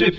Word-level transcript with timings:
Trip 0.00 0.16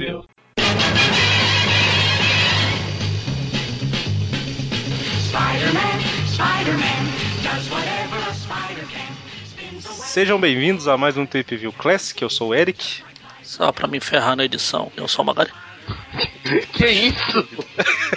Sejam 9.87 10.39
bem-vindos 10.39 10.87
a 10.87 10.95
mais 10.95 11.17
um 11.17 11.25
Trip 11.25 11.57
View 11.57 11.73
Classic. 11.73 12.21
Eu 12.21 12.29
sou 12.29 12.49
o 12.49 12.53
Eric. 12.53 13.01
Só 13.41 13.71
pra 13.71 13.87
me 13.87 13.99
ferrar 13.99 14.35
na 14.35 14.45
edição, 14.45 14.91
eu 14.95 15.07
sou 15.07 15.23
o 15.23 15.25
Magari. 15.25 15.49
que 16.73 16.85
isso? 16.85 17.47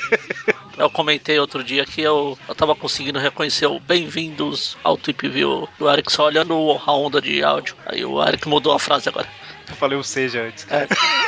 Eu 0.76 0.90
comentei 0.90 1.38
outro 1.38 1.62
dia 1.62 1.86
que 1.86 2.02
eu, 2.02 2.36
eu 2.48 2.54
tava 2.56 2.74
conseguindo 2.74 3.20
reconhecer 3.20 3.64
o 3.66 3.78
bem-vindos 3.78 4.76
ao 4.82 4.96
Trip 4.96 5.28
View 5.28 5.68
do 5.78 5.88
Eric 5.88 6.12
só 6.12 6.26
olhando 6.26 6.52
a 6.84 6.92
onda 6.92 7.20
de 7.20 7.44
áudio. 7.44 7.76
Aí 7.86 8.04
o 8.04 8.20
Eric 8.20 8.48
mudou 8.48 8.72
a 8.72 8.78
frase 8.80 9.08
agora. 9.08 9.28
Eu 9.68 9.76
falei 9.76 9.96
o 9.96 10.02
seja 10.02 10.42
antes. 10.42 10.66
É. 10.68 10.88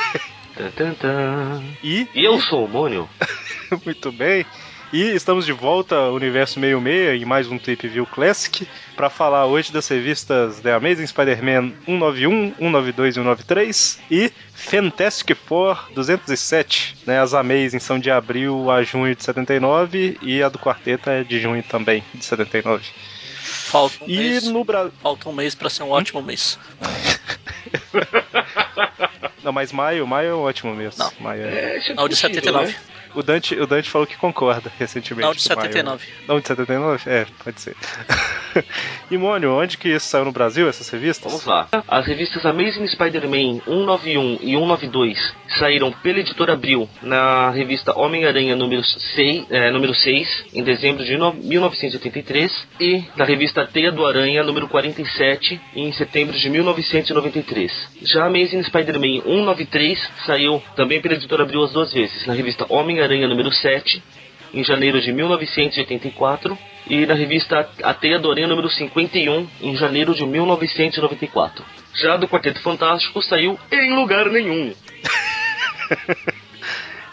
e? 1.82 2.08
Eu 2.14 2.40
sou 2.40 2.64
o 2.64 2.68
Mônio. 2.68 3.07
Muito 3.85 4.11
bem. 4.11 4.46
E 4.90 5.03
estamos 5.03 5.44
de 5.44 5.53
volta 5.53 5.96
ao 5.96 6.14
Universo 6.14 6.58
66 6.58 7.21
em 7.21 7.25
mais 7.26 7.50
um 7.50 7.58
Trip 7.58 7.86
View 7.86 8.07
Classic 8.07 8.66
para 8.96 9.11
falar 9.11 9.44
hoje 9.44 9.71
das 9.71 9.86
revistas 9.86 10.61
The 10.61 10.72
Amazing 10.72 11.08
Spider-Man 11.08 11.75
191, 11.85 12.54
192 12.54 13.08
e 13.08 13.14
193 13.14 14.00
e 14.11 14.32
Fantastic 14.54 15.36
Four 15.36 15.90
207. 15.93 16.96
Né? 17.07 17.21
As 17.21 17.35
Amazing 17.35 17.80
são 17.80 17.99
de 17.99 18.11
abril 18.11 18.71
a 18.71 18.82
junho 18.82 19.14
de 19.14 19.22
79 19.22 20.16
e 20.22 20.43
a 20.43 20.49
do 20.49 20.58
quarteto 20.58 21.11
é 21.11 21.22
de 21.22 21.38
junho 21.38 21.63
também, 21.64 22.02
de 22.14 22.25
79. 22.25 22.82
Falta 23.43 24.04
um 24.04 24.08
e 24.08 24.16
mês. 24.16 24.44
No 24.44 24.64
Bra... 24.64 24.91
Falta 25.02 25.29
um 25.29 25.35
mês 25.35 25.54
para 25.54 25.68
ser 25.68 25.82
um 25.82 25.91
ótimo 25.91 26.22
mês. 26.22 26.58
Não, 29.46 29.53
mas 29.53 29.71
maio, 29.71 30.05
maio 30.09 30.31
é 30.31 30.35
um 30.35 30.41
ótimo 30.41 30.75
mês. 30.75 30.99
Não, 30.99 31.09
maio 31.21 31.45
é... 31.45 31.79
é 31.79 31.95
não, 31.95 32.09
de 32.09 32.17
79. 32.17 32.67
Né? 32.67 32.75
O 33.16 33.22
Dante, 33.22 33.55
o 33.58 33.66
Dante 33.66 33.88
falou 33.88 34.06
que 34.06 34.14
concorda 34.14 34.70
recentemente. 34.78 35.27
Não, 35.27 35.33
de 35.33 35.41
79. 35.41 36.05
Maio. 36.05 36.28
Não, 36.28 36.38
de 36.38 36.48
79? 36.48 37.11
É, 37.11 37.27
pode 37.42 37.61
ser. 37.62 37.75
e 39.11 39.16
Mônio, 39.16 39.55
onde 39.55 39.78
que 39.78 39.88
isso 39.88 40.06
saiu 40.06 40.27
no 40.27 40.33
Brasil, 40.33 40.69
essas 40.69 40.86
revistas? 40.91 41.33
Vamos 41.33 41.47
lá. 41.47 41.66
As 41.88 42.06
revistas 42.06 42.44
Amazing 42.44 42.86
Spider-Man 42.88 43.61
191 43.64 44.38
e 44.42 44.53
192 44.53 45.34
saíram 45.58 45.91
pela 45.92 46.19
editora 46.19 46.53
Abril 46.53 46.86
na 47.00 47.48
revista 47.50 47.98
Homem-Aranha 47.98 48.55
número 48.55 48.84
6, 48.84 49.47
é, 49.48 49.70
número 49.70 49.94
6, 49.94 50.47
em 50.53 50.62
dezembro 50.62 51.03
de 51.03 51.16
no, 51.16 51.33
1983, 51.33 52.53
e 52.78 53.05
na 53.16 53.25
revista 53.25 53.66
Teia 53.66 53.91
do 53.91 54.05
Aranha 54.05 54.42
número 54.42 54.69
47, 54.69 55.58
em 55.75 55.91
setembro 55.92 56.36
de 56.36 56.50
1993. 56.50 57.72
Já 58.03 58.27
Amazing 58.27 58.62
Spider-Man 58.64 59.22
193 59.36 60.10
saiu 60.24 60.62
também 60.74 61.00
pela 61.00 61.14
editora 61.14 61.42
Abril 61.42 61.62
as 61.62 61.72
duas 61.72 61.92
vezes, 61.92 62.26
na 62.26 62.32
revista 62.32 62.64
Homem-Aranha 62.70 63.28
número 63.28 63.52
7, 63.52 64.02
em 64.54 64.64
janeiro 64.64 64.98
de 65.00 65.12
1984, 65.12 66.56
e 66.88 67.04
na 67.04 67.14
revista 67.14 67.68
A 67.82 67.92
Teia 67.92 68.18
do 68.18 68.30
Aranha 68.30 68.46
número 68.46 68.70
51, 68.70 69.46
em 69.60 69.76
janeiro 69.76 70.14
de 70.14 70.24
1994. 70.24 71.64
Já 71.94 72.16
do 72.16 72.26
Quarteto 72.26 72.62
Fantástico 72.62 73.20
saiu 73.22 73.58
em 73.70 73.94
lugar 73.94 74.30
nenhum. 74.30 74.72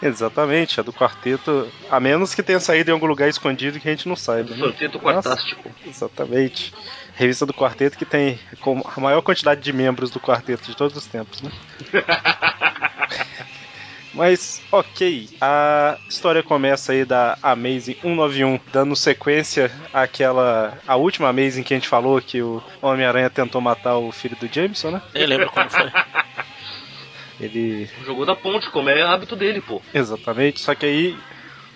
Exatamente, 0.00 0.80
a 0.80 0.82
do 0.82 0.92
quarteto, 0.92 1.66
a 1.90 1.98
menos 1.98 2.34
que 2.34 2.42
tenha 2.42 2.60
saído 2.60 2.90
em 2.90 2.92
algum 2.92 3.06
lugar 3.06 3.28
escondido 3.28 3.80
que 3.80 3.88
a 3.88 3.90
gente 3.90 4.06
não 4.06 4.16
saiba. 4.16 4.50
Né? 4.50 4.62
Quarteto 4.62 4.98
Quartástico. 4.98 5.70
Exatamente. 5.86 6.74
Revista 7.14 7.46
do 7.46 7.54
quarteto 7.54 7.96
que 7.96 8.04
tem 8.04 8.38
a 8.96 9.00
maior 9.00 9.22
quantidade 9.22 9.60
de 9.60 9.72
membros 9.72 10.10
do 10.10 10.20
quarteto 10.20 10.64
de 10.64 10.76
todos 10.76 10.96
os 10.96 11.06
tempos, 11.06 11.42
né? 11.42 11.50
Mas, 14.14 14.62
ok, 14.70 15.28
a 15.40 15.98
história 16.08 16.40
começa 16.40 16.92
aí 16.92 17.04
da 17.04 17.36
Amazing 17.42 17.96
191, 18.00 18.60
dando 18.72 18.94
sequência 18.94 19.72
àquela. 19.92 20.78
a 20.86 20.94
última 20.94 21.28
Amazing 21.28 21.64
que 21.64 21.74
a 21.74 21.76
gente 21.76 21.88
falou 21.88 22.22
que 22.22 22.40
o 22.40 22.62
Homem-Aranha 22.80 23.28
tentou 23.28 23.60
matar 23.60 23.96
o 23.96 24.12
filho 24.12 24.36
do 24.36 24.46
Jameson, 24.46 24.92
né? 24.92 25.02
Eu 25.12 25.26
lembro 25.26 25.50
quando 25.50 25.70
foi. 25.70 25.90
Ele. 27.40 27.90
Jogou 28.06 28.24
da 28.24 28.36
ponte, 28.36 28.70
como 28.70 28.88
é 28.88 29.02
hábito 29.02 29.34
dele, 29.34 29.60
pô. 29.60 29.82
Exatamente, 29.92 30.60
só 30.60 30.76
que 30.76 30.86
aí 30.86 31.18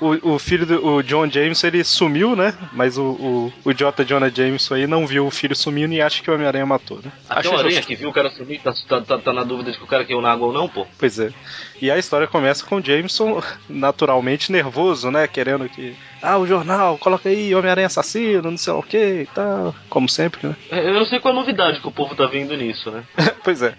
o, 0.00 0.34
o 0.34 0.38
filho 0.38 0.66
do 0.66 0.86
o 0.86 1.03
John 1.03 1.28
Jameson 1.28 1.66
ele 1.66 1.84
sumiu, 1.84 2.36
né? 2.36 2.54
Mas 2.72 2.97
o, 2.97 3.03
o, 3.03 3.53
o 3.64 3.72
J. 3.72 4.04
Jonah 4.04 4.28
Jameson 4.28 4.75
aí 4.75 4.86
não 4.86 5.06
viu 5.06 5.26
o 5.26 5.31
filho 5.31 5.54
sumindo 5.54 5.94
e 5.94 6.00
acha 6.00 6.22
que 6.22 6.31
o 6.31 6.34
Homem-Aranha 6.34 6.66
matou, 6.66 7.00
né? 7.04 7.10
Até 7.28 7.48
o 7.48 7.56
Aranha 7.56 7.82
que 7.82 7.94
viu 7.94 8.08
o 8.08 8.12
cara 8.12 8.31
sumir, 8.31 8.60
tá, 8.60 8.72
tá, 8.88 9.00
tá, 9.00 9.19
tá, 9.19 9.32
na 9.32 9.44
dúvida 9.44 9.72
de 9.72 9.78
que 9.78 9.84
o 9.84 9.87
cara 9.88 10.04
caiu 10.04 10.20
na 10.20 10.32
água 10.32 10.48
ou 10.48 10.53
não, 10.53 10.69
pô. 10.69 10.87
Pois 10.98 11.19
é. 11.19 11.32
E 11.81 11.91
a 11.91 11.98
história 11.98 12.26
começa 12.26 12.64
com 12.64 12.76
o 12.76 12.84
Jameson 12.84 13.42
naturalmente 13.69 14.53
nervoso, 14.53 15.10
né? 15.10 15.26
Querendo 15.26 15.69
que. 15.69 15.94
Ah, 16.22 16.38
o 16.38 16.47
jornal, 16.47 16.98
coloca 16.98 17.28
aí 17.28 17.54
Homem-Aranha 17.54 17.87
assassino, 17.87 18.50
não 18.50 18.58
sei 18.58 18.72
o 18.72 18.82
que 18.82 19.22
e 19.22 19.26
tal. 19.26 19.75
Como 19.88 20.08
sempre, 20.08 20.47
né? 20.47 20.56
É, 20.70 20.88
eu 20.88 20.94
não 20.94 21.06
sei 21.06 21.20
qual 21.20 21.32
a 21.32 21.37
novidade 21.37 21.81
que 21.81 21.88
o 21.88 21.92
povo 21.92 22.14
tá 22.14 22.26
vendo 22.26 22.56
nisso, 22.56 22.91
né? 22.91 23.04
pois 23.44 23.62
é. 23.62 23.75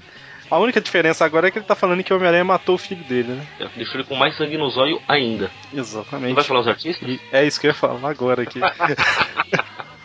A 0.49 0.57
única 0.57 0.81
diferença 0.81 1.23
agora 1.23 1.47
é 1.47 1.51
que 1.51 1.59
ele 1.59 1.65
tá 1.65 1.75
falando 1.75 2.03
que 2.03 2.11
o 2.11 2.15
Homem-Aranha 2.15 2.43
matou 2.43 2.75
o 2.75 2.77
filho 2.77 3.03
dele, 3.03 3.33
né? 3.33 3.47
É, 3.59 3.67
deixou 3.75 3.95
ele 3.95 4.03
com 4.03 4.15
mais 4.15 4.35
sangue 4.35 4.57
no 4.57 4.69
zóio 4.69 5.01
ainda. 5.07 5.51
Exatamente. 5.73 6.29
Não 6.29 6.35
vai 6.35 6.43
falar 6.43 6.61
os 6.61 6.67
artistas? 6.67 7.07
E 7.07 7.19
é 7.31 7.45
isso 7.45 7.59
que 7.59 7.67
eu 7.67 7.69
ia 7.69 7.75
falar 7.75 8.09
agora 8.09 8.41
aqui. 8.41 8.59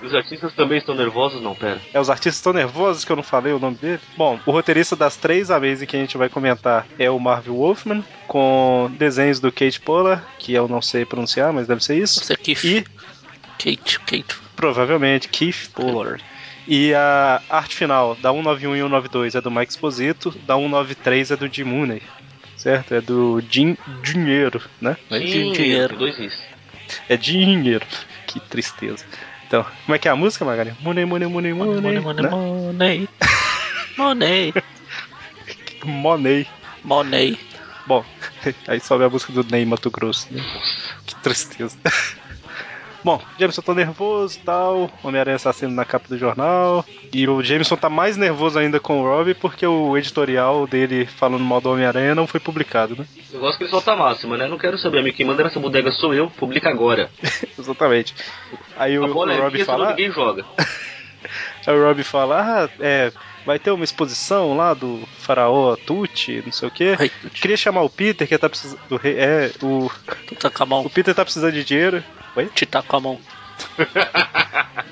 Os 0.05 0.15
artistas 0.15 0.53
também 0.53 0.77
estão 0.77 0.95
nervosos? 0.95 1.41
Não, 1.41 1.55
pera. 1.55 1.81
É, 1.93 1.99
os 1.99 2.11
artistas 2.11 2.37
estão 2.37 2.53
nervosos 2.53 3.07
que 3.07 3.11
eu 3.11 3.17
não 3.17 3.23
falei 3.23 3.55
o 3.55 3.59
nome 3.59 3.77
dele? 3.77 4.01
Bom, 4.17 4.39
o 4.45 4.51
roteirista 4.51 4.95
das 4.95 5.17
três 5.17 5.51
Amazing 5.51 5.87
que 5.87 5.97
a 5.97 5.99
gente 6.01 6.19
vai 6.19 6.29
comentar 6.29 6.87
é 6.99 7.11
o 7.11 7.19
Marvel 7.19 7.55
Wolfman, 7.55 8.05
com 8.27 8.93
desenhos 8.99 9.41
do 9.41 9.51
Kate 9.51 9.81
Polar, 9.81 10.23
que 10.39 10.53
eu 10.53 10.69
não 10.69 10.83
sei 10.83 11.07
pronunciar, 11.07 11.55
mas 11.55 11.67
deve 11.67 11.83
ser 11.83 11.97
isso. 11.97 12.23
Você 12.23 12.37
Keith. 12.37 12.65
E... 12.65 12.85
Kate, 13.59 13.99
Kate. 14.01 14.37
Provavelmente, 14.55 15.29
Keith 15.29 15.71
Pollard. 15.75 16.23
E 16.67 16.95
a 16.95 17.43
arte 17.49 17.77
final 17.77 18.15
da 18.17 18.33
191 18.33 18.75
e 18.75 18.79
192 18.81 19.35
é 19.35 19.41
do 19.41 19.51
Mike 19.51 19.73
Exposito, 19.73 20.31
da 20.47 20.57
193 20.57 21.31
é 21.31 21.37
do 21.37 21.53
Jim 21.53 21.65
Mooney, 21.65 22.03
certo? 22.57 22.95
É 22.95 23.01
do 23.01 23.43
Jim 23.51 23.77
Dinheiro, 24.03 24.63
né? 24.81 24.97
É 25.11 25.19
dinheiro, 25.19 25.97
dois 25.97 26.19
isso. 26.19 26.43
É 27.09 27.17
dinheiro. 27.17 27.87
Que 28.27 28.41
tristeza. 28.41 29.05
Então, 29.47 29.65
como 29.85 29.95
é 29.95 29.99
que 29.99 30.09
é 30.09 30.11
a 30.11 30.17
música, 30.17 30.45
Magari? 30.45 30.73
Money, 30.81 31.05
money, 31.05 31.29
money, 31.29 31.53
money. 31.53 31.81
Money, 31.81 32.01
money, 32.01 32.23
né? 32.23 32.31
money. 32.31 33.09
money. 33.97 34.55
money. 35.85 36.49
Money. 36.83 37.39
Bom, 37.87 38.05
aí 38.67 38.81
sobe 38.81 39.05
a 39.05 39.11
música 39.11 39.33
do 39.33 39.45
Ney 39.45 39.65
Mato 39.67 39.91
Grosso. 39.91 40.27
Né? 40.31 40.43
Que 41.07 41.15
tristeza. 41.17 41.77
Bom, 43.05 43.21
Jameson 43.39 43.61
tá 43.61 43.75
nervoso 43.75 44.39
e 44.39 44.43
tal. 44.43 44.91
Homem-Aranha 45.03 45.37
assassino 45.37 45.73
na 45.73 45.85
capa 45.85 46.09
do 46.09 46.17
jornal. 46.17 46.83
E 47.13 47.29
o 47.29 47.43
Jameson 47.43 47.77
tá 47.77 47.91
mais 47.91 48.17
nervoso 48.17 48.59
ainda 48.59 48.81
com 48.81 49.03
o 49.03 49.05
Rob 49.05 49.35
porque 49.35 49.67
o 49.67 49.97
editorial 49.99 50.67
dele 50.67 51.05
falando 51.05 51.45
mal 51.45 51.61
do 51.61 51.71
Homem-Aranha 51.71 52.15
não 52.15 52.27
foi 52.27 52.41
publicado, 52.41 52.97
né? 52.97 53.07
Eu 53.31 53.41
gosto 53.41 53.59
que 53.59 53.65
ele 53.65 53.71
solta 53.71 53.93
a 53.93 53.97
máxima, 53.97 54.39
né? 54.39 54.49
Não 54.49 54.57
quero 54.57 54.79
saber, 54.79 55.01
amigo. 55.01 55.17
Quem 55.17 55.27
manda 55.27 55.45
nessa 55.45 55.61
bodega 55.61 55.91
sou 55.93 56.15
eu, 56.15 56.31
publica 56.31 56.71
agora. 56.71 57.11
Exatamente. 57.59 58.15
Aí 58.77 58.99
o, 58.99 59.05
o 59.05 59.13
Rob 59.13 59.65
fala. 59.65 59.91
Ninguém 59.91 60.11
joga. 60.11 60.45
Aí 61.67 61.77
o 61.77 61.85
Rob 61.85 62.03
fala: 62.05 62.41
Ah, 62.41 62.69
é 62.81 63.13
vai 63.45 63.59
ter 63.59 63.71
uma 63.71 63.85
exposição 63.85 64.57
lá 64.57 64.75
do 64.75 65.07
faraó 65.19 65.77
Tuti, 65.77 66.43
não 66.45 66.53
sei 66.53 66.69
o 66.69 66.71
quê. 66.71 66.97
Queria 67.35 67.57
chamar 67.57 67.83
o 67.83 67.91
Peter, 67.91 68.27
que 68.27 68.39
tá 68.39 68.49
precisando 68.49 68.81
do 68.89 68.97
rei. 68.97 69.17
É, 69.19 69.51
o. 69.63 69.91
Tutakamon. 70.27 70.85
O 70.85 70.91
Peter 70.91 71.15
tá 71.15 71.25
precisando 71.25 71.53
de 71.53 71.65
dinheiro. 71.65 72.03
Oi? 72.37 72.47
Titakamon. 72.55 73.19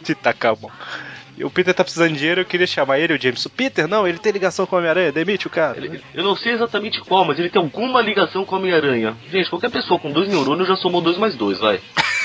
Titakamon. 0.02 0.70
O 1.40 1.50
Peter 1.50 1.74
tá 1.74 1.82
precisando 1.82 2.12
de 2.12 2.18
dinheiro, 2.18 2.42
eu 2.42 2.44
queria 2.44 2.66
chamar 2.66 2.98
ele, 2.98 3.14
o 3.14 3.20
James. 3.20 3.44
O 3.46 3.50
Peter, 3.50 3.88
não, 3.88 4.06
ele 4.06 4.18
tem 4.18 4.32
ligação 4.32 4.66
com 4.66 4.76
o 4.76 4.78
Homem-Aranha, 4.78 5.10
demite 5.10 5.46
o 5.46 5.50
cara. 5.50 5.78
Ele, 5.78 6.00
eu 6.14 6.22
não 6.22 6.36
sei 6.36 6.52
exatamente 6.52 7.00
qual, 7.00 7.24
mas 7.24 7.38
ele 7.38 7.48
tem 7.48 7.60
alguma 7.60 8.02
ligação 8.02 8.44
com 8.44 8.54
o 8.54 8.58
Homem-Aranha. 8.58 9.16
Gente, 9.30 9.48
qualquer 9.48 9.70
pessoa 9.70 9.98
com 9.98 10.12
dois 10.12 10.28
neurônios 10.28 10.68
já 10.68 10.76
somou 10.76 11.00
dois 11.00 11.16
mais 11.16 11.34
dois, 11.34 11.58
vai. 11.58 11.80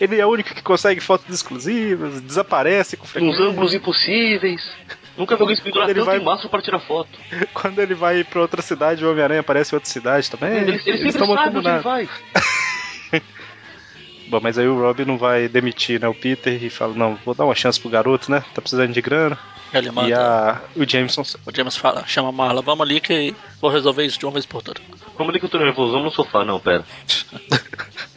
ele 0.00 0.20
é 0.20 0.26
o 0.26 0.30
único 0.30 0.54
que 0.54 0.62
consegue 0.62 1.00
fotos 1.00 1.34
exclusivas, 1.34 2.20
desaparece 2.20 2.96
com 2.96 3.06
frequência. 3.06 3.42
Uns 3.42 3.48
ângulos 3.48 3.74
impossíveis. 3.74 4.62
Nunca 5.16 5.36
vi 5.36 5.42
alguém 5.42 5.56
pendurar 5.56 5.88
tanto 5.88 6.04
vai... 6.04 6.18
em 6.18 6.24
mastro 6.24 6.48
para 6.48 6.62
tirar 6.62 6.80
foto. 6.80 7.10
Quando 7.52 7.78
ele 7.80 7.94
vai 7.94 8.24
pra 8.24 8.40
outra 8.40 8.62
cidade, 8.62 9.04
o 9.04 9.10
Homem-Aranha 9.10 9.40
aparece 9.40 9.74
em 9.74 9.76
outra 9.76 9.90
cidade 9.90 10.30
também. 10.30 10.50
Ele, 10.50 10.72
ele, 10.72 10.82
ele 10.86 11.12
sempre 11.12 11.12
sabe 11.12 11.58
onde 11.58 11.68
ele 11.68 11.78
vai. 11.80 12.08
Bom, 14.28 14.40
mas 14.40 14.56
aí 14.56 14.66
o 14.66 14.80
Rob 14.80 15.04
não 15.04 15.18
vai 15.18 15.46
demitir 15.46 16.00
né, 16.00 16.08
o 16.08 16.14
Peter 16.14 16.62
e 16.64 16.70
fala, 16.70 16.94
não, 16.94 17.16
vou 17.22 17.34
dar 17.34 17.44
uma 17.44 17.54
chance 17.54 17.78
pro 17.78 17.90
garoto, 17.90 18.30
né? 18.30 18.42
Tá 18.54 18.62
precisando 18.62 18.90
de 18.90 19.02
grana. 19.02 19.38
Ele 19.74 19.90
manda. 19.90 20.08
E 20.08 20.14
a, 20.14 20.60
o 20.74 20.88
Jameson. 20.88 21.22
O 21.46 21.54
James 21.54 21.76
fala, 21.76 22.06
chama 22.06 22.30
a 22.30 22.32
Marla, 22.32 22.62
vamos 22.62 22.80
ali 22.82 22.98
que 22.98 23.34
vou 23.60 23.70
resolver 23.70 24.06
isso 24.06 24.18
de 24.18 24.24
uma 24.24 24.32
vez 24.32 24.46
por 24.46 24.62
todas. 24.62 24.82
Vamos 25.18 25.30
ali 25.30 25.38
que 25.38 25.44
eu 25.44 25.50
tô 25.50 25.58
nervoso, 25.58 25.92
vamos 25.92 26.06
no 26.06 26.10
sofá, 26.12 26.44
não, 26.44 26.58
pera. 26.58 26.82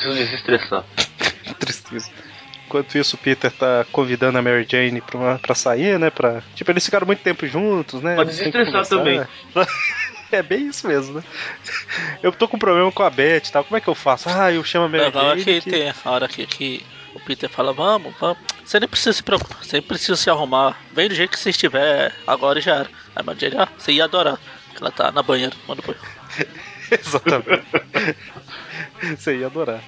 Preciso 0.00 0.14
desestressar. 0.24 0.84
Tristeza. 1.58 2.10
Enquanto 2.66 2.96
isso, 2.96 3.16
o 3.16 3.18
Peter 3.18 3.50
tá 3.50 3.84
convidando 3.90 4.38
a 4.38 4.42
Mary 4.42 4.64
Jane 4.70 5.00
pra, 5.00 5.38
pra 5.40 5.54
sair, 5.54 5.98
né? 5.98 6.08
Pra... 6.08 6.40
Tipo, 6.54 6.70
eles 6.70 6.84
ficaram 6.84 7.06
muito 7.06 7.20
tempo 7.20 7.44
juntos, 7.46 8.00
né? 8.00 8.14
Pra 8.14 8.24
desestressar 8.24 8.86
também. 8.86 9.20
É 10.32 10.44
bem 10.44 10.68
isso 10.68 10.86
mesmo, 10.86 11.14
né? 11.18 11.24
Eu 12.22 12.30
tô 12.30 12.46
com 12.46 12.56
problema 12.56 12.92
com 12.92 13.02
a 13.02 13.10
Beth 13.10 13.48
e 13.48 13.50
tal. 13.50 13.64
Como 13.64 13.76
é 13.76 13.80
que 13.80 13.88
eu 13.88 13.96
faço? 13.96 14.28
Ah, 14.28 14.52
eu 14.52 14.62
chamo 14.62 14.84
a 14.84 14.88
Mary 14.88 15.02
Legal 15.06 15.24
é 15.24 15.28
Jane 15.30 15.42
que 15.44 15.60
que- 15.60 15.70
tem 15.70 15.90
a 15.90 16.08
hora 16.08 16.28
que, 16.28 16.46
que 16.46 16.86
o 17.12 17.18
Peter 17.18 17.50
fala, 17.50 17.72
vamos, 17.72 18.14
vamos. 18.20 18.38
Você 18.64 18.78
nem 18.78 18.88
precisa 18.88 19.12
se 19.12 19.24
preocupar, 19.24 19.58
você 19.60 19.78
nem 19.78 19.82
precisa 19.82 20.14
se 20.14 20.30
arrumar. 20.30 20.78
Vem 20.92 21.08
do 21.08 21.16
jeito 21.16 21.32
que 21.32 21.38
você 21.40 21.50
estiver 21.50 22.14
agora 22.28 22.60
e 22.60 22.62
já 22.62 22.76
era. 22.76 22.84
Aí 22.86 22.90
a 23.16 23.22
Mary 23.24 23.40
Jane, 23.40 23.56
ah, 23.58 23.68
você 23.76 23.90
ia 23.90 24.04
adorar. 24.04 24.38
Que 24.72 24.80
ela 24.80 24.92
tá 24.92 25.10
na 25.10 25.20
banheira, 25.20 25.52
manda 25.66 25.82
banho. 25.84 25.98
Exatamente. 26.92 27.64
Você 29.16 29.36
ia 29.38 29.46
adorar. 29.46 29.80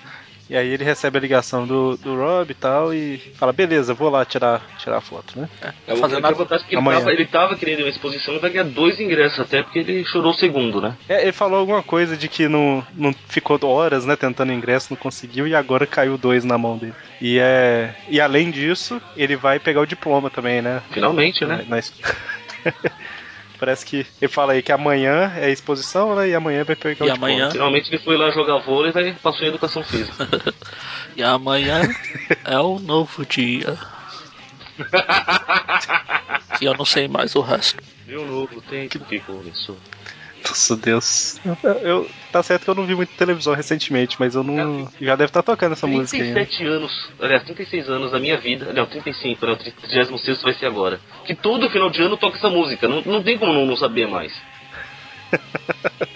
E 0.51 0.57
aí 0.57 0.69
ele 0.69 0.85
recebe 0.85 1.17
a 1.17 1.21
ligação 1.21 1.67
do, 1.67 1.97
do 1.97 2.15
Rob 2.15 2.51
e 2.51 2.55
tal 2.55 2.93
e 2.93 3.17
fala, 3.37 3.53
beleza, 3.55 3.95
vou 3.95 4.11
lá 4.11 4.23
tirar, 4.23 4.61
tirar 4.77 4.99
a 4.99 5.01
foto, 5.01 5.39
né? 5.41 5.49
É, 5.63 5.93
É, 5.93 5.97
fazendo 5.97 6.19
a 6.19 6.21
nada. 6.21 6.35
vantagem 6.35 6.67
que 6.67 6.75
ele 6.75 6.81
Amanhã. 6.81 6.99
tava, 6.99 7.13
ele 7.13 7.25
tava 7.27 7.57
querendo 7.57 7.81
uma 7.81 7.89
exposição 7.89 8.35
e 8.35 8.39
vai 8.39 8.51
ganhar 8.51 8.65
dois 8.65 9.01
ingressos 9.01 9.41
até 9.41 9.63
porque 9.63 9.79
ele 9.79 10.05
chorou 10.05 10.33
o 10.33 10.35
segundo, 10.35 10.79
né? 10.81 10.95
É, 11.09 11.23
ele 11.23 11.33
falou 11.33 11.59
alguma 11.59 11.83
coisa 11.83 12.19
de 12.19 12.29
que 12.29 12.49
não, 12.49 12.85
não 12.95 13.15
ficou 13.29 13.59
horas, 13.65 14.05
né, 14.05 14.15
tentando 14.15 14.53
ingresso, 14.53 14.89
não 14.91 14.97
conseguiu 14.99 15.47
e 15.47 15.55
agora 15.55 15.87
caiu 15.87 16.19
dois 16.19 16.45
na 16.45 16.59
mão 16.59 16.77
dele. 16.77 16.93
E 17.21 17.39
é. 17.39 17.95
E 18.11 18.21
além 18.21 18.51
disso, 18.51 19.01
ele 19.17 19.37
vai 19.37 19.59
pegar 19.59 19.81
o 19.81 19.87
diploma 19.87 20.29
também, 20.29 20.61
né? 20.61 20.83
Finalmente, 20.91 21.47
né? 21.47 21.65
Na, 21.67 21.77
na 21.77 21.83
Parece 23.63 23.87
que 23.87 24.05
ele 24.21 24.29
fala 24.29 24.55
aí 24.55 24.61
que 24.61 24.73
amanhã 24.73 25.33
é 25.37 25.45
a 25.45 25.49
exposição, 25.49 26.17
né? 26.17 26.29
E 26.31 26.35
amanhã 26.35 26.65
vai 26.65 26.75
pegar 26.75 27.07
E 27.07 27.09
o 27.09 27.13
diploma. 27.13 27.33
amanhã? 27.33 27.49
Finalmente 27.53 27.89
ele 27.95 28.03
foi 28.03 28.17
lá 28.17 28.29
jogar 28.33 28.59
vôlei 28.59 28.91
e 28.91 28.93
vai, 28.93 29.13
passou 29.23 29.45
em 29.47 29.51
educação 29.51 29.85
física. 29.85 30.27
E 31.15 31.23
amanhã 31.23 31.83
é 32.45 32.59
um 32.59 32.81
novo 32.81 33.25
dia. 33.25 33.79
que 36.59 36.65
eu 36.67 36.75
não 36.75 36.85
sei 36.85 37.07
mais 37.07 37.37
o 37.37 37.41
resto. 37.41 37.81
Viu 38.05 38.27
novo 38.27 38.61
tempo 38.63 38.99
que 39.05 39.21
começou. 39.21 39.77
Nossa 40.49 40.77
Deus. 40.77 41.41
Eu, 41.45 41.57
eu- 41.83 42.11
tá 42.33 42.43
certo 42.43 42.65
que 42.65 42.71
eu 42.71 42.75
não 42.75 42.87
vi 42.87 42.95
muito 42.95 43.11
televisão 43.17 43.55
recentemente, 43.55 44.17
mas 44.19 44.35
eu 44.35 44.43
não. 44.43 44.89
Já 45.01 45.15
deve 45.17 45.31
estar 45.31 45.43
tocando 45.43 45.73
essa 45.73 45.87
música 45.87 46.17
aí. 46.17 46.29
Né? 46.31 46.35
37 46.35 46.67
anos, 46.67 47.11
aliás, 47.21 47.43
36 47.45 47.89
anos 47.89 48.13
da 48.13 48.19
minha 48.19 48.37
vida, 48.39 48.73
não, 48.73 48.87
35, 48.87 49.47
né, 49.47 49.53
o 49.53 49.57
36 49.57 50.43
vai 50.43 50.55
ser 50.55 50.67
agora. 50.67 51.01
Que 51.25 51.35
todo 51.35 51.71
final 51.71 51.91
de 51.91 52.03
ano 52.03 52.17
toca 52.17 52.37
essa 52.39 52.51
música, 52.51 52.89
não, 52.89 53.03
não 53.03 53.23
tem 53.23 53.39
como 53.39 53.53
não, 53.53 53.67
não 53.67 53.77
saber 53.77 54.07
mais. 54.09 54.33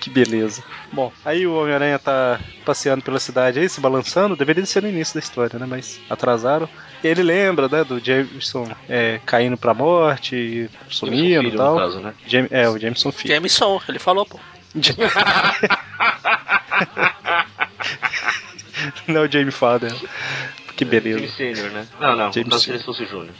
Que 0.00 0.08
beleza. 0.08 0.64
Bom, 0.90 1.12
aí 1.22 1.46
o 1.46 1.54
Homem-Aranha 1.60 1.98
tá 1.98 2.40
passeando 2.64 3.02
pela 3.02 3.20
cidade 3.20 3.58
aí, 3.58 3.68
se 3.68 3.82
balançando. 3.82 4.34
Deveria 4.34 4.64
ser 4.64 4.82
no 4.82 4.88
início 4.88 5.12
da 5.12 5.20
história, 5.20 5.58
né? 5.58 5.66
Mas 5.68 6.00
atrasaram. 6.08 6.66
E 7.04 7.06
ele 7.06 7.22
lembra, 7.22 7.68
né, 7.68 7.84
do 7.84 8.00
Jameson 8.02 8.66
é, 8.88 9.20
caindo 9.26 9.58
pra 9.58 9.74
morte, 9.74 10.70
sumindo 10.88 11.48
e 11.48 11.54
tal. 11.54 11.76
Caso, 11.76 12.00
né? 12.00 12.14
Jam- 12.26 12.48
é, 12.50 12.66
o 12.66 12.78
Jameson 12.78 13.12
Filho. 13.12 13.34
Jameson, 13.34 13.78
ele 13.90 13.98
falou, 13.98 14.24
pô. 14.24 14.40
Não 19.06 19.22
é 19.22 19.26
o 19.26 19.30
Jamie 19.30 19.50
Fader. 19.52 19.92
Que 20.76 20.84
Time 20.86 20.90
beleza. 21.00 21.32
sênior, 21.34 21.70
né? 21.72 21.86
Não, 22.00 22.16
não, 22.16 22.32
James 22.32 22.48
caso 22.48 22.58
se 22.60 22.64
Senior. 22.64 22.76
ele 22.76 22.84
fosse 22.84 23.04
Júnior. 23.06 23.34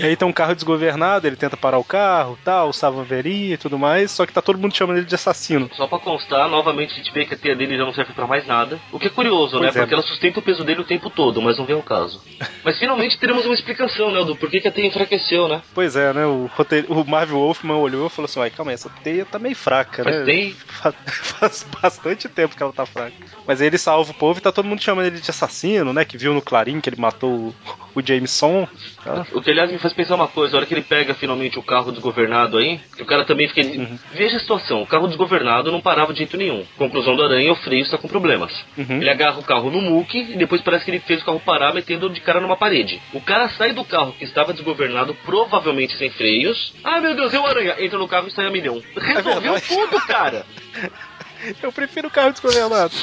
E 0.00 0.06
aí 0.06 0.16
tem 0.16 0.26
um 0.26 0.32
carro 0.32 0.54
desgovernado, 0.54 1.26
ele 1.26 1.36
tenta 1.36 1.56
parar 1.56 1.78
o 1.78 1.84
carro, 1.84 2.38
tal, 2.44 2.72
salva 2.72 3.06
e 3.24 3.56
tudo 3.56 3.78
mais, 3.78 4.10
só 4.10 4.24
que 4.26 4.32
tá 4.32 4.40
todo 4.40 4.58
mundo 4.58 4.74
chamando 4.76 4.98
ele 4.98 5.06
de 5.06 5.14
assassino. 5.14 5.68
Só 5.74 5.86
pra 5.86 5.98
constar, 5.98 6.48
novamente 6.48 6.92
a 6.92 6.96
gente 6.96 7.12
vê 7.12 7.24
que 7.26 7.34
a 7.34 7.36
teia 7.36 7.56
dele 7.56 7.76
já 7.76 7.84
não 7.84 7.92
serve 7.92 8.12
pra 8.12 8.26
mais 8.26 8.46
nada. 8.46 8.78
O 8.92 8.98
que 8.98 9.08
é 9.08 9.10
curioso, 9.10 9.58
Pois 9.58 9.62
né? 9.74 9.80
é. 9.80 9.82
Porque 9.82 9.94
ela 9.94 10.02
sustenta 10.02 10.38
o 10.38 10.42
peso 10.42 10.64
dele 10.64 10.80
o 10.80 10.84
tempo 10.84 11.10
todo, 11.10 11.42
mas 11.42 11.58
não 11.58 11.66
vem 11.66 11.76
ao 11.76 11.82
caso. 11.82 12.22
Mas 12.62 12.78
finalmente 12.78 13.18
teremos 13.18 13.46
uma 13.46 13.54
explicação, 13.54 14.10
né, 14.12 14.22
do 14.22 14.36
porquê 14.36 14.60
que 14.60 14.68
a 14.68 14.70
teia 14.72 14.86
enfraqueceu, 14.86 15.48
né? 15.48 15.62
Pois 15.74 15.96
é, 15.96 16.12
né? 16.12 16.26
O, 16.26 16.48
roteiro, 16.54 16.92
o 16.92 17.04
Marvel 17.08 17.38
Wolfman 17.38 17.76
olhou 17.76 18.06
e 18.06 18.10
falou 18.10 18.26
assim: 18.26 18.38
Ai, 18.40 18.50
calma 18.50 18.70
aí, 18.70 18.74
essa 18.74 18.90
teia 19.02 19.24
tá 19.24 19.38
meio 19.38 19.56
fraca, 19.56 20.02
Mas 20.04 20.16
né? 20.18 20.24
tem- 20.24 20.52
Fa- 20.68 20.92
Faz 20.92 21.66
bastante 21.82 22.28
tempo 22.28 22.54
que 22.54 22.62
ela 22.62 22.72
tá 22.72 22.84
fraca. 22.84 23.12
Mas 23.46 23.60
aí 23.60 23.66
ele 23.66 23.78
salva 23.78 24.10
o 24.10 24.14
povo 24.14 24.38
e 24.38 24.42
tá 24.42 24.52
todo 24.52 24.66
mundo 24.66 24.82
chamando 24.82 25.06
ele 25.06 25.20
de 25.20 25.30
assassino, 25.30 25.92
né? 25.92 26.04
Que 26.04 26.18
viu 26.18 26.34
no 26.34 26.42
Clarim 26.42 26.80
que 26.82 26.90
ele 26.90 27.00
matou 27.00 27.30
o, 27.30 27.54
o 27.94 28.02
Jameson. 28.06 28.68
tá? 29.02 29.26
O 29.32 29.40
que 29.40 29.50
aliás 29.50 29.70
me 29.72 29.78
faz 29.78 29.89
pensar 29.94 30.14
uma 30.14 30.28
coisa, 30.28 30.56
a 30.56 30.58
hora 30.58 30.66
que 30.66 30.74
ele 30.74 30.82
pega 30.82 31.14
finalmente 31.14 31.58
o 31.58 31.62
carro 31.62 31.92
desgovernado 31.92 32.58
aí, 32.58 32.80
o 32.98 33.04
cara 33.04 33.24
também 33.24 33.48
fica. 33.48 33.60
Uhum. 33.60 33.98
Veja 34.12 34.36
a 34.36 34.40
situação, 34.40 34.82
o 34.82 34.86
carro 34.86 35.06
desgovernado 35.06 35.70
não 35.70 35.80
parava 35.80 36.12
de 36.12 36.18
jeito 36.18 36.36
nenhum. 36.36 36.64
Conclusão 36.76 37.16
do 37.16 37.22
aranha, 37.22 37.52
o 37.52 37.56
freio 37.56 37.82
está 37.82 37.98
com 37.98 38.08
problemas. 38.08 38.52
Uhum. 38.76 39.00
Ele 39.00 39.10
agarra 39.10 39.38
o 39.38 39.44
carro 39.44 39.70
no 39.70 39.80
muque 39.80 40.18
e 40.18 40.36
depois 40.36 40.60
parece 40.60 40.84
que 40.84 40.90
ele 40.90 41.00
fez 41.00 41.22
o 41.22 41.24
carro 41.24 41.40
parar 41.40 41.74
metendo 41.74 42.08
de 42.10 42.20
cara 42.20 42.40
numa 42.40 42.56
parede. 42.56 43.00
O 43.12 43.20
cara 43.20 43.48
sai 43.50 43.72
do 43.72 43.84
carro 43.84 44.12
que 44.12 44.24
estava 44.24 44.52
desgovernado, 44.52 45.14
provavelmente 45.24 45.96
sem 45.96 46.10
freios. 46.10 46.74
Ah 46.82 47.00
meu 47.00 47.14
Deus, 47.14 47.32
é 47.34 47.38
o 47.38 47.46
aranha! 47.46 47.76
Entra 47.78 47.98
no 47.98 48.08
carro 48.08 48.28
e 48.28 48.32
sai 48.32 48.46
a 48.46 48.50
milhão. 48.50 48.82
Resolveu 48.96 49.54
verdade. 49.54 49.68
tudo, 49.68 50.06
cara! 50.06 50.46
Eu 51.62 51.72
prefiro 51.72 52.08
o 52.08 52.10
carro 52.10 52.32
desgovernado. 52.32 52.94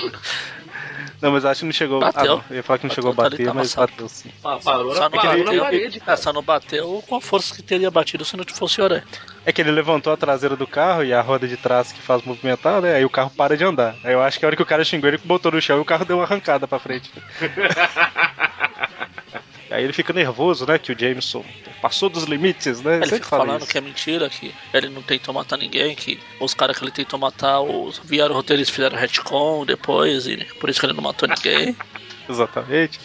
Não, 1.22 1.32
mas 1.32 1.46
acho 1.46 1.60
que 1.62 1.66
não 1.66 1.72
chegou. 1.72 2.00
Bateu. 2.00 2.22
Ah, 2.22 2.26
não, 2.26 2.44
eu 2.50 2.56
ia 2.58 2.64
falar 2.64 2.80
que 2.80 2.86
não 2.86 2.90
Bateu, 2.90 2.96
chegou 3.04 3.12
a 3.12 3.16
tá 3.16 3.30
bater, 3.30 3.46
tá 3.46 3.54
mas 3.54 3.78
amassado. 3.78 3.92
bateu 3.92 4.10
sim. 4.10 4.30
Pa- 4.42 4.60
Parou, 4.60 4.94
Só 4.96 5.00
na, 5.02 5.10
não, 5.10 5.18
parou 5.18 5.34
ele- 5.34 5.44
na 5.44 5.50
bateu, 5.52 5.64
parede, 5.64 5.98
é, 5.98 6.02
cara. 6.02 6.18
só 6.18 6.34
não 6.34 6.44
bateu 6.44 7.04
com 7.08 7.16
a 7.16 7.22
força 7.22 7.56
que 7.56 7.62
teria 7.64 7.90
batido 7.92 8.24
se 8.26 8.36
não 8.38 8.44
fosse 8.46 8.80
o 8.82 8.84
aranha. 8.86 9.04
É 9.46 9.52
que 9.52 9.62
ele 9.62 9.72
levantou 9.72 10.12
a 10.12 10.18
traseira 10.18 10.56
do 10.56 10.68
carro 10.68 11.04
e 11.04 11.14
a 11.14 11.22
roda 11.22 11.48
de 11.48 11.56
trás 11.58 11.92
que 11.92 12.02
faz 12.02 12.22
movimentar, 12.24 12.82
né? 12.82 12.96
Aí 12.96 13.06
o 13.06 13.10
carro 13.10 13.30
para 13.30 13.56
de 13.56 13.64
andar. 13.64 13.96
Aí 14.04 14.14
eu 14.14 14.22
acho 14.22 14.38
que 14.40 14.46
a 14.46 14.48
hora 14.48 14.56
que 14.56 14.62
o 14.62 14.66
cara 14.66 14.84
xingou 14.84 15.08
ele 15.08 15.18
botou 15.24 15.52
no 15.52 15.62
chão 15.62 15.78
e 15.78 15.82
o 15.82 15.86
carro 15.86 16.04
deu 16.06 16.18
uma 16.18 16.24
arrancada 16.26 16.68
pra 16.68 16.80
frente. 16.80 17.10
Aí 19.70 19.84
ele 19.84 19.94
fica 19.94 20.14
nervoso, 20.14 20.66
né? 20.66 20.78
Que 20.78 20.92
o 20.92 21.00
Jameson 21.00 21.44
passou 21.82 22.10
dos 22.10 22.24
limites, 22.24 22.82
né? 22.82 22.96
Ele 22.96 23.06
sempre 23.06 23.18
fica 23.18 23.30
fala 23.30 23.46
falando 23.46 23.62
isso. 23.62 23.72
que 23.72 23.78
é 23.78 23.82
mentira, 23.82 24.30
que 24.30 24.54
ele 24.74 24.90
não 24.90 25.02
tentou 25.02 25.34
matar 25.34 25.58
ninguém, 25.58 25.96
que 25.96 26.20
os 26.40 26.54
caras 26.54 26.78
que 26.78 26.84
ele 26.84 26.92
tentou 26.92 27.20
matar, 27.20 27.60
os 27.62 28.00
vieram 28.04 28.34
roteiristas 28.34 28.76
fizeram 28.76 28.98
retcon 28.98 29.66
depois, 29.66 30.26
e 30.26 30.38
por 30.60 30.70
isso 30.70 30.80
que 30.80 30.86
ele 30.86 30.94
não 30.94 31.04
matou 31.04 31.28
ninguém. 31.28 31.76
Exatamente. 32.30 33.00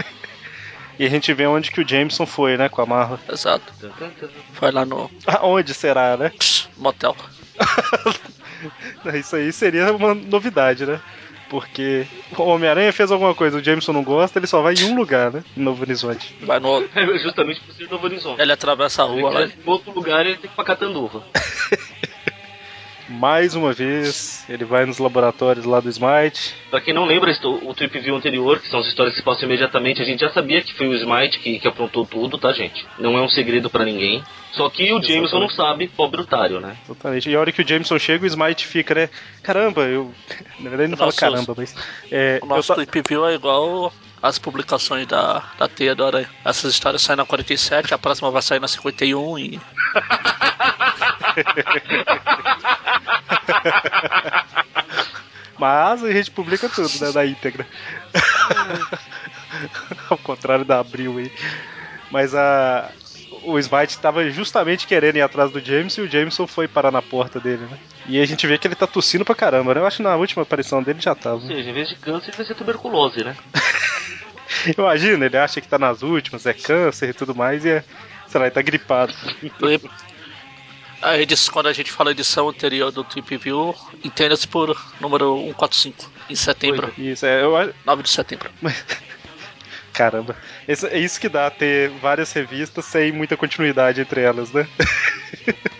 e 0.98 1.04
a 1.04 1.08
gente 1.08 1.32
vê 1.32 1.46
onde 1.46 1.70
que 1.70 1.80
o 1.80 1.88
Jameson 1.88 2.26
foi, 2.26 2.56
né? 2.56 2.68
Com 2.68 2.82
a 2.82 2.86
Marla. 2.86 3.20
Exato. 3.28 3.72
Foi 4.54 4.70
lá 4.70 4.84
no 4.84 5.10
Aonde 5.26 5.74
será, 5.74 6.16
né? 6.16 6.32
motel. 6.76 7.16
Isso 9.14 9.36
aí 9.36 9.52
seria 9.52 9.92
uma 9.92 10.14
novidade, 10.14 10.86
né? 10.86 11.00
Porque 11.48 12.06
o 12.36 12.42
Homem-Aranha 12.42 12.92
fez 12.92 13.10
alguma 13.12 13.34
coisa, 13.34 13.58
o 13.58 13.62
Jameson 13.64 13.92
não 13.92 14.02
gosta, 14.02 14.38
ele 14.38 14.46
só 14.48 14.60
vai 14.62 14.74
em 14.74 14.84
um 14.84 14.96
lugar, 14.96 15.32
né? 15.32 15.44
Em 15.56 15.60
Novo 15.62 15.82
Horizonte. 15.82 16.34
Vai 16.42 16.58
no. 16.58 16.84
É 16.94 17.18
justamente 17.18 17.60
por 17.60 17.74
ser 17.74 17.88
Novo 17.88 18.04
Horizonte. 18.04 18.40
Ele 18.40 18.52
atravessa 18.52 19.04
a 19.04 19.06
Ele 19.06 19.20
rua 19.20 19.30
lá. 19.30 19.42
em 19.44 19.52
outro 19.64 19.92
lugar 19.92 20.26
ele 20.26 20.36
tem 20.36 20.48
que 20.48 20.54
ir 20.54 20.56
pra 20.56 20.64
Catanduva. 20.64 21.22
Mais 23.08 23.54
uma 23.54 23.72
vez, 23.72 24.44
ele 24.48 24.64
vai 24.64 24.84
nos 24.84 24.98
laboratórios 24.98 25.64
lá 25.64 25.78
do 25.78 25.88
Smite. 25.88 26.54
Pra 26.70 26.80
quem 26.80 26.92
não 26.92 27.04
lembra 27.04 27.32
o, 27.44 27.70
o 27.70 27.74
Trip 27.74 27.98
View 28.00 28.16
anterior, 28.16 28.58
que 28.58 28.68
são 28.68 28.80
as 28.80 28.86
histórias 28.86 29.14
que 29.14 29.20
se 29.20 29.24
passam 29.24 29.44
imediatamente, 29.44 30.02
a 30.02 30.04
gente 30.04 30.20
já 30.20 30.30
sabia 30.30 30.60
que 30.60 30.74
foi 30.74 30.88
o 30.88 30.94
Smite 30.94 31.38
que, 31.38 31.60
que 31.60 31.68
aprontou 31.68 32.04
tudo, 32.04 32.36
tá, 32.36 32.52
gente? 32.52 32.84
Não 32.98 33.16
é 33.16 33.22
um 33.22 33.28
segredo 33.28 33.70
pra 33.70 33.84
ninguém. 33.84 34.24
Só 34.52 34.68
que 34.70 34.92
o 34.92 35.02
Jameson 35.02 35.38
não 35.38 35.50
sabe, 35.50 35.86
pobre 35.86 36.20
otário, 36.20 36.60
né? 36.60 36.76
Totalmente. 36.86 37.30
E 37.30 37.36
a 37.36 37.40
hora 37.40 37.52
que 37.52 37.62
o 37.62 37.68
Jameson 37.68 37.98
chega, 37.98 38.24
o 38.24 38.26
Smite 38.26 38.66
fica, 38.66 38.94
né? 38.94 39.10
Caramba, 39.42 39.82
eu. 39.82 40.12
Na 40.58 40.70
verdade, 40.70 40.82
ele 40.82 40.90
não 40.90 40.96
fala 40.96 41.12
caramba, 41.12 41.54
mas. 41.56 41.74
É, 42.10 42.40
O 42.42 42.46
nosso 42.46 42.72
eu 42.72 42.86
clip 42.86 43.08
view 43.08 43.28
é 43.28 43.34
igual 43.34 43.92
as 44.22 44.38
publicações 44.38 45.06
da, 45.06 45.42
da 45.58 45.68
Teia 45.68 45.94
do 45.94 46.04
Aranha. 46.04 46.28
Essas 46.44 46.72
histórias 46.72 47.02
saem 47.02 47.16
na 47.16 47.24
47, 47.24 47.94
a 47.94 47.98
próxima 47.98 48.30
vai 48.30 48.42
sair 48.42 48.60
na 48.60 48.68
51 48.68 49.38
e. 49.38 49.60
Mas 55.58 56.04
a 56.04 56.12
gente 56.12 56.30
publica 56.30 56.68
tudo, 56.68 56.90
né? 57.00 57.10
Na 57.14 57.24
íntegra. 57.24 57.66
Ao 60.10 60.18
contrário 60.18 60.64
da 60.64 60.78
Abril 60.80 61.18
aí. 61.18 61.32
Mas 62.10 62.34
a. 62.34 62.90
O 63.42 63.58
Smite 63.58 63.98
tava 63.98 64.28
justamente 64.28 64.86
querendo 64.88 65.16
ir 65.16 65.22
atrás 65.22 65.52
do 65.52 65.60
Jameson 65.60 66.00
e 66.00 66.04
o 66.04 66.10
Jameson 66.10 66.46
foi 66.48 66.66
parar 66.66 66.90
na 66.90 67.00
porta 67.00 67.38
dele, 67.38 67.64
né? 67.70 67.78
E 68.08 68.20
a 68.20 68.26
gente 68.26 68.44
vê 68.46 68.58
que 68.58 68.66
ele 68.66 68.74
tá 68.74 68.88
tossindo 68.88 69.24
pra 69.24 69.36
caramba, 69.36 69.72
né? 69.72 69.80
Eu 69.80 69.86
acho 69.86 69.98
que 69.98 70.02
na 70.02 70.16
última 70.16 70.42
aparição 70.42 70.82
dele 70.82 71.00
já 71.00 71.14
tava. 71.14 71.36
Ou 71.36 71.42
seja, 71.42 71.70
em 71.70 71.72
vez 71.72 71.88
de 71.88 71.94
câncer, 71.96 72.34
vai 72.34 72.44
ser 72.44 72.56
tuberculose, 72.56 73.22
né? 73.22 73.36
Imagina, 74.76 75.26
ele 75.26 75.36
acha 75.36 75.60
que 75.60 75.68
tá 75.68 75.78
nas 75.78 76.02
últimas, 76.02 76.46
é 76.46 76.52
câncer 76.54 77.10
e 77.10 77.14
tudo 77.14 77.34
mais, 77.34 77.64
e 77.64 77.70
é. 77.70 77.84
Sei 78.28 78.40
lá, 78.40 78.46
ele 78.46 78.54
tá 78.54 78.62
gripado. 78.62 79.14
A 81.02 81.18
edição, 81.18 81.52
quando 81.52 81.68
a 81.68 81.72
gente 81.72 81.92
fala 81.92 82.10
edição 82.10 82.48
anterior 82.48 82.90
do 82.90 83.04
Trip 83.04 83.36
View, 83.36 83.74
entenda-se 84.02 84.48
por 84.48 84.76
número 85.00 85.36
145, 85.46 86.10
em 86.28 86.34
setembro, 86.34 86.92
Isso, 86.98 87.24
é, 87.26 87.42
eu 87.42 87.56
acho. 87.56 87.72
9 87.84 88.02
de 88.02 88.08
setembro. 88.08 88.50
Caramba. 89.92 90.36
Esse- 90.66 90.86
é 90.88 90.98
isso 90.98 91.20
que 91.20 91.28
dá 91.28 91.50
ter 91.50 91.90
várias 92.02 92.32
revistas 92.32 92.84
sem 92.84 93.12
muita 93.12 93.36
continuidade 93.36 94.00
entre 94.00 94.20
elas, 94.22 94.50
né? 94.52 94.66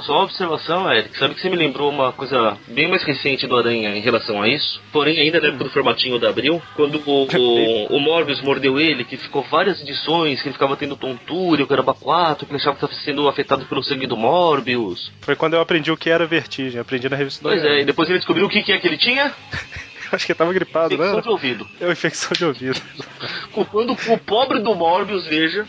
Só, 0.00 0.12
uma 0.14 0.24
observação, 0.24 0.90
Eric. 0.90 1.16
Sabe 1.18 1.34
que 1.34 1.40
você 1.40 1.50
me 1.50 1.56
lembrou 1.56 1.90
uma 1.90 2.12
coisa 2.12 2.56
bem 2.68 2.88
mais 2.88 3.02
recente 3.02 3.46
do 3.46 3.56
Aranha 3.56 3.94
em 3.96 4.00
relação 4.00 4.40
a 4.40 4.48
isso? 4.48 4.80
Porém, 4.92 5.18
ainda 5.18 5.40
na 5.40 5.48
época 5.48 5.64
do 5.64 5.70
formatinho 5.70 6.18
da 6.18 6.30
Abril, 6.30 6.62
quando 6.74 7.02
o, 7.06 7.26
o, 7.36 7.96
o 7.96 8.00
Morbius 8.00 8.40
mordeu 8.40 8.80
ele, 8.80 9.04
que 9.04 9.16
ficou 9.16 9.42
várias 9.42 9.80
edições, 9.80 10.40
que 10.40 10.48
ele 10.48 10.54
ficava 10.54 10.76
tendo 10.76 10.96
tontura, 10.96 11.62
o 11.62 11.66
caramba 11.66 11.94
4, 11.94 12.46
que 12.46 12.52
ele 12.52 12.60
achava 12.60 12.76
que 12.76 12.84
estava 12.84 13.02
sendo 13.04 13.28
afetado 13.28 13.66
pelo 13.66 13.82
sangue 13.82 14.06
do 14.06 14.16
Morbius. 14.16 15.12
Foi 15.20 15.36
quando 15.36 15.54
eu 15.54 15.60
aprendi 15.60 15.90
o 15.90 15.96
que 15.96 16.10
era 16.10 16.26
vertigem, 16.26 16.80
aprendi 16.80 17.08
na 17.08 17.16
revista 17.16 17.42
Pois 17.42 17.62
é, 17.62 17.80
e 17.80 17.84
depois 17.84 18.08
ele 18.08 18.18
descobriu 18.18 18.46
o 18.46 18.48
que, 18.48 18.62
que 18.62 18.72
é 18.72 18.78
que 18.78 18.86
ele 18.86 18.98
tinha? 18.98 19.32
Acho 20.12 20.26
que 20.26 20.32
ele 20.32 20.38
tava 20.38 20.52
gripado, 20.52 20.92
Infecção 20.92 21.16
né? 21.16 21.22
de 21.22 21.28
ouvido. 21.30 21.66
É 21.80 21.84
uma 21.86 21.92
infecção 21.92 22.32
de 22.32 22.44
ouvido. 22.44 22.80
Culpando 23.52 23.92
o 23.94 24.18
pobre 24.18 24.60
do 24.60 24.74
Morbius, 24.74 25.26
veja, 25.26 25.66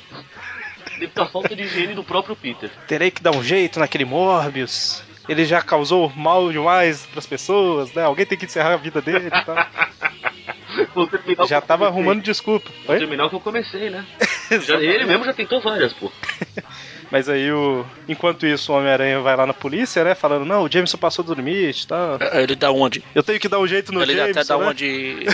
devido 1.08 1.22
à 1.22 1.26
falta 1.26 1.56
de 1.56 1.64
higiene 1.64 1.94
do 1.94 2.04
próprio 2.04 2.36
Peter. 2.36 2.70
Terei 2.88 3.12
que 3.12 3.22
dar 3.22 3.32
um 3.32 3.44
jeito 3.44 3.80
naquele 3.80 4.06
Morbius. 4.06 5.04
Ele 5.28 5.46
já 5.46 5.62
causou 5.62 6.12
mal 6.16 6.52
demais 6.52 7.06
pras 7.06 7.26
pessoas, 7.26 7.94
né? 7.94 8.04
Alguém 8.04 8.26
tem 8.26 8.38
que 8.38 8.46
encerrar 8.46 8.74
a 8.74 8.78
vida 8.78 9.02
dele 9.02 9.28
e 9.28 9.30
tal. 9.46 9.56
Já 11.48 11.62
tava 11.62 11.86
arrumando 11.88 12.22
desculpa. 12.24 12.68
Vou 12.86 12.94
Oi? 12.96 13.00
terminar 13.00 13.26
o 13.26 13.30
que 13.30 13.36
eu 13.36 13.40
comecei, 13.40 13.90
né? 13.92 14.04
Já- 14.66 14.80
ele 14.82 15.06
mesmo 15.06 15.24
já 15.24 15.32
tentou 15.34 15.62
várias, 15.62 15.94
pô. 15.94 16.12
Mas 17.12 17.30
aí 17.30 17.52
o. 17.52 17.86
Enquanto 18.10 18.48
isso, 18.48 18.72
o 18.74 18.76
Homem-Aranha 18.76 19.20
vai 19.22 19.36
lá 19.36 19.46
na 19.46 19.54
polícia, 19.54 20.04
né? 20.04 20.16
Falando, 20.16 20.46
não, 20.46 20.64
o 20.64 20.72
Jameson 20.72 20.98
passou 20.98 21.24
do 21.24 21.36
limite 21.36 21.84
e 21.84 21.88
tal. 21.88 22.18
É, 22.20 22.42
Ele 22.42 22.56
dá 22.56 22.72
uma 22.72 22.90
de. 22.90 23.04
Eu 23.14 23.22
tenho 23.22 23.40
que 23.40 23.48
dar 23.48 23.60
um 23.60 23.68
jeito 23.68 23.92
no 23.94 24.02
ele 24.02 24.16
Jameson. 24.16 24.40
até 24.40 24.48
dá 24.48 24.58
né? 24.58 24.64
uma 24.64 24.74
de. 24.74 25.28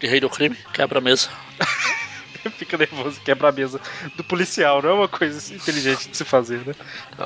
De 0.00 0.06
rei 0.08 0.18
do 0.20 0.28
crime, 0.28 0.56
quebra 0.72 0.98
a 0.98 1.02
mesa. 1.02 1.28
Fica 2.56 2.76
nervoso, 2.76 3.20
quebra 3.22 3.48
a 3.48 3.52
mesa 3.52 3.80
do 4.16 4.24
policial, 4.24 4.82
não 4.82 4.90
é 4.90 4.94
uma 4.94 5.08
coisa 5.08 5.54
inteligente 5.54 6.08
de 6.10 6.16
se 6.16 6.24
fazer, 6.24 6.64
né? 6.66 6.72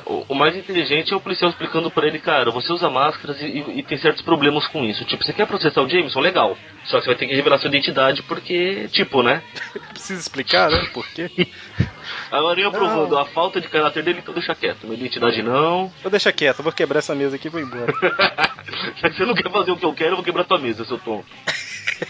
O, 0.05 0.25
o 0.29 0.35
mais 0.35 0.55
inteligente 0.55 1.13
é 1.13 1.15
o 1.15 1.21
policial 1.21 1.49
explicando 1.51 1.91
pra 1.91 2.07
ele, 2.07 2.19
cara, 2.19 2.51
você 2.51 2.71
usa 2.71 2.89
máscaras 2.89 3.39
e, 3.41 3.45
e- 3.45 3.79
e 3.79 3.83
tem 3.83 3.97
certos 3.97 4.21
problemas 4.23 4.67
com 4.67 4.83
isso. 4.83 5.05
Tipo, 5.05 5.23
você 5.23 5.33
quer 5.33 5.47
processar 5.47 5.81
o 5.81 5.89
Jameson? 5.89 6.19
Legal. 6.19 6.57
Só 6.85 6.97
que 6.97 7.03
você 7.03 7.09
vai 7.11 7.15
ter 7.17 7.27
que 7.27 7.35
revelar 7.35 7.59
sua 7.59 7.69
identidade 7.69 8.23
porque, 8.23 8.87
tipo, 8.89 9.23
né? 9.23 9.41
Precisa 9.93 10.19
explicar, 10.19 10.69
né? 10.69 10.87
Por 10.93 11.05
quê? 11.07 11.29
A 12.33 12.49
Aranha 12.49 12.71
provando 12.71 13.15
a 13.15 13.25
falta 13.25 13.61
de 13.61 13.67
caráter 13.67 14.03
dele, 14.03 14.17
então 14.19 14.33
deixa 14.33 14.55
quieto. 14.55 14.87
Minha 14.87 14.95
identidade 14.97 15.43
não. 15.43 15.91
Então 15.99 16.09
deixa 16.09 16.31
quieto, 16.31 16.59
eu 16.59 16.63
vou 16.63 16.73
quebrar 16.73 16.97
essa 16.97 17.13
mesa 17.13 17.35
aqui 17.35 17.45
e 17.47 17.51
vou 17.51 17.61
embora. 17.61 17.93
Já 18.99 19.09
que 19.11 19.17
você 19.17 19.23
não 19.25 19.35
quer 19.35 19.51
fazer 19.51 19.69
o 19.71 19.77
que 19.77 19.85
eu 19.85 19.93
quero, 19.93 20.11
eu 20.13 20.15
vou 20.15 20.25
quebrar 20.25 20.43
tua 20.43 20.57
mesa, 20.57 20.83
seu 20.83 20.97
tom. 20.97 21.23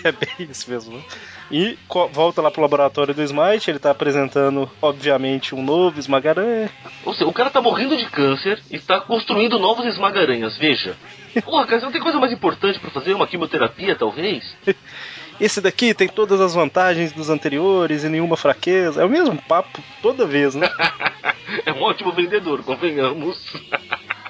É 0.03 0.11
bem 0.11 0.47
isso 0.49 0.71
mesmo. 0.71 0.97
né? 0.97 1.03
E 1.51 1.77
volta 2.11 2.41
lá 2.41 2.49
pro 2.49 2.61
laboratório 2.61 3.13
do 3.13 3.21
Smite, 3.21 3.69
ele 3.69 3.77
tá 3.77 3.91
apresentando, 3.91 4.67
obviamente, 4.81 5.53
um 5.53 5.61
novo 5.61 5.99
esmagaranha. 5.99 6.71
Ou 7.05 7.13
seja, 7.13 7.27
o 7.29 7.33
cara 7.33 7.51
tá 7.51 7.61
morrendo 7.61 7.95
de 7.95 8.05
câncer 8.05 8.59
e 8.71 8.75
está 8.75 8.99
construindo 9.01 9.59
novos 9.59 9.85
esmagaranhas, 9.85 10.57
veja. 10.57 10.95
Porra, 11.45 11.65
cara, 11.67 11.79
você 11.79 11.85
não 11.85 11.91
tem 11.91 12.01
coisa 12.01 12.19
mais 12.19 12.31
importante 12.31 12.79
pra 12.79 12.89
fazer? 12.89 13.13
Uma 13.13 13.27
quimioterapia, 13.27 13.95
talvez? 13.95 14.55
Esse 15.39 15.61
daqui 15.61 15.93
tem 15.93 16.07
todas 16.07 16.39
as 16.39 16.53
vantagens 16.53 17.11
dos 17.11 17.29
anteriores 17.29 18.03
e 18.03 18.09
nenhuma 18.09 18.37
fraqueza. 18.37 19.01
É 19.01 19.05
o 19.05 19.09
mesmo 19.09 19.41
papo 19.43 19.81
toda 20.01 20.25
vez, 20.25 20.55
né? 20.55 20.69
é 21.65 21.71
um 21.73 21.81
ótimo 21.81 22.11
vendedor, 22.13 22.63
convenhamos. 22.63 23.53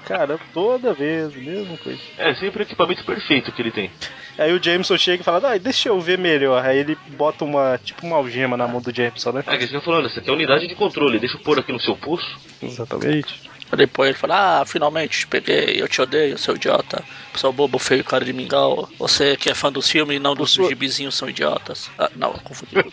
Cara, 0.05 0.37
toda 0.53 0.93
vez, 0.93 1.33
mesma 1.35 1.77
coisa. 1.77 1.99
É 2.17 2.33
sempre 2.35 2.63
o 2.63 2.63
equipamento 2.63 3.05
perfeito 3.05 3.51
que 3.51 3.61
ele 3.61 3.71
tem. 3.71 3.89
Aí 4.37 4.51
o 4.51 4.61
Jameson 4.61 4.97
chega 4.97 5.21
e 5.21 5.25
fala, 5.25 5.53
ah, 5.53 5.57
deixa 5.57 5.89
eu 5.89 5.99
ver 5.99 6.17
melhor. 6.17 6.63
Aí 6.63 6.77
ele 6.77 6.97
bota 7.15 7.45
uma, 7.45 7.79
tipo 7.81 8.05
uma 8.05 8.17
algema 8.17 8.57
na 8.57 8.67
mão 8.67 8.81
do 8.81 8.93
Jameson, 8.93 9.31
né? 9.31 9.43
É 9.47 9.57
que 9.57 9.61
gente 9.61 9.73
tá 9.73 9.81
falando, 9.81 10.07
essa 10.07 10.19
aqui 10.19 10.29
é 10.29 10.31
a 10.31 10.35
unidade 10.35 10.67
de 10.67 10.75
controle, 10.75 11.19
deixa 11.19 11.37
eu 11.37 11.41
pôr 11.41 11.59
aqui 11.59 11.71
no 11.71 11.79
seu 11.79 11.95
pulso. 11.95 12.37
Exatamente. 12.61 13.52
Depois 13.75 14.09
ele 14.09 14.17
fala, 14.17 14.61
ah, 14.61 14.65
finalmente 14.65 15.19
te 15.19 15.27
peguei, 15.27 15.81
eu 15.81 15.87
te 15.87 16.01
odeio, 16.01 16.37
seu 16.37 16.55
idiota. 16.55 17.03
Seu 17.35 17.51
bobo 17.51 17.79
feio, 17.79 18.03
cara 18.03 18.23
de 18.25 18.33
mingau. 18.33 18.87
Você 18.99 19.35
que 19.37 19.49
é 19.49 19.55
fã 19.55 19.71
dos 19.71 19.89
filmes 19.89 20.17
e 20.17 20.19
não 20.19 20.35
dos 20.35 20.51
sua- 20.51 20.67
gibizinhos 20.69 21.15
são 21.15 21.27
idiotas. 21.29 21.89
Ah, 21.97 22.09
não, 22.15 22.33
confundi. 22.33 22.73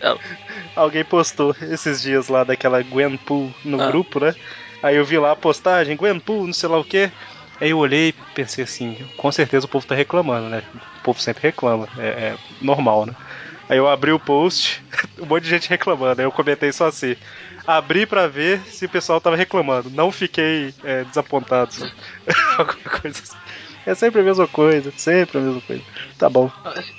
É, 0.00 0.14
Alguém 0.76 1.04
postou 1.04 1.54
esses 1.60 2.00
dias 2.00 2.28
lá 2.28 2.44
daquela 2.44 2.80
Gwenpool 2.82 3.52
no 3.64 3.80
Ah. 3.82 3.86
grupo, 3.88 4.20
né? 4.20 4.32
Aí 4.82 4.94
eu 4.96 5.04
vi 5.04 5.18
lá 5.18 5.32
a 5.32 5.36
postagem, 5.36 5.96
Gwenpool, 5.96 6.46
não 6.46 6.52
sei 6.52 6.68
lá 6.68 6.78
o 6.78 6.84
que. 6.84 7.10
Aí 7.60 7.70
eu 7.70 7.78
olhei 7.78 8.10
e 8.10 8.12
pensei 8.12 8.62
assim, 8.62 8.94
com 9.16 9.32
certeza 9.32 9.66
o 9.66 9.68
povo 9.68 9.84
tá 9.84 9.96
reclamando, 9.96 10.48
né? 10.48 10.62
O 10.98 11.02
povo 11.02 11.20
sempre 11.20 11.42
reclama, 11.48 11.88
é, 11.98 12.06
é 12.28 12.38
normal, 12.60 13.06
né? 13.06 13.12
Aí 13.68 13.76
eu 13.76 13.88
abri 13.88 14.12
o 14.12 14.18
post, 14.18 14.82
um 15.20 15.26
monte 15.26 15.44
de 15.44 15.50
gente 15.50 15.68
reclamando, 15.68 16.20
aí 16.20 16.26
eu 16.26 16.32
comentei 16.32 16.72
só 16.72 16.86
assim. 16.86 17.16
Abri 17.66 18.06
pra 18.06 18.26
ver 18.26 18.60
se 18.62 18.86
o 18.86 18.88
pessoal 18.88 19.20
tava 19.20 19.36
reclamando. 19.36 19.90
Não 19.90 20.10
fiquei 20.10 20.72
é, 20.82 21.04
desapontado. 21.04 21.72
Alguma 22.56 23.00
coisa 23.00 23.20
assim. 23.22 23.36
É 23.84 23.94
sempre 23.94 24.20
a 24.20 24.24
mesma 24.24 24.46
coisa, 24.46 24.92
sempre 24.96 25.38
a 25.38 25.40
mesma 25.40 25.60
coisa. 25.62 25.82
Tá 26.18 26.28
bom. 26.28 26.50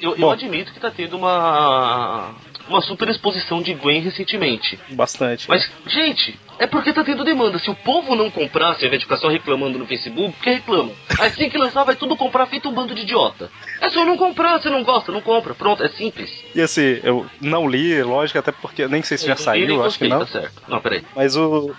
Eu, 0.02 0.12
eu 0.12 0.18
Bom. 0.18 0.32
admito 0.32 0.74
que 0.74 0.80
tá 0.80 0.90
tendo 0.90 1.18
uma. 1.18 2.34
Uma 2.70 2.82
super 2.82 3.10
exposição 3.10 3.62
de 3.62 3.74
Gwen 3.74 4.02
recentemente. 4.02 4.80
Bastante. 4.92 5.50
Mas, 5.50 5.70
gente, 5.88 6.40
é 6.60 6.68
porque 6.68 6.94
tá 6.94 7.04
tendo 7.04 7.24
demanda. 7.24 7.58
Se 7.60 7.70
o 7.70 7.76
povo 7.76 8.16
não 8.16 8.30
comprasse, 8.30 8.82
ao 8.82 8.88
invés 8.88 9.00
de 9.00 9.06
ficar 9.06 9.18
só 9.18 9.28
reclamando 9.28 9.78
no 9.80 9.86
Facebook, 9.88 10.34
porque 10.34 10.52
reclamam. 10.52 10.94
Assim 11.20 11.50
que 11.50 11.58
lançar, 11.58 11.84
vai 11.84 11.96
tudo 11.96 12.16
comprar 12.16 12.46
feito 12.48 12.70
um 12.70 12.74
bando 12.74 12.94
de 12.96 13.02
idiota. 13.02 13.50
É 13.82 13.90
só 13.90 14.06
não 14.06 14.18
comprar, 14.18 14.62
você 14.62 14.70
não 14.70 14.84
gosta, 14.84 15.12
não 15.12 15.22
compra. 15.22 15.54
Pronto, 15.54 15.84
é 15.84 15.90
simples. 15.90 16.30
E 16.54 16.62
assim, 16.62 17.00
eu 17.04 17.26
não 17.42 17.68
li, 17.68 18.02
lógico, 18.04 18.40
até 18.40 18.52
porque 18.52 18.88
nem 18.88 19.02
sei 19.02 19.18
se 19.18 19.26
já 19.26 19.34
Eu 19.34 19.36
nem 19.36 19.44
saiu, 19.46 19.84
acho 19.84 19.98
que 19.98 20.08
não. 20.08 20.20
Tá 20.20 20.28
certo. 20.28 20.62
Não, 20.68 20.80
peraí. 20.80 21.04
Mas 21.16 21.36
o. 21.36 21.74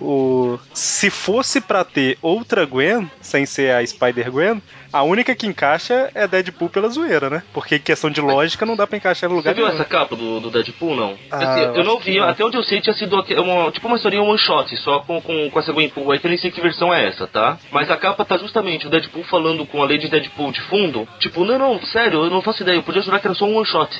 O. 0.00 0.58
Se 0.72 1.10
fosse 1.10 1.60
pra 1.60 1.84
ter 1.84 2.16
outra 2.22 2.64
Gwen, 2.64 3.10
sem 3.20 3.44
ser 3.44 3.72
a 3.74 3.86
Spider-Gwen, 3.86 4.62
a 4.92 5.02
única 5.02 5.34
que 5.34 5.46
encaixa 5.46 6.10
é 6.14 6.26
Deadpool 6.26 6.70
pela 6.70 6.88
zoeira, 6.88 7.28
né? 7.28 7.42
Porque 7.52 7.78
questão 7.78 8.10
de 8.10 8.20
lógica 8.20 8.64
não 8.64 8.74
dá 8.76 8.86
pra 8.86 8.96
encaixar 8.96 9.28
no 9.28 9.36
Você 9.36 9.38
lugar 9.40 9.54
viu 9.54 9.64
nenhum. 9.66 9.76
essa 9.76 9.84
capa 9.84 10.16
do, 10.16 10.29
do 10.38 10.50
Deadpool, 10.50 10.94
não? 10.94 11.16
Ah, 11.30 11.36
Assim, 11.38 11.62
eu 11.62 11.74
eu 11.76 11.84
não 11.84 11.98
vi, 11.98 12.18
não. 12.18 12.28
até 12.28 12.44
onde 12.44 12.56
eu 12.56 12.62
sei 12.62 12.80
tinha 12.80 12.94
sido 12.94 13.16
uma, 13.42 13.70
tipo 13.72 13.86
uma 13.86 13.96
historinha 13.96 14.22
one 14.22 14.38
shot, 14.38 14.76
só 14.76 15.00
com, 15.00 15.20
com, 15.20 15.50
com 15.50 15.58
essa 15.58 15.72
Gwenpool 15.72 16.12
aí, 16.12 16.18
que 16.18 16.26
eu 16.26 16.28
nem 16.28 16.38
sei 16.38 16.50
que 16.50 16.60
versão 16.60 16.92
é 16.92 17.08
essa, 17.08 17.26
tá? 17.26 17.58
Mas 17.72 17.90
a 17.90 17.96
capa 17.96 18.24
tá 18.24 18.36
justamente 18.36 18.86
o 18.86 18.90
Deadpool 18.90 19.24
falando 19.24 19.66
com 19.66 19.82
a 19.82 19.86
Lady 19.86 20.08
Deadpool 20.08 20.52
de 20.52 20.60
fundo, 20.62 21.08
tipo, 21.18 21.44
não, 21.44 21.58
não, 21.58 21.82
sério, 21.86 22.24
eu 22.24 22.30
não 22.30 22.42
faço 22.42 22.62
ideia, 22.62 22.76
eu 22.76 22.82
podia 22.82 23.02
jurar 23.02 23.18
que 23.18 23.26
era 23.26 23.34
só 23.34 23.46
um 23.46 23.56
one 23.56 23.66
shot. 23.66 23.90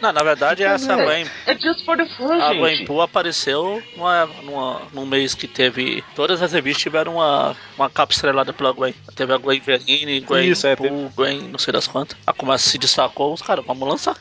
Não, 0.00 0.12
na 0.12 0.22
verdade 0.22 0.62
essa 0.62 0.92
é, 0.92 1.04
Gwen. 1.04 1.26
é 1.46 1.54
just 1.58 1.84
for 1.86 1.96
the 1.96 2.04
fun, 2.04 2.32
A 2.34 2.52
gente. 2.52 2.58
Gwenpool 2.58 3.00
apareceu 3.00 3.82
numa, 3.96 4.26
numa, 4.42 4.82
num 4.92 5.06
mês 5.06 5.34
que 5.34 5.46
teve. 5.48 6.04
Todas 6.14 6.42
as 6.42 6.52
revistas 6.52 6.82
tiveram 6.82 7.14
uma, 7.14 7.56
uma 7.78 7.88
capa 7.88 8.12
estrelada 8.12 8.52
pela 8.52 8.72
Gwen. 8.72 8.94
Teve 9.14 9.32
a 9.32 9.38
Gwen 9.38 9.60
Verine, 9.60 10.20
Gwen 10.20 10.50
Isso, 10.50 10.66
é, 10.66 10.76
Pool, 10.76 11.10
Gwen 11.16 11.48
não 11.50 11.58
sei 11.58 11.72
das 11.72 11.86
quantas. 11.86 12.14
A 12.26 12.32
começa 12.32 12.68
se 12.68 12.76
destacou, 12.76 13.32
os 13.32 13.40
caras, 13.40 13.64
vamos 13.64 13.88
lançar. 13.88 14.16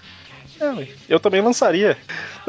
É, 0.59 0.87
eu 1.07 1.19
também 1.19 1.41
lançaria. 1.41 1.97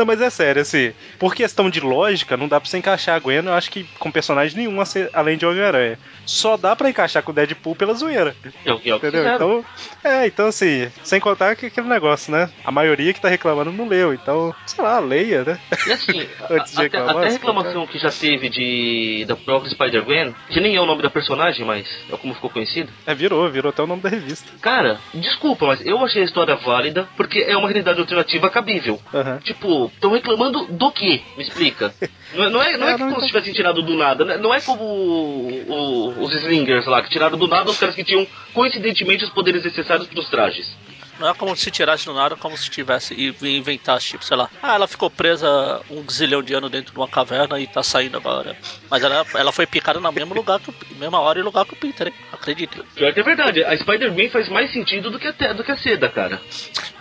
Não, 0.01 0.07
mas 0.07 0.23
é 0.23 0.31
sério, 0.31 0.63
assim, 0.63 0.95
por 1.19 1.35
questão 1.35 1.69
de 1.69 1.79
lógica, 1.79 2.35
não 2.35 2.49
dá 2.49 2.59
pra 2.59 2.67
você 2.67 2.79
encaixar 2.79 3.17
a 3.17 3.19
Gwen, 3.19 3.45
eu 3.45 3.53
acho 3.53 3.71
que 3.71 3.85
com 3.99 4.11
personagem 4.11 4.57
nenhum 4.57 4.83
além 5.13 5.37
de 5.37 5.45
Homem-Aranha. 5.45 5.99
Só 6.25 6.57
dá 6.57 6.75
pra 6.75 6.89
encaixar 6.89 7.23
com 7.23 7.33
o 7.33 7.35
Deadpool 7.35 7.77
pela 7.77 7.93
zoeira. 7.93 8.35
O 8.67 8.79
que 8.79 8.89
Entendeu? 8.89 8.99
fizeram. 8.99 9.35
Então, 9.35 9.65
é, 10.03 10.27
então 10.27 10.47
assim, 10.47 10.91
sem 11.05 11.21
contar 11.21 11.55
que 11.55 11.67
aquele 11.67 11.87
negócio, 11.87 12.33
né? 12.33 12.49
A 12.65 12.73
maioria 12.73 13.13
que 13.13 13.21
tá 13.21 13.29
reclamando 13.29 13.71
não 13.71 13.87
leu, 13.87 14.15
então, 14.15 14.55
sei 14.65 14.83
lá, 14.83 14.99
leia, 15.01 15.45
né? 15.45 15.61
E 15.87 15.93
assim, 15.93 16.27
Antes 16.49 16.73
de 16.73 16.87
até, 16.87 16.99
reclamar, 16.99 17.11
até 17.11 17.25
a 17.25 17.29
assim, 17.29 17.37
reclamação 17.37 17.87
que 17.87 17.99
já 17.99 18.11
teve 18.11 18.49
de 18.49 19.27
da 19.29 19.37
própria 19.37 19.71
Spider-Gwen, 19.71 20.35
que 20.49 20.61
nem 20.61 20.77
é 20.77 20.81
o 20.81 20.87
nome 20.87 21.03
da 21.03 21.11
personagem, 21.11 21.67
mas 21.67 21.87
é 22.11 22.17
como 22.17 22.33
ficou 22.33 22.49
conhecido. 22.49 22.91
É, 23.07 23.15
virou, 23.15 23.51
virou 23.51 23.69
até 23.69 23.83
o 23.83 23.87
nome 23.87 24.01
da 24.01 24.09
revista. 24.09 24.51
Cara, 24.63 24.99
desculpa, 25.13 25.67
mas 25.67 25.85
eu 25.85 26.03
achei 26.03 26.23
a 26.23 26.25
história 26.25 26.57
válida 26.57 27.07
porque 27.19 27.41
é 27.41 27.55
uma 27.55 27.69
realidade 27.69 28.01
alternativa 28.01 28.49
cabível. 28.49 28.99
Aham. 29.13 29.39
Tipo, 29.43 29.90
estão 29.95 30.11
reclamando 30.13 30.67
do 30.67 30.91
quê? 30.93 31.21
Me 31.37 31.43
explica. 31.43 31.93
Não 32.35 32.45
é, 32.45 32.51
não 32.51 32.63
é, 32.63 32.77
não 32.77 32.87
é 32.89 32.91
É, 32.93 32.99
como 32.99 33.11
então- 33.11 33.21
se 33.21 33.27
tivessem 33.29 33.53
tirado 33.53 33.83
do 33.83 33.95
nada. 33.97 34.25
né? 34.25 34.37
Não 34.37 34.53
é 34.55 34.61
como 34.61 34.83
o- 34.85 35.65
o- 35.69 36.23
os 36.25 36.33
Slingers 36.35 36.87
lá, 36.87 37.03
que 37.03 37.11
tiraram 37.11 37.37
do 37.37 37.49
nada 37.49 37.71
os 37.71 37.79
caras 37.79 37.95
que 37.95 38.05
tinham 38.05 38.27
coincidentemente 38.55 39.25
os 39.25 39.31
poderes 39.31 39.65
necessários 39.65 40.07
para 40.09 40.21
os 40.21 40.29
trajes. 40.29 40.77
Não 41.21 41.29
é 41.29 41.35
como 41.35 41.55
se 41.55 41.71
tirasse 41.71 42.07
do 42.07 42.15
nada, 42.15 42.35
como 42.35 42.57
se 42.57 42.71
tivesse 42.71 43.13
e 43.13 43.57
inventasse, 43.59 44.09
tipo, 44.09 44.25
sei 44.25 44.39
lá. 44.39 44.49
Ah, 44.63 44.75
ela 44.75 44.89
ficou 44.89 45.11
presa 45.11 45.83
um 45.91 46.03
zilhão 46.11 46.43
de 46.43 46.55
anos 46.55 46.71
dentro 46.71 46.95
de 46.95 46.99
uma 46.99 47.07
caverna 47.07 47.61
e 47.61 47.67
tá 47.67 47.83
saindo 47.83 48.17
agora. 48.17 48.57
Mas 48.91 49.05
ela, 49.05 49.27
ela 49.35 49.53
foi 49.53 49.67
picada 49.67 50.01
no 50.01 50.11
mesmo 50.11 50.35
lugar 50.35 50.59
que 50.59 50.73
mesma 50.95 51.21
hora 51.21 51.39
e 51.39 51.43
lugar 51.43 51.67
que 51.67 51.75
o 51.75 51.77
Peter, 51.77 52.07
hein? 52.07 52.15
Acredita. 52.33 52.83
Pior 52.95 53.13
que 53.13 53.21
é 53.21 53.23
verdade, 53.23 53.63
a 53.63 53.77
Spider-Man 53.77 54.31
faz 54.31 54.49
mais 54.49 54.73
sentido 54.73 55.11
do 55.11 55.19
que 55.19 55.29
a, 55.29 55.53
do 55.53 55.63
que 55.63 55.71
a 55.71 55.77
seda, 55.77 56.09
cara. 56.09 56.41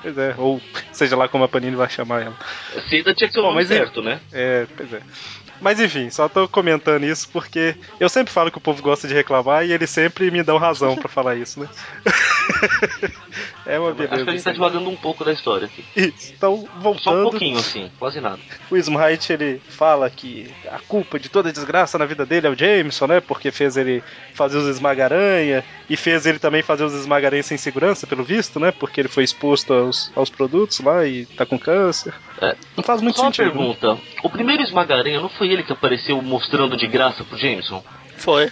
Pois 0.02 0.18
é, 0.18 0.36
ou 0.38 0.62
seja 0.92 1.16
lá 1.16 1.30
como 1.30 1.46
a 1.46 1.48
Panini 1.48 1.78
vai 1.78 1.90
chamar 1.90 2.24
ela. 2.24 2.38
A 2.76 2.82
seda 2.90 3.14
tinha 3.14 3.30
que 3.30 3.34
ser 3.34 3.40
o 3.40 3.44
nome 3.44 3.56
mas 3.56 3.70
certo, 3.70 4.02
né? 4.02 4.20
É, 4.34 4.68
pois 4.76 4.92
é. 4.92 5.02
Mas 5.62 5.80
enfim, 5.80 6.10
só 6.10 6.30
tô 6.30 6.48
comentando 6.48 7.04
isso 7.06 7.28
porque 7.30 7.76
eu 8.00 8.08
sempre 8.08 8.34
falo 8.34 8.52
que 8.52 8.58
o 8.58 8.62
povo 8.62 8.82
gosta 8.82 9.08
de 9.08 9.14
reclamar 9.14 9.66
e 9.66 9.74
eles 9.74 9.90
sempre 9.90 10.32
me 10.32 10.42
dão 10.42 10.58
razão 10.58 10.96
pra 10.96 11.10
falar 11.10 11.36
isso, 11.36 11.60
né? 11.60 11.70
é 13.66 13.80
uma 13.80 13.92
beleza. 13.94 14.16
Acho 14.16 14.24
que 14.24 14.30
a 14.30 14.34
gente 14.34 14.44
tá 14.44 14.52
devagando 14.52 14.90
um 14.90 14.96
pouco 14.96 15.24
da 15.24 15.32
história 15.32 15.66
aqui. 15.66 15.84
Isso. 15.96 16.34
Então, 16.36 16.68
voltando. 16.80 17.04
Só 17.04 17.20
um 17.20 17.30
pouquinho, 17.30 17.58
assim, 17.60 17.90
quase 18.00 18.20
nada. 18.20 18.40
O 18.70 18.78
Smite, 18.78 19.34
ele 19.34 19.62
fala 19.70 20.10
que 20.10 20.50
a 20.72 20.80
culpa 20.80 21.20
de 21.20 21.30
toda 21.30 21.50
a 21.50 21.52
desgraça 21.52 21.98
na 21.98 22.06
vida 22.06 22.26
dele 22.26 22.48
é 22.48 22.50
o 22.50 22.58
Jameson, 22.58 23.08
né? 23.08 23.20
Porque 23.20 23.52
fez 23.52 23.78
ele 23.78 24.04
fazer 24.34 24.58
os 24.58 24.68
esmagaranha 24.68 25.64
e 25.90 25.96
fez 25.96 26.26
ele 26.26 26.40
também 26.40 26.62
fazer 26.62 26.84
os 26.84 26.94
esmagaranha 26.94 27.44
sem 27.44 27.58
segurança, 27.58 28.08
pelo 28.08 28.24
visto, 28.24 28.60
né? 28.60 28.72
Porque 28.72 29.02
ele 29.02 29.10
foi 29.10 29.24
exposto 29.24 29.74
aos, 29.74 30.12
aos 30.16 30.30
produtos 30.30 30.80
lá 30.80 31.06
e 31.06 31.26
tá 31.26 31.46
com 31.46 31.58
câncer. 31.58 32.14
É. 32.42 32.56
Não 32.76 32.84
faz 32.84 33.02
muito 33.02 33.18
Só 33.18 33.24
uma 33.24 33.32
sentido. 33.34 33.46
né? 33.46 33.52
pergunta. 33.52 33.98
O 34.24 34.30
primeiro 34.30 34.64
esmagaranha 34.64 35.20
não 35.20 35.30
foi 35.30 35.50
ele 35.50 35.64
que 35.64 35.74
apareceu 35.74 36.22
mostrando 36.22 36.78
de 36.78 36.88
graça 36.88 37.24
pro 37.24 37.38
Jameson? 37.38 37.84
Foi. 38.18 38.50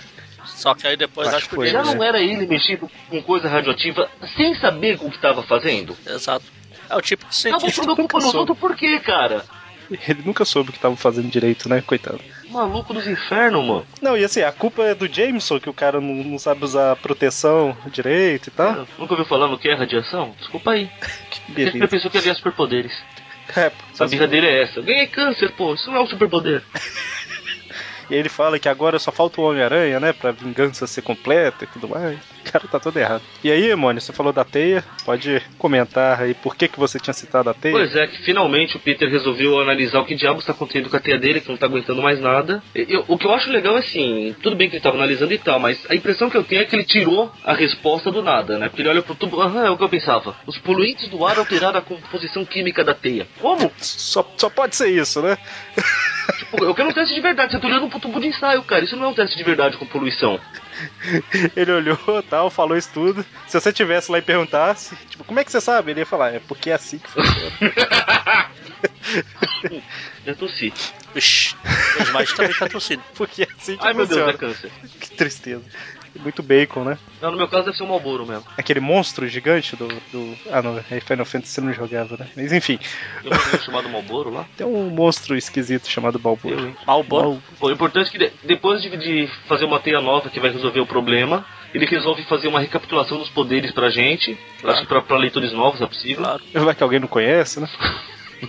Só 0.58 0.74
que 0.74 0.88
aí 0.88 0.98
depois 0.98 1.28
Acho 1.28 1.38
acho, 1.38 1.46
que 1.46 1.50
que 1.52 1.56
foi, 1.56 1.68
o 1.68 1.72
Já 1.72 1.84
né? 1.84 1.94
não 1.94 2.04
era 2.04 2.20
ele 2.20 2.48
mexido 2.48 2.90
com 3.10 3.22
coisa 3.22 3.48
radioativa 3.48 4.10
sem 4.36 4.56
saber 4.56 4.98
o 5.00 5.10
que 5.12 5.22
tava 5.22 5.44
fazendo? 5.44 5.96
Exato. 6.06 6.46
É 6.90 6.96
o 6.96 7.02
tipo 7.02 7.26
de 7.30 7.44
Tava 7.44 7.60
cientista. 7.60 7.82
botando 7.84 7.94
a 7.94 7.96
culpa 7.98 8.18
nos 8.26 8.34
outros 8.34 8.58
por 8.58 8.76
quê, 8.76 9.00
cara? 9.00 9.46
Ele 9.90 10.24
nunca 10.26 10.44
soube 10.44 10.70
o 10.72 10.74
que 10.74 10.80
tava 10.80 10.96
fazendo 10.98 11.30
direito, 11.30 11.70
né? 11.70 11.82
Coitado. 11.86 12.20
Maluco 12.50 12.94
dos 12.94 13.08
infernos, 13.08 13.66
mano. 13.66 13.88
Não, 14.02 14.18
e 14.18 14.24
assim, 14.26 14.42
a 14.42 14.52
culpa 14.52 14.82
é 14.84 14.96
do 14.96 15.08
Jameson, 15.08 15.60
que 15.60 15.70
o 15.70 15.74
cara 15.74 16.02
não, 16.02 16.14
não 16.24 16.40
sabe 16.40 16.64
usar 16.66 16.96
proteção 16.98 17.78
direito 17.92 18.48
e 18.48 18.52
tal. 18.52 18.86
Nunca 18.98 19.14
ouviu 19.14 19.26
falar 19.26 19.48
no 19.48 19.58
que 19.60 19.70
é 19.70 19.76
radiação? 19.76 20.34
Desculpa 20.40 20.72
aí. 20.72 20.90
Que 21.30 21.62
Ele 21.62 21.72
beleza. 21.72 21.88
pensou 21.88 22.10
que 22.12 22.18
havia 22.18 22.34
superpoderes. 22.34 22.92
É, 23.56 23.72
A 24.00 24.06
birra 24.08 24.28
dele 24.28 24.48
é 24.48 24.64
essa. 24.64 24.82
Ganhei 24.82 25.08
câncer, 25.08 25.52
pô. 25.54 25.74
Isso 25.74 25.90
não 25.90 25.98
é 25.98 26.02
um 26.02 26.08
superpoder. 26.08 26.64
E 28.10 28.16
ele 28.16 28.30
fala 28.30 28.58
que 28.58 28.70
agora 28.70 28.98
só 29.00 29.12
falta 29.12 29.42
o 29.42 29.44
Homem-Aranha, 29.50 30.00
né? 30.00 30.14
Pra 30.14 30.32
vingança 30.32 30.88
ser 30.88 31.02
completa 31.02 31.64
e 31.66 31.68
tudo 31.68 31.90
mais. 31.90 32.18
O 32.18 32.52
cara 32.52 32.66
tá 32.68 32.80
todo 32.80 32.98
errado. 32.98 33.22
E 33.44 33.52
aí, 33.52 33.76
Mônio, 33.76 34.00
você 34.02 34.14
falou 34.14 34.32
da 34.32 34.46
teia. 34.46 34.84
Pode 35.06 35.42
comentar 35.58 36.22
aí 36.22 36.34
por 36.34 36.56
que, 36.56 36.68
que 36.70 36.80
você 36.80 37.00
tinha 37.00 37.14
citado 37.14 37.50
a 37.50 37.54
teia? 37.54 37.74
Pois 37.74 37.96
é, 37.96 38.08
que 38.08 38.18
finalmente 38.24 38.78
o 38.78 38.80
Peter 38.80 39.10
resolveu 39.10 39.60
analisar 39.60 40.00
o 40.00 40.06
que 40.06 40.16
diabos 40.16 40.44
está 40.44 40.54
acontecendo 40.54 40.90
com 40.90 40.96
a 40.96 41.00
teia 41.00 41.18
dele, 41.18 41.42
que 41.42 41.50
não 41.50 41.58
tá 41.58 41.66
aguentando 41.66 42.02
mais 42.02 42.20
nada. 42.22 42.64
Eu- 42.74 43.04
o 43.08 43.18
que 43.18 43.26
eu 43.28 43.34
acho 43.34 43.50
legal 43.52 43.76
é 43.76 43.80
assim, 43.80 44.34
tudo 44.42 44.56
bem 44.56 44.70
que 44.70 44.76
ele 44.78 44.84
tava 44.84 44.96
analisando 44.96 45.34
e 45.34 45.38
tal, 45.38 45.60
mas 45.60 45.86
a 45.90 45.96
impressão 45.96 46.30
que 46.30 46.38
eu 46.38 46.44
tenho 46.44 46.62
é 46.62 46.66
que 46.66 46.76
ele 46.76 46.86
tirou 46.86 47.32
a 47.44 47.54
resposta 47.54 48.10
do 48.10 48.22
nada, 48.24 48.58
né? 48.58 48.70
Porque 48.70 48.82
ele 48.82 48.90
olha 48.90 49.02
pro 49.02 49.16
tubo, 49.16 49.42
aham, 49.42 49.66
é 49.66 49.70
o 49.70 49.78
que 49.78 49.84
eu 49.84 49.90
pensava. 49.90 50.36
Os 50.46 50.58
poluentes 50.58 51.10
do 51.10 51.26
ar 51.26 51.38
alteraram 51.38 51.80
a 51.80 51.82
composição 51.82 52.46
química 52.46 52.84
da 52.84 52.94
teia. 52.94 53.28
Como? 53.42 53.70
Só, 53.78 54.26
só 54.38 54.50
pode 54.50 54.76
ser 54.78 54.90
isso, 54.90 55.22
né? 55.22 55.38
Tipo, 56.40 56.64
eu 56.66 56.76
quero 56.76 56.90
um 56.90 56.94
teste 56.94 57.16
de 57.16 57.22
verdade, 57.22 57.52
você 57.54 57.60
tá 57.60 57.68
olhando 57.68 57.90
pro 58.00 58.10
tubo 58.10 58.20
de 58.20 58.28
ensaio, 58.28 58.64
cara. 58.64 58.84
Isso 58.84 58.96
não 58.96 59.06
é 59.06 59.08
um 59.10 59.14
teste 59.14 59.38
de 59.38 59.44
verdade 59.44 59.78
com 59.78 59.86
poluição. 59.86 60.40
Ele 61.56 61.72
olhou 61.72 61.98
tal, 62.30 62.50
falou 62.50 62.78
isso 62.78 62.90
tudo. 62.94 63.26
Se 63.48 63.60
você 63.60 63.74
tivesse 63.74 64.12
lá 64.12 64.20
e 64.20 64.22
perguntasse, 64.22 64.96
tipo, 65.10 65.24
como 65.24 65.40
é 65.40 65.44
que 65.44 65.52
você 65.52 65.60
sabe? 65.60 65.92
Ele 65.92 66.02
ia 66.02 66.06
falar, 66.06 66.36
é 66.36 66.40
porque 66.40 66.70
é 66.70 66.74
assim 66.74 67.00
que 67.00 67.10
funciona. 67.10 67.52
Já 70.26 70.36
tossi. 70.36 70.74
Vixe, 71.14 71.56
o 72.00 72.04
Smite 72.04 72.36
também 72.36 72.54
tá 72.54 72.70
tossindo. 72.70 73.04
porque 73.16 73.44
é 73.44 73.48
assim 73.58 73.78
que 73.78 73.88
Ai 73.88 73.94
meu 73.94 74.06
Deus, 74.06 74.20
funciona. 74.20 74.32
é 74.32 74.38
câncer. 74.38 74.72
Que 75.00 75.10
tristeza. 75.12 75.64
Muito 76.20 76.42
bacon, 76.44 76.84
né? 76.84 76.98
Não, 77.22 77.32
no 77.32 77.38
meu 77.38 77.48
caso 77.48 77.66
deve 77.66 77.78
ser 77.78 77.84
um 77.84 77.88
Malboro 77.88 78.26
mesmo. 78.26 78.46
Aquele 78.58 78.80
monstro 78.80 79.28
gigante 79.28 79.76
do. 79.76 79.88
do... 79.88 80.38
Ah, 80.52 80.62
não, 80.62 80.78
é 80.92 81.00
Final 81.00 81.26
Fantasy 81.26 81.54
você 81.54 81.62
não 81.62 81.74
jogava, 81.74 82.18
né? 82.18 82.28
Mas 82.36 82.52
enfim, 82.52 82.80
vou 83.24 83.32
ver 83.34 83.62
chamado 83.62 83.90
Malboro 83.90 84.30
lá. 84.30 84.46
tem 84.56 84.66
um 84.68 84.90
monstro 84.90 85.36
esquisito 85.36 85.88
chamado 85.90 86.20
hein? 86.46 86.76
Malboro. 86.86 87.42
Bom, 87.60 87.68
o 87.68 87.72
importante 87.72 88.08
é 88.08 88.12
que 88.12 88.18
de- 88.18 88.32
depois 88.44 88.82
de, 88.82 88.90
de 88.98 89.28
fazer 89.48 89.66
uma 89.66 89.80
teia 89.80 90.02
nova 90.02 90.30
que 90.30 90.40
vai 90.40 90.52
resolver 90.52 90.80
o 90.80 90.86
problema, 90.88 91.46
ele 91.74 91.86
resolve 91.86 92.24
fazer 92.24 92.48
uma 92.48 92.60
recapitulação 92.60 93.18
dos 93.18 93.30
poderes 93.30 93.72
pra 93.72 93.90
gente. 93.90 94.38
Acho 94.64 94.82
que 94.82 94.88
pra, 94.88 95.02
pra 95.02 95.18
leitores 95.18 95.52
novos 95.54 95.82
é 95.82 95.86
possível. 95.88 96.24
Claro. 96.24 96.44
Vai 96.54 96.76
que 96.76 96.84
alguém 96.84 97.00
não 97.00 97.08
conhece, 97.08 97.60
né? 97.60 97.68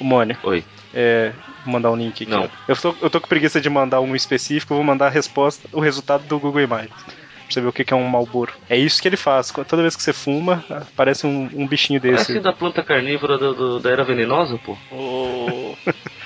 O 0.00 0.04
Mônio, 0.04 0.36
Oi. 0.42 0.64
é. 0.92 1.32
Vou 1.64 1.72
mandar 1.72 1.90
um 1.90 1.96
link 1.96 2.22
aqui. 2.22 2.30
Não. 2.30 2.48
Eu 2.68 2.76
tô, 2.76 2.94
eu 3.00 3.10
tô 3.10 3.20
com 3.20 3.28
preguiça 3.28 3.60
de 3.60 3.70
mandar 3.70 4.00
um 4.00 4.14
específico, 4.14 4.74
vou 4.74 4.84
mandar 4.84 5.06
a 5.06 5.10
resposta, 5.10 5.68
o 5.72 5.80
resultado 5.80 6.24
do 6.24 6.38
Google 6.38 6.60
Imagens. 6.62 6.92
Pra 7.04 7.52
você 7.52 7.60
ver 7.60 7.68
o 7.68 7.72
que 7.72 7.84
que 7.84 7.92
é 7.92 7.96
um 7.96 8.04
Malboro. 8.08 8.52
É 8.70 8.76
isso 8.76 9.00
que 9.02 9.06
ele 9.08 9.16
faz. 9.18 9.50
Toda 9.50 9.82
vez 9.82 9.94
que 9.94 10.02
você 10.02 10.12
fuma, 10.14 10.64
aparece 10.70 11.26
um, 11.26 11.48
um 11.54 11.66
bichinho 11.66 12.00
desse. 12.00 12.24
Parece 12.32 12.40
da 12.40 12.52
planta 12.54 12.82
carnívora 12.82 13.36
do- 13.36 13.54
do- 13.54 13.80
da 13.80 13.90
era 13.90 14.02
venenosa, 14.02 14.58
pô. 14.64 14.76
O, 14.90 15.76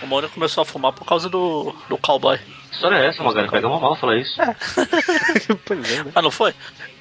o 0.03 0.07
Mônio 0.07 0.31
começou 0.31 0.63
a 0.63 0.65
fumar 0.65 0.93
por 0.93 1.05
causa 1.05 1.29
do, 1.29 1.75
do 1.89 1.99
cowboy. 1.99 2.39
Que 2.39 2.75
história 2.75 2.97
é 2.97 3.07
essa, 3.09 3.23
Magari? 3.23 3.51
Pega 3.51 3.67
uma 3.67 3.81
mal 3.81 3.97
falar 3.97 4.17
isso. 4.17 4.37
pois 5.67 5.93
é, 5.93 6.05
né? 6.05 6.13
Ah, 6.15 6.23
não 6.23 6.31
foi? 6.31 6.55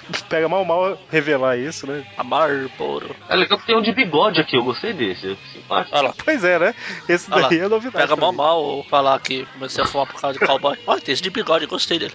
Pega 0.30 0.48
mal 0.48 0.64
mal 0.66 0.98
revelar 1.10 1.58
isso, 1.58 1.88
né? 1.88 2.06
A 2.18 2.24
Marlboro. 2.24 3.16
É 3.30 3.36
legal 3.36 3.58
que 3.60 3.66
tem 3.66 3.78
um 3.78 3.82
de 3.82 3.92
bigode 3.92 4.40
aqui, 4.40 4.56
eu 4.56 4.64
gostei 4.64 4.94
desse. 4.94 5.38
Simpático. 5.54 5.96
Olha 5.96 6.08
lá. 6.10 6.14
Pois 6.24 6.44
é, 6.44 6.60
né? 6.60 6.76
Esse 7.08 7.32
Olha 7.32 7.44
lá. 7.44 7.50
daí 7.50 7.60
é 7.60 7.68
novidade. 7.68 8.08
Pega 8.08 8.16
mal 8.16 8.34
mal 8.34 8.84
falar 8.90 9.20
que 9.20 9.46
comecei 9.54 9.84
a 9.84 9.88
fumar 9.88 10.08
por 10.08 10.20
causa 10.20 10.40
de 10.40 10.46
cowboy. 10.46 10.78
Olha, 10.88 11.02
tem 11.02 11.14
esse 11.14 11.22
de 11.22 11.30
bigode, 11.30 11.66
gostei 11.66 12.00
dele. 12.00 12.14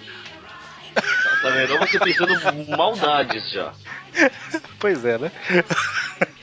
Tá 0.94 1.50
vendo? 1.50 1.78
Você 1.78 1.98
pensando 1.98 2.76
maldades 2.76 3.50
já. 3.50 3.72
Pois 4.78 5.04
é, 5.04 5.18
né? 5.18 5.32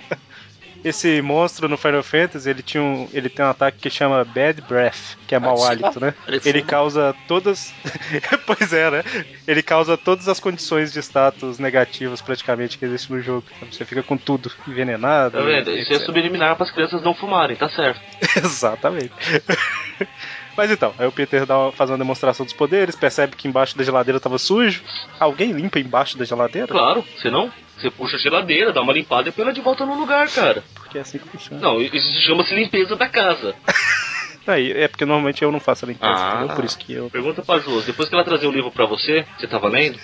Esse 0.83 1.21
monstro 1.21 1.67
no 1.67 1.77
Final 1.77 2.03
Fantasy, 2.03 2.49
ele, 2.49 2.63
tinha 2.63 2.81
um, 2.81 3.07
ele 3.11 3.29
tem 3.29 3.43
um 3.43 3.49
ataque 3.49 3.79
que 3.79 3.89
chama 3.89 4.23
Bad 4.23 4.61
Breath, 4.61 5.17
que 5.27 5.35
é 5.35 5.39
mau 5.39 5.57
lá. 5.59 5.69
hálito, 5.69 5.99
né? 5.99 6.13
Ele 6.45 6.61
causa 6.61 7.15
todas. 7.27 7.73
pois 8.45 8.71
é, 8.71 8.89
né? 8.89 9.03
Ele 9.47 9.61
causa 9.61 9.97
todas 9.97 10.27
as 10.27 10.39
condições 10.39 10.93
de 10.93 10.99
status 10.99 11.59
negativos 11.59 12.21
praticamente 12.21 12.77
que 12.77 12.85
existem 12.85 13.17
no 13.17 13.21
jogo. 13.21 13.45
Você 13.71 13.83
fica 13.83 14.01
com 14.03 14.17
tudo 14.17 14.51
envenenado. 14.67 15.37
Tá 15.37 15.43
vendo? 15.43 15.69
Isso 15.71 15.91
é 15.91 15.95
etc. 15.95 16.05
subliminar 16.05 16.55
para 16.55 16.65
as 16.65 16.71
crianças 16.71 17.01
não 17.03 17.13
fumarem, 17.13 17.57
tá 17.57 17.69
certo. 17.69 17.99
Exatamente. 18.37 19.11
Mas 20.55 20.71
então, 20.71 20.93
aí 20.97 21.07
o 21.07 21.11
Peter 21.11 21.45
dá 21.45 21.57
uma, 21.57 21.71
faz 21.71 21.89
uma 21.89 21.97
demonstração 21.97 22.45
dos 22.45 22.53
poderes, 22.53 22.93
percebe 22.95 23.35
que 23.35 23.47
embaixo 23.47 23.77
da 23.77 23.83
geladeira 23.83 24.19
tava 24.19 24.37
sujo. 24.37 24.83
Alguém 25.17 25.53
limpa 25.53 25.79
embaixo 25.79 26.17
da 26.17 26.25
geladeira? 26.25 26.67
Claro, 26.67 27.05
senão 27.21 27.49
você 27.81 27.89
puxa 27.91 28.15
a 28.17 28.19
geladeira, 28.19 28.73
dá 28.73 28.81
uma 28.81 28.93
limpada 28.93 29.29
e 29.29 29.31
põe 29.31 29.43
ela 29.43 29.53
de 29.53 29.61
volta 29.61 29.85
no 29.85 29.97
lugar, 29.97 30.27
cara. 30.29 30.63
Porque 30.75 30.97
é 30.97 31.01
assim 31.01 31.17
que 31.17 31.27
funciona. 31.27 31.61
Não, 31.61 31.81
isso 31.81 32.21
chama-se 32.21 32.53
limpeza 32.55 32.95
da 32.95 33.07
casa. 33.07 33.55
Aí, 34.47 34.71
é 34.71 34.87
porque 34.87 35.05
normalmente 35.05 35.43
eu 35.43 35.51
não 35.51 35.59
faço 35.59 35.85
a 35.85 35.89
limpeza, 35.89 36.11
Ah. 36.11 36.53
Por 36.55 36.65
isso 36.65 36.77
que 36.77 36.93
eu. 36.93 37.07
Pergunta 37.11 37.43
pra 37.43 37.59
Jus, 37.59 37.85
depois 37.85 38.09
que 38.09 38.15
ela 38.15 38.23
trazer 38.23 38.47
o 38.47 38.51
livro 38.51 38.71
pra 38.71 38.85
você, 38.87 39.23
você 39.37 39.45
tava 39.47 39.67
lendo, 39.67 39.99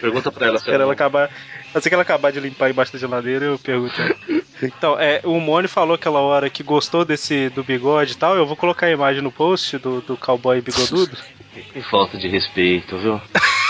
pergunta 0.00 0.32
pra 0.32 0.46
ela 0.46 0.56
se 0.56 0.62
Espera 0.64 0.84
ela 0.84 0.92
acabar. 0.94 1.28
Assim 1.74 1.88
que 1.88 1.94
ela 1.94 2.02
acabar 2.02 2.32
de 2.32 2.40
limpar 2.40 2.70
embaixo 2.70 2.92
da 2.92 2.98
geladeira, 2.98 3.44
eu 3.44 3.58
pergunto. 3.58 4.00
ela. 4.00 4.14
Então, 4.62 5.00
é, 5.00 5.22
o 5.24 5.40
Mone 5.40 5.66
falou 5.68 5.94
aquela 5.94 6.20
hora 6.20 6.50
que 6.50 6.62
gostou 6.62 7.02
desse 7.02 7.48
do 7.48 7.64
bigode 7.64 8.12
e 8.12 8.16
tal. 8.16 8.36
Eu 8.36 8.44
vou 8.44 8.54
colocar 8.54 8.88
a 8.88 8.90
imagem 8.90 9.22
no 9.22 9.32
post 9.32 9.78
do, 9.78 10.02
do 10.02 10.18
cowboy 10.18 10.60
bigodudo. 10.60 11.16
Que 11.72 11.80
falta 11.80 12.18
de 12.18 12.28
respeito, 12.28 12.98
viu? 12.98 13.18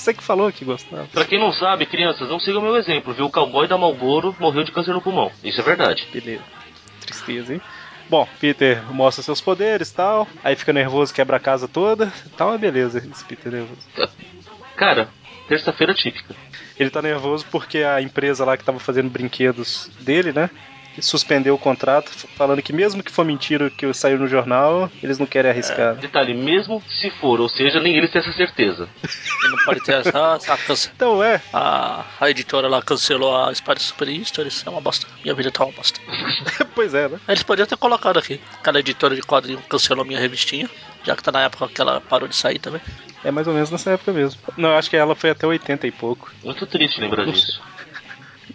Você 0.00 0.14
que 0.14 0.22
falou 0.22 0.50
que 0.50 0.64
gostava. 0.64 1.06
Pra 1.12 1.26
quem 1.26 1.38
não 1.38 1.52
sabe, 1.52 1.84
crianças, 1.84 2.28
não 2.30 2.40
sigam 2.40 2.62
meu 2.62 2.74
exemplo, 2.76 3.12
viu? 3.12 3.26
O 3.26 3.30
cowboy 3.30 3.68
da 3.68 3.76
Malboro 3.76 4.34
morreu 4.40 4.64
de 4.64 4.72
câncer 4.72 4.94
no 4.94 5.02
pulmão. 5.02 5.30
Isso 5.44 5.60
é 5.60 5.64
verdade. 5.64 6.08
Beleza. 6.10 6.42
Tristeza, 7.02 7.52
hein? 7.52 7.60
Bom, 8.08 8.26
Peter 8.40 8.82
mostra 8.92 9.22
seus 9.22 9.42
poderes 9.42 9.90
e 9.90 9.94
tal. 9.94 10.26
Aí 10.42 10.56
fica 10.56 10.72
nervoso, 10.72 11.12
quebra 11.12 11.36
a 11.36 11.40
casa 11.40 11.68
toda. 11.68 12.10
Tá 12.34 12.46
uma 12.46 12.56
beleza 12.56 12.98
esse 12.98 13.24
Peter 13.26 13.52
nervoso. 13.52 13.80
Cara, 14.74 15.10
terça-feira 15.46 15.92
típica. 15.92 16.34
Ele 16.78 16.88
tá 16.88 17.02
nervoso 17.02 17.44
porque 17.50 17.78
a 17.78 18.00
empresa 18.00 18.42
lá 18.42 18.56
que 18.56 18.64
tava 18.64 18.80
fazendo 18.80 19.10
brinquedos 19.10 19.90
dele, 20.00 20.32
né? 20.32 20.48
Suspendeu 20.98 21.54
o 21.54 21.58
contrato, 21.58 22.10
falando 22.36 22.60
que 22.62 22.72
mesmo 22.72 23.02
que 23.02 23.12
for 23.12 23.24
mentira 23.24 23.70
que 23.70 23.90
saiu 23.94 24.18
no 24.18 24.26
jornal, 24.26 24.90
eles 25.02 25.18
não 25.18 25.26
querem 25.26 25.50
arriscar. 25.50 25.94
Detalhe, 25.96 26.34
mesmo 26.34 26.82
se 26.88 27.10
for, 27.10 27.40
ou 27.40 27.48
seja, 27.48 27.80
nem 27.80 27.96
eles 27.96 28.10
têm 28.10 28.20
essa 28.20 28.32
certeza. 28.32 28.88
E 29.02 29.48
não 29.48 29.58
pode 29.64 29.80
ter 29.82 29.94
essa, 29.94 30.34
essa 30.36 30.56
cance- 30.58 30.90
Então 30.94 31.22
é, 31.22 31.40
a, 31.52 32.04
a 32.20 32.28
editora 32.30 32.68
lá 32.68 32.82
cancelou 32.82 33.36
a 33.36 33.54
Spider 33.54 33.80
Super 33.80 34.24
Stories. 34.24 34.62
É 34.66 34.70
uma 34.70 34.80
bosta. 34.80 35.06
Minha 35.22 35.34
vida 35.34 35.50
tá 35.50 35.64
uma 35.64 35.72
bosta. 35.72 36.00
pois 36.74 36.92
é, 36.92 37.08
né? 37.08 37.18
Eles 37.28 37.42
podiam 37.42 37.66
ter 37.66 37.76
colocado 37.76 38.18
aqui. 38.18 38.40
Aquela 38.58 38.80
editora 38.80 39.14
de 39.14 39.22
quadrinho 39.22 39.62
cancelou 39.68 40.04
minha 40.04 40.18
revistinha. 40.20 40.68
Já 41.04 41.16
que 41.16 41.22
tá 41.22 41.32
na 41.32 41.42
época 41.44 41.68
que 41.68 41.80
ela 41.80 42.00
parou 42.00 42.28
de 42.28 42.36
sair 42.36 42.58
também. 42.58 42.80
É 43.24 43.30
mais 43.30 43.46
ou 43.46 43.54
menos 43.54 43.70
nessa 43.70 43.92
época 43.92 44.12
mesmo. 44.12 44.40
Não, 44.56 44.70
eu 44.70 44.76
acho 44.76 44.90
que 44.90 44.96
ela 44.96 45.14
foi 45.14 45.30
até 45.30 45.46
80 45.46 45.86
e 45.86 45.90
pouco. 45.92 46.30
Muito 46.44 46.66
triste 46.66 47.00
lembrar 47.00 47.24
disso. 47.26 47.60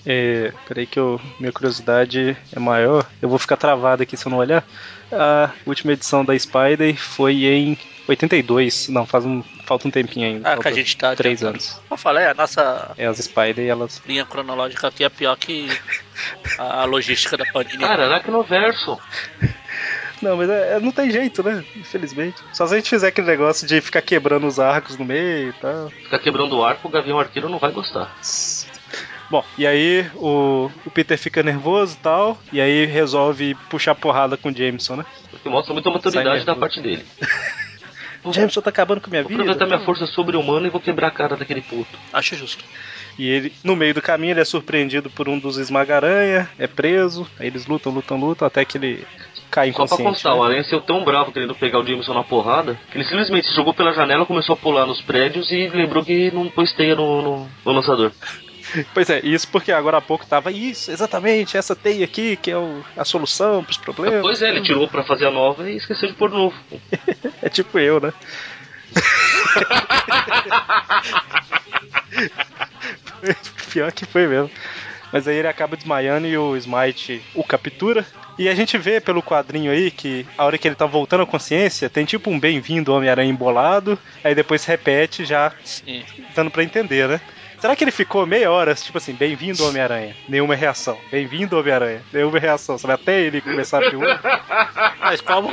É, 0.05 0.51
peraí 0.67 0.86
que 0.88 0.99
eu, 0.99 1.19
minha 1.39 1.51
curiosidade 1.51 2.36
é 2.55 2.60
maior. 2.60 3.05
Eu 3.21 3.29
vou 3.29 3.38
ficar 3.39 3.58
travado 3.58 4.03
aqui 4.03 4.15
se 4.17 4.25
eu 4.25 4.29
não 4.29 4.38
olhar. 4.39 4.63
A 5.12 5.51
última 5.65 5.93
edição 5.93 6.25
da 6.25 6.38
Spider 6.38 6.95
foi 6.97 7.45
em 7.45 7.77
82. 8.08 8.89
Não, 8.89 9.05
faz 9.05 9.25
um, 9.25 9.43
falta 9.65 9.88
um 9.88 9.91
tempinho 9.91 10.27
ainda. 10.27 10.53
Ah, 10.53 10.58
que 10.58 10.67
a 10.67 10.71
gente 10.71 10.97
tá 10.97 11.15
Três 11.15 11.41
adiantando. 11.43 11.63
anos. 11.63 11.81
Eu 11.89 11.97
falei, 11.97 12.25
a 12.25 12.34
nossa 12.34 12.91
É, 12.97 13.05
as 13.05 13.17
Spider, 13.17 13.67
elas... 13.67 14.01
linha 14.05 14.25
cronológica 14.25 14.88
aqui 14.88 15.03
é 15.03 15.10
pior 15.10 15.36
que 15.38 15.67
a 16.58 16.84
logística 16.86 17.38
da 17.38 17.45
Panini. 17.45 17.77
Cara, 17.79 18.05
Aracnoverso. 18.05 18.99
Não, 20.21 20.38
mas 20.38 20.49
é- 20.49 20.77
é- 20.77 20.79
não 20.79 20.91
tem 20.93 21.12
jeito, 21.12 21.43
né? 21.43 21.63
Infelizmente. 21.75 22.41
Só 22.53 22.65
se 22.65 22.73
a 22.73 22.77
gente 22.77 22.89
fizer 22.89 23.10
aquele 23.10 23.27
negócio 23.27 23.67
de 23.67 23.81
ficar 23.81 24.01
quebrando 24.01 24.47
os 24.47 24.60
arcos 24.60 24.97
no 24.97 25.03
meio 25.03 25.49
e 25.49 25.53
tal. 25.53 25.89
Ficar 25.89 26.19
quebrando 26.19 26.55
o 26.58 26.63
arco, 26.63 26.88
o 26.88 26.91
Gavião 26.91 27.19
Arqueiro 27.19 27.49
não 27.49 27.60
vai 27.60 27.71
gostar. 27.71 28.15
Bom, 29.30 29.44
e 29.58 29.66
aí 29.66 30.06
o, 30.16 30.70
o 30.86 30.92
Peter 30.92 31.18
fica 31.18 31.42
nervoso 31.42 31.96
e 32.00 32.04
tal, 32.04 32.38
e 32.54 32.62
aí 32.62 32.86
resolve 32.86 33.56
puxar 33.70 33.96
porrada 33.96 34.38
com 34.38 34.50
o 34.50 34.56
Jameson, 34.56 34.98
né? 34.98 35.06
Porque 35.32 35.50
mostra 35.50 35.74
muita 35.74 35.90
maturidade 35.90 36.46
da 36.46 36.56
parte 36.56 36.80
dele. 36.80 37.04
O 38.24 38.32
Jameson 38.34 38.62
tá 38.62 38.70
acabando 38.70 39.02
com 39.02 39.08
a 39.08 39.10
minha 39.10 39.24
Vou 39.24 39.30
vida. 39.30 39.42
aproveitar 39.42 39.66
minha 39.66 39.86
força 39.86 40.06
sobre-humana 40.06 40.68
e 40.68 40.70
vou 40.70 40.80
quebrar 40.80 41.08
a 41.08 41.12
cara 41.12 41.36
daquele 41.36 41.62
puto. 41.62 41.98
Acho 42.14 42.36
justo. 42.36 42.64
E 43.18 43.28
ele, 43.28 43.54
no 43.64 43.76
meio 43.76 43.94
do 43.94 44.02
caminho, 44.02 44.34
ele 44.34 44.42
é 44.42 44.46
surpreendido 44.46 45.10
por 45.10 45.28
um 45.30 45.40
dos 45.40 45.58
esmagaranha, 45.58 46.50
é 46.60 46.68
preso, 46.68 47.26
aí 47.40 47.48
eles 47.48 47.66
lutam, 47.66 47.92
lutam, 47.92 48.20
lutam, 48.20 48.46
até 48.46 48.64
que 48.66 48.78
ele 48.78 49.08
cai 49.50 49.72
Só 49.72 49.74
pra 49.74 49.86
inconsciente. 49.86 50.04
constar, 50.04 50.34
né? 50.34 50.40
o 50.40 50.44
Aranha 50.44 50.64
saiu 50.66 50.82
tão 50.82 51.04
bravo 51.06 51.32
querendo 51.32 51.56
pegar 51.56 51.80
o 51.80 51.86
Jameson 51.88 52.14
na 52.14 52.24
porrada 52.24 52.78
que 52.92 52.98
ele 52.98 53.06
simplesmente 53.06 53.48
se 53.48 53.56
jogou 53.56 53.74
pela 53.74 53.94
janela, 53.94 54.26
começou 54.26 54.54
a 54.54 54.58
pular 54.58 54.86
nos 54.86 55.02
prédios 55.02 55.50
e 55.52 55.70
lembrou 55.70 56.04
que 56.04 56.30
não 56.32 56.50
pôs 56.50 56.74
teia 56.74 56.96
no, 56.96 57.22
no, 57.22 57.50
no 57.66 57.72
lançador. 57.72 58.12
Pois 58.93 59.10
é, 59.10 59.19
isso 59.23 59.47
porque 59.49 59.71
agora 59.71 59.97
há 59.97 60.01
pouco 60.01 60.25
tava 60.25 60.51
isso, 60.51 60.91
exatamente, 60.91 61.58
essa 61.58 61.75
teia 61.75 62.06
aqui 62.06 62.36
que 62.36 62.51
é 62.51 62.58
o- 62.58 62.84
a 62.97 63.06
solução 63.06 63.63
pros 63.63 63.78
problemas. 63.78 64.21
Pois 64.21 64.41
é, 64.41 64.49
ele 64.49 64.62
tirou 64.62 64.88
pra 64.88 65.04
fazer 65.04 65.28
a 65.28 65.32
nova 65.32 65.69
e 65.69 65.78
esqueceu 65.78 66.10
de 66.10 66.15
pôr 66.15 66.30
de 66.30 66.36
novo. 66.36 66.56
É 67.41 67.49
tipo 67.49 67.78
eu, 67.78 67.99
né? 67.99 68.13
Pior 73.71 73.91
que 73.91 74.06
foi 74.06 74.28
mesmo. 74.28 74.49
Mas 75.12 75.28
aí 75.28 75.38
ele 75.38 75.47
acaba 75.47 75.78
desmaiando 75.78 76.28
e 76.28 76.38
o 76.38 76.56
Smite 76.58 77.21
o 77.34 77.43
captura. 77.43 78.06
E 78.38 78.49
a 78.49 78.56
gente 78.56 78.78
vê 78.78 78.99
pelo 78.99 79.23
quadrinho 79.23 79.71
aí 79.71 79.89
que 79.89 80.25
a 80.38 80.43
hora 80.43 80.58
que 80.58 80.67
ele 80.67 80.75
tá 80.75 80.86
voltando 80.86 81.23
à 81.23 81.25
consciência, 81.25 81.89
tem 81.89 82.04
tipo 82.04 82.30
um 82.30 82.38
bem-vindo 82.38 82.93
Homem-Aranha 82.93 83.30
embolado, 83.30 83.97
aí 84.21 84.36
depois 84.36 84.65
repete 84.65 85.23
já 85.23 85.54
Sim. 85.63 86.04
dando 86.36 86.51
pra 86.51 86.62
entender, 86.63 87.08
né? 87.08 87.21
Será 87.65 87.75
que 87.75 87.84
ele 87.84 87.89
ficou 87.91 88.28
meia 88.28 88.51
hora, 88.51 88.75
tipo 88.75 88.95
assim, 88.99 89.13
bem-vindo 89.13 89.65
Homem-Aranha? 89.65 90.15
Nenhuma 90.30 90.54
reação. 90.54 90.99
Bem-vindo 91.10 91.58
Homem-Aranha? 91.58 91.99
Nenhuma 92.13 92.38
reação. 92.38 92.78
Sabe, 92.78 92.93
até 92.93 93.19
ele 93.21 93.41
começar 93.41 93.82
a 93.82 93.88
abrir 93.88 93.95
o 93.95 94.01
olho? 94.01 94.19
Mas 94.99 95.19
como. 95.19 95.49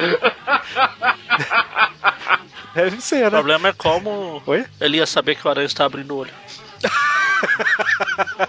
Deve 2.75 3.01
ser, 3.01 3.21
O 3.23 3.25
né? 3.25 3.31
problema 3.31 3.69
é 3.71 3.73
como 3.73 4.43
Oi? 4.45 4.67
ele 4.79 4.99
ia 4.99 5.07
saber 5.07 5.37
que 5.37 5.47
o 5.49 5.51
aranha 5.51 5.65
está 5.65 5.87
abrindo 5.87 6.11
o 6.11 6.19
olho. 6.19 6.31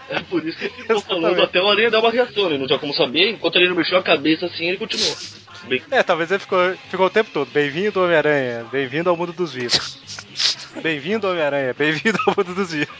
É 0.09 0.19
por 0.29 0.45
isso 0.45 0.57
que 0.57 0.65
ele 0.65 0.73
ficou 0.73 0.97
Exatamente. 0.97 1.21
falando 1.21 1.41
até 1.41 1.61
o 1.61 1.69
Aranha 1.69 1.89
dar 1.89 1.99
uma 2.01 2.11
reação, 2.11 2.47
ele 2.47 2.57
não 2.57 2.67
tinha 2.67 2.79
como 2.79 2.93
saber, 2.93 3.29
enquanto 3.29 3.55
ele 3.55 3.69
não 3.69 3.75
mexeu 3.77 3.97
a 3.97 4.03
cabeça 4.03 4.45
assim, 4.45 4.65
ele 4.67 4.77
continuou. 4.77 5.15
Bem, 5.69 5.81
É, 5.89 6.03
talvez 6.03 6.29
ele 6.29 6.39
ficou, 6.41 6.75
ficou 6.89 7.05
o 7.05 7.09
tempo 7.09 7.29
todo. 7.33 7.49
Bem-vindo, 7.49 8.03
Homem-Aranha. 8.03 8.65
Bem-vindo 8.69 9.09
ao 9.09 9.15
mundo 9.15 9.31
dos 9.31 9.53
vivos. 9.53 9.97
Bem-vindo, 10.81 11.27
Homem-Aranha. 11.27 11.73
Bem-vindo 11.73 12.17
ao 12.27 12.33
mundo 12.37 12.55
dos 12.55 12.71
vivos. 12.71 12.95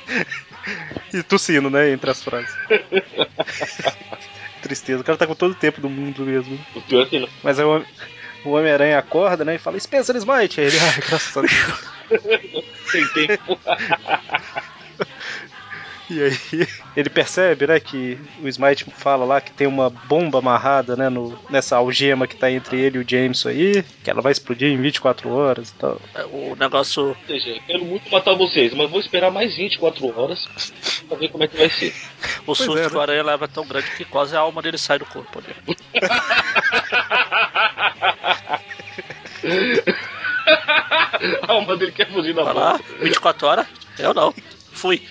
E 1.14 1.24
tossindo, 1.24 1.70
né? 1.70 1.90
Entre 1.92 2.10
as 2.10 2.24
frases. 2.24 2.54
Tristeza. 4.62 5.02
O 5.02 5.04
cara 5.04 5.18
tá 5.18 5.28
com 5.28 5.36
todo 5.36 5.52
o 5.52 5.56
tempo 5.56 5.82
do 5.82 5.90
mundo 5.90 6.24
mesmo. 6.24 6.58
o 6.76 6.82
pior 6.82 7.04
é 7.04 7.06
que 7.10 7.20
não. 7.20 7.28
Mas 7.44 7.60
aí 7.60 7.66
o, 7.66 7.70
Homem- 7.76 7.88
o 8.46 8.52
Homem-Aranha 8.52 9.00
acorda, 9.00 9.44
né? 9.44 9.56
E 9.56 9.60
fala: 9.60 9.80
Spencer 9.80 10.16
Smite. 10.16 10.62
Aí 10.62 10.68
ele, 10.68 10.80
ai, 10.80 11.02
graças 11.08 11.36
a 11.38 11.42
Deus. 11.42 12.64
Tem 12.92 13.08
tempo. 13.28 13.60
E 16.10 16.22
aí 16.22 16.38
ele 16.96 17.10
percebe, 17.10 17.68
né, 17.68 17.80
que 17.80 18.18
o 18.42 18.48
Smite 18.48 18.86
fala 18.98 19.26
lá 19.26 19.40
que 19.42 19.52
tem 19.52 19.68
uma 19.68 19.90
bomba 19.90 20.40
amarrada, 20.40 20.96
né, 20.96 21.10
no, 21.10 21.38
nessa 21.50 21.78
algema 21.78 22.28
que 22.28 22.36
tá 22.36 22.52
entre 22.52 22.80
ele 22.80 22.98
e 22.98 23.02
o 23.02 23.06
Jameson 23.08 23.50
aí, 23.50 23.84
que 24.04 24.10
ela 24.10 24.22
vai 24.22 24.32
explodir 24.32 24.70
em 24.70 24.78
24 24.82 25.30
horas 25.30 25.70
e 25.70 25.74
tal. 25.76 26.00
É, 26.14 26.26
O 26.26 26.56
negócio. 26.56 27.08
Ou 27.08 27.18
seja, 27.28 27.50
eu 27.50 27.62
quero 27.66 27.86
muito 27.86 28.12
matar 28.12 28.36
vocês, 28.36 28.74
mas 28.74 28.90
vou 28.90 29.00
esperar 29.00 29.32
mais 29.32 29.56
24 29.56 30.20
horas 30.20 30.46
pra 31.08 31.18
ver 31.18 31.30
como 31.30 31.44
é 31.44 31.48
que 31.48 31.58
vai 31.58 31.70
ser. 31.70 31.94
O 32.46 32.54
susto 32.54 32.78
é, 32.78 32.84
né? 32.84 32.90
que 32.90 32.96
o 32.96 33.02
aranha 33.02 33.24
leva 33.24 33.46
é 33.46 33.48
tão 33.48 33.66
grande 33.66 33.90
que 33.92 34.06
quase 34.06 34.36
a 34.36 34.40
alma 34.40 34.62
dele 34.62 34.78
sai 34.78 35.00
do 35.00 35.06
corpo 35.06 35.42
dele. 35.42 35.56
a 41.42 41.52
alma 41.52 41.76
dele 41.78 41.92
quer 41.92 42.12
fugir 42.12 42.34
da 42.34 42.44
Vai 42.44 42.54
lá, 42.54 42.72
boca. 42.78 42.84
24 43.02 43.48
horas? 43.48 43.68
Eu 43.98 44.14
não. 44.14 44.34
Fui. 44.72 45.02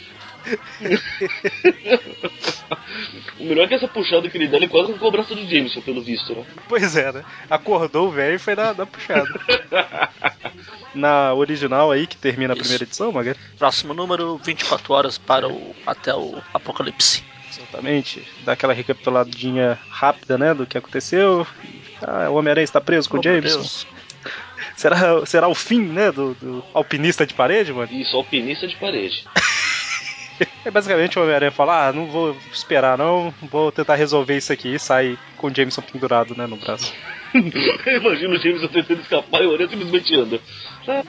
O 3.38 3.44
melhor 3.44 3.64
é 3.64 3.68
que 3.68 3.74
essa 3.74 3.88
puxada 3.88 4.28
que 4.28 4.36
ele 4.36 4.48
dá, 4.48 4.56
ele 4.56 4.68
quase 4.68 4.92
o 4.92 5.10
braço 5.10 5.34
do 5.34 5.48
Jameson, 5.48 5.80
pelo 5.80 6.02
visto, 6.02 6.34
né? 6.34 6.44
Pois 6.68 6.96
é, 6.96 7.12
né? 7.12 7.24
Acordou 7.50 8.08
o 8.08 8.10
velho 8.10 8.36
e 8.36 8.38
foi 8.38 8.54
na, 8.54 8.72
na 8.74 8.86
puxada. 8.86 9.28
na 10.94 11.34
original 11.34 11.90
aí, 11.90 12.06
que 12.06 12.16
termina 12.16 12.52
a 12.52 12.54
Isso. 12.54 12.62
primeira 12.62 12.84
edição, 12.84 13.12
Maga. 13.12 13.36
Próximo 13.58 13.94
número, 13.94 14.38
24 14.38 14.92
horas 14.92 15.18
para 15.18 15.48
o. 15.48 15.74
até 15.86 16.14
o 16.14 16.40
apocalipse. 16.52 17.24
Exatamente. 17.50 18.26
Dá 18.44 18.52
aquela 18.52 18.72
recapituladinha 18.72 19.78
rápida, 19.90 20.38
né, 20.38 20.54
do 20.54 20.66
que 20.66 20.78
aconteceu. 20.78 21.46
Ah, 22.00 22.30
o 22.30 22.34
Homem-Aranha 22.34 22.64
está 22.64 22.80
preso 22.80 23.08
com 23.08 23.16
Oh, 23.18 23.20
o 23.20 23.22
Jameson. 23.22 23.86
Será, 24.76 25.24
será 25.26 25.48
o 25.48 25.54
fim, 25.54 25.82
né, 25.82 26.10
do, 26.10 26.34
do 26.34 26.64
alpinista 26.72 27.26
de 27.26 27.34
parede, 27.34 27.72
mano? 27.72 27.92
Isso, 27.92 28.16
alpinista 28.16 28.66
de 28.66 28.76
parede. 28.76 29.24
É 30.64 30.70
basicamente 30.70 31.18
o 31.18 31.22
Homem-Aranha 31.22 31.50
fala: 31.52 31.88
Ah, 31.88 31.92
não 31.92 32.06
vou 32.06 32.36
esperar, 32.52 32.96
não, 32.98 33.32
vou 33.42 33.70
tentar 33.72 33.94
resolver 33.96 34.36
isso 34.36 34.52
aqui. 34.52 34.74
E 34.74 34.78
sai 34.78 35.18
com 35.36 35.48
o 35.48 35.54
Jameson 35.54 35.82
pendurado, 35.82 36.34
né, 36.36 36.46
no 36.46 36.56
braço. 36.56 36.92
Imagina 37.34 38.34
o 38.34 38.38
Jameson 38.38 38.68
tentando 38.68 39.00
escapar 39.00 39.42
e 39.42 39.46
o 39.46 39.52
Aranha 39.54 39.68
simplesmente 39.70 40.14
anda. 40.14 40.40
Lá. 40.86 41.02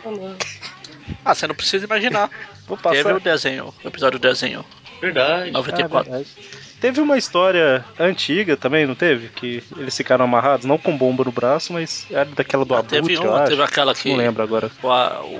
Ah, 1.25 1.35
você 1.35 1.47
não 1.47 1.55
precisa 1.55 1.85
imaginar. 1.85 2.29
Vou 2.67 2.77
passar. 2.77 2.95
Teve 3.03 3.13
o 3.13 3.19
desenho, 3.19 3.73
o 3.83 3.87
episódio 3.87 4.17
do 4.17 4.25
desenho 4.27 4.63
Verdade. 5.01 5.49
Ah, 5.49 5.53
94. 5.53 6.09
verdade. 6.11 6.29
Teve 6.79 7.01
uma 7.01 7.17
história 7.17 7.83
antiga 7.99 8.55
também, 8.57 8.85
não 8.85 8.95
teve? 8.95 9.27
Que 9.29 9.61
eles 9.77 9.95
ficaram 9.95 10.23
amarrados, 10.25 10.65
não 10.65 10.77
com 10.77 10.97
bomba 10.97 11.23
no 11.25 11.31
braço, 11.31 11.71
mas 11.73 12.05
era 12.09 12.25
daquela 12.25 12.63
do 12.65 12.73
Ah, 12.73 12.79
Abutre, 12.79 13.01
teve 13.01 13.13
eu 13.15 13.23
uma, 13.23 13.39
acho. 13.41 13.51
teve 13.51 13.61
aquela 13.63 13.93
que 13.93 14.09
Não 14.09 14.17
lembro 14.17 14.43
agora. 14.43 14.71
o, 14.81 14.87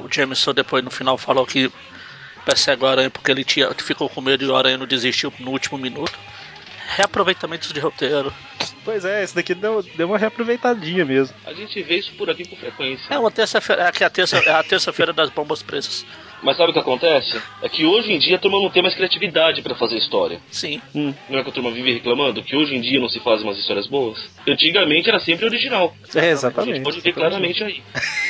o 0.06 0.08
Jameson 0.12 0.54
depois 0.54 0.84
no 0.84 0.92
final 0.92 1.18
falou 1.18 1.46
que 1.46 1.72
persegue 2.46 2.84
o 2.84 2.88
aranha 2.88 3.10
porque 3.10 3.32
ele 3.32 3.44
tinha, 3.44 3.74
ficou 3.74 4.10
com 4.10 4.22
medo 4.22 4.44
e 4.44 4.48
o 4.48 4.56
aranha 4.56 4.78
não 4.78 4.86
desistiu 4.86 5.34
no 5.40 5.52
último 5.52 5.78
minuto. 5.78 6.18
Reaproveitamentos 6.96 7.72
de 7.72 7.80
roteiro. 7.80 8.34
Pois 8.86 9.06
é, 9.06 9.24
esse 9.24 9.34
daqui 9.34 9.54
deu, 9.56 9.82
deu 9.96 10.08
uma 10.08 10.18
reaproveitadinha 10.18 11.06
mesmo. 11.06 11.34
A 11.46 11.54
gente 11.54 11.82
vê 11.84 11.98
isso 11.98 12.12
por 12.16 12.30
aqui 12.30 12.46
com 12.48 12.56
frequência. 12.58 13.14
É 13.14 13.18
uma 13.18 13.32
terça-feira, 13.32 13.84
é 13.84 13.92
que 13.92 14.04
a 14.04 14.10
terça, 14.10 14.38
é 14.38 14.52
a 14.52 14.62
terça-feira 14.64 15.14
das 15.14 15.30
bombas 15.30 15.64
presas. 15.64 16.06
Mas 16.44 16.58
sabe 16.58 16.72
o 16.72 16.74
que 16.74 16.80
acontece? 16.80 17.42
É 17.62 17.70
que 17.70 17.86
hoje 17.86 18.12
em 18.12 18.20
dia 18.20 18.36
a 18.36 18.40
turma 18.40 18.60
não 18.62 18.70
tem 18.70 18.84
mais 18.84 18.94
criatividade 18.94 19.62
pra 19.62 19.74
fazer 19.76 19.96
história. 19.96 20.42
Sim. 20.52 20.82
Hum, 20.94 21.14
Não 21.30 21.40
é 21.40 21.44
que 21.44 21.50
a 21.50 21.54
turma 21.54 21.72
vive 21.72 21.94
reclamando 21.94 22.44
que 22.44 22.54
hoje 22.58 22.76
em 22.76 22.82
dia 22.82 23.00
não 23.00 23.08
se 23.08 23.22
fazem 23.22 23.46
umas 23.48 23.58
histórias 23.58 23.88
boas? 23.88 24.20
Antigamente 24.46 25.08
era 25.08 25.20
sempre 25.20 25.46
original. 25.46 25.96
é, 26.14 26.20
A 26.20 26.26
exatamente. 26.28 26.76
gente 26.76 26.84
pode 26.84 27.00
ver 27.00 27.14
claramente 27.14 27.64
aí. 27.64 27.82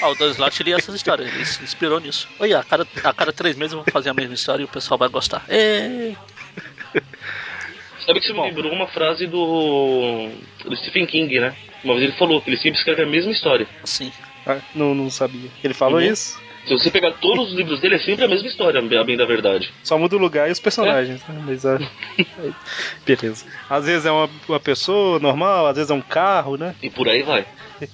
Ah, 0.04 0.10
o 0.10 0.16
Dan 0.16 0.30
Slott 0.30 0.62
lia 0.62 0.76
essas 0.76 0.94
histórias, 0.94 1.34
ele 1.34 1.44
se 1.46 1.64
inspirou 1.64 2.00
nisso. 2.00 2.28
Olha, 2.40 2.60
a 2.60 2.64
cada, 2.64 2.88
a 3.04 3.14
cada 3.14 3.34
três 3.34 3.56
meses 3.58 3.74
eu 3.74 3.80
vou 3.84 3.92
fazer 3.92 4.12
a 4.12 4.14
mesma 4.14 4.36
história 4.36 4.62
e 4.62 4.66
o 4.66 4.70
pessoal 4.70 5.00
vai 5.00 5.10
gostar. 5.10 5.44
É, 5.50 6.14
Sabe 8.06 8.20
que 8.20 8.28
você 8.28 8.34
me 8.34 8.42
lembrou 8.42 8.72
uma 8.72 8.88
frase 8.88 9.28
do, 9.28 10.30
do 10.66 10.76
Stephen 10.76 11.06
King, 11.06 11.40
né? 11.40 11.56
Uma 11.84 11.94
vez 11.96 12.06
ele 12.10 12.18
falou 12.18 12.42
que 12.42 12.50
ele 12.50 12.58
sempre 12.58 12.78
escreve 12.80 13.04
a 13.04 13.06
mesma 13.06 13.32
história. 13.32 13.68
assim. 13.84 14.12
Ah, 14.46 14.60
não, 14.76 14.94
não 14.94 15.10
sabia. 15.10 15.50
Ele 15.64 15.74
falou 15.74 16.00
Uhum. 16.00 16.06
isso? 16.12 16.42
Se 16.66 16.72
você 16.74 16.90
pegar 16.90 17.12
todos 17.14 17.50
os 17.50 17.54
livros 17.58 17.82
dele, 17.82 17.96
é 17.96 18.00
sempre 18.00 18.24
a 18.24 18.28
mesma 18.28 18.48
história, 18.48 18.80
a 18.80 19.04
bem 19.04 19.18
da 19.18 19.26
verdade. 19.26 19.70
Só 19.84 19.98
muda 19.98 20.16
o 20.16 20.20
lugar 20.20 20.48
e 20.48 20.52
os 20.52 20.60
personagens, 20.62 21.22
né? 21.28 21.44
Mas, 21.46 21.66
ah, 21.66 21.78
aí, 22.38 22.54
beleza. 23.06 23.46
Às 23.70 23.86
vezes 23.86 24.06
é 24.06 24.12
uma, 24.12 24.30
uma 24.48 24.60
pessoa 24.62 25.20
normal, 25.20 25.68
às 25.68 25.76
vezes 25.76 25.92
é 25.92 25.94
um 25.94 26.02
carro, 26.02 26.56
né? 26.58 26.74
E 26.82 26.90
por 26.90 27.10
aí 27.10 27.22
vai. 27.22 27.46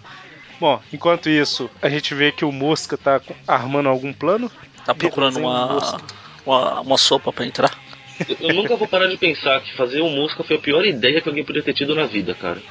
Bom, 0.59 0.79
enquanto 0.93 1.29
isso, 1.29 1.69
a 1.81 1.89
gente 1.89 2.13
vê 2.13 2.31
que 2.31 2.45
o 2.45 2.51
Mosca 2.51 2.97
tá 2.97 3.21
armando 3.47 3.89
algum 3.89 4.13
plano. 4.13 4.51
Tá 4.85 4.93
procurando 4.93 5.39
uma, 5.39 5.97
uma, 6.45 6.81
uma 6.81 6.97
sopa 6.97 7.31
pra 7.33 7.45
entrar. 7.45 7.71
Eu, 8.27 8.49
eu 8.49 8.53
nunca 8.55 8.75
vou 8.75 8.87
parar 8.87 9.07
de 9.07 9.17
pensar 9.17 9.61
que 9.61 9.75
fazer 9.75 10.01
o 10.01 10.09
Mosca 10.09 10.43
foi 10.43 10.55
a 10.57 10.59
pior 10.59 10.85
ideia 10.85 11.21
que 11.21 11.29
alguém 11.29 11.43
podia 11.43 11.63
ter 11.63 11.73
tido 11.73 11.95
na 11.95 12.05
vida, 12.05 12.33
cara. 12.35 12.61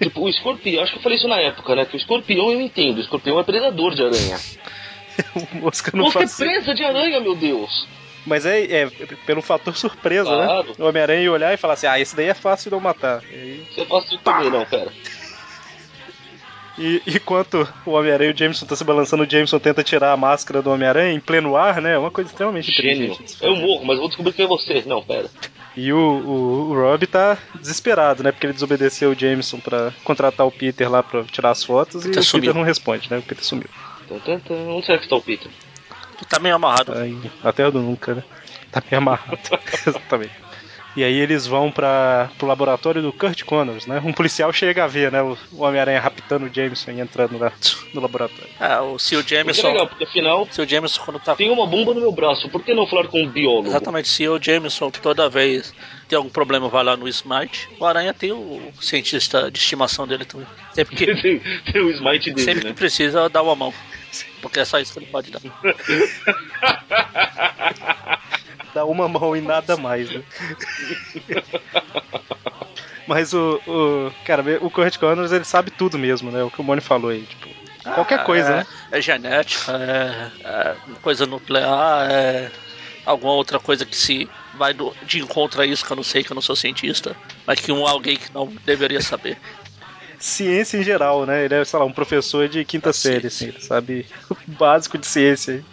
Tipo, 0.00 0.22
o 0.22 0.28
escorpião, 0.28 0.82
acho 0.82 0.92
que 0.92 0.98
eu 0.98 1.02
falei 1.02 1.16
isso 1.18 1.28
na 1.28 1.40
época, 1.40 1.74
né? 1.76 1.84
Que 1.84 1.94
o 1.94 1.98
escorpião 1.98 2.50
eu 2.50 2.60
entendo, 2.60 2.98
o 2.98 3.00
escorpião 3.00 3.38
é 3.38 3.44
predador 3.44 3.94
de 3.94 4.02
aranha. 4.02 4.36
o 5.54 5.56
Mosca 5.58 5.90
não 5.94 6.04
Mosca 6.04 6.20
é 6.20 6.22
faz. 6.26 6.36
presa 6.36 6.74
de 6.74 6.82
aranha, 6.84 7.20
meu 7.20 7.34
Deus! 7.36 7.86
Mas 8.26 8.46
é, 8.46 8.62
é 8.82 8.86
pelo 9.26 9.42
fator 9.42 9.76
surpresa, 9.76 10.24
Claro. 10.30 10.68
né? 10.68 10.74
O 10.78 10.84
Homem-Aranha 10.86 11.22
ia 11.22 11.32
olhar 11.32 11.52
e 11.52 11.56
falar 11.56 11.74
assim: 11.74 11.86
ah, 11.88 11.98
esse 11.98 12.14
daí 12.14 12.26
é 12.26 12.34
fácil 12.34 12.70
de 12.70 12.76
eu 12.76 12.80
matar. 12.80 13.20
E, 13.30 13.34
aí- 13.34 13.64
Você 13.74 13.84
faz 13.84 14.04
isso 14.04 14.18
também, 14.18 14.48
não, 14.50 14.64
pera. 14.64 14.92
E 16.78 17.02
enquanto 17.06 17.68
o 17.84 17.90
Homem-Aranha 17.90 18.30
e 18.30 18.34
o 18.34 18.36
Jameson 18.36 18.66
tá 18.66 18.74
se 18.74 18.84
balançando, 18.84 19.24
o 19.24 19.30
Jameson 19.30 19.58
tenta 19.58 19.82
tirar 19.82 20.12
a 20.12 20.16
máscara 20.16 20.62
do 20.62 20.70
Homem-Aranha 20.70 21.12
em 21.12 21.20
pleno 21.20 21.56
ar, 21.56 21.80
né? 21.82 21.94
É 21.94 21.98
uma 21.98 22.10
coisa 22.10 22.30
extremamente 22.30 22.72
Gênio. 22.72 23.16
Eu 23.40 23.56
morro, 23.56 23.84
mas 23.84 23.98
vou 23.98 24.08
descobrir 24.08 24.32
que 24.32 24.42
é 24.42 24.46
você. 24.46 24.82
Não, 24.86 25.02
pera. 25.02 25.28
E 25.76 25.92
o, 25.92 25.98
o, 25.98 26.70
o 26.70 26.74
Rob 26.74 27.06
tá 27.06 27.38
desesperado, 27.54 28.22
né? 28.22 28.32
Porque 28.32 28.46
ele 28.46 28.52
desobedeceu 28.52 29.10
o 29.10 29.18
Jameson 29.18 29.58
pra 29.58 29.92
contratar 30.04 30.46
o 30.46 30.50
Peter 30.50 30.90
lá 30.90 31.02
pra 31.02 31.24
tirar 31.24 31.50
as 31.50 31.64
fotos 31.64 32.04
Peter 32.04 32.18
e 32.18 32.20
o 32.20 32.24
sumiu. 32.24 32.42
Peter 32.42 32.54
não 32.54 32.66
responde, 32.66 33.10
né? 33.10 33.18
O 33.18 33.22
Peter 33.22 33.44
sumiu. 33.44 33.68
Onde 34.10 34.86
será 34.86 34.98
que 34.98 35.04
está 35.04 35.16
o 35.16 35.22
Peter? 35.22 35.50
Tá 36.28 36.38
meio 36.38 36.54
amarrado. 36.54 36.92
Aí, 36.92 37.18
terra 37.54 37.70
do 37.70 37.80
nunca, 37.80 38.14
né? 38.14 38.24
Tá 38.70 38.82
meio 38.90 38.98
amarrado. 38.98 39.38
Exatamente. 39.86 40.41
E 40.94 41.02
aí 41.02 41.14
eles 41.14 41.46
vão 41.46 41.70
para 41.70 42.30
pro 42.36 42.46
laboratório 42.46 43.00
do 43.00 43.12
Kurt 43.12 43.44
Connors, 43.44 43.86
né? 43.86 44.00
Um 44.04 44.12
policial 44.12 44.52
chega 44.52 44.84
a 44.84 44.86
ver, 44.86 45.10
né? 45.10 45.22
O, 45.22 45.38
o 45.52 45.62
Homem-Aranha 45.62 46.00
raptando 46.00 46.46
o 46.46 46.50
Jameson 46.52 46.90
e 46.90 47.00
entrando 47.00 47.38
lá 47.38 47.50
no 47.94 48.00
laboratório. 48.00 48.50
Ah, 48.60 48.82
o, 48.82 48.98
se 48.98 49.16
o 49.16 49.20
Isso 49.20 49.34
é 49.34 49.38
Jameson. 49.38 49.68
legal, 49.68 49.86
porque 49.86 50.04
afinal 50.04 50.46
Se 50.50 50.60
o 50.60 50.68
Jameson 50.68 51.00
quando 51.02 51.20
tá. 51.20 51.34
tem 51.34 51.50
uma 51.50 51.66
bomba 51.66 51.94
no 51.94 52.00
meu 52.00 52.12
braço, 52.12 52.48
por 52.50 52.62
que 52.62 52.74
não 52.74 52.86
falar 52.86 53.08
com 53.08 53.22
um 53.22 53.28
biólogo? 53.28 53.68
Exatamente, 53.68 54.08
se 54.08 54.28
o 54.28 54.38
Jameson 54.42 54.90
toda 54.90 55.28
vez 55.30 55.72
tem 56.08 56.16
algum 56.16 56.30
problema 56.30 56.68
vai 56.68 56.84
lá 56.84 56.96
no 56.96 57.08
Smite, 57.08 57.70
o 57.80 57.86
Aranha 57.86 58.12
tem 58.12 58.32
o 58.32 58.60
cientista 58.80 59.50
de 59.50 59.58
estimação 59.58 60.06
dele 60.06 60.26
também. 60.26 60.46
Sempre 60.74 60.96
que, 60.96 61.06
tem, 61.22 61.40
tem 61.72 61.82
o 61.82 61.90
smite 61.90 62.32
dele, 62.32 62.44
sempre 62.44 62.60
que 62.60 62.68
né? 62.68 62.74
precisa, 62.74 63.30
dá 63.30 63.42
uma 63.42 63.56
mão. 63.56 63.72
Porque 64.42 64.60
é 64.60 64.64
só 64.64 64.78
isso 64.78 64.92
que 64.92 64.98
ele 64.98 65.06
pode 65.06 65.30
dar. 65.30 65.40
Dá 68.72 68.84
uma 68.86 69.08
mão 69.08 69.36
e 69.36 69.40
nada 69.40 69.76
mais, 69.76 70.10
né? 70.10 70.22
Mas 73.06 73.32
o, 73.32 73.62
o. 73.66 74.12
Cara, 74.24 74.42
o 74.64 74.70
Kurt 74.70 74.98
Connors 74.98 75.32
ele 75.32 75.44
sabe 75.44 75.70
tudo 75.70 75.98
mesmo, 75.98 76.30
né? 76.30 76.42
O 76.42 76.50
que 76.50 76.60
o 76.60 76.64
Moni 76.64 76.80
falou 76.80 77.10
aí. 77.10 77.26
Tipo, 77.26 77.56
qualquer 77.92 78.18
Ah, 78.18 78.20
coisa, 78.20 78.56
é, 78.60 78.60
né? 78.60 78.64
É 78.90 79.00
genética, 79.00 79.72
é, 80.44 80.78
é 80.94 80.98
coisa 81.00 81.26
nuclear, 81.26 82.08
é 82.10 82.52
alguma 83.04 83.32
outra 83.32 83.58
coisa 83.60 83.84
que 83.86 83.96
se 83.96 84.32
vai 84.52 84.72
do- 84.74 84.96
de 85.02 85.18
encontro 85.20 85.60
a 85.62 85.66
isso 85.66 85.84
que 85.84 85.92
eu 85.92 85.96
não 85.96 86.02
sei, 86.04 86.22
que 86.22 86.30
eu 86.32 86.34
não 86.34 86.42
sou 86.42 86.54
cientista, 86.54 87.18
mas 87.46 87.58
que 87.60 87.72
um 87.72 87.86
alguém 87.86 88.16
que 88.18 88.32
não 88.32 88.54
deveria 88.64 89.00
saber. 89.00 89.40
Ciência 90.18 90.78
em 90.78 90.82
geral, 90.82 91.26
né? 91.26 91.44
Ele 91.44 91.54
é, 91.54 91.64
sei 91.64 91.78
lá, 91.78 91.84
um 91.84 91.92
professor 91.92 92.48
de 92.48 92.64
quinta 92.64 92.92
Ah, 92.92 92.92
série, 92.92 93.26
sim, 93.28 93.28
assim. 93.28 93.46
Ele 93.48 93.58
sabe 93.60 94.06
o 94.46 94.50
básico 94.52 94.96
de 94.98 95.06
ciência. 95.06 95.66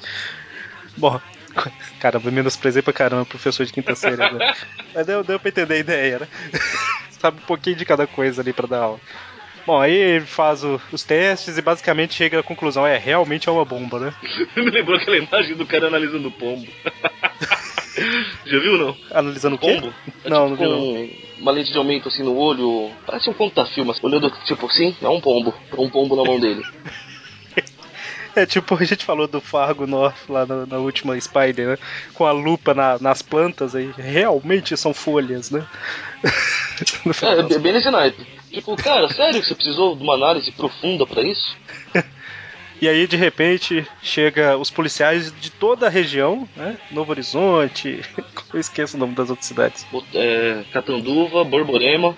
Bom, 0.96 1.22
caramba, 2.00 2.28
eu 2.28 2.32
menosprezei 2.32 2.82
pra 2.82 2.94
caramba 2.94 3.24
o 3.24 3.26
professor 3.26 3.66
de 3.66 3.74
quinta 3.74 3.96
série 3.96 4.22
agora. 4.22 4.56
Mas 4.94 5.06
deu, 5.06 5.24
deu 5.24 5.40
pra 5.40 5.50
entender 5.50 5.74
a 5.74 5.78
ideia, 5.80 6.20
né? 6.20 6.28
sabe 7.20 7.38
um 7.42 7.46
pouquinho 7.46 7.76
de 7.76 7.86
cada 7.86 8.08
coisa 8.08 8.42
ali 8.42 8.54
pra 8.54 8.68
dar 8.68 8.80
aula. 8.84 9.00
Bom, 9.66 9.80
aí 9.80 9.94
ele 9.94 10.26
faz 10.26 10.64
o- 10.64 10.82
os 10.92 11.04
testes 11.04 11.58
e 11.58 11.62
basicamente 11.62 12.14
chega 12.16 12.40
à 12.40 12.44
conclusão, 12.44 12.88
é, 12.88 12.98
realmente 12.98 13.48
é 13.50 13.52
uma 13.52 13.66
bomba, 13.66 14.00
né? 14.00 14.14
Me 14.56 14.70
lembrou 14.72 14.98
aquela 14.98 15.18
imagem 15.18 15.56
do 15.56 15.66
cara 15.66 15.88
analisando 15.88 16.28
o 16.30 16.32
pombo. 16.32 16.68
Já 18.46 18.60
viu 18.60 18.78
não? 18.78 18.96
Analisando 19.12 19.56
o? 19.58 19.60
Pombo? 19.60 19.94
É 20.24 20.30
Não, 20.30 20.50
tipo 20.50 20.50
não 20.50 20.56
vi 20.56 20.64
não. 20.64 20.80
com 21.36 21.42
uma 21.42 21.52
lente 21.52 21.72
de 21.72 21.78
aumento 21.78 22.08
assim 22.08 22.24
no 22.24 22.36
olho. 22.36 22.92
Parece 23.06 23.30
um 23.30 23.34
conta-filme, 23.34 23.88
mas 23.90 24.02
olhando 24.04 24.32
tipo 24.46 24.66
assim, 24.66 24.96
é 25.02 25.08
um 25.10 25.20
pombo. 25.20 25.54
Um 25.78 25.90
pombo 25.90 26.16
na 26.16 26.24
mão 26.24 26.40
dele. 26.40 26.64
É 28.42 28.46
tipo, 28.46 28.76
a 28.76 28.84
gente 28.84 29.04
falou 29.06 29.28
do 29.28 29.40
Fargo 29.42 29.86
North 29.88 30.16
lá 30.30 30.46
na, 30.46 30.66
na 30.66 30.78
última 30.78 31.20
Spider, 31.20 31.68
né? 31.70 31.78
Com 32.14 32.26
a 32.26 32.32
lupa 32.32 32.74
na- 32.74 32.98
nas 33.00 33.22
plantas 33.22 33.76
aí. 33.76 33.92
Realmente 33.98 34.76
são 34.78 34.94
folhas, 34.94 35.52
né? 35.52 35.66
É, 37.24 37.56
é 37.56 37.60
bem 37.60 37.74
nesse 37.74 37.90
naipe. 37.92 38.26
Tipo, 38.52 38.76
cara, 38.78 39.10
sério 39.10 39.42
que 39.42 39.48
você 39.48 39.56
precisou 39.56 39.96
de 39.96 40.04
uma 40.04 40.14
análise 40.16 40.52
profunda 40.52 41.06
pra 41.06 41.22
isso? 41.22 41.56
E 42.82 42.88
aí, 42.88 43.06
de 43.08 43.18
repente, 43.18 43.86
chega 44.02 44.56
os 44.58 44.70
policiais 44.70 45.34
de 45.42 45.50
toda 45.52 45.88
a 45.88 45.90
região, 45.90 46.48
né? 46.56 46.78
Novo 46.92 47.12
Horizonte. 47.12 48.00
Eu 48.54 48.58
esqueço 48.62 48.96
o 48.96 49.00
nome 49.02 49.14
das 49.16 49.30
outras 49.30 49.48
cidades. 49.48 49.86
É, 50.16 50.64
Catanduva, 50.72 51.44
Borborema. 51.44 52.16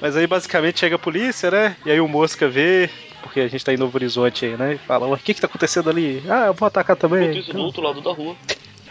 Mas 0.00 0.16
aí, 0.16 0.26
basicamente, 0.26 0.80
chega 0.80 0.96
a 0.96 0.98
polícia, 0.98 1.50
né? 1.50 1.76
E 1.84 1.90
aí 1.90 2.00
o 2.00 2.08
Mosca 2.08 2.48
vê, 2.48 2.90
porque 3.22 3.40
a 3.40 3.48
gente 3.48 3.64
tá 3.64 3.72
em 3.72 3.78
Novo 3.78 3.96
Horizonte 3.96 4.44
aí, 4.44 4.56
né? 4.56 4.74
E 4.74 4.78
fala: 4.78 5.06
o 5.06 5.18
que 5.18 5.34
que 5.34 5.40
tá 5.40 5.46
acontecendo 5.46 5.90
ali? 5.90 6.22
Ah, 6.28 6.46
eu 6.46 6.54
vou 6.54 6.66
atacar 6.66 6.96
também. 6.96 7.38
Isso, 7.38 7.52
do 7.52 7.62
outro 7.62 7.82
lado 7.82 8.00
da 8.00 8.12
rua. 8.12 8.36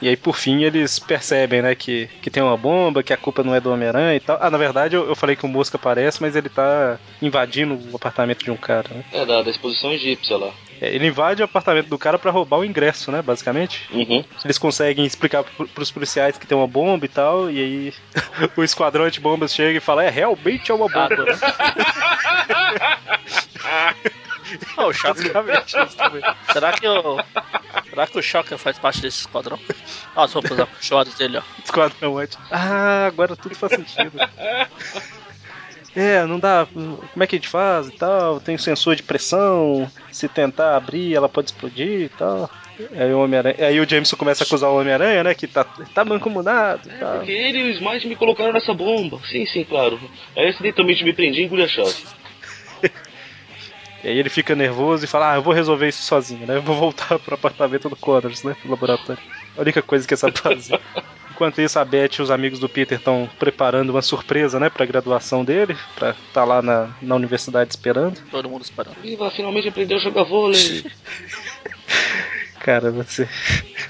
E 0.01 0.09
aí, 0.09 0.17
por 0.17 0.35
fim, 0.35 0.63
eles 0.63 0.99
percebem, 0.99 1.61
né, 1.61 1.73
que, 1.73 2.09
que 2.21 2.29
tem 2.29 2.43
uma 2.43 2.57
bomba, 2.57 3.01
que 3.01 3.13
a 3.13 3.17
culpa 3.17 3.43
não 3.43 3.55
é 3.55 3.61
do 3.61 3.71
Homem-Aranha 3.71 4.15
e 4.15 4.19
tal. 4.19 4.37
Ah, 4.41 4.51
na 4.51 4.57
verdade, 4.57 4.95
eu, 4.95 5.07
eu 5.07 5.15
falei 5.15 5.37
que 5.37 5.45
o 5.45 5.47
Mosca 5.47 5.77
aparece, 5.77 6.21
mas 6.21 6.35
ele 6.35 6.49
tá 6.49 6.99
invadindo 7.21 7.79
o 7.91 7.95
apartamento 7.95 8.43
de 8.43 8.51
um 8.51 8.57
cara, 8.57 8.89
né? 8.93 9.03
É, 9.13 9.25
da, 9.25 9.41
da 9.41 9.49
exposição 9.49 9.93
egípcia 9.93 10.35
lá. 10.37 10.51
É, 10.81 10.93
ele 10.93 11.07
invade 11.07 11.41
o 11.41 11.45
apartamento 11.45 11.87
do 11.87 11.97
cara 11.97 12.19
pra 12.19 12.31
roubar 12.31 12.59
o 12.59 12.65
ingresso, 12.65 13.11
né, 13.11 13.21
basicamente. 13.21 13.87
Uhum. 13.91 14.23
Eles 14.43 14.57
conseguem 14.57 15.05
explicar 15.05 15.43
pro, 15.43 15.67
pros 15.67 15.91
policiais 15.91 16.37
que 16.37 16.45
tem 16.45 16.57
uma 16.57 16.67
bomba 16.67 17.05
e 17.05 17.09
tal, 17.09 17.49
e 17.49 17.59
aí 17.59 17.93
o 18.55 18.63
esquadrão 18.63 19.09
de 19.09 19.19
bombas 19.19 19.53
chega 19.53 19.77
e 19.77 19.81
fala: 19.81 20.03
é, 20.03 20.09
realmente 20.09 20.71
é 20.71 20.73
uma 20.73 20.89
bomba, 20.89 21.25
né? 21.25 21.37
Ah, 24.77 24.85
o 24.85 24.93
Shocker. 24.93 25.31
Também. 25.33 25.55
Será 26.51 26.73
que 26.73 26.87
o. 26.87 27.17
Será 27.89 28.07
que 28.07 28.19
o 28.19 28.21
Shocker 28.21 28.57
faz 28.57 28.77
parte 28.77 29.01
desse 29.01 29.21
esquadrão? 29.21 29.59
Ó, 30.15 30.23
as 30.23 30.33
roupas 30.33 30.59
acolchoadas 30.59 31.13
dele, 31.15 31.37
ó. 31.37 31.41
Esquadrão 31.63 32.17
antes. 32.17 32.37
Ah, 32.51 33.07
agora 33.07 33.35
tudo 33.35 33.55
faz 33.55 33.73
sentido. 33.73 34.11
É, 35.95 36.25
não 36.25 36.39
dá. 36.39 36.67
Como 36.73 37.23
é 37.23 37.27
que 37.27 37.35
a 37.35 37.39
gente 37.39 37.47
faz 37.47 37.87
e 37.87 37.91
tal? 37.91 38.39
Tem 38.41 38.57
sensor 38.57 38.95
de 38.95 39.03
pressão. 39.03 39.89
Se 40.11 40.27
tentar 40.27 40.75
abrir, 40.75 41.15
ela 41.15 41.29
pode 41.29 41.47
explodir 41.49 42.01
e 42.01 42.09
tal. 42.09 42.49
Aí 42.91 43.13
o, 43.13 43.65
aí 43.65 43.79
o 43.79 43.89
Jameson 43.89 44.17
começa 44.17 44.43
a 44.43 44.45
acusar 44.45 44.69
o 44.69 44.79
Homem-Aranha, 44.79 45.23
né? 45.23 45.33
Que 45.33 45.47
tá, 45.47 45.63
tá 45.63 46.03
mancomunado 46.03 46.89
tal. 46.99 47.17
Porque 47.17 47.31
ele 47.31 47.59
e 47.59 47.63
o 47.63 47.69
Smite 47.71 48.07
me 48.07 48.15
colocaram 48.17 48.51
nessa 48.51 48.73
bomba. 48.73 49.19
Sim, 49.29 49.45
sim, 49.45 49.63
claro. 49.63 49.97
Aí 50.35 50.49
acidentalmente 50.49 51.03
me 51.03 51.13
prendi 51.13 51.41
e 51.41 51.45
engoli 51.45 51.63
a 51.63 51.67
chave. 51.67 51.95
E 54.03 54.07
aí 54.09 54.19
ele 54.19 54.29
fica 54.29 54.53
nervoso 54.53 55.03
e 55.03 55.07
fala: 55.07 55.31
Ah, 55.31 55.35
eu 55.35 55.41
vou 55.41 55.51
resolver 55.51 55.87
isso 55.87 56.03
sozinho, 56.03 56.45
né? 56.45 56.57
Eu 56.57 56.61
vou 56.61 56.75
voltar 56.75 57.17
pro 57.17 57.33
apartamento 57.33 57.89
do 57.89 57.95
Connors, 57.95 58.43
né? 58.43 58.55
Pro 58.61 58.69
laboratório. 58.69 59.21
A 59.57 59.61
única 59.61 59.81
coisa 59.81 60.07
que 60.07 60.13
ele 60.13 60.19
sabe 60.19 60.37
fazer. 60.37 60.79
Enquanto 61.35 61.59
isso, 61.59 61.77
a 61.77 61.83
Beth 61.83 62.11
e 62.17 62.21
os 62.21 62.31
amigos 62.31 62.59
do 62.59 62.69
Peter 62.69 62.97
estão 62.97 63.29
preparando 63.37 63.89
uma 63.89 64.01
surpresa, 64.01 64.57
né? 64.57 64.69
Pra 64.69 64.85
graduação 64.85 65.43
dele, 65.43 65.75
pra 65.93 66.11
estar 66.11 66.45
lá 66.45 66.61
na, 66.61 66.89
na 67.01 67.13
universidade 67.13 67.71
esperando. 67.71 68.17
Todo 68.31 68.49
mundo 68.49 68.61
esperando. 68.63 68.95
Vai 69.17 69.29
finalmente 69.31 69.67
aprender 69.67 69.95
a 69.95 69.99
jogar 69.99 70.23
vôlei. 70.23 70.85
Cara, 72.65 72.89
você. 72.89 73.23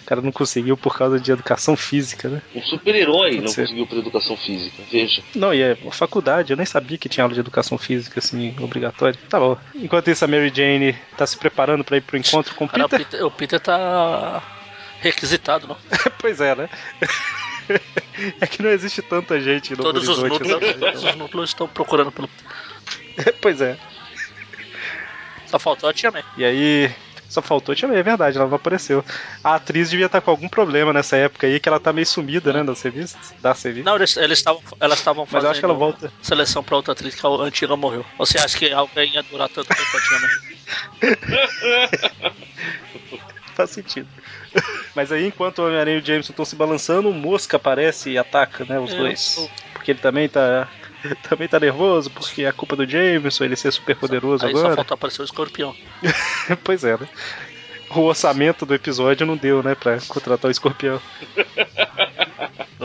O 0.01 0.05
cara 0.05 0.21
não 0.21 0.31
conseguiu 0.31 0.75
por 0.75 0.97
causa 0.97 1.19
de 1.19 1.31
educação 1.31 1.77
física, 1.77 2.27
né? 2.27 2.41
Um 2.53 2.62
super-herói 2.62 3.39
não 3.39 3.47
ser. 3.47 3.62
conseguiu 3.62 3.88
por 3.88 3.99
educação 3.99 4.36
física. 4.36 4.84
Veja. 4.91 5.21
Não, 5.34 5.53
e 5.53 5.62
é 5.62 5.77
uma 5.81 5.93
faculdade, 5.93 6.51
eu 6.51 6.58
nem 6.58 6.65
sabia 6.65 6.97
que 6.97 7.08
tinha 7.08 7.23
aula 7.23 7.34
de 7.34 7.39
educação 7.39 7.77
física, 7.77 8.19
assim, 8.19 8.53
obrigatória. 8.60 9.17
Tá 9.29 9.39
bom. 9.39 9.55
Enquanto 9.75 10.10
isso, 10.10 10.25
a 10.25 10.27
Mary 10.27 10.51
Jane 10.53 10.93
tá 11.15 11.25
se 11.25 11.38
preparando 11.38 11.86
pra 11.86 11.95
ir 11.95 12.01
pro 12.01 12.17
encontro 12.17 12.53
com 12.55 12.65
o 12.65 12.67
Cara, 12.67 12.86
o 12.86 12.89
Peter. 12.89 13.05
Peter, 13.05 13.25
o 13.25 13.31
Peter 13.31 13.60
tá 13.62 14.43
requisitado, 15.06 15.68
não? 15.68 15.78
pois 16.20 16.41
é, 16.41 16.56
né? 16.56 16.70
é 18.41 18.48
que 18.48 18.62
não 18.62 18.70
existe 18.70 19.02
tanta 19.02 19.39
gente 19.39 19.76
no 19.76 19.84
Todos 19.84 20.08
os 20.08 20.18
núcleos, 20.22 20.63
assim, 20.63 20.80
todos 20.80 21.04
os 21.04 21.15
núcleos 21.15 21.50
estão 21.50 21.68
procurando 21.68 22.12
pelo. 22.12 22.30
pois 23.41 23.62
é. 23.62 23.78
Só 25.48 25.60
faltou 25.60 25.89
a 25.89 25.94
Tia 25.94 26.12
May. 26.12 26.24
E 26.38 26.44
aí. 26.44 26.91
Só 27.28 27.41
faltou 27.41 27.76
também, 27.76 27.98
é 27.98 28.04
verdade, 28.04 28.38
ela 28.38 28.48
não 28.48 28.56
apareceu. 28.56 29.04
A 29.44 29.56
atriz 29.56 29.89
devia 29.89 30.06
estar 30.06 30.22
com 30.22 30.32
algum 30.32 30.48
problema 30.48 30.94
nessa 30.94 31.18
época 31.18 31.48
aí, 31.48 31.60
que 31.60 31.68
ela 31.68 31.80
tá 31.80 31.91
meio 31.91 32.06
sumida, 32.06 32.54
né, 32.54 32.63
das 32.63 32.82
revistas. 32.82 33.34
Das 33.41 33.62
revistas. 33.62 33.86
Não, 33.86 33.96
eles 33.96 34.15
eles 34.15 34.38
estavam 34.38 34.62
elas 34.80 35.00
estavam 35.00 35.24
Mas 35.24 35.32
fazendo 35.32 35.48
eu 35.48 35.52
acho 35.52 35.60
que 35.60 35.65
ela 35.65 35.74
volta. 35.74 36.13
seleção 36.22 36.63
pra 36.63 36.78
outra 36.78 36.94
atriz 36.94 37.15
que 37.15 37.26
a 37.26 37.30
antiga 37.30 37.76
morreu. 37.76 38.06
Você 38.20 38.38
acha 38.38 38.58
que 38.58 38.72
alguém 38.72 39.12
ia 39.12 39.24
durar 39.24 39.50
tanto 39.50 39.68
tempo 39.68 39.98
a 39.98 40.02
Tia 40.02 40.20
May? 40.20 40.39
Faz 43.56 43.72
sentido. 43.72 44.08
Mas 44.96 45.12
aí, 45.12 45.28
enquanto 45.28 45.60
o 45.60 45.65
Homem-Aranha 45.65 45.98
e 45.98 46.02
o 46.02 46.06
Jameson 46.06 46.32
estão 46.32 46.46
se 46.46 46.56
balançando, 46.56 47.10
o 47.10 47.13
Mosca 47.13 47.58
aparece 47.58 48.12
e 48.12 48.18
ataca, 48.18 48.63
né, 48.65 48.80
os 48.80 48.91
É, 48.94 48.98
dois. 48.98 49.38
o- 49.38 49.50
Porque 49.74 49.91
ele 49.91 50.00
também 50.00 50.28
tá. 50.30 50.68
Também 51.30 51.48
tá 51.48 51.60
nervoso, 51.60 52.10
porque 52.10 52.44
é 52.44 52.48
a 52.48 52.54
culpa 52.54 52.76
do 52.76 52.88
Jameson, 52.89 53.44
ele 53.44 53.56
ser 53.56 53.72
super 53.72 53.96
poderoso 53.96 54.44
Aí 54.46 54.52
só 54.54 54.58
agora. 54.60 54.76
faltou 54.76 54.96
aparecer 54.96 55.22
o 55.22 55.26
escorpião. 55.26 55.76
pois 56.63 56.84
é, 56.84 56.98
né? 56.98 57.08
O 57.91 58.00
orçamento 58.02 58.65
do 58.65 58.74
episódio 58.74 59.24
não 59.28 59.38
deu, 59.38 59.62
né, 59.62 59.76
pra 59.76 60.00
contratar 60.08 60.50
o 60.50 60.52
escorpião. 60.52 61.00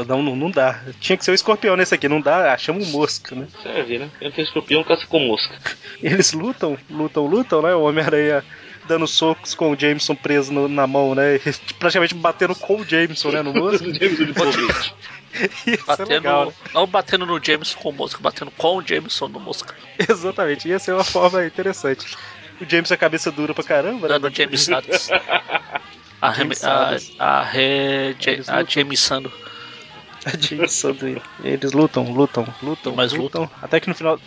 Não, 0.07 0.23
não, 0.23 0.37
não 0.37 0.51
dá. 0.51 0.81
Tinha 1.01 1.17
que 1.17 1.25
ser 1.25 1.31
o 1.33 1.35
escorpião 1.35 1.77
nesse 1.77 1.95
aqui, 1.95 2.09
não 2.09 2.21
dá, 2.21 2.57
chama 2.57 2.79
o 2.81 2.87
mosca, 2.87 3.35
né? 3.35 3.47
Serve, 3.63 3.99
né? 3.99 4.09
Quem 4.19 4.31
tem 4.31 4.45
escorpião 4.45 4.83
caça 4.85 5.05
com 5.07 5.19
mosca. 5.19 5.55
Eles 6.03 6.33
lutam, 6.33 6.79
lutam, 6.89 7.27
lutam, 7.27 7.61
né? 7.61 7.75
O 7.75 7.83
Homem-Aranha 7.83 8.45
dando 8.91 9.07
socos 9.07 9.55
com 9.55 9.71
o 9.73 9.79
Jameson 9.79 10.15
preso 10.15 10.53
no- 10.53 10.69
na 10.69 10.87
mão, 10.87 11.15
né? 11.15 11.39
Praticamente 11.79 12.15
batendo 12.15 12.55
com 12.55 12.81
o 12.81 12.85
Jameson, 12.85 13.31
né, 13.31 13.43
no 13.43 13.55
mosca. 13.55 13.85
Jameson 13.95 14.25
de 14.25 14.33
foguete. 14.35 14.95
Isso 15.67 15.69
é 15.69 15.77
Batendo, 15.87 16.09
legal, 16.11 16.47
né? 16.47 16.53
não 16.75 16.87
batendo 16.87 17.25
no 17.25 17.41
Jameson 17.43 17.79
com 17.79 17.91
o 17.91 17.93
Mosca, 17.93 18.19
batendo 18.21 18.51
com 18.51 18.79
o 18.79 18.83
Jameson 18.87 19.29
no 19.29 19.39
Mosca. 19.39 19.75
Exatamente, 19.97 20.67
ia 20.69 20.79
ser 20.81 20.93
uma 20.93 21.05
forma 21.05 21.47
interessante. 21.47 22.17
O 22.61 22.69
Jameson 22.69 22.95
é 22.95 22.97
cabeça 22.97 23.31
dura 23.31 23.55
pra 23.55 23.63
caramba, 23.63 24.09
né? 24.09 24.19
Dando 24.19 24.35
Jamesadas. 24.35 25.09
A, 26.21 26.31
reme- 26.31 26.55
a, 26.55 26.59
Jamesadas. 26.59 27.13
a, 27.19 27.43
re, 27.45 28.17
Eles 28.27 28.49
a 28.49 28.59
lutam. 28.59 28.71
Jamesando. 28.71 29.33
Eles 31.43 31.73
lutam, 31.73 32.05
lutam, 32.13 32.55
lutam, 32.61 32.95
Mas 32.95 33.13
lutam. 33.13 33.51
Até 33.61 33.81
que 33.81 33.89
no 33.89 33.95
final, 33.95 34.21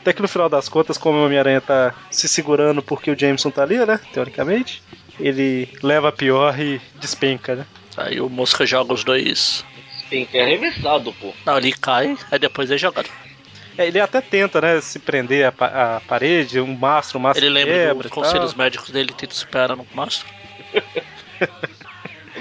até 0.00 0.12
que 0.12 0.22
no 0.22 0.28
final 0.28 0.48
das 0.48 0.68
contas, 0.68 0.96
como 0.96 1.18
o 1.18 1.24
Homem-Aranha 1.26 1.60
tá 1.60 1.94
se 2.10 2.28
segurando 2.28 2.82
porque 2.82 3.10
o 3.10 3.18
Jameson 3.18 3.50
tá 3.50 3.62
ali, 3.62 3.84
né? 3.84 3.98
Teoricamente, 4.10 4.82
ele 5.18 5.68
leva 5.82 6.08
a 6.08 6.12
pior 6.12 6.58
e 6.58 6.80
despenca, 6.94 7.54
né? 7.56 7.66
Aí 7.96 8.20
o 8.20 8.28
Mosca 8.28 8.64
joga 8.66 8.94
os 8.94 9.04
dois. 9.04 9.64
que 10.08 10.28
é 10.32 10.42
arremessado, 10.42 11.12
pô. 11.14 11.34
Não, 11.44 11.58
ele 11.58 11.72
cai, 11.72 12.16
aí 12.30 12.38
depois 12.38 12.70
é 12.70 12.78
jogado. 12.78 13.10
É, 13.76 13.86
ele 13.86 14.00
até 14.00 14.20
tenta, 14.20 14.60
né, 14.60 14.80
se 14.80 14.98
prender 15.00 15.46
a, 15.46 15.52
pa- 15.52 15.96
a 15.96 16.00
parede, 16.00 16.60
um 16.60 16.76
mastro, 16.78 17.18
um 17.18 17.22
mastro 17.22 17.44
Ele 17.44 17.54
lembra 17.64 17.94
dos 17.94 18.10
conselhos 18.10 18.54
médicos 18.54 18.90
dele, 18.90 19.12
tenta 19.12 19.34
superar 19.34 19.76
no 19.76 19.86
mastro. 19.92 20.26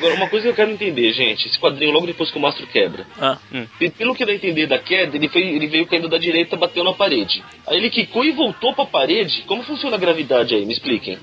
Agora, 0.03 0.15
uma 0.15 0.27
coisa 0.29 0.43
que 0.43 0.49
eu 0.51 0.55
quero 0.55 0.71
entender, 0.71 1.13
gente, 1.13 1.47
esse 1.47 1.57
quadrinho 1.57 1.91
logo 1.93 2.05
depois 2.05 2.29
que 2.29 2.37
o 2.37 2.41
mastro 2.41 2.67
quebra. 2.67 3.05
Ah, 3.19 3.37
E 3.79 3.89
Pelo 3.89 4.13
que 4.13 4.25
dá 4.25 4.31
a 4.33 4.35
entender 4.35 4.67
da 4.67 4.77
queda, 4.77 5.15
ele, 5.15 5.29
foi, 5.29 5.41
ele 5.41 5.67
veio 5.67 5.85
caindo 5.87 6.09
da 6.09 6.17
direita, 6.17 6.57
bateu 6.57 6.83
na 6.83 6.93
parede. 6.93 7.41
Aí 7.65 7.77
ele 7.77 7.89
quicou 7.89 8.25
e 8.25 8.31
voltou 8.31 8.73
pra 8.73 8.85
parede. 8.85 9.43
Como 9.47 9.63
funciona 9.63 9.95
a 9.95 9.99
gravidade 9.99 10.53
aí? 10.55 10.65
Me 10.65 10.73
expliquem. 10.73 11.17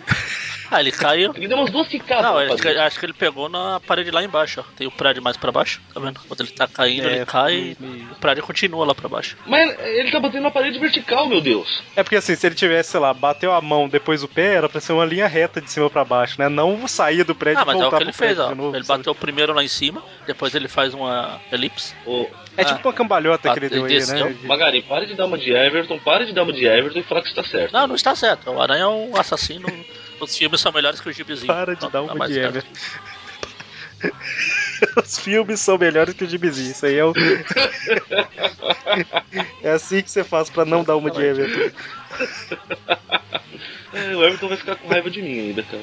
ah 0.70 0.80
ele 0.80 0.92
caiu. 0.92 1.32
Ele 1.36 1.48
deu 1.48 1.56
umas 1.58 1.70
duas 1.70 1.88
quicadas 1.88 2.24
Não, 2.24 2.34
na 2.34 2.40
acho 2.46 2.56
que, 2.56 2.62
parede. 2.62 2.78
acho 2.80 3.00
que 3.00 3.06
ele 3.06 3.12
pegou 3.12 3.48
na 3.48 3.80
parede 3.80 4.10
lá 4.10 4.22
embaixo, 4.22 4.60
ó. 4.60 4.64
Tem 4.76 4.86
o 4.86 4.90
prédio 4.90 5.20
mais 5.22 5.36
pra 5.36 5.50
baixo, 5.52 5.80
tá 5.92 5.98
vendo? 6.00 6.20
Quando 6.28 6.40
ele 6.40 6.50
tá 6.52 6.68
caindo, 6.68 7.08
É, 7.08 7.16
ele 7.16 7.26
cai 7.26 7.76
meio- 7.78 7.96
e 8.08 8.12
o 8.12 8.14
prédio 8.20 8.44
continua 8.44 8.86
lá 8.86 8.94
pra 8.94 9.08
baixo. 9.08 9.36
Mas 9.46 9.76
ele 9.80 10.10
tá 10.12 10.20
batendo 10.20 10.42
na 10.44 10.50
parede 10.50 10.78
vertical, 10.78 11.26
meu 11.28 11.40
Deus. 11.40 11.82
É 11.96 12.02
porque 12.04 12.16
assim, 12.16 12.34
se 12.36 12.46
ele 12.46 12.54
tivesse, 12.54 12.92
sei 12.92 13.00
lá, 13.00 13.12
bateu 13.12 13.52
a 13.52 13.60
mão 13.60 13.88
depois 13.88 14.22
o 14.22 14.28
pé, 14.28 14.54
era 14.54 14.68
pra 14.68 14.80
ser 14.80 14.92
uma 14.92 15.04
linha 15.04 15.26
reta 15.26 15.60
de 15.60 15.70
cima 15.70 15.90
pra 15.90 16.04
baixo, 16.04 16.36
né? 16.38 16.48
Não 16.48 16.86
sair 16.86 17.24
do 17.24 17.34
prédio 17.34 17.60
Ah, 17.60 17.64
e 17.64 17.66
mas 17.66 17.74
é 17.74 17.78
o 17.78 17.82
voltar 17.82 17.96
que 17.98 18.02
ele 18.04 18.12
fez, 18.12 18.38
ó. 18.38 18.54
Ele 18.74 18.84
sabe? 18.84 18.98
bateu 18.98 19.14
primeiro 19.14 19.52
lá 19.52 19.62
em 19.62 19.68
cima, 19.68 20.02
depois 20.26 20.54
ele 20.54 20.68
faz 20.68 20.94
uma 20.94 21.40
elipse. 21.52 21.94
É 22.56 22.64
tipo 22.64 22.88
uma 22.88 22.94
cambalhota 22.94 23.52
que 23.52 23.58
ele 23.58 23.66
Ah, 23.66 23.70
deu 23.70 23.84
aí, 23.84 24.06
né? 24.06 24.36
Magari, 24.44 24.82
pare 24.82 25.06
de 25.06 25.14
dar 25.14 25.26
uma 25.26 25.38
de 25.38 25.52
Everton, 25.52 25.98
pare 25.98 26.26
de 26.26 26.32
dar 26.32 26.42
uma 26.42 26.52
de 26.52 26.66
Everton 26.66 26.98
e 26.98 27.02
falar 27.02 27.22
que 27.22 27.28
está 27.28 27.44
certo. 27.44 27.72
Não, 27.72 27.86
não 27.86 27.94
está 27.94 28.14
certo. 28.14 28.50
O 28.50 28.60
Aranha 28.60 28.84
é 28.84 28.88
um 28.88 29.16
assassino. 29.16 29.66
Os 30.20 30.36
filmes 30.36 30.60
são 30.60 30.72
melhores 30.72 31.00
que 31.00 31.08
o 31.08 31.12
gibizinho. 31.12 31.46
Para 31.46 31.74
de 31.74 31.82
Não, 31.82 31.90
dar 31.90 32.02
não 32.02 32.14
uma 32.14 32.26
de 32.26 32.34
certo. 32.34 32.58
Ever. 32.58 32.64
Os 35.04 35.18
filmes 35.18 35.60
são 35.60 35.76
melhores 35.76 36.14
que 36.14 36.24
o 36.24 36.26
Gibizinho. 36.26 36.70
Isso 36.70 36.86
aí 36.86 36.96
é 36.96 37.04
o. 37.04 37.12
é 39.62 39.72
assim 39.72 40.02
que 40.02 40.10
você 40.10 40.24
faz 40.24 40.48
pra 40.48 40.64
não 40.64 40.82
dar 40.82 40.96
uma 40.96 41.10
de 41.10 41.22
Ever. 41.22 41.74
É, 43.92 44.14
o 44.14 44.24
Everton 44.24 44.46
vai 44.46 44.56
ficar 44.56 44.76
com 44.76 44.86
raiva 44.86 45.10
de 45.10 45.20
mim 45.20 45.48
ainda, 45.48 45.64
cara. 45.64 45.82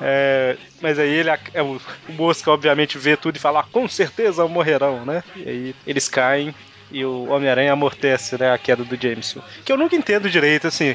É, 0.00 0.56
mas 0.80 0.98
aí 0.98 1.08
ele, 1.08 1.30
é, 1.30 1.62
o, 1.62 1.80
o 2.08 2.12
Mosca, 2.12 2.50
obviamente, 2.50 2.98
vê 2.98 3.16
tudo 3.16 3.36
e 3.36 3.40
fala: 3.40 3.60
ah, 3.60 3.64
com 3.70 3.88
certeza 3.88 4.46
morrerão, 4.46 5.04
né? 5.04 5.22
E 5.36 5.48
aí 5.48 5.74
eles 5.86 6.08
caem 6.08 6.54
e 6.90 7.04
o 7.04 7.28
Homem-Aranha 7.30 7.72
amortece 7.72 8.38
né, 8.38 8.52
a 8.52 8.58
queda 8.58 8.84
do 8.84 9.00
Jameson. 9.00 9.40
Que 9.64 9.72
eu 9.72 9.76
nunca 9.76 9.96
entendo 9.96 10.30
direito, 10.30 10.66
assim. 10.66 10.94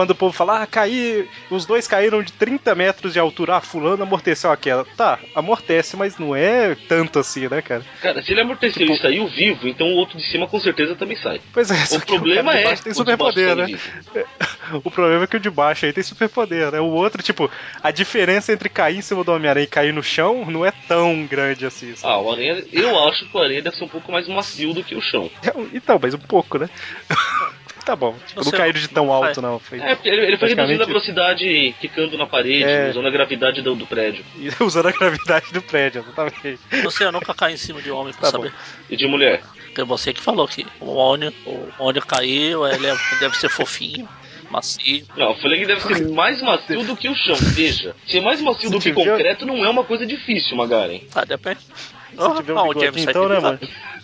Quando 0.00 0.12
o 0.12 0.14
povo 0.14 0.32
fala, 0.32 0.62
ah, 0.62 0.66
caí, 0.66 1.28
os 1.50 1.66
dois 1.66 1.86
caíram 1.86 2.22
de 2.22 2.32
30 2.32 2.74
metros 2.74 3.12
de 3.12 3.18
altura, 3.18 3.56
ah, 3.56 3.60
fulano 3.60 4.02
amorteceu 4.02 4.50
a 4.50 4.56
queda. 4.56 4.82
Tá, 4.96 5.18
amortece, 5.34 5.94
mas 5.94 6.16
não 6.16 6.34
é 6.34 6.74
tanto 6.88 7.18
assim, 7.18 7.46
né, 7.48 7.60
cara? 7.60 7.84
Cara, 8.00 8.22
se 8.22 8.32
ele 8.32 8.40
amorteceu 8.40 8.80
Tipo- 8.86 8.94
e 8.94 8.98
saiu 8.98 9.26
vivo, 9.28 9.68
então 9.68 9.86
o 9.88 9.96
outro 9.96 10.16
de 10.16 10.24
cima 10.24 10.46
com 10.48 10.58
certeza 10.58 10.96
também 10.96 11.18
sai. 11.18 11.38
Pois 11.52 11.70
é, 11.70 11.96
O 11.98 12.00
problema 12.00 12.56
é 12.56 12.74
tem 12.76 12.92
o 12.92 13.04
de 13.04 13.14
baixo 13.14 13.34
superpoder, 13.34 13.56
né? 13.56 13.66
sair 13.66 13.76
vivo. 13.76 14.26
O 14.84 14.90
problema 14.90 15.24
é 15.24 15.26
que 15.26 15.36
o 15.36 15.40
de 15.40 15.50
baixo 15.50 15.84
aí 15.84 15.92
tem 15.92 16.02
superpoder, 16.02 16.70
né? 16.72 16.80
O 16.80 16.86
outro, 16.86 17.22
tipo, 17.22 17.50
a 17.82 17.90
diferença 17.90 18.52
entre 18.52 18.68
cair 18.70 18.96
em 18.96 19.02
cima 19.02 19.22
do 19.22 19.32
Homem-Aranha 19.32 19.64
e 19.64 19.68
cair 19.68 19.92
no 19.92 20.02
chão 20.02 20.46
não 20.50 20.64
é 20.64 20.72
tão 20.88 21.26
grande 21.26 21.66
assim. 21.66 21.94
sabe? 21.94 22.14
Ah, 22.14 22.18
o 22.20 22.32
Aranha, 22.32 22.64
eu 22.72 23.06
acho 23.08 23.28
que 23.28 23.36
o 23.36 23.40
Aranha 23.40 23.60
deve 23.60 23.76
ser 23.76 23.84
um 23.84 23.88
pouco 23.88 24.10
mais 24.10 24.26
macio 24.28 24.72
do 24.72 24.82
que 24.82 24.94
o 24.94 25.02
chão. 25.02 25.30
Então, 25.74 25.98
mas 26.00 26.14
um 26.14 26.18
pouco, 26.18 26.56
né? 26.56 26.70
tá 27.90 27.96
bom. 27.96 28.14
Tipo, 28.26 28.44
não 28.44 28.52
caíram 28.52 28.80
de 28.80 28.88
tão 28.88 29.12
alto, 29.12 29.42
não. 29.42 29.58
Foi 29.58 29.80
É, 29.80 29.98
ele, 30.04 30.26
ele 30.26 30.36
foi 30.36 30.48
reduzindo 30.50 30.82
a 30.82 30.86
velocidade 30.86 31.74
quicando 31.80 32.16
na 32.16 32.26
parede, 32.26 32.62
É. 32.64 32.90
usando 32.90 33.08
a 33.08 33.10
gravidade 33.10 33.62
do, 33.62 33.74
do 33.74 33.86
prédio. 33.86 34.24
usando 34.60 34.86
a 34.88 34.92
gravidade 34.92 35.52
do 35.52 35.60
prédio, 35.60 36.04
exatamente. 36.06 36.60
Você 36.84 37.10
nunca 37.10 37.34
cai 37.34 37.54
em 37.54 37.56
cima 37.56 37.82
de 37.82 37.90
um 37.90 37.96
homem 37.96 38.12
pra 38.14 38.30
Tá 38.30 38.38
bom. 38.38 38.44
saber. 38.44 38.54
E 38.88 38.96
de 38.96 39.06
mulher. 39.08 39.42
Porque 39.66 39.82
você 39.82 40.12
que 40.12 40.20
falou 40.20 40.46
que 40.46 40.64
o 40.78 40.94
ônibus, 40.94 41.34
o 41.46 41.68
ônibus 41.80 42.04
caiu, 42.08 42.64
ele 42.66 42.86
é- 42.86 42.96
deve 43.18 43.36
ser 43.36 43.48
fofinho, 43.48 44.08
macio. 44.50 45.04
Não, 45.16 45.30
eu 45.30 45.34
falei 45.36 45.60
que 45.60 45.66
deve 45.66 45.80
ser 45.80 46.08
mais 46.10 46.40
macio 46.42 46.84
do 46.84 46.96
que 46.96 47.08
o 47.08 47.14
chão. 47.16 47.34
Veja, 47.36 47.94
ser 48.06 48.20
mais 48.20 48.40
macio 48.40 48.70
do 48.70 48.78
que 48.78 48.92
concreto 48.92 49.44
não 49.46 49.64
é 49.64 49.70
uma 49.70 49.82
coisa 49.84 50.06
difícil, 50.06 50.56
Magaren. 50.56 51.00
Ah, 51.14 51.24
depende. 51.24 51.60
Se 51.60 51.92
Ah, 52.18 52.34
tiver 52.36 52.52
ah, 52.56 52.62
um 52.62 52.68
bigodinho, 52.68 52.92
sai 52.94 53.02
então, 53.02 53.28
né, 53.28 53.40
mano? 53.40 53.58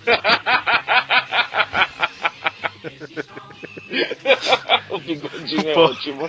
o 4.90 4.98
bigodinho 4.98 5.68
é 5.68 5.74
ótimo. 5.78 6.28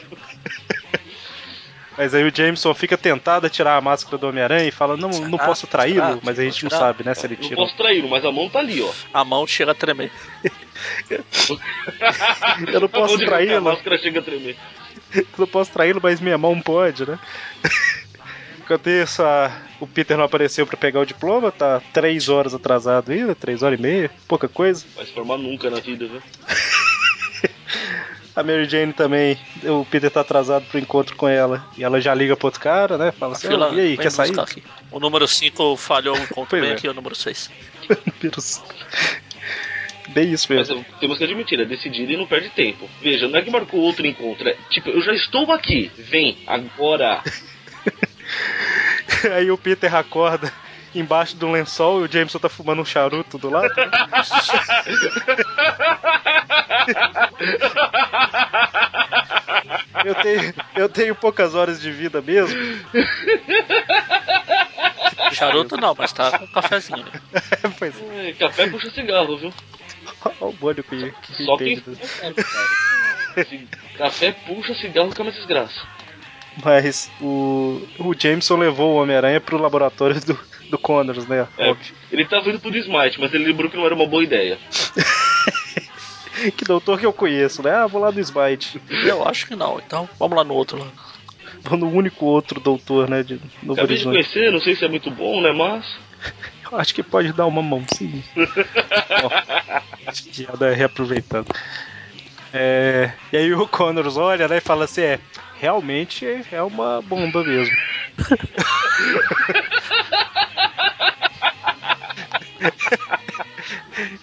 Mas 1.98 2.14
aí 2.14 2.24
o 2.24 2.32
Jameson 2.36 2.72
fica 2.76 2.96
tentado 2.96 3.48
a 3.48 3.50
tirar 3.50 3.76
a 3.76 3.82
máscara 3.82 4.20
do 4.20 4.28
Homem-Aranha 4.28 4.68
e 4.68 4.72
fala, 4.72 4.96
não, 4.96 5.10
não 5.10 5.38
posso 5.40 5.66
traí-lo, 5.66 6.20
mas 6.22 6.38
a 6.38 6.44
gente 6.44 6.64
não 6.64 6.70
sabe, 6.70 7.04
né, 7.04 7.16
se 7.16 7.26
ele 7.26 7.36
Não 7.36 7.42
tira. 7.42 7.56
posso 7.56 7.76
traí-lo, 7.76 8.08
mas 8.08 8.24
a 8.24 8.32
mão 8.32 8.48
tá 8.50 8.60
ali, 8.60 8.84
ó. 8.84 8.92
A 9.12 9.26
mão 9.26 9.48
chega 9.48 9.72
a 9.72 9.76
tremer. 9.76 10.12
Eu 12.72 12.82
não 12.82 12.88
posso 12.88 13.18
de 13.18 13.24
A 13.24 13.28
traí-lo, 13.28 13.62
máscara 13.64 13.98
chega 13.98 14.20
a 14.20 14.24
tremer. 14.24 14.56
eu 15.16 15.26
não 15.40 15.48
posso 15.48 15.72
traí-lo, 15.72 16.00
mas 16.04 16.22
minha 16.22 16.38
mão 16.38 16.62
pode, 16.62 17.08
né? 17.10 17.18
Enquanto 18.60 18.88
isso, 18.90 19.24
a- 19.24 19.52
o 19.80 19.88
Peter 19.88 20.18
não 20.18 20.26
apareceu 20.26 20.68
pra 20.68 20.78
pegar 20.78 21.00
o 21.00 21.06
diploma, 21.06 21.52
tá 21.52 21.82
três 21.94 22.30
horas 22.30 22.54
atrasado 22.54 23.12
ainda, 23.12 23.34
três 23.34 23.64
horas 23.64 23.80
e 23.80 23.82
meia, 23.82 24.12
pouca 24.28 24.48
coisa. 24.48 24.86
Vai 24.96 25.06
se 25.06 25.14
formar 25.14 25.38
nunca 25.38 25.70
na 25.70 25.80
vida, 25.80 26.06
viu? 26.06 26.22
A 28.38 28.44
Mary 28.44 28.70
Jane 28.70 28.94
também, 28.94 29.36
o 29.64 29.84
Peter 29.84 30.12
tá 30.12 30.22
atrasado 30.22 30.64
pro 30.68 30.78
encontro 30.78 31.16
com 31.16 31.28
ela. 31.28 31.66
E 31.76 31.84
ela 31.84 32.00
já 32.00 32.14
liga 32.14 32.38
pro 32.38 32.50
outro 32.50 32.62
cara, 32.62 32.96
né? 32.96 33.12
Fala 33.12 33.32
assim, 33.34 33.48
Fila, 33.48 33.72
"Ah, 33.72 33.76
e 33.76 33.80
aí, 33.80 33.98
quer 33.98 34.12
sair? 34.12 34.40
aqui. 34.40 34.62
O 34.92 35.00
número 35.00 35.28
5 35.28 35.76
falhou 35.76 36.16
o 36.16 36.20
encontro 36.22 36.62
bem 36.62 36.70
é. 36.70 36.74
aqui, 36.74 36.88
o 36.88 36.94
número 36.94 37.16
6. 37.16 37.50
Vírus. 38.22 38.62
Bem 40.10 40.32
isso 40.32 40.46
Mas 40.50 40.70
mesmo. 40.70 40.86
eu- 40.88 41.00
temos 41.00 41.18
que 41.18 41.24
admitir, 41.24 41.60
é 41.60 41.66
decidido 41.66 42.12
e 42.12 42.18
não 42.18 42.28
perde 42.28 42.50
tempo. 42.52 42.88
Veja, 43.02 43.28
não 43.28 43.40
é 43.40 43.42
que 43.42 43.50
marcou 43.50 43.82
outro 43.82 44.06
encontro, 44.08 44.48
é 44.48 44.56
tipo, 44.70 44.90
eu 44.90 45.02
já 45.02 45.14
estou 45.14 45.52
aqui, 45.52 45.92
vem, 45.98 46.38
agora. 46.48 47.22
Aí 49.36 49.52
o 49.52 49.58
Peter 49.58 49.94
acorda 49.94 50.52
embaixo 50.96 51.36
do 51.36 51.52
lençol 51.52 52.02
e 52.02 52.06
o 52.08 52.12
Jameson 52.12 52.40
tá 52.40 52.50
fumando 52.50 52.82
um 52.82 52.86
charuto 52.86 53.38
do 53.38 53.50
lado. 53.50 53.70
Eu 60.06 60.16
tenho, 60.16 60.54
eu 60.76 60.90
tenho 60.90 61.16
poucas 61.16 61.56
horas 61.56 61.82
de 61.82 61.92
vida 61.92 62.22
mesmo. 62.22 62.56
Charuto 65.34 65.76
não, 65.78 65.96
mas 65.98 66.14
tá 66.14 66.38
com 66.38 66.46
um 66.46 66.52
cafezinho. 66.52 67.06
Pois 67.78 67.94
é, 68.02 68.30
É, 68.30 68.34
café 68.34 68.68
puxa 68.70 68.90
cigarro, 68.92 69.38
viu? 69.38 69.54
olha 70.26 70.36
o 70.40 70.56
molho 70.60 70.84
que, 70.84 71.12
que 71.12 71.44
Só. 71.44 71.58
Ci- 71.58 71.84
Café 73.98 74.32
puxa 74.32 74.74
cigarro 74.76 75.12
que 75.14 75.22
é 75.22 75.24
uma 75.24 75.32
desgraça. 75.32 75.82
Mas 76.64 77.12
o, 77.22 77.82
o 78.00 78.14
Jameson 78.18 78.58
levou 78.58 78.96
o 78.96 79.02
Homem-Aranha 79.02 79.40
pro 79.40 79.58
laboratório 79.58 80.20
do, 80.26 80.40
do 80.70 80.78
Connors, 80.78 81.28
né? 81.28 81.48
É, 81.58 81.76
ele 82.12 82.26
tava 82.26 82.50
indo 82.50 82.60
pro 82.60 82.76
Smite, 82.76 83.20
mas 83.20 83.34
ele 83.34 83.46
lembrou 83.46 83.70
que 83.70 83.78
não 83.78 83.86
era 83.86 83.96
uma 83.96 84.08
boa 84.08 84.24
ideia. 84.24 84.58
Que 86.56 86.66
doutor 86.66 87.00
que 87.00 87.06
eu 87.06 87.14
conheço, 87.14 87.64
né? 87.64 87.72
Ah, 87.72 87.88
vou 87.88 88.00
lá 88.00 88.12
do 88.12 88.20
Smite. 88.20 88.80
Eu 88.90 89.28
acho 89.28 89.48
que 89.48 89.56
não, 89.56 89.80
então 89.80 90.08
vamos 90.20 90.38
lá 90.38 90.44
no 90.44 90.54
outro 90.54 90.78
lá. 90.78 90.88
Vou 91.62 91.78
no 91.78 91.90
único 91.90 92.26
outro 92.26 92.60
doutor, 92.60 93.10
né? 93.10 93.24
De 93.24 93.42
Novo 93.64 93.80
Acabei 93.80 93.98
de 93.98 94.08
Horizonte. 94.08 94.14
conhecer, 94.14 94.52
não 94.52 94.60
sei 94.60 94.76
se 94.76 94.86
é 94.86 94.88
muito 94.88 95.10
bom, 95.10 95.42
né, 95.42 95.52
mas... 95.52 95.86
Eu 96.70 96.78
acho 96.78 96.94
que 96.94 97.02
pode 97.02 97.32
dar 97.32 97.46
uma 97.46 97.62
mãozinha. 97.62 98.22
Ó, 99.24 100.12
piada 100.36 100.74
reaproveitando. 100.74 101.48
É, 102.54 103.12
e 103.32 103.38
aí 103.38 103.54
o 103.54 103.68
Connors 103.68 104.18
olha 104.18 104.48
né, 104.48 104.58
e 104.58 104.62
fala 104.62 104.86
assim: 104.86 105.02
é, 105.02 105.20
realmente 105.60 106.26
é 106.52 106.62
uma 106.64 107.02
bomba 107.02 107.44
mesmo. 107.44 107.76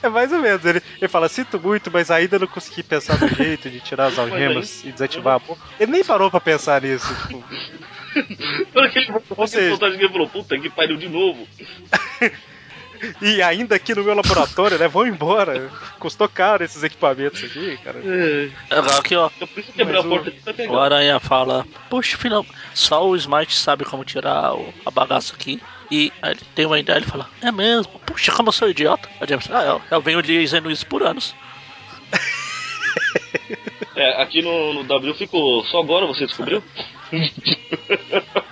É 0.02 0.08
mais 0.08 0.32
ou 0.32 0.38
menos. 0.40 0.64
Ele, 0.64 0.80
ele 1.00 1.08
fala, 1.08 1.28
sinto 1.28 1.58
muito, 1.60 1.90
mas 1.90 2.10
ainda 2.10 2.38
não 2.38 2.46
consegui 2.46 2.82
pensar 2.82 3.18
no 3.20 3.28
jeito 3.28 3.68
de 3.70 3.80
tirar 3.80 4.06
as 4.06 4.18
algemas 4.18 4.84
e 4.84 4.92
desativar 4.92 5.34
a 5.36 5.38
bomba. 5.38 5.60
Ele 5.80 5.92
nem 5.92 6.04
parou 6.04 6.30
pra 6.30 6.40
pensar 6.40 6.80
nisso. 6.82 7.06
Tipo, 7.26 7.44
Quando 8.72 8.86
aquele 8.86 9.12
Ou 9.36 9.46
seja- 9.46 9.70
montagem 9.72 9.98
que 9.98 10.04
ele 10.04 10.12
falou, 10.12 10.28
puta 10.28 10.58
que 10.58 10.70
pariu 10.70 10.96
de 10.96 11.08
novo. 11.08 11.46
e 13.22 13.42
ainda 13.42 13.74
aqui 13.76 13.94
no 13.94 14.02
meu 14.04 14.14
laboratório, 14.14 14.78
né? 14.78 14.88
Vão 14.88 15.06
embora. 15.06 15.70
Custou 15.98 16.28
caro 16.28 16.62
esses 16.64 16.82
equipamentos 16.82 17.42
aqui, 17.44 17.76
cara. 17.84 18.00
É, 18.04 18.50
Agora 18.70 18.98
aqui, 18.98 19.14
ó. 19.16 19.30
quebrar 19.74 20.02
Mas 20.02 20.04
a 20.04 20.08
o- 20.08 20.10
porta 20.10 20.28
aqui 20.30 20.40
vai 20.44 20.66
O. 20.68 20.78
Aranha 20.78 21.20
fala, 21.20 21.66
puxa, 21.90 22.16
final, 22.16 22.44
só 22.74 23.06
o 23.06 23.16
Smite 23.16 23.54
sabe 23.54 23.84
como 23.84 24.04
tirar 24.04 24.54
o, 24.54 24.72
a 24.84 24.90
bagaça 24.90 25.34
aqui. 25.34 25.60
E 25.90 26.12
aí 26.22 26.32
ele 26.32 26.40
tem 26.54 26.66
uma 26.66 26.78
ideia, 26.78 26.96
ele 26.96 27.06
fala, 27.06 27.28
é 27.42 27.52
mesmo, 27.52 27.98
puxa, 28.06 28.32
como 28.32 28.48
eu 28.48 28.52
sou 28.52 28.68
idiota. 28.68 29.08
Aí 29.20 29.28
James, 29.28 29.48
ah, 29.50 29.62
eu, 29.64 29.82
eu 29.90 30.00
venho 30.00 30.22
dizendo 30.22 30.70
isso 30.70 30.86
por 30.86 31.02
anos. 31.02 31.34
É, 33.96 34.22
aqui 34.22 34.42
no, 34.42 34.74
no 34.74 34.84
W 34.84 35.14
ficou, 35.14 35.64
só 35.66 35.80
agora 35.80 36.06
você 36.06 36.26
descobriu? 36.26 36.62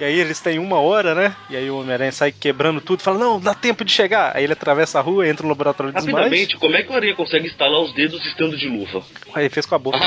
E 0.00 0.04
aí 0.04 0.18
eles 0.18 0.40
têm 0.40 0.58
uma 0.58 0.80
hora, 0.80 1.14
né? 1.14 1.36
E 1.50 1.56
aí 1.56 1.70
o 1.70 1.78
Homem-Aranha 1.78 2.10
sai 2.10 2.32
quebrando 2.32 2.80
tudo, 2.80 3.02
fala, 3.02 3.18
não, 3.18 3.38
dá 3.38 3.52
tempo 3.52 3.84
de 3.84 3.92
chegar. 3.92 4.34
Aí 4.34 4.44
ele 4.44 4.54
atravessa 4.54 4.98
a 4.98 5.02
rua, 5.02 5.28
entra 5.28 5.42
no 5.42 5.50
laboratório 5.50 5.92
dos 5.92 6.02
Rapidamente, 6.02 6.56
como 6.56 6.74
é 6.74 6.82
que 6.82 6.90
o 6.90 6.96
Aranha 6.96 7.14
consegue 7.14 7.46
instalar 7.46 7.82
os 7.82 7.92
dedos 7.92 8.24
estando 8.24 8.56
de 8.56 8.66
luva? 8.66 9.04
Aí 9.34 9.42
ele 9.42 9.50
fez 9.50 9.66
com 9.66 9.74
a 9.74 9.78
boca. 9.78 9.98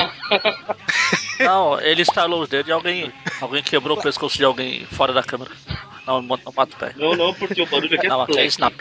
Não, 1.38 1.80
ele 1.80 2.02
instalou 2.02 2.42
os 2.42 2.48
dedos 2.48 2.68
e 2.68 2.72
alguém, 2.72 3.12
alguém 3.40 3.62
quebrou 3.62 3.96
o 3.96 4.02
pescoço 4.02 4.36
de 4.36 4.44
alguém 4.44 4.84
fora 4.86 5.12
da 5.12 5.22
câmera. 5.22 5.52
Não, 6.06 6.20
não 6.20 6.28
mata 6.28 6.48
o 6.48 6.78
pé. 6.78 6.92
Não, 6.96 7.14
não, 7.16 7.32
porque 7.34 7.62
o 7.62 7.66
barulho 7.66 7.94
aqui 7.96 8.06
é 8.06 8.08
Não, 8.10 8.20
aqui 8.22 8.38
é 8.38 8.46
snap. 8.46 8.74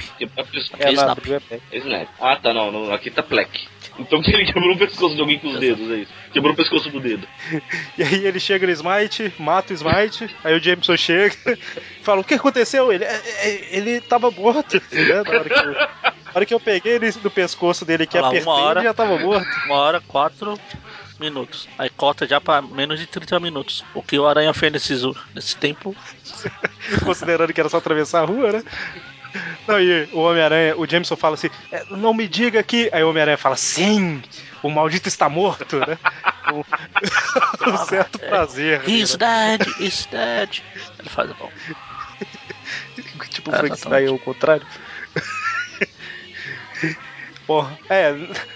É, 0.79 0.85
na- 0.85 0.91
snap. 0.91 1.19
do. 1.19 1.33
É 1.71 1.77
snap. 1.77 2.07
Ah, 2.19 2.35
tá, 2.35 2.53
não, 2.53 2.71
não, 2.71 2.93
aqui 2.93 3.09
tá 3.09 3.23
plec. 3.23 3.67
Então 3.97 4.21
ele 4.27 4.45
quebrou 4.45 4.73
o 4.73 4.77
pescoço 4.77 5.15
de 5.15 5.21
alguém 5.21 5.39
com 5.39 5.49
os 5.49 5.59
dedos, 5.59 5.89
é 5.91 5.95
isso. 5.97 6.11
Quebrou 6.33 6.53
o 6.53 6.55
pescoço 6.55 6.89
do 6.89 6.99
dedo. 6.99 7.27
E 7.97 8.03
aí 8.03 8.25
ele 8.25 8.39
chega 8.39 8.65
no 8.65 8.73
Smite, 8.73 9.31
mata 9.37 9.71
o 9.71 9.75
Smite, 9.75 10.29
aí 10.43 10.55
o 10.57 10.59
Jameson 10.61 10.97
chega 10.97 11.35
e 11.47 12.03
fala, 12.03 12.21
o 12.21 12.23
que 12.23 12.33
aconteceu? 12.33 12.91
Ele, 12.91 13.03
"É, 13.03 13.21
é, 13.41 13.67
ele 13.77 14.01
tava 14.01 14.31
morto. 14.31 14.81
né? 14.91 15.23
Na 15.23 15.29
hora 15.31 15.43
que 15.49 15.53
eu, 15.53 15.73
na 15.73 16.13
hora 16.35 16.45
que 16.47 16.53
eu 16.53 16.59
peguei 16.59 16.93
ele 16.93 17.13
no 17.23 17.29
pescoço 17.29 17.85
dele 17.85 18.07
que 18.07 18.17
apertei, 18.17 18.41
uma 18.41 18.53
hora. 18.55 18.79
ele 18.79 18.87
já 18.87 18.93
tava 18.93 19.17
morto. 19.19 19.47
Uma 19.67 19.75
hora, 19.75 20.01
quatro 20.01 20.59
minutos. 21.23 21.67
Aí 21.77 21.89
corta 21.89 22.27
já 22.27 22.39
pra 22.39 22.61
menos 22.61 22.99
de 22.99 23.07
30 23.07 23.39
minutos. 23.39 23.83
O 23.93 24.01
que 24.03 24.19
o 24.19 24.27
Aranha 24.27 24.53
fez 24.53 24.71
nesse, 24.71 24.93
nesse 25.33 25.55
tempo. 25.57 25.95
considerando 27.03 27.53
que 27.53 27.59
era 27.59 27.69
só 27.69 27.77
atravessar 27.77 28.21
a 28.21 28.25
rua, 28.25 28.51
né? 28.51 28.63
Não, 29.67 29.79
e 29.79 30.07
o 30.11 30.19
Homem-Aranha, 30.19 30.77
o 30.77 30.85
Jameson 30.85 31.15
fala 31.15 31.35
assim, 31.35 31.49
"É, 31.71 31.83
não 31.89 32.13
me 32.13 32.27
diga 32.27 32.61
que. 32.61 32.89
Aí 32.93 33.03
o 33.03 33.09
Homem-Aranha 33.09 33.37
fala, 33.37 33.55
sim, 33.55 34.21
o 34.61 34.69
maldito 34.69 35.07
está 35.07 35.27
morto, 35.27 35.79
né? 35.79 35.97
Com 36.45 36.63
um 37.71 37.77
certo 37.77 38.19
prazer. 38.19 38.79
né? 38.79 38.85
He's 38.87 39.15
dead, 39.15 39.61
he's 39.79 40.05
dead. 40.05 40.61
Ele 40.99 41.09
faz 41.09 41.31
bom. 41.31 41.49
tipo 43.29 43.49
É, 43.53 43.57
Frankenstein 43.57 44.07
ao 44.07 44.19
contrário. 44.19 44.67
Porra, 47.45 47.77
é, 47.89 48.13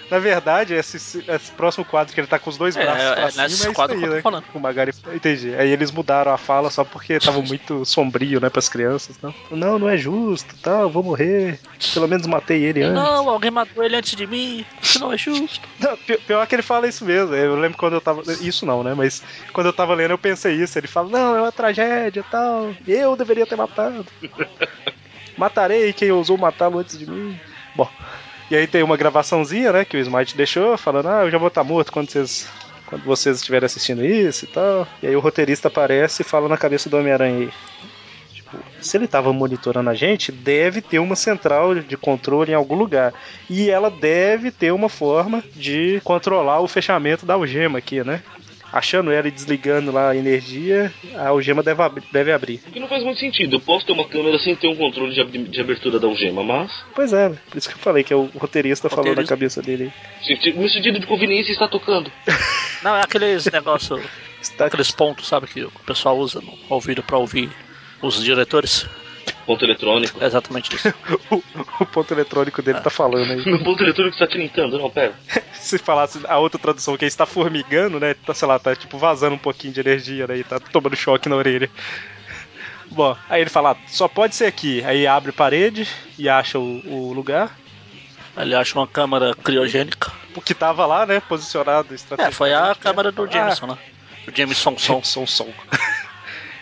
na 0.09 0.17
verdade, 0.19 0.73
esse, 0.73 0.95
esse 1.27 1.51
próximo 1.51 1.83
quadro 1.85 2.13
que 2.13 2.19
ele 2.19 2.27
tá 2.27 2.39
com 2.39 2.49
os 2.49 2.57
dois 2.57 2.75
É, 2.75 2.83
braços 2.83 3.03
é, 3.03 3.13
pra 3.15 3.25
é 3.25 3.29
cima, 3.31 3.43
nesse 3.43 3.67
é 3.67 3.73
quadro 3.73 3.95
aí, 3.95 3.99
que 4.01 4.05
eu 4.05 4.09
tô 4.09 4.15
né? 4.15 4.21
falando. 4.21 4.45
O 4.53 4.59
Magari, 4.59 4.91
entendi. 5.13 5.53
Aí 5.55 5.69
eles 5.69 5.91
mudaram 5.91 6.31
a 6.31 6.37
fala 6.37 6.69
só 6.69 6.85
porque 6.85 7.19
tava 7.19 7.41
muito 7.41 7.83
sombrio, 7.85 8.39
né, 8.39 8.49
pras 8.49 8.69
crianças. 8.69 9.19
Não, 9.21 9.35
não, 9.51 9.77
não 9.79 9.89
é 9.89 9.97
justo, 9.97 10.55
tal, 10.61 10.83
eu 10.83 10.89
vou 10.89 11.03
morrer. 11.03 11.59
Pelo 11.93 12.07
menos 12.07 12.25
matei 12.27 12.63
ele 12.63 12.81
antes. 12.81 12.95
Não, 12.95 13.29
alguém 13.29 13.51
matou 13.51 13.83
ele 13.83 13.95
antes 13.95 14.15
de 14.15 14.25
mim. 14.25 14.65
Isso 14.81 14.99
não 14.99 15.11
é 15.11 15.17
justo. 15.17 15.67
Não, 15.79 15.97
pi- 15.97 16.17
pior 16.19 16.45
que 16.47 16.55
ele 16.55 16.61
fala 16.61 16.87
isso 16.87 17.03
mesmo. 17.05 17.35
Eu 17.35 17.55
lembro 17.55 17.77
quando 17.77 17.93
eu 17.93 18.01
tava. 18.01 18.21
Isso 18.41 18.65
não, 18.65 18.83
né? 18.83 18.93
Mas 18.93 19.21
quando 19.53 19.67
eu 19.67 19.73
tava 19.73 19.93
lendo, 19.93 20.11
eu 20.11 20.17
pensei 20.17 20.55
isso. 20.55 20.77
Ele 20.77 20.87
fala, 20.87 21.09
não, 21.09 21.35
é 21.35 21.41
uma 21.41 21.51
tragédia 21.51 22.21
e 22.21 22.23
tal. 22.23 22.75
Eu 22.87 23.15
deveria 23.15 23.45
ter 23.45 23.55
matado. 23.55 24.05
Matarei 25.37 25.93
quem 25.93 26.11
ousou 26.11 26.37
matá-lo 26.37 26.79
antes 26.79 26.97
de 26.97 27.05
mim. 27.05 27.39
Bom. 27.73 27.91
E 28.49 28.55
aí 28.55 28.65
tem 28.65 28.81
uma 28.83 28.95
gravaçãozinha, 28.95 29.73
né? 29.73 29.85
Que 29.85 29.97
o 29.97 29.99
Smite 29.99 30.37
deixou, 30.37 30.77
falando, 30.77 31.09
ah, 31.09 31.23
eu 31.25 31.31
já 31.31 31.37
vou 31.37 31.49
estar 31.49 31.63
morto 31.63 31.91
quando 31.91 32.09
vocês. 32.09 32.47
Quando 32.85 33.03
vocês 33.03 33.35
estiverem 33.35 33.65
assistindo 33.65 34.05
isso 34.05 34.45
e 34.45 34.47
tal. 34.47 34.87
E 35.03 35.07
aí 35.07 35.15
o 35.15 35.19
roteirista 35.19 35.67
aparece 35.67 36.21
e 36.21 36.25
fala 36.25 36.47
na 36.47 36.55
cabeça 36.55 36.89
do 36.89 36.95
Homem-Aranha. 36.95 37.49
Tipo, 38.31 38.57
se 38.79 38.95
ele 38.95 39.07
tava 39.07 39.33
monitorando 39.33 39.89
a 39.89 39.93
gente, 39.93 40.31
deve 40.31 40.81
ter 40.81 40.99
uma 40.99 41.17
central 41.17 41.75
de 41.75 41.97
controle 41.97 42.53
em 42.53 42.55
algum 42.55 42.75
lugar. 42.75 43.13
E 43.49 43.69
ela 43.69 43.91
deve 43.91 44.51
ter 44.51 44.71
uma 44.71 44.87
forma 44.87 45.43
de 45.53 45.99
controlar 46.01 46.61
o 46.61 46.67
fechamento 46.67 47.25
da 47.25 47.33
algema 47.33 47.77
aqui, 47.79 48.01
né? 48.05 48.23
Achando 48.71 49.11
ela 49.11 49.27
e 49.27 49.31
desligando 49.31 49.91
lá 49.91 50.09
a 50.09 50.15
energia, 50.15 50.93
a 51.15 51.29
algema 51.29 51.63
deve, 51.63 51.81
ab- 51.81 52.03
deve 52.11 52.31
abrir. 52.33 52.59
O 52.67 52.71
que 52.71 52.79
não 52.79 52.87
faz 52.87 53.03
muito 53.03 53.19
sentido. 53.19 53.55
Eu 53.55 53.59
posso 53.61 53.85
ter 53.85 53.93
uma 53.93 54.05
câmera 54.07 54.37
sem 54.39 54.55
ter 54.55 54.67
um 54.67 54.75
controle 54.75 55.13
de, 55.13 55.21
ab- 55.21 55.37
de 55.47 55.61
abertura 55.61 55.99
da 55.99 56.07
algema, 56.07 56.43
mas. 56.43 56.71
Pois 56.93 57.13
é, 57.13 57.29
por 57.29 57.57
isso 57.57 57.69
que 57.69 57.75
eu 57.75 57.79
falei 57.79 58.03
que 58.03 58.11
é 58.11 58.15
o 58.15 58.25
roteirista 58.35 58.89
falou 58.89 59.15
na 59.15 59.23
cabeça 59.23 59.61
dele. 59.61 59.91
Meu 60.55 60.69
sentido 60.69 60.99
de 60.99 61.07
conveniência 61.07 61.51
está 61.51 61.67
tocando. 61.67 62.11
Não, 62.83 62.95
é 62.95 63.01
aqueles 63.01 63.45
negócios, 63.45 64.01
Está 64.41 64.65
aqueles 64.67 64.91
pontos, 64.91 65.27
sabe, 65.27 65.47
que 65.47 65.63
o 65.63 65.71
pessoal 65.85 66.17
usa 66.17 66.39
no 66.41 66.53
ouvido 66.69 67.01
pra 67.01 67.17
ouvir 67.17 67.49
os 68.01 68.23
diretores. 68.23 68.85
Ponto 69.47 69.63
eletrônico. 69.63 70.21
É 70.21 70.27
exatamente 70.27 70.75
isso. 70.75 70.93
o, 71.31 71.41
o 71.79 71.85
ponto 71.85 72.13
eletrônico 72.13 72.61
dele 72.61 72.81
tá 72.81 72.89
falando 72.89 73.31
aí. 73.31 73.45
Meu 73.45 73.63
ponto 73.63 73.81
eletrônico 73.81 74.15
está 74.15 74.27
tilintando, 74.27 74.77
não, 74.77 74.89
pera. 74.89 75.13
Se 75.53 75.77
falasse 75.77 76.19
a 76.27 76.37
outra 76.37 76.59
tradução 76.59 76.97
que 76.97 77.05
é 77.05 77.07
está 77.07 77.25
formigando, 77.25 77.97
né? 77.97 78.13
Tá, 78.13 78.33
sei 78.33 78.45
lá, 78.45 78.59
tá 78.59 78.75
tipo 78.75 78.97
vazando 78.97 79.35
um 79.35 79.39
pouquinho 79.39 79.73
de 79.73 79.79
energia, 79.79 80.27
né? 80.27 80.37
E 80.37 80.43
tá 80.43 80.59
tomando 80.59 80.97
choque 80.97 81.29
na 81.29 81.37
orelha. 81.37 81.69
Bom, 82.91 83.15
aí 83.29 83.39
ele 83.41 83.49
fala, 83.49 83.71
ah, 83.71 83.77
só 83.87 84.07
pode 84.09 84.35
ser 84.35 84.45
aqui. 84.45 84.83
Aí 84.83 85.07
abre 85.07 85.31
parede 85.31 85.87
e 86.19 86.27
acha 86.27 86.59
o, 86.59 86.81
o 86.85 87.13
lugar. 87.13 87.57
Ele 88.35 88.53
acha 88.53 88.77
uma 88.77 88.85
câmara 88.85 89.33
criogênica. 89.33 90.11
O 90.35 90.41
que 90.41 90.53
tava 90.53 90.85
lá, 90.85 91.05
né? 91.05 91.21
Posicionado 91.21 91.87
É, 91.91 91.95
estrategicamente. 91.95 92.35
foi 92.35 92.53
a 92.53 92.67
né? 92.67 92.75
câmera 92.75 93.11
do 93.13 93.25
Jameson, 93.25 93.65
né? 93.67 93.77
Do 94.25 94.37
Jameson 94.37 94.77
Son. 94.77 95.01
Som, 95.03 95.25
som. 95.25 95.47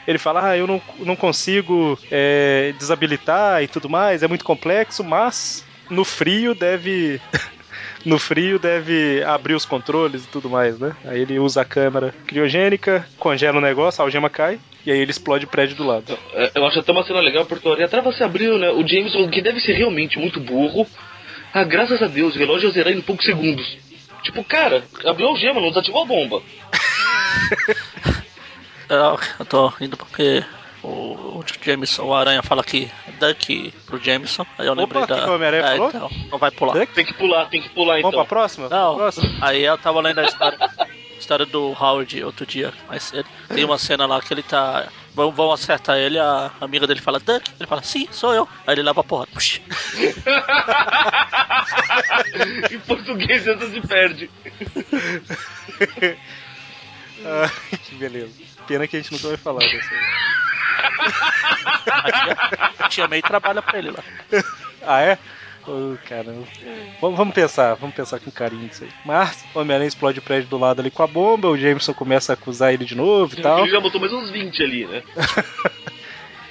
Ele 0.08 0.18
fala, 0.18 0.50
ah, 0.50 0.58
eu 0.58 0.68
não, 0.68 0.82
não 1.00 1.16
consigo 1.16 1.98
é, 2.12 2.74
desabilitar 2.78 3.64
e 3.64 3.68
tudo 3.68 3.90
mais, 3.90 4.22
é 4.24 4.28
muito 4.28 4.46
complexo, 4.46 5.04
mas 5.04 5.66
no 5.90 6.04
frio 6.04 6.54
deve. 6.54 7.22
No 8.06 8.20
frio 8.20 8.60
deve 8.60 9.24
abrir 9.24 9.56
os 9.56 9.66
controles 9.66 10.24
e 10.26 10.28
tudo 10.28 10.48
mais, 10.48 10.78
né? 10.78 10.96
Aí 11.06 11.22
ele 11.22 11.40
usa 11.40 11.62
a 11.62 11.66
câmera 11.66 12.14
criogênica, 12.28 13.04
congela 13.18 13.58
o 13.58 13.62
negócio, 13.62 14.00
a 14.00 14.06
algema 14.06 14.30
cai, 14.30 14.60
e 14.86 14.92
aí 14.92 15.00
ele 15.00 15.10
explode 15.10 15.46
o 15.46 15.48
prédio 15.48 15.76
do 15.76 15.88
lado. 15.88 16.16
É, 16.34 16.52
Eu 16.54 16.68
acho 16.68 16.80
até 16.80 16.92
uma 16.92 17.04
cena 17.04 17.20
legal 17.20 17.48
porque 17.48 17.68
a 17.68 17.88
trava 17.88 18.12
se 18.14 18.24
abriu, 18.24 18.60
né? 18.60 18.70
O 18.70 18.88
Jameson, 18.88 19.28
que 19.28 19.42
deve 19.42 19.60
ser 19.60 19.74
realmente 19.74 20.20
muito 20.20 20.40
burro. 20.40 20.86
Ah, 21.52 21.64
graças 21.64 22.00
a 22.00 22.06
Deus, 22.06 22.36
o 22.36 22.38
relógio 22.38 22.70
zerar 22.70 22.94
em 22.94 23.02
poucos 23.02 23.26
segundos. 23.26 23.76
Tipo, 24.22 24.44
cara, 24.44 24.84
abriu 25.06 25.28
a 25.28 25.32
algema, 25.32 25.60
não 25.60 25.70
desativou 25.70 26.04
a 26.04 26.06
bomba. 26.06 26.44
Eu, 28.90 29.20
eu 29.40 29.46
tô 29.46 29.74
indo 29.82 29.98
porque 29.98 30.44
o, 30.84 31.40
o 31.40 31.44
Jameson, 31.64 32.04
o 32.04 32.14
Aranha 32.14 32.44
fala 32.44 32.62
aqui 32.62 32.92
Duck 33.20 33.74
pro 33.86 33.98
Jameson. 34.02 34.46
Aí 34.58 34.68
eu 34.68 34.74
Opa, 34.74 34.82
lembrei 34.82 35.06
da. 35.08 35.24
que 35.24 35.30
o 35.30 35.44
é, 35.44 35.62
falou? 35.62 35.90
então, 35.90 36.10
não 36.32 36.38
vai 36.38 36.52
pular. 36.52 36.74
Duck? 36.74 36.94
Tem 36.94 37.06
que 37.06 37.14
pular, 37.14 37.46
tem 37.50 37.62
que 37.62 37.70
pular 37.70 37.96
Vamos 37.96 38.10
então. 38.10 38.12
pra 38.12 38.26
próxima? 38.26 38.70
Não, 38.70 38.96
Próxima. 38.96 39.30
aí 39.42 39.64
eu 39.64 39.78
tava 39.78 40.00
lendo 40.02 40.20
a 40.20 40.24
história, 40.24 40.58
história 41.18 41.46
do 41.46 41.76
Howard 41.80 42.24
outro 42.24 42.46
dia, 42.46 42.74
mais 42.88 43.04
cedo. 43.04 43.28
Tem 43.48 43.64
uma 43.66 43.78
cena 43.78 44.06
lá 44.06 44.22
que 44.22 44.34
ele 44.34 44.44
tá. 44.44 44.88
Vão, 45.14 45.32
vão 45.32 45.52
acertar 45.52 45.98
ele, 45.98 46.20
a 46.20 46.52
amiga 46.60 46.86
dele 46.86 47.02
fala, 47.02 47.20
Duck. 47.20 47.50
Ele 47.58 47.68
fala, 47.68 47.82
sim, 47.82 48.08
sou 48.12 48.34
eu. 48.34 48.48
Aí 48.68 48.76
ele 48.76 48.84
leva 48.84 49.00
a 49.00 49.04
porra. 49.04 49.26
Puxa. 49.28 49.62
em 52.70 52.80
português 52.80 53.48
essa 53.48 53.70
se 53.70 53.80
perde. 53.82 54.30
Ah, 57.24 57.50
que 57.88 57.96
beleza. 57.96 58.32
Pena 58.68 58.88
que 58.88 58.98
a 58.98 59.02
gente 59.02 59.12
nunca 59.12 59.28
vai 59.28 59.38
falar 59.38 59.60
dessa. 59.60 59.90
A 61.88 62.12
tia, 62.12 62.38
a 62.80 62.90
tia 62.90 63.08
May 63.08 63.22
trabalha 63.22 63.62
pra 63.62 63.78
ele 63.80 63.92
lá. 63.92 64.04
Ah, 64.88 65.02
é? 65.02 65.18
Oh, 65.68 65.96
caramba. 66.08 66.46
Vamos, 67.02 67.18
vamos 67.18 67.34
pensar, 67.34 67.74
vamos 67.74 67.96
pensar 67.96 68.20
com 68.20 68.30
carinho 68.30 68.62
nisso 68.66 68.84
aí. 68.84 68.90
Mas 69.04 69.44
o 69.56 69.60
Homem-Aranha 69.60 69.88
explode 69.88 70.20
o 70.20 70.22
prédio 70.22 70.48
do 70.48 70.60
lado 70.60 70.80
ali 70.80 70.92
com 70.92 71.02
a 71.02 71.08
bomba, 71.08 71.48
o 71.48 71.58
Jameson 71.58 71.92
começa 71.92 72.34
a 72.34 72.36
acusar 72.36 72.72
ele 72.72 72.86
de 72.86 72.94
novo 72.94 73.34
e 73.36 73.42
tal. 73.42 73.62
Ele 73.62 73.72
já 73.72 73.80
botou 73.80 74.00
mais 74.00 74.14
uns 74.14 74.30
20 74.30 74.62
ali, 74.62 74.86
né? 74.86 75.02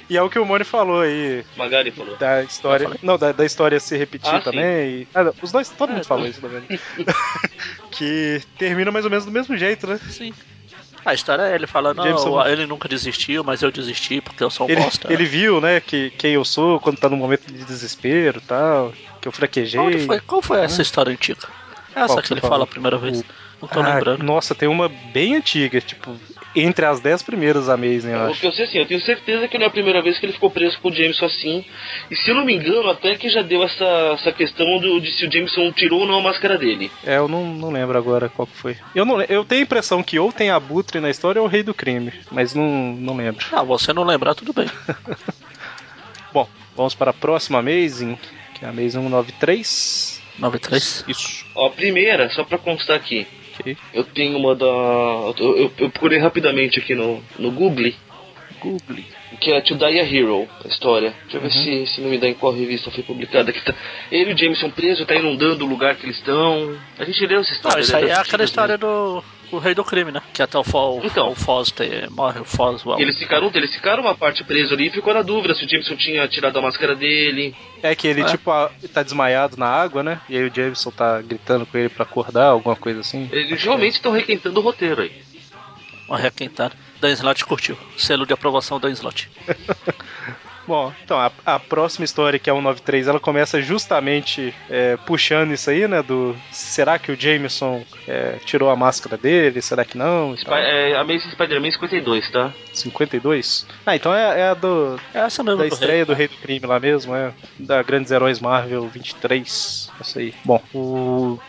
E 0.09 0.17
é 0.17 0.21
o 0.21 0.29
que 0.29 0.37
o 0.37 0.45
Moni 0.45 0.63
falou 0.65 1.01
aí, 1.01 1.43
Magari 1.57 1.89
falou. 1.91 2.15
da 2.17 2.43
história. 2.43 2.87
Não, 3.01 3.17
da, 3.17 3.31
da 3.31 3.43
história 3.43 3.79
se 3.79 3.97
repetir 3.97 4.35
Ah, 4.35 4.39
também. 4.41 5.01
e- 5.01 5.07
ah, 5.15 5.33
os 5.41 5.51
dois, 5.51 5.67
todo 5.69 5.89
É, 5.91 5.93
mundo 5.95 6.05
falou 6.05 6.27
isso, 6.27 6.39
na 6.43 6.47
verdade. 6.49 6.79
que 7.91 8.39
termina 8.59 8.91
mais 8.91 9.03
ou 9.05 9.09
menos 9.09 9.25
do 9.25 9.31
mesmo 9.31 9.57
jeito, 9.57 9.87
né? 9.87 9.97
Sim. 10.09 10.31
A 11.05 11.13
história 11.13 11.43
é 11.43 11.53
ele 11.55 11.67
falando, 11.67 12.01
Jameson- 12.01 12.31
não, 12.31 12.47
ele 12.47 12.65
nunca 12.65 12.89
desistiu, 12.89 13.43
mas 13.43 13.61
eu 13.61 13.71
desisti 13.71 14.19
porque 14.21 14.43
eu 14.43 14.49
sou 14.49 14.65
um 14.67 14.71
Ele, 14.71 14.81
bosta. 14.81 15.13
ele 15.13 15.23
viu, 15.25 15.61
né, 15.61 15.79
que 15.79 16.09
quem 16.11 16.33
eu 16.33 16.43
sou 16.43 16.79
quando 16.79 16.97
tá 16.97 17.07
num 17.07 17.15
momento 17.17 17.45
de 17.45 17.63
desespero 17.63 18.39
e 18.39 18.41
tal, 18.41 18.91
que 19.21 19.27
eu 19.27 19.31
fraquejei. 19.31 19.79
Onde 19.79 19.99
foi? 19.99 20.19
Qual 20.19 20.41
foi 20.41 20.59
essa 20.61 20.81
história 20.81 21.11
antiga? 21.11 21.47
Essa 21.95 22.07
Qual 22.07 22.17
que 22.21 22.27
que 22.27 22.33
ele 22.33 22.41
falou? 22.41 22.53
fala 22.55 22.63
a 22.63 22.67
primeira 22.67 22.97
vez. 22.97 23.23
Não 23.61 23.69
tô 23.69 23.79
Ah, 23.79 23.93
lembrando. 23.93 24.23
Nossa, 24.23 24.53
tem 24.55 24.67
uma 24.67 24.89
bem 24.89 25.35
antiga, 25.35 25.79
tipo, 25.79 26.17
entre 26.55 26.85
as 26.85 26.99
dez 26.99 27.21
primeiras 27.21 27.67
Amazing, 27.69 28.09
eu 28.11 28.19
O 28.19 28.29
acho. 28.31 28.39
que 28.39 28.47
eu 28.47 28.51
sei 28.51 28.65
assim, 28.65 28.77
eu 28.77 28.85
tenho 28.85 29.01
certeza 29.01 29.47
que 29.47 29.57
não 29.57 29.65
é 29.65 29.67
a 29.67 29.71
primeira 29.71 30.01
vez 30.01 30.17
que 30.19 30.25
ele 30.25 30.33
ficou 30.33 30.49
preso 30.49 30.79
com 30.79 30.89
o 30.89 30.93
Jameson 30.93 31.25
assim. 31.25 31.65
E 32.09 32.15
se 32.15 32.29
eu 32.29 32.35
não 32.35 32.45
me 32.45 32.53
engano, 32.55 32.89
até 32.89 33.15
que 33.15 33.29
já 33.29 33.41
deu 33.41 33.63
essa, 33.63 33.85
essa 34.13 34.31
questão 34.31 34.79
do, 34.79 34.99
de 34.99 35.11
se 35.11 35.25
o 35.25 35.31
Jameson 35.31 35.71
tirou 35.71 36.01
ou 36.01 36.07
não 36.07 36.19
a 36.19 36.21
máscara 36.21 36.57
dele. 36.57 36.89
É, 37.05 37.17
eu 37.17 37.27
não, 37.27 37.45
não 37.45 37.71
lembro 37.71 37.97
agora 37.97 38.29
qual 38.29 38.47
que 38.47 38.55
foi. 38.57 38.77
Eu, 38.93 39.05
não, 39.05 39.21
eu 39.23 39.43
tenho 39.45 39.61
a 39.61 39.63
impressão 39.63 40.01
que 40.03 40.17
ou 40.19 40.31
tem 40.31 40.49
Abutre 40.49 40.99
na 40.99 41.09
história 41.09 41.41
ou 41.41 41.47
o 41.47 41.49
Rei 41.49 41.63
do 41.63 41.73
Crime, 41.73 42.11
mas 42.31 42.53
não, 42.53 42.65
não 42.93 43.15
lembro. 43.17 43.45
Ah, 43.51 43.63
você 43.63 43.91
não 43.93 44.03
lembrar, 44.03 44.35
tudo 44.35 44.53
bem. 44.53 44.67
Bom, 46.33 46.47
vamos 46.75 46.95
para 46.95 47.11
a 47.11 47.13
próxima 47.13 47.59
Amazing, 47.59 48.17
que 48.53 48.63
é 48.63 48.67
a 48.67 48.71
Amazing 48.71 49.01
193. 49.01 50.21
93. 50.39 51.05
Isso. 51.07 51.45
Ó, 51.55 51.67
a 51.67 51.69
primeira, 51.69 52.29
só 52.31 52.43
pra 52.43 52.57
constar 52.57 52.97
aqui, 52.97 53.25
Ok. 53.59 53.77
eu 53.93 54.03
tenho 54.03 54.37
uma 54.37 54.55
da. 54.55 54.65
Eu, 54.65 55.57
eu- 55.57 55.73
eu 55.77 55.89
procurei 55.89 56.19
rapidamente 56.19 56.79
aqui 56.79 56.93
no, 56.95 57.23
no 57.39 57.51
Google. 57.51 57.91
Google. 58.61 59.03
Que 59.39 59.51
é 59.51 59.59
To 59.61 59.75
Die 59.75 59.99
a 59.99 60.03
Hero, 60.03 60.47
a 60.63 60.67
história. 60.67 61.13
Deixa 61.23 61.37
eu 61.37 61.41
ver 61.41 61.51
se, 61.51 61.87
se 61.87 62.01
não 62.01 62.09
me 62.09 62.17
dá 62.17 62.27
em 62.27 62.33
qual 62.33 62.53
revista 62.53 62.89
foi 62.89 63.03
publicada. 63.03 63.51
Que 63.51 63.59
tá... 63.61 63.73
Ele 64.09 64.31
e 64.31 64.33
o 64.33 64.37
Jameson 64.37 64.69
preso, 64.69 65.05
tá 65.05 65.13
inundando 65.15 65.65
o 65.65 65.67
lugar 65.67 65.95
que 65.95 66.05
eles 66.05 66.17
estão. 66.17 66.77
A 66.97 67.03
gente 67.03 67.25
leu 67.25 67.41
essa 67.41 67.51
história. 67.51 67.75
Não, 67.75 67.81
isso 67.83 67.91
né, 67.91 67.97
aí 68.03 68.09
é 68.09 68.13
aquela 68.13 68.43
história 68.45 68.77
do 68.77 69.21
o 69.55 69.59
rei 69.59 69.73
do 69.73 69.83
crime, 69.83 70.11
né? 70.11 70.21
Que 70.33 70.41
até 70.41 70.57
o, 70.57 70.63
Fo, 70.63 71.01
Então. 71.03 71.29
o 71.31 71.35
Foz 71.35 71.71
tem- 71.71 72.07
morre, 72.09 72.39
o 72.39 72.99
E 72.99 73.01
Eles 73.01 73.17
ficaram, 73.17 73.51
eles 73.53 73.73
ficaram 73.73 74.03
uma 74.03 74.15
parte 74.15 74.43
preso 74.43 74.73
ali 74.73 74.87
e 74.87 74.91
ficou 74.91 75.13
na 75.13 75.21
dúvida 75.21 75.53
se 75.55 75.65
o 75.65 75.69
Jameson 75.69 75.95
tinha 75.95 76.27
tirado 76.27 76.57
a 76.57 76.61
máscara 76.61 76.95
dele. 76.95 77.55
É 77.81 77.95
que 77.95 78.07
ele, 78.07 78.21
É. 78.21 78.25
tipo, 78.25 78.51
tá 78.93 79.03
desmaiado 79.03 79.57
na 79.57 79.67
água, 79.67 80.03
né? 80.03 80.19
E 80.29 80.37
aí 80.37 80.47
o 80.47 80.53
Jameson 80.53 80.91
tá 80.91 81.21
gritando 81.21 81.65
com 81.65 81.77
ele 81.77 81.89
pra 81.89 82.03
acordar, 82.03 82.47
alguma 82.47 82.75
coisa 82.75 82.99
assim. 83.01 83.29
Eles 83.31 83.61
realmente 83.63 83.93
estão 83.93 84.11
requentando 84.11 84.59
o 84.59 84.63
roteiro 84.63 85.01
aí. 85.01 85.11
uma 86.07 86.17
requentada. 86.19 86.75
Dan 87.01 87.11
Slot 87.13 87.43
curtiu. 87.45 87.75
Selo 87.97 88.25
de 88.27 88.33
aprovação 88.33 88.79
Dan 88.79 88.91
Slot. 88.91 89.29
Bom, 90.67 90.91
então, 91.03 91.17
a, 91.19 91.31
a 91.45 91.59
próxima 91.59 92.05
história, 92.05 92.39
que 92.39 92.49
é 92.49 92.53
a 92.53 92.55
193, 92.55 93.07
ela 93.07 93.19
começa 93.19 93.61
justamente 93.61 94.53
é, 94.69 94.97
puxando 95.05 95.51
isso 95.53 95.69
aí, 95.69 95.87
né? 95.87 96.01
Do 96.01 96.35
será 96.51 96.97
que 96.97 97.11
o 97.11 97.19
Jameson 97.19 97.83
é, 98.07 98.37
tirou 98.45 98.69
a 98.69 98.75
máscara 98.75 99.17
dele? 99.17 99.61
Será 99.61 99.85
que 99.85 99.97
não? 99.97 100.35
Tal. 100.43 100.55
é, 100.57 100.95
Amazing 100.97 101.31
Spider-Man 101.31 101.71
52, 101.71 102.31
tá? 102.31 102.51
52? 102.73 103.65
Ah, 103.85 103.95
então 103.95 104.13
é, 104.13 104.41
é 104.41 104.47
a 104.49 104.53
do, 104.53 104.99
É 105.13 105.19
essa 105.19 105.43
mesmo 105.43 105.59
da 105.59 105.67
estreia 105.67 105.97
rei. 105.97 106.05
do 106.05 106.13
Rei 106.13 106.27
do 106.27 106.35
Crime 106.37 106.65
lá 106.65 106.79
mesmo, 106.79 107.15
é. 107.15 107.31
Da 107.59 107.81
Grandes 107.83 108.11
Heróis 108.11 108.39
Marvel 108.39 108.87
23. 108.87 109.91
Isso 110.01 110.19
aí. 110.19 110.33
Bom, 110.43 110.61
o. 110.73 111.39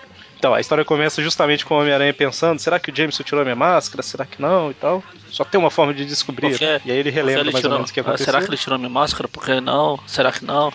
Então, 0.47 0.55
a 0.55 0.61
história 0.61 0.85
começa 0.85 1.21
justamente 1.21 1.67
com 1.67 1.75
o 1.75 1.81
Homem-Aranha 1.81 2.15
pensando: 2.15 2.61
será 2.61 2.79
que 2.79 2.93
o 2.93 2.97
Jameson 2.97 3.25
tirou 3.25 3.41
a 3.41 3.45
minha 3.45 3.57
máscara? 3.57 4.01
Será 4.01 4.25
que 4.25 4.41
não? 4.41 4.71
E 4.71 4.75
tal. 4.75 5.03
Só 5.29 5.43
tem 5.45 5.59
uma 5.59 5.71
forma 5.73 5.93
de 5.93 6.05
descobrir. 6.05 6.51
Porque- 6.51 6.65
né? 6.65 6.81
E 6.85 6.93
aí 6.93 6.99
ele 6.99 7.11
relembra 7.11 7.43
Ele 7.43 7.51
mais 7.51 7.57
ou 7.57 7.61
tirou- 7.63 7.79
menos 7.79 7.91
o 7.91 7.93
que 7.95 7.99
Ah, 7.99 8.03
aconteceu. 8.05 8.27
Será 8.27 8.41
que 8.41 8.49
ele 8.49 8.57
tirou 8.57 8.79
minha 8.79 8.89
máscara? 8.89 9.27
Por 9.27 9.45
que 9.45 9.61
não? 9.61 9.99
Será 10.07 10.31
que 10.31 10.45
não? 10.45 10.73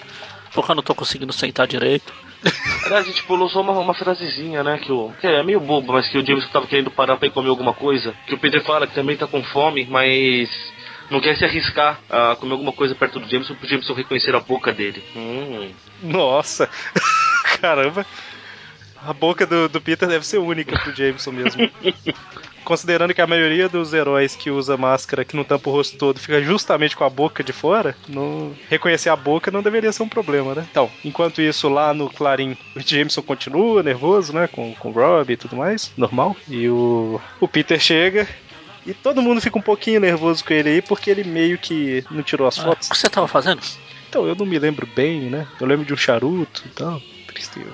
Porque 0.53 0.71
eu 0.71 0.75
não 0.75 0.83
tô 0.83 0.93
conseguindo 0.93 1.31
sentar 1.31 1.67
direito. 1.67 2.11
Aliás, 2.85 3.05
a 3.05 3.07
gente 3.09 3.23
pulou 3.23 3.47
só 3.47 3.61
uma, 3.61 3.71
uma 3.79 3.93
frasezinha, 3.93 4.61
né? 4.61 4.77
Que, 4.83 4.91
o, 4.91 5.13
que 5.21 5.25
é 5.27 5.41
meio 5.41 5.61
bobo, 5.61 5.93
mas 5.93 6.09
que 6.09 6.17
o 6.17 6.25
Jameson 6.25 6.49
tava 6.49 6.67
querendo 6.67 6.91
parar 6.91 7.15
pra 7.15 7.27
ir 7.27 7.31
comer 7.31 7.47
alguma 7.47 7.73
coisa. 7.73 8.13
Que 8.27 8.33
o 8.35 8.37
Peter 8.37 8.61
fala 8.65 8.85
que 8.85 8.93
também 8.93 9.15
tá 9.15 9.25
com 9.25 9.41
fome, 9.41 9.87
mas 9.89 10.49
não 11.09 11.21
quer 11.21 11.37
se 11.37 11.45
arriscar 11.45 11.97
a 12.09 12.35
comer 12.35 12.51
alguma 12.51 12.73
coisa 12.73 12.93
perto 12.93 13.21
do 13.21 13.29
Jameson 13.29 13.55
pro 13.55 13.69
Jameson 13.69 13.93
reconhecer 13.93 14.35
a 14.35 14.41
boca 14.41 14.73
dele. 14.73 15.01
Hum. 15.15 15.69
Nossa! 16.03 16.69
Caramba! 17.61 18.05
A 19.05 19.13
boca 19.13 19.45
do, 19.45 19.67
do 19.67 19.81
Peter 19.81 20.07
deve 20.07 20.25
ser 20.25 20.37
única 20.37 20.77
pro 20.79 20.95
Jameson 20.95 21.31
mesmo. 21.31 21.69
Considerando 22.63 23.13
que 23.13 23.21
a 23.21 23.25
maioria 23.27 23.67
dos 23.67 23.91
heróis 23.93 24.35
que 24.35 24.51
usa 24.51 24.77
máscara 24.77 25.25
que 25.25 25.35
não 25.35 25.43
tampa 25.43 25.69
o 25.69 25.73
rosto 25.73 25.97
todo 25.97 26.19
fica 26.19 26.39
justamente 26.41 26.95
com 26.95 27.03
a 27.03 27.09
boca 27.09 27.43
de 27.43 27.51
fora, 27.51 27.95
não... 28.07 28.53
reconhecer 28.69 29.09
a 29.09 29.15
boca 29.15 29.49
não 29.49 29.63
deveria 29.63 29.91
ser 29.91 30.03
um 30.03 30.07
problema, 30.09 30.53
né? 30.53 30.67
Então, 30.69 30.89
enquanto 31.03 31.41
isso, 31.41 31.67
lá 31.67 31.91
no 31.93 32.07
Clarim, 32.09 32.55
o 32.75 32.79
Jameson 32.79 33.23
continua 33.23 33.81
nervoso, 33.81 34.31
né? 34.31 34.47
Com, 34.47 34.75
com 34.75 34.89
o 34.89 34.91
Rob 34.91 35.33
e 35.33 35.37
tudo 35.37 35.55
mais, 35.55 35.91
normal. 35.97 36.35
E 36.47 36.69
o, 36.69 37.19
o 37.39 37.47
Peter 37.47 37.79
chega. 37.79 38.27
E 38.85 38.93
todo 38.93 39.21
mundo 39.21 39.41
fica 39.41 39.57
um 39.57 39.61
pouquinho 39.63 39.99
nervoso 39.99 40.43
com 40.45 40.53
ele 40.53 40.69
aí, 40.69 40.81
porque 40.81 41.09
ele 41.09 41.23
meio 41.23 41.57
que 41.57 42.03
não 42.11 42.21
tirou 42.21 42.47
as 42.47 42.59
Ah, 42.59 42.63
fotos. 42.63 42.87
o 42.87 42.91
que 42.91 42.97
você 42.97 43.09
tava 43.09 43.27
fazendo? 43.27 43.61
Então, 44.07 44.27
eu 44.27 44.35
não 44.35 44.45
me 44.45 44.59
lembro 44.59 44.87
bem, 44.95 45.21
né? 45.21 45.47
Eu 45.59 45.65
lembro 45.65 45.85
de 45.85 45.93
um 45.93 45.97
charuto 45.97 46.63
e 46.65 46.69
tal. 46.69 47.01
Tristeza. 47.27 47.71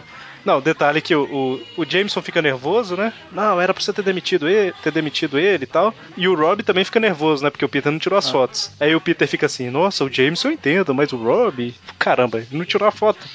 Não, 0.47 0.61
detalhe 0.61 1.01
que 1.01 1.13
o, 1.13 1.59
o, 1.75 1.81
o 1.81 1.85
Jameson 1.85 2.21
fica 2.21 2.41
nervoso, 2.41 2.95
né? 2.95 3.11
Não, 3.33 3.59
era 3.59 3.73
pra 3.73 3.83
você 3.83 3.91
ter 3.91 4.01
demitido 4.01 4.47
ele, 4.47 4.73
ter 4.81 4.93
demitido 4.93 5.37
ele 5.37 5.65
e 5.65 5.67
tal. 5.67 5.93
E 6.15 6.25
o 6.25 6.33
Rob 6.33 6.63
também 6.63 6.85
fica 6.85 7.01
nervoso, 7.01 7.43
né? 7.43 7.49
Porque 7.49 7.65
o 7.65 7.67
Peter 7.67 7.91
não 7.91 7.99
tirou 7.99 8.17
as 8.17 8.29
fotos. 8.29 8.71
Aí 8.79 8.95
o 8.95 9.01
Peter 9.01 9.27
fica 9.27 9.45
assim, 9.45 9.69
nossa, 9.69 10.05
o 10.05 10.09
Jameson 10.09 10.47
eu 10.47 10.53
entendo, 10.53 10.95
mas 10.95 11.11
o 11.11 11.17
Rob, 11.17 11.75
caramba, 11.99 12.37
ele 12.37 12.47
não 12.51 12.63
tirou 12.63 12.87
a 12.87 12.91
foto. 12.93 13.27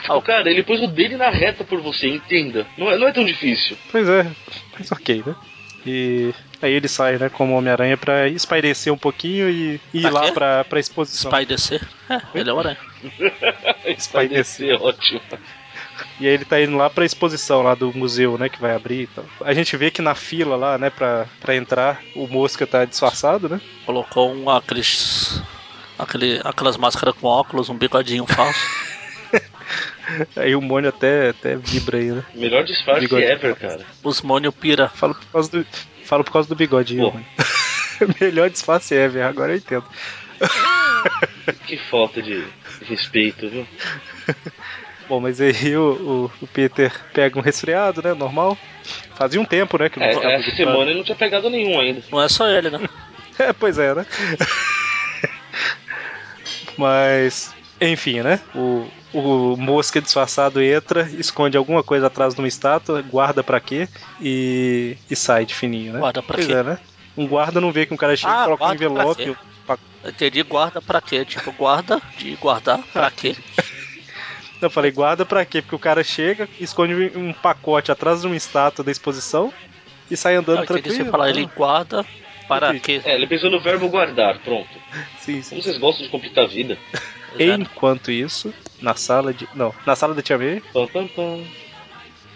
Tipo, 0.00 0.20
cara, 0.22 0.50
ele 0.50 0.64
pôs 0.64 0.82
o 0.82 0.88
dele 0.88 1.16
na 1.16 1.30
reta 1.30 1.62
por 1.62 1.80
você, 1.80 2.08
entenda. 2.08 2.66
Não 2.76 2.90
é, 2.90 2.98
não 2.98 3.06
é 3.06 3.12
tão 3.12 3.24
difícil. 3.24 3.76
Pois 3.92 4.08
é, 4.08 4.26
mas 4.76 4.90
ok, 4.90 5.22
né? 5.24 5.36
E 5.86 6.34
aí 6.60 6.72
ele 6.72 6.88
sai, 6.88 7.16
né, 7.16 7.28
como 7.28 7.56
Homem-Aranha 7.56 7.96
pra 7.96 8.26
espairecer 8.26 8.92
um 8.92 8.98
pouquinho 8.98 9.48
e 9.48 9.80
ir 9.94 10.02
Pra 10.02 10.10
lá 10.10 10.32
pra, 10.32 10.64
pra 10.64 10.80
exposição. 10.80 11.30
DC? 11.44 11.80
É, 12.10 12.20
ele 12.34 12.50
é 12.50 12.52
o 12.52 12.58
aranha. 12.58 12.78
Vai 14.12 14.26
descer, 14.26 14.74
ótimo. 14.82 15.20
E 16.20 16.26
aí 16.26 16.34
ele 16.34 16.44
tá 16.44 16.60
indo 16.60 16.76
lá 16.76 16.88
pra 16.88 17.04
exposição 17.04 17.62
lá 17.62 17.74
do 17.74 17.92
museu, 17.96 18.36
né, 18.38 18.48
que 18.48 18.60
vai 18.60 18.74
abrir 18.74 19.02
e 19.02 19.06
tal. 19.06 19.24
A 19.40 19.52
gente 19.54 19.76
vê 19.76 19.90
que 19.90 20.02
na 20.02 20.14
fila 20.14 20.56
lá, 20.56 20.78
né, 20.78 20.90
pra, 20.90 21.26
pra 21.40 21.56
entrar, 21.56 22.00
o 22.14 22.26
Mosca 22.26 22.66
tá 22.66 22.84
disfarçado, 22.84 23.48
né? 23.48 23.60
Colocou 23.84 24.34
um 24.34 24.50
aqueles. 24.50 25.42
Aquele, 25.98 26.40
aquelas 26.44 26.76
máscaras 26.76 27.14
com 27.14 27.26
óculos, 27.26 27.70
um 27.70 27.76
bigodinho 27.76 28.26
falso. 28.26 28.60
Aí 30.36 30.54
o 30.54 30.60
Mônio 30.60 30.90
até, 30.90 31.30
até 31.30 31.56
vibra 31.56 31.98
aí, 31.98 32.12
né? 32.12 32.24
Melhor 32.34 32.62
disfarce 32.64 33.00
Bigode. 33.00 33.24
ever, 33.24 33.56
cara. 33.56 33.84
Os 34.04 34.22
Mônio 34.22 34.52
Pira. 34.52 34.88
Falo 34.88 35.14
por 35.14 35.26
causa 35.26 35.50
do, 35.50 35.66
falo 36.04 36.22
por 36.22 36.32
causa 36.32 36.48
do 36.48 36.54
bigodinho. 36.54 37.12
Melhor 38.20 38.48
disfarce 38.48 38.94
ever, 38.94 39.24
agora 39.24 39.52
eu 39.52 39.56
entendo. 39.56 39.84
Que 41.66 41.76
falta 41.76 42.22
de 42.22 42.46
respeito, 42.82 43.48
viu? 43.48 43.66
Bom, 45.08 45.20
mas 45.20 45.40
aí 45.40 45.76
o, 45.76 45.92
o, 45.92 46.24
o 46.42 46.46
Peter 46.48 46.92
pega 47.12 47.38
um 47.38 47.42
resfriado, 47.42 48.02
né, 48.02 48.14
normal. 48.14 48.58
Fazia 49.14 49.40
um 49.40 49.44
tempo, 49.44 49.78
né, 49.78 49.88
que 49.88 49.98
não 49.98 50.06
É, 50.06 50.34
essa 50.34 50.56
semana 50.56 50.90
ele 50.90 50.98
não 50.98 51.04
tinha 51.04 51.16
pegado 51.16 51.48
nenhum 51.48 51.80
ainda. 51.80 52.02
Não 52.10 52.22
é 52.22 52.28
só 52.28 52.48
ele, 52.48 52.70
né? 52.70 52.80
É, 53.38 53.52
pois 53.52 53.78
é, 53.78 53.94
né? 53.94 54.06
Mas, 56.78 57.54
enfim, 57.80 58.22
né? 58.22 58.40
O, 58.54 58.86
o 59.12 59.56
mosca 59.58 60.00
disfarçado 60.00 60.62
entra, 60.62 61.02
esconde 61.18 61.56
alguma 61.56 61.82
coisa 61.82 62.06
atrás 62.06 62.34
de 62.34 62.40
uma 62.40 62.48
estátua, 62.48 63.02
guarda 63.02 63.44
pra 63.44 63.60
quê 63.60 63.88
e, 64.20 64.96
e 65.10 65.14
sai 65.14 65.44
de 65.44 65.54
fininho, 65.54 65.92
né? 65.92 65.98
Guarda 66.00 66.22
pra 66.22 66.36
pois 66.36 66.46
quê? 66.46 66.54
é, 66.54 66.62
né? 66.62 66.78
Um 67.16 67.26
guarda 67.26 67.60
não 67.60 67.72
vê 67.72 67.84
que 67.84 67.92
um 67.94 67.96
cara 67.96 68.16
chega 68.16 68.32
Ah, 68.32 68.40
e 68.40 68.44
coloca 68.44 68.64
um 68.64 68.66
guarda 68.68 68.78
pra 68.78 68.86
envelope. 68.86 69.22
quê? 69.22 69.36
Eu 70.04 70.10
entendi 70.10 70.42
guarda 70.42 70.80
pra 70.80 71.00
quê? 71.00 71.24
Tipo, 71.24 71.52
guarda 71.52 72.00
de 72.16 72.36
guardar 72.36 72.78
pra 72.92 73.10
quê? 73.10 73.36
Eu 74.60 74.70
falei, 74.70 74.90
guarda 74.90 75.24
pra 75.26 75.44
quê? 75.44 75.60
Porque 75.60 75.74
o 75.74 75.78
cara 75.78 76.02
chega, 76.02 76.48
esconde 76.58 76.94
um 77.16 77.32
pacote 77.32 77.92
atrás 77.92 78.22
de 78.22 78.26
uma 78.26 78.36
estátua 78.36 78.84
da 78.84 78.90
exposição 78.90 79.52
e 80.10 80.16
sai 80.16 80.34
andando 80.36 80.62
entendi 80.62 80.80
tranquilo. 80.82 81.04
você 81.04 81.10
falar, 81.10 81.30
ele 81.30 81.48
guarda 81.54 82.04
para 82.48 82.78
quê? 82.78 83.00
É, 83.04 83.14
ele 83.14 83.26
pensou 83.26 83.50
no 83.50 83.60
verbo 83.60 83.88
guardar, 83.88 84.38
pronto. 84.38 84.68
Sim, 85.20 85.42
sim. 85.42 85.50
Como 85.50 85.62
vocês 85.62 85.78
gostam 85.78 86.06
de 86.06 86.10
complicar 86.10 86.44
a 86.44 86.46
vida? 86.46 86.78
Enquanto 87.38 88.10
isso, 88.10 88.54
na 88.80 88.94
sala 88.94 89.34
de. 89.34 89.46
Não, 89.54 89.74
na 89.84 89.94
sala 89.94 90.14
da 90.14 90.22
Tia 90.22 90.38
May, 90.38 90.62
Pam, 90.72 90.86
pam, 90.86 91.06
pam. 91.08 91.44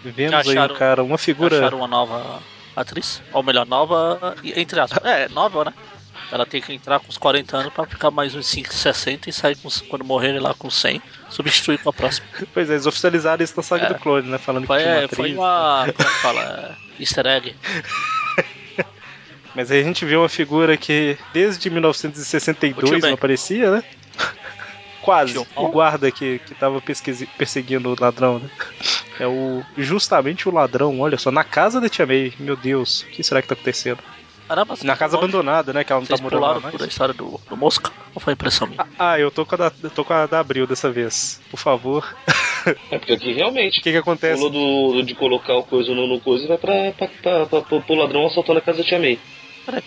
vemos 0.03 0.33
aí 0.33 0.51
Acharam- 0.51 0.75
um 0.75 0.77
cara, 0.77 1.03
uma 1.03 1.17
figura. 1.17 1.57
Acharam 1.57 1.79
uma 1.79 1.87
nova 1.87 2.39
atriz? 2.75 3.21
Ou 3.33 3.41
melhor, 3.41 3.65
nova, 3.65 4.35
entre 4.43 4.79
aspas. 4.79 5.03
É, 5.03 5.27
nova, 5.29 5.65
né? 5.65 5.73
Ela 6.31 6.45
tem 6.45 6.61
que 6.61 6.71
entrar 6.73 6.99
com 6.99 7.09
uns 7.09 7.17
40 7.17 7.57
anos 7.57 7.73
pra 7.73 7.85
ficar 7.85 8.09
mais 8.09 8.33
uns 8.33 8.47
5, 8.47 8.73
60 8.73 9.29
e 9.29 9.33
sair 9.33 9.57
com, 9.57 9.67
os- 9.67 9.81
quando 9.81 10.05
morrerem 10.05 10.39
lá 10.39 10.53
com 10.53 10.69
100, 10.69 11.01
substituir 11.29 11.77
com 11.79 11.89
a 11.89 11.93
próxima. 11.93 12.25
Pois 12.53 12.69
é, 12.69 12.73
eles 12.73 12.85
oficializaram 12.85 13.43
isso 13.43 13.53
na 13.57 13.63
saga 13.63 13.85
É. 13.87 13.93
do 13.93 13.95
clone, 13.99 14.29
né? 14.29 14.37
Falando 14.37 14.65
Foi, 14.65 14.77
que 14.77 14.83
tinha 14.83 14.93
uma 14.95 15.01
é, 15.01 15.05
atriz. 15.05 15.17
foi 15.17 15.33
uma. 15.33 15.85
Como 15.93 16.07
é 16.07 16.11
que 16.13 16.19
fala? 16.21 16.41
É, 16.97 17.01
Easter 17.01 17.25
egg. 17.27 17.55
Mas 19.53 19.69
aí 19.69 19.81
a 19.81 19.83
gente 19.83 20.05
vê 20.05 20.15
uma 20.15 20.29
figura 20.29 20.77
que 20.77 21.17
desde 21.33 21.67
O 21.67 21.71
1962 21.73 22.89
tio 22.89 22.99
Ben. 23.01 23.09
não 23.09 23.15
aparecia, 23.15 23.69
né? 23.71 23.83
Quase. 25.01 25.37
O 25.55 25.67
guarda 25.69 26.09
que, 26.11 26.39
que 26.39 26.53
tava 26.55 26.81
perseguindo 27.37 27.89
o 27.91 27.95
ladrão, 27.99 28.39
né? 28.39 28.49
É 29.19 29.27
o 29.27 29.61
justamente 29.77 30.47
o 30.47 30.53
ladrão, 30.53 30.99
olha 31.01 31.17
só, 31.17 31.31
na 31.31 31.43
casa 31.43 31.81
da 31.81 31.89
Tia 31.89 32.05
May. 32.05 32.33
Meu 32.39 32.55
Deus, 32.55 33.01
o 33.01 33.07
que 33.07 33.23
será 33.23 33.41
que 33.41 33.47
tá 33.47 33.53
acontecendo? 33.55 33.99
Caramba, 34.51 34.75
Na 34.83 34.97
casa 34.97 35.17
abandonada, 35.17 35.71
né? 35.71 35.83
Que 35.83 35.93
ela 35.93 36.01
não 36.01 36.05
Vocês 36.07 36.19
tá 36.19 36.23
morando 36.23 36.41
lá 36.41 36.59
mais. 36.59 36.75
por 36.75 36.83
a 36.83 36.87
história 36.87 37.13
do, 37.13 37.39
do 37.49 37.55
Mosca? 37.55 37.89
Ou 38.13 38.19
foi 38.19 38.33
impressão 38.33 38.67
minha? 38.67 38.85
Ah, 38.99 39.17
eu 39.17 39.31
tô 39.31 39.45
com 39.45 39.55
a 39.55 39.57
da, 39.57 39.71
eu 39.81 39.89
tô 39.89 40.03
com 40.03 40.13
a 40.13 40.25
da 40.25 40.39
Abril 40.39 40.67
dessa 40.67 40.91
vez. 40.91 41.39
Por 41.49 41.57
favor. 41.57 42.05
É 42.91 42.97
porque 42.99 43.13
aqui 43.13 43.31
realmente. 43.33 43.79
O 43.79 43.83
que 43.83 43.91
que 43.91 43.97
acontece? 43.97 44.41
Pulou 44.41 44.93
do, 44.93 45.01
de 45.03 45.15
colocar 45.15 45.55
o 45.55 45.63
coisa 45.63 45.95
no, 45.95 46.05
no 46.05 46.19
coisa 46.19 46.43
e 46.43 46.47
vai 46.49 46.57
pra, 46.57 46.91
pra, 46.91 47.07
pra, 47.07 47.45
pra, 47.45 47.61
pra- 47.61 47.79
pro 47.81 47.95
ladrão 47.95 48.27
assaltando 48.27 48.59
a 48.59 48.61
casa 48.61 48.79
da 48.79 48.83
Tia 48.83 48.99
May. 48.99 49.17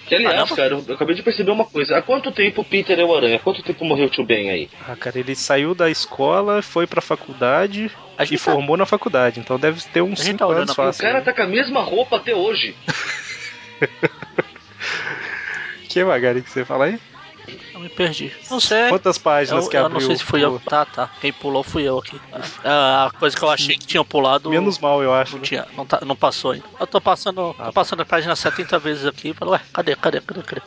Que 0.06 0.14
aliás, 0.14 0.34
Caramba. 0.50 0.56
cara, 0.56 0.74
eu, 0.88 0.94
acabei 0.94 1.14
de 1.14 1.22
perceber 1.22 1.50
uma 1.50 1.64
coisa. 1.66 1.98
Há 1.98 2.00
quanto 2.02 2.32
tempo 2.32 2.62
o 2.62 2.64
Peter 2.64 2.98
é 2.98 3.04
o 3.04 3.14
Aranha? 3.14 3.36
Há 3.36 3.40
quanto 3.40 3.62
tempo 3.62 3.84
morreu 3.84 4.06
o 4.06 4.10
tio 4.10 4.24
Ben 4.24 4.48
aí? 4.48 4.70
Ah, 4.88 4.96
cara, 4.96 5.18
ele 5.18 5.34
saiu 5.34 5.74
da 5.74 5.90
escola, 5.90 6.62
foi 6.62 6.86
pra 6.86 7.02
faculdade 7.02 7.90
A 8.16 8.24
e 8.24 8.28
tá- 8.30 8.38
formou 8.38 8.76
na 8.76 8.86
faculdade. 8.86 9.40
Então 9.40 9.58
deve 9.58 9.82
ter 9.92 10.00
uns 10.00 10.20
A 10.20 10.24
gente 10.24 10.38
5 10.38 10.38
tá 10.38 10.44
anos 10.46 10.70
a- 10.70 10.72
o 10.72 10.76
fácil. 10.76 11.02
cara 11.02 11.18
né? 11.18 11.20
tá 11.24 11.32
com 11.34 11.42
a 11.42 11.46
mesma 11.46 11.80
roupa 11.82 12.16
até 12.16 12.34
hoje. 12.34 12.74
Que 15.88 16.04
Magari 16.04 16.42
que 16.42 16.50
você 16.50 16.64
fala 16.64 16.86
aí? 16.86 16.98
Eu 17.74 17.80
me 17.80 17.88
perdi. 17.88 18.32
Não 18.50 18.58
sei. 18.58 18.88
Quantas 18.88 19.18
páginas 19.18 19.64
Eu, 19.64 19.70
que 19.70 19.76
eu 19.76 19.84
abriu? 19.84 20.00
não 20.00 20.06
sei 20.06 20.16
se 20.16 20.24
fui 20.24 20.42
eu. 20.42 20.58
Tá, 20.60 20.84
tá. 20.84 21.10
Quem 21.20 21.32
pulou 21.32 21.62
fui 21.62 21.82
eu 21.82 21.98
aqui. 21.98 22.18
Ah, 22.64 23.06
A 23.06 23.10
coisa 23.18 23.36
que 23.36 23.42
eu 23.42 23.50
achei 23.50 23.76
que 23.76 23.86
tinha 23.86 24.04
pulado. 24.04 24.48
Menos 24.50 24.78
mal, 24.78 25.02
eu 25.02 25.12
acho. 25.12 25.32
Não 25.32 25.40
né? 25.40 25.46
tinha, 25.46 25.66
não, 25.76 25.84
tá, 25.84 26.00
não 26.04 26.16
passou 26.16 26.52
ainda. 26.52 26.64
Eu 26.80 26.86
tô 26.86 27.00
passando, 27.00 27.54
Ah, 27.58 27.66
tô 27.66 27.72
passando 27.72 28.00
a 28.00 28.04
página 28.06 28.34
70 28.34 28.78
vezes 28.78 29.06
aqui 29.06 29.28
e 29.28 29.34
falo, 29.34 29.52
ué, 29.52 29.60
cadê, 29.72 29.94
cadê, 29.94 30.20
cadê, 30.20 30.42
cadê? 30.42 30.62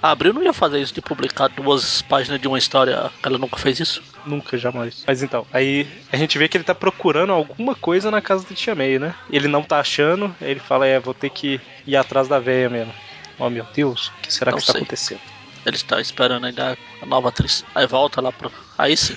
A 0.00 0.10
Abril 0.10 0.32
não 0.32 0.42
ia 0.42 0.52
fazer 0.52 0.80
isso 0.80 0.94
de 0.94 1.00
publicar 1.00 1.48
duas 1.48 2.02
páginas 2.02 2.40
de 2.40 2.48
uma 2.48 2.58
história. 2.58 3.10
Ela 3.22 3.38
nunca 3.38 3.56
fez 3.56 3.78
isso. 3.78 4.02
Nunca, 4.26 4.56
jamais. 4.58 5.04
Mas 5.06 5.22
então, 5.22 5.46
aí 5.52 5.86
a 6.12 6.16
gente 6.16 6.38
vê 6.38 6.48
que 6.48 6.56
ele 6.56 6.64
tá 6.64 6.74
procurando 6.74 7.32
alguma 7.32 7.74
coisa 7.74 8.10
na 8.10 8.20
casa 8.20 8.44
da 8.48 8.54
tia 8.54 8.74
May, 8.74 8.98
né? 8.98 9.14
Ele 9.30 9.48
não 9.48 9.62
tá 9.62 9.78
achando, 9.80 10.34
aí 10.40 10.50
ele 10.50 10.60
fala, 10.60 10.86
é, 10.86 10.98
vou 10.98 11.14
ter 11.14 11.30
que 11.30 11.60
ir 11.86 11.96
atrás 11.96 12.26
da 12.26 12.38
véia 12.38 12.68
mesmo. 12.68 12.92
Oh 13.38 13.50
meu 13.50 13.66
Deus, 13.74 14.08
o 14.08 14.12
que 14.22 14.32
será 14.32 14.50
Não 14.50 14.58
que 14.58 14.64
está 14.64 14.78
acontecendo? 14.78 15.20
Ele 15.64 15.76
está 15.76 16.00
esperando 16.00 16.46
ainda 16.46 16.76
a 17.00 17.06
nova 17.06 17.28
atriz. 17.28 17.64
Aí 17.74 17.86
volta 17.86 18.20
lá 18.20 18.32
pro. 18.32 18.50
Aí 18.76 18.96
sim. 18.96 19.16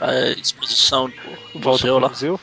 A 0.00 0.14
exposição 0.30 1.08
do 1.08 1.60
Volta 1.60 1.86
museu 1.86 1.98
lá. 1.98 2.08
museu. 2.08 2.40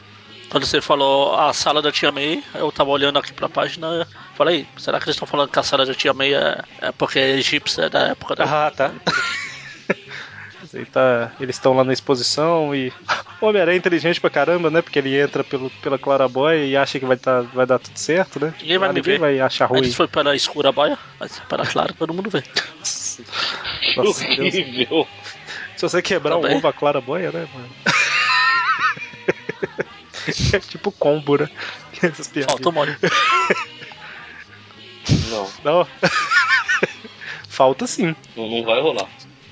Quando 0.50 0.66
você 0.66 0.80
falou 0.80 1.36
a 1.36 1.54
sala 1.54 1.82
da 1.82 1.92
Tia 1.92 2.12
May, 2.12 2.44
eu 2.56 2.72
tava 2.72 2.90
olhando 2.90 3.20
aqui 3.20 3.34
pra 3.34 3.50
página 3.50 4.08
falei, 4.38 4.68
será 4.78 5.00
que 5.00 5.06
eles 5.06 5.16
estão 5.16 5.28
falando 5.28 5.50
que 5.50 5.60
a 5.60 5.64
sala 5.64 5.86
da 5.86 5.96
Tia 5.96 6.14
May 6.14 6.34
é, 6.34 6.64
é 6.80 6.92
porque 6.92 7.18
é 7.18 7.32
egípcia 7.32 7.84
é 7.84 7.90
da 7.90 8.00
época 8.10 8.36
da. 8.36 8.68
Ah, 8.68 8.72
tá. 8.72 8.94
Aí 10.78 10.86
tá, 10.86 11.32
eles 11.40 11.56
estão 11.56 11.74
lá 11.74 11.84
na 11.84 11.92
exposição 11.92 12.74
e 12.76 12.94
o 13.42 13.46
Homem-Aranha 13.48 13.76
é 13.76 13.80
inteligente 13.80 14.22
pra 14.22 14.30
caramba, 14.30 14.70
né? 14.70 14.82
Porque 14.82 15.00
ele 15.00 15.20
entra 15.20 15.44
pelo, 15.44 15.70
pela 15.82 15.98
Claraboia 15.98 16.64
e 16.66 16.78
acha 16.78 17.00
que 17.00 17.06
vai, 17.06 17.18
tá, 17.18 17.42
vai 17.42 17.66
dar 17.66 17.80
tudo 17.80 17.98
certo, 17.98 18.40
né? 18.40 18.54
Ninguém 18.62 18.78
vai 18.78 18.90
Ah, 18.90 18.94
me 18.94 19.00
ninguém 19.00 19.14
ver. 19.16 19.20
vai 19.20 19.40
achar 19.40 19.66
ruim. 19.66 19.80
eles 19.80 19.96
foi 19.96 20.08
pela 20.08 20.36
escura 20.36 20.72
boia, 20.72 20.98
mas 21.20 21.40
pela 21.50 21.66
clara 21.66 21.94
todo 21.94 22.14
mundo 22.14 22.30
vê. 22.30 22.42
Que 22.44 22.62
Nossa, 23.98 24.24
Deus. 24.24 24.38
horrível. 24.54 25.08
Se 25.76 25.82
você 25.82 26.02
quebrar 26.02 26.38
um 26.38 26.42
Também. 26.42 26.58
ovo, 26.58 26.68
a 26.68 26.74
Claraboia, 26.74 27.32
né, 27.32 27.48
mano? 27.54 27.70
é 30.54 30.60
tipo 30.60 30.92
combo, 30.92 31.38
né? 31.38 31.50
Essas 32.04 32.28
piadinhas. 32.28 32.52
Falta 32.52 32.70
o 32.70 32.72
molho. 32.72 32.96
Não, 35.30 35.50
Não. 35.64 35.88
Falta 37.50 37.88
sim. 37.88 38.16
não, 38.36 38.48
não 38.48 38.64
vai 38.64 38.80
rolar. 38.82 39.08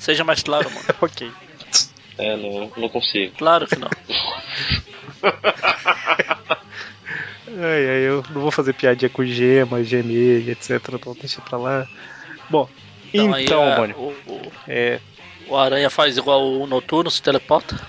Seja 0.05 0.23
mais 0.23 0.43
claro, 0.43 0.69
mano. 0.69 0.85
Ok. 1.01 1.31
É, 2.19 2.37
não, 2.37 2.71
não 2.77 2.89
consigo. 2.89 3.33
Claro 3.35 3.65
que 3.65 3.75
não. 3.75 3.89
Ai, 7.57 7.89
ai, 7.89 7.99
eu 8.01 8.21
não 8.31 8.41
vou 8.41 8.51
fazer 8.51 8.73
piadinha 8.73 9.09
com 9.09 9.23
gema, 9.23 9.81
gemer, 9.81 10.49
etc. 10.49 10.71
Então 10.93 11.15
deixa 11.17 11.39
pra 11.39 11.57
lá. 11.57 11.87
Bom, 12.49 12.67
então, 13.13 13.33
aí, 13.33 13.45
é, 13.45 13.77
Mônio, 13.77 13.95
o, 13.97 14.09
o, 14.29 14.51
é, 14.67 14.99
o 15.47 15.55
Aranha 15.55 15.89
faz 15.89 16.17
igual 16.17 16.45
o 16.45 16.67
Noturno, 16.67 17.09
se 17.09 17.21
teleporta. 17.21 17.79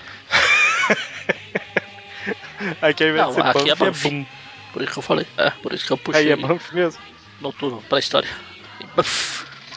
aqui 2.81 3.03
ao 3.03 3.09
invés 3.09 3.23
Não, 3.23 3.29
de 3.29 3.35
ser 3.35 3.45
aqui 3.45 3.69
é 3.69 3.75
Banff, 3.75 3.83
é 3.83 3.85
Banff. 3.91 4.09
Boom. 4.09 4.25
Por 4.71 4.81
isso 4.83 4.93
que 4.93 4.99
eu 4.99 5.03
falei. 5.03 5.27
É, 5.37 5.49
por 5.49 5.73
isso 5.73 5.85
que 5.85 5.91
eu 5.91 5.97
puxei 5.97 6.21
Aí 6.23 6.31
é 6.31 6.35
Banff 6.37 6.73
mesmo. 6.73 7.01
Noturno 7.41 7.83
pra 7.89 7.99
história. 7.99 8.29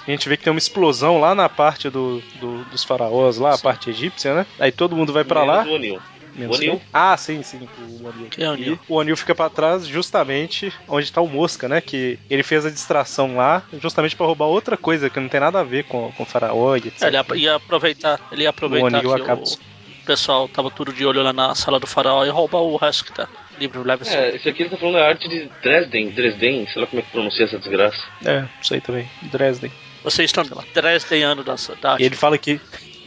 A 0.07 0.11
gente 0.11 0.29
vê 0.29 0.37
que 0.37 0.45
tem 0.45 0.53
uma 0.53 0.59
explosão 0.59 1.21
lá 1.21 1.35
na 1.35 1.49
parte 1.49 1.89
do, 1.91 2.23
do- 2.41 2.65
dos 2.65 2.83
faraós, 2.85 3.37
lá, 3.39 3.51
a 3.51 3.57
Sim. 3.57 3.63
parte 3.63 3.91
egípcia, 3.91 4.35
né? 4.35 4.47
Aí 4.59 4.73
todo 4.73 4.97
mundo 4.97 5.13
vai 5.13 5.25
pra 5.25 5.45
lá. 5.45 5.65
Menos 5.65 6.57
o 6.59 6.61
Anil. 6.61 6.81
Ah, 6.93 7.17
sim, 7.17 7.43
sim, 7.43 7.69
o 8.01 8.09
Anil. 8.09 8.29
É 8.39 8.49
o 8.49 8.53
Anil? 8.53 8.79
O 8.89 9.01
Anil 9.01 9.17
fica 9.17 9.35
pra 9.35 9.51
trás 9.51 9.87
justamente 9.87 10.73
onde 10.89 11.11
tá 11.13 11.21
o 11.21 11.27
Mosca, 11.29 11.69
né? 11.69 11.81
Que 11.81 12.19
ele 12.31 12.43
fez 12.43 12.65
a 12.65 12.71
distração 12.71 13.37
lá 13.37 13.63
justamente 13.81 14.15
pra 14.17 14.27
roubar 14.27 14.47
outra 14.47 14.77
coisa 14.77 15.11
que 15.11 15.19
não 15.21 15.29
tem 15.29 15.41
nada 15.41 15.61
a 15.61 15.65
ver 15.65 15.85
com, 15.85 16.11
com 16.13 16.23
o 16.23 16.27
faraó 16.27 16.77
e 16.77 16.87
etc. 16.89 17.03
É, 17.03 17.09
ele 17.09 17.41
ia, 17.41 17.57
aproveitar, 17.57 18.21
ele 18.31 18.43
ia 18.45 18.51
aproveitar 18.51 18.85
O 18.85 18.97
Anil 18.99 19.15
que 19.17 19.23
acaba- 19.23 19.43
o 19.43 20.05
pessoal 20.07 20.49
tava 20.49 20.71
tudo 20.71 20.93
de 20.93 21.05
olho 21.05 21.23
lá 21.23 21.33
na 21.33 21.55
sala 21.55 21.79
do 21.81 21.87
faraó 21.87 22.25
e 22.25 22.31
roubar 22.31 22.61
o 22.63 22.77
resto 22.77 23.05
que 23.05 23.13
tá 23.13 23.29
livre, 23.59 23.79
leve 23.81 24.03
assim. 24.03 24.15
É, 24.17 24.35
esse 24.37 24.49
aqui 24.49 24.63
ele 24.63 24.71
tá 24.71 24.77
falando 24.77 24.95
da 24.95 25.07
arte 25.09 25.29
de 25.29 25.49
Dresden, 25.63 26.11
Dresden, 26.11 26.67
sei 26.73 26.81
lá 26.81 26.87
como 26.89 27.01
é 27.01 27.05
que 27.05 27.11
pronuncia 27.11 27.45
essa 27.45 27.59
desgraça. 27.59 27.99
É, 28.25 28.45
isso 28.63 28.73
aí 28.73 28.81
também. 28.81 29.07
Dresden. 29.23 29.71
Vocês 30.03 30.29
estão 30.31 30.45
desdenhando 30.75 31.43
da, 31.45 31.55
da 31.81 31.97
E 31.99 32.05
ele 32.05 32.17
fala 32.17 32.39
que. 32.39 32.61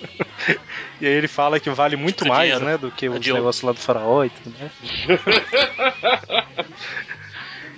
e 1.02 1.06
aí 1.08 1.14
ele 1.14 1.28
fala 1.28 1.60
que 1.60 1.70
vale 1.70 1.96
muito 1.96 2.18
Tipo 2.24 2.30
mais, 2.30 2.52
dinheiro. 2.52 2.66
né, 2.66 2.78
do 2.78 2.91
que 2.91 3.10
os 3.10 3.20
de 3.20 3.32
ouro. 3.32 3.41
negócios 3.41 3.64
lá 3.64 3.72
do 3.72 3.80
faraó 3.80 4.24
e 4.26 4.30
tudo 4.30 4.54
mais. 4.60 4.72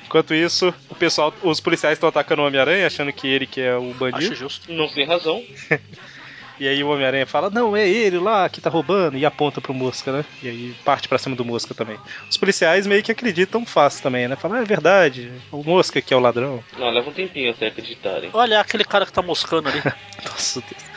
Enquanto 0.06 0.34
isso, 0.34 0.74
o 0.90 0.96
pessoal, 0.96 1.34
os 1.42 1.60
policiais 1.60 1.96
estão 1.98 2.08
atacando 2.08 2.42
o 2.42 2.46
Homem-Aranha, 2.46 2.88
achando 2.88 3.12
que 3.12 3.28
ele 3.28 3.46
que 3.48 3.60
é 3.60 3.76
o 3.76 3.90
Acho 3.90 4.00
bandido. 4.00 4.36
justo. 4.36 4.72
Não 4.72 4.88
tem 4.88 5.06
razão. 5.06 5.44
E 6.60 6.68
aí 6.68 6.82
o 6.84 6.90
Homem-Aranha 6.90 7.26
fala, 7.26 7.50
não, 7.50 7.76
é 7.76 7.88
ele 7.88 8.18
lá 8.18 8.48
que 8.48 8.62
tá 8.62 8.70
roubando, 8.70 9.18
e 9.18 9.26
aponta 9.26 9.60
pro 9.60 9.74
Mosca, 9.74 10.12
né? 10.12 10.26
E 10.42 10.48
aí 10.48 10.76
parte 10.86 11.08
pra 11.08 11.18
cima 11.18 11.36
do 11.36 11.44
Mosca 11.44 11.74
também. 11.74 11.98
Os 12.30 12.38
policiais 12.38 12.88
meio 12.88 13.04
que 13.04 13.12
acreditam 13.12 13.66
fácil 13.66 14.02
também, 14.04 14.28
né? 14.28 14.36
Falam, 14.36 14.58
ah, 14.58 14.62
é 14.62 14.66
verdade, 14.66 15.32
o 15.52 15.64
Mosca 15.64 16.02
que 16.02 16.14
é 16.14 16.18
o 16.18 16.20
ladrão. 16.20 16.64
Não, 16.78 16.90
leva 16.90 17.10
um 17.10 17.14
tempinho 17.14 17.52
até 17.52 17.68
acreditarem. 17.68 18.30
Olha 18.32 18.60
aquele 18.62 18.86
cara 18.86 19.06
que 19.06 19.12
tá 19.12 19.22
moscando 19.22 19.68
ali. 19.68 19.82
Nossa 20.24 20.62
Deus. 20.62 20.96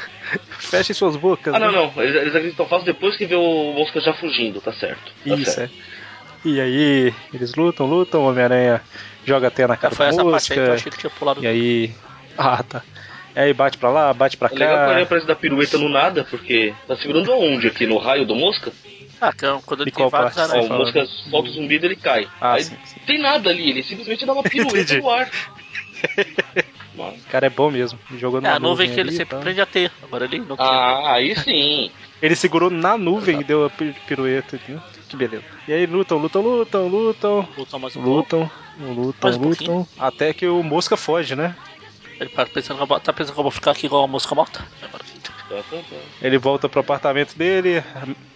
Fechem 0.58 0.94
suas 0.94 1.16
bocas. 1.16 1.54
Ah, 1.54 1.58
não, 1.58 1.72
né? 1.72 1.92
não. 1.96 2.02
Eles, 2.02 2.14
eles 2.14 2.34
acreditam 2.36 2.66
fácil 2.66 2.86
depois 2.86 3.16
que 3.16 3.26
vê 3.26 3.34
o 3.34 3.72
Mosca 3.72 4.00
já 4.00 4.12
fugindo, 4.14 4.60
tá 4.60 4.72
certo. 4.72 5.12
Tá 5.26 5.34
Isso, 5.34 5.50
certo. 5.52 5.72
é. 6.44 6.48
E 6.48 6.60
aí, 6.60 7.14
eles 7.34 7.54
lutam, 7.54 7.86
lutam, 7.86 8.20
o 8.22 8.28
Homem-Aranha 8.28 8.80
joga 9.24 9.48
até 9.48 9.66
na 9.66 9.76
cara 9.76 9.94
Foi 9.94 10.06
da 10.06 10.12
essa 10.12 10.24
parte 10.24 10.52
aí 10.52 10.56
que 10.56 10.60
eu 10.60 10.70
mosca. 10.70 10.74
achei 10.74 10.92
que 10.92 10.98
tinha 10.98 11.10
pulado. 11.10 11.42
E 11.42 11.46
aí. 11.46 11.94
Ah, 12.36 12.62
tá. 12.62 12.82
E 13.38 13.40
aí 13.40 13.54
bate 13.54 13.78
pra 13.78 13.88
lá, 13.88 14.12
bate 14.12 14.36
pra 14.36 14.48
É 14.50 14.52
legal 14.52 14.68
que 14.68 14.74
o 14.74 14.84
cá. 14.84 14.90
Aranha 14.90 15.06
parece 15.06 15.24
dar 15.28 15.36
pirueta 15.36 15.78
no 15.78 15.88
nada, 15.88 16.24
porque 16.28 16.74
tá 16.88 16.96
segurando 16.96 17.30
aonde 17.32 17.68
aqui? 17.68 17.86
No 17.86 17.96
raio 17.96 18.26
do 18.26 18.34
Mosca? 18.34 18.72
Ah, 19.20 19.32
que 19.32 19.46
é 19.46 19.56
quando 19.64 19.82
ele 19.82 19.90
De 19.92 19.94
tem 19.94 20.08
qual 20.08 20.10
vários 20.10 20.34
parte? 20.34 20.52
Ó, 20.56 20.74
o. 20.74 20.78
Mosca 20.78 21.06
solta 21.30 21.48
o 21.48 21.52
zumbido 21.52 21.86
e 21.86 21.88
ele 21.88 21.94
cai. 21.94 22.26
Ah, 22.40 22.54
Aí 22.54 22.64
sim, 22.64 22.76
sim. 22.84 22.96
não 22.98 23.06
tem 23.06 23.18
nada 23.22 23.48
ali, 23.48 23.70
ele 23.70 23.84
simplesmente 23.84 24.26
dá 24.26 24.32
uma 24.32 24.42
pirueta 24.50 24.98
no 24.98 25.08
ar. 25.08 25.30
O 26.98 27.30
cara 27.30 27.46
é 27.46 27.50
bom 27.50 27.70
mesmo. 27.70 27.96
Jogou 28.18 28.40
É, 28.40 28.42
numa 28.42 28.54
a 28.56 28.58
nuvem 28.58 28.70
nuvem 28.70 28.94
que 28.94 28.98
ele 29.00 29.10
ali, 29.10 29.16
sempre 29.18 29.36
tá? 29.36 29.40
prende 29.40 29.60
a 29.60 29.66
ter. 29.66 29.92
Agora 30.02 30.24
ele 30.24 30.40
não. 30.40 30.56
Ah, 30.58 31.12
aí 31.12 31.36
sim. 31.36 31.92
Ele 32.20 32.34
segurou 32.34 32.68
na 32.70 32.98
nuvem 32.98 33.38
e 33.40 33.44
deu 33.44 33.64
a 33.66 33.70
pi- 33.70 33.94
pirueta. 34.04 34.56
entendeu? 34.56 34.82
Que 35.08 35.14
beleza. 35.16 35.44
E 35.68 35.72
aí 35.72 35.86
lutam, 35.86 36.18
lutam, 36.18 36.42
lutam, 36.42 36.88
lutam. 36.88 37.48
Luta 37.56 37.78
mais 37.78 37.94
um 37.94 38.02
pouco. 38.02 38.16
Lutam, 38.36 38.50
lutam, 38.80 39.30
Mais 39.30 39.36
um 39.36 39.48
lutam. 39.48 39.86
Até 39.96 40.32
que 40.32 40.44
o 40.48 40.60
Mosca 40.64 40.96
foge, 40.96 41.36
né? 41.36 41.54
Ele 42.20 42.28
tá 42.30 42.44
pensando, 42.46 42.76
que 42.78 42.82
eu 42.82 42.86
vou- 42.86 43.00
tá 43.00 43.12
pensando 43.12 43.34
que 43.34 43.38
eu 43.40 43.44
vou 43.44 43.52
ficar 43.52 43.70
aqui 43.72 43.86
igual 43.86 44.04
a 44.04 44.08
mosca 44.08 44.34
morta? 44.34 44.66
Ele 46.20 46.38
volta 46.38 46.68
pro 46.68 46.80
apartamento 46.80 47.36
dele. 47.38 47.82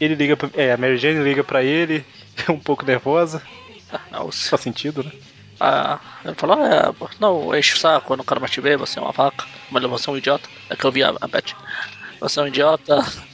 Ele 0.01 0.15
liga 0.15 0.37
pra, 0.37 0.49
É, 0.55 0.73
a 0.73 0.77
Mary 0.77 0.97
Jane 0.97 1.23
liga 1.23 1.43
pra 1.43 1.63
ele. 1.63 2.05
Um 2.49 2.59
pouco 2.59 2.85
nervosa. 2.87 3.43
Ah, 3.93 4.01
não, 4.11 4.33
Faz 4.33 4.61
sentido, 4.63 5.05
né? 5.05 5.13
Ah, 5.61 6.01
ele 6.25 6.35
falou, 6.35 6.59
é, 6.65 6.83
não, 7.21 7.57
enche 7.57 7.75
o 7.75 7.79
saco, 7.79 8.13
eu 8.13 8.17
não 8.17 8.25
quero 8.25 8.41
mais 8.41 8.51
te 8.51 8.61
ver, 8.61 8.77
você 8.77 8.99
é 8.99 9.03
uma 9.03 9.13
vaca, 9.13 9.45
mas 9.71 9.81
você 9.85 10.11
é 10.11 10.13
um 10.13 10.17
idiota. 10.17 10.49
É 10.71 10.75
que 10.75 10.85
eu 10.85 10.91
vi 10.91 11.05
a, 11.05 11.15
a 11.21 11.29
Beth. 11.29 11.55
Você 12.21 12.41
é 12.41 12.43
um 12.43 12.47
idiota. 12.49 12.99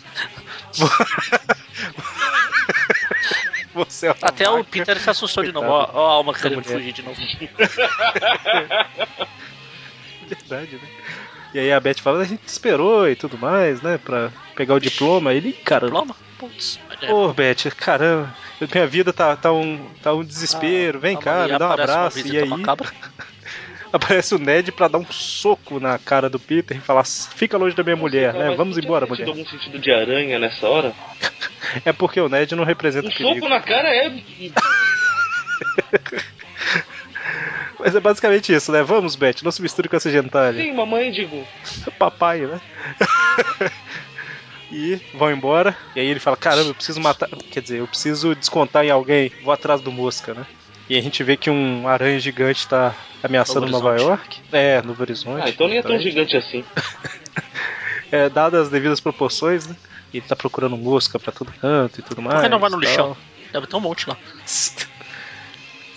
É 4.03 4.09
Até 4.23 4.49
o 4.51 4.59
vaca. 4.59 4.69
Peter 4.71 4.99
se 4.99 5.11
assustou 5.11 5.45
de 5.45 5.53
novo. 5.53 5.67
Coitado 5.69 5.97
Ó, 5.97 6.01
ó 6.03 6.11
a 6.11 6.13
alma 6.15 6.35
querendo 6.35 6.65
fugir 6.65 6.93
de 6.93 7.03
novo. 7.03 7.21
Verdade, 10.29 10.77
né? 10.77 10.89
E 11.55 11.59
aí 11.59 11.73
a 11.73 11.81
Beth 11.81 12.01
fala, 12.01 12.21
a 12.21 12.25
gente 12.27 12.47
esperou 12.47 13.09
e 13.09 13.17
tudo 13.17 13.39
mais, 13.39 13.81
né? 13.81 13.99
Pra 13.99 14.31
pegar 14.55 14.75
o 14.75 14.81
diploma. 14.81 15.33
Ele, 15.33 15.53
cara, 15.53 15.87
Diploma? 15.87 16.15
Putz. 16.39 16.79
Ô, 17.11 17.33
Beth, 17.33 17.71
caramba, 17.77 18.35
minha 18.73 18.87
vida 18.87 19.13
tá, 19.13 19.35
tá, 19.35 19.53
um, 19.53 19.89
tá 20.03 20.13
um 20.15 20.23
desespero. 20.23 21.01
Vem 21.01 21.17
Ah, 21.17 21.21
cá, 21.21 21.49
me 21.49 21.59
dá 21.59 21.69
um 21.69 21.73
abraço. 21.73 22.19
E 22.27 22.39
aí 22.39 22.49
aparece 23.93 24.35
o 24.35 24.39
Ned 24.39 24.71
pra 24.73 24.87
dar 24.89 24.99
um 24.99 25.07
soco 25.11 25.81
na 25.81 25.99
cara 25.99 26.29
do 26.29 26.39
Peter 26.39 26.77
e 26.77 26.81
falar: 26.81 27.05
fica 27.05 27.57
longe 27.57 27.75
da 27.75 27.83
minha 27.83 27.97
mulher, 27.97 28.35
né? 28.35 28.55
Vamos 28.55 28.77
embora, 28.79 29.07
mulher. 29.07 29.27
algum 29.27 29.47
sentido 29.47 29.79
de 29.79 29.91
aranha 29.91 30.39
nessa 30.39 30.69
hora? 30.69 30.93
É 31.85 31.93
porque 31.93 32.19
o 32.19 32.31
Ned 32.31 32.55
não 32.55 32.65
representa 32.65 33.09
Um 33.09 33.11
perigo. 33.11 33.35
soco 33.35 33.49
na 33.49 33.61
cara 33.61 33.89
é. 33.95 34.11
Mas 37.79 37.95
é 37.95 38.01
basicamente 38.01 38.53
isso, 38.53 38.73
né? 38.73 38.83
Vamos, 38.83 39.15
Beth, 39.15 39.37
não 39.43 39.51
se 39.51 39.63
misture 39.63 39.89
com 39.89 39.97
essa 39.97 40.11
gentalha. 40.11 40.61
Sim, 40.61 40.73
mamãe, 40.73 41.11
digo. 41.11 41.47
Papai, 41.99 42.41
né? 42.41 42.61
e 44.71 45.01
vão 45.15 45.31
embora. 45.31 45.77
E 45.95 46.01
aí 46.01 46.07
ele 46.07 46.21
fala: 46.21 46.37
caramba, 46.37 46.71
eu 46.71 46.75
preciso 46.75 47.01
matar. 47.01 47.29
Quer 47.51 47.63
dizer, 47.63 47.79
eu 47.79 47.87
preciso 47.87 48.35
descontar 48.35 48.85
em 48.85 48.91
alguém. 48.91 49.31
Vou 49.43 49.53
atrás 49.53 49.81
do 49.81 49.93
Mosca, 49.93 50.35
né? 50.35 50.47
E 50.89 50.97
a 50.97 51.03
gente 51.03 51.23
vê 51.23 51.37
que 51.37 51.51
um 51.51 51.87
aranha 51.87 52.19
gigante 52.19 52.67
tá 52.67 52.95
ameaçando 53.23 53.67
Nova. 53.69 53.97
York. 54.01 54.41
É, 54.51 54.81
Novo 54.83 55.03
Horizonte. 55.03 55.43
Ah, 55.45 55.51
então 55.51 55.69
nem 55.69 55.79
é 55.79 55.83
tão 55.83 55.99
gigante 55.99 56.37
assim. 56.37 56.65
É, 58.11 58.29
dadas 58.31 58.63
as 58.63 58.69
devidas 58.71 59.01
proporções, 59.01 59.67
né? 59.67 59.77
Ele 60.15 60.25
tá 60.27 60.35
procurando 60.35 60.79
mosca 60.79 61.19
pra 61.19 61.31
todo 61.31 61.53
canto 61.53 62.01
e 62.01 62.03
tudo 62.03 62.23
mais. 62.23 62.37
Por 62.37 62.45
que 62.45 62.49
não 62.49 62.59
vai 62.59 62.71
no 62.71 62.81
tal. 62.81 62.89
lixão? 62.89 63.17
Deve 63.53 63.67
ter 63.67 63.77
um 63.77 63.81
monte 63.81 64.09
lá. 64.09 64.17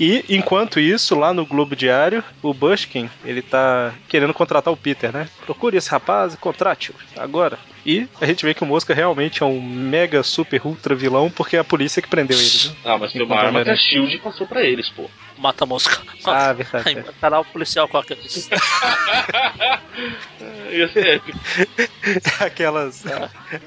E, 0.01 0.25
enquanto 0.29 0.79
isso, 0.79 1.13
lá 1.13 1.31
no 1.31 1.45
Globo 1.45 1.75
Diário, 1.75 2.23
o 2.41 2.55
Bushkin, 2.55 3.07
ele 3.23 3.43
tá 3.43 3.93
querendo 4.09 4.33
contratar 4.33 4.73
o 4.73 4.77
Peter, 4.77 5.13
né? 5.13 5.29
Procure 5.45 5.77
esse 5.77 5.91
rapaz 5.91 6.33
e 6.33 6.37
contrate-o, 6.37 6.95
agora. 7.15 7.59
E 7.85 8.07
a 8.19 8.25
gente 8.25 8.43
vê 8.43 8.55
que 8.55 8.63
o 8.63 8.65
Mosca 8.65 8.95
realmente 8.95 9.43
é 9.43 9.45
um 9.45 9.61
mega, 9.61 10.23
super, 10.23 10.59
ultra 10.65 10.95
vilão, 10.95 11.29
porque 11.29 11.55
é 11.55 11.59
a 11.59 11.63
polícia 11.63 12.01
que 12.01 12.09
prendeu 12.09 12.35
ele, 12.35 12.49
né? 12.65 12.75
Ah, 12.83 12.97
mas 12.97 13.13
tem 13.13 13.21
uma 13.21 13.35
arma 13.35 13.63
que 13.63 13.69
a. 13.69 13.75
Shield 13.75 14.17
passou 14.17 14.47
pra 14.47 14.63
eles, 14.63 14.89
pô. 14.89 15.07
Mata 15.37 15.65
a 15.65 15.67
mosca. 15.67 16.01
Ah, 16.25 16.51
verdade. 16.51 16.89
Aí, 16.89 16.95
tá 17.19 17.29
lá 17.29 17.39
o 17.39 17.45
policial 17.45 17.87
com 17.87 18.01
ser 20.93 21.07
épico. 21.07 21.39
aquelas, 22.43 23.03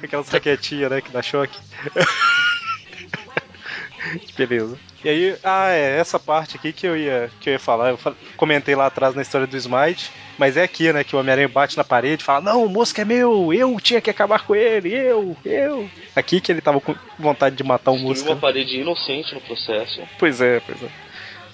aquelas 0.03 0.29
raquetinhas, 0.29 0.91
né, 0.91 1.01
que 1.01 1.13
dá 1.13 1.23
choque. 1.23 1.57
Beleza. 4.37 4.77
E 5.05 5.09
aí, 5.09 5.37
ah, 5.45 5.71
é 5.71 5.99
essa 5.99 6.19
parte 6.19 6.57
aqui 6.57 6.73
que 6.73 6.87
eu 6.87 6.97
ia, 6.97 7.31
que 7.39 7.51
eu 7.51 7.53
ia 7.53 7.59
falar. 7.59 7.91
Eu 7.91 7.99
comentei 8.39 8.75
lá 8.75 8.87
atrás 8.87 9.15
na 9.15 9.21
história 9.21 9.47
do 9.47 9.57
Smite, 9.57 10.11
mas 10.39 10.57
é 10.57 10.63
aqui, 10.63 10.91
né, 10.93 11.05
que 11.05 11.15
o 11.15 11.19
Homem-Aranha 11.19 11.49
bate 11.49 11.77
na 11.77 11.85
parede 11.85 12.23
e 12.23 12.25
fala: 12.25 12.41
Não, 12.41 12.65
o 12.65 12.69
Mosca 12.71 13.03
é 13.03 13.05
meu, 13.05 13.53
eu 13.53 13.79
tinha 13.79 14.01
que 14.01 14.09
acabar 14.09 14.47
com 14.47 14.55
ele, 14.55 14.95
eu, 14.95 15.37
eu. 15.45 15.91
Aqui 16.17 16.41
que 16.41 16.51
ele 16.51 16.63
tava 16.63 16.81
com 16.81 16.95
vontade 17.19 17.55
de 17.55 17.63
matar 17.63 17.91
o 17.91 17.99
Mosca. 17.99 18.31
uma 18.31 18.41
parede 18.41 18.81
inocente 18.81 19.35
no 19.35 19.43
processo. 19.43 20.01
Pois 20.19 20.41
é, 20.41 20.61
pois 20.61 20.83
é. 20.83 20.89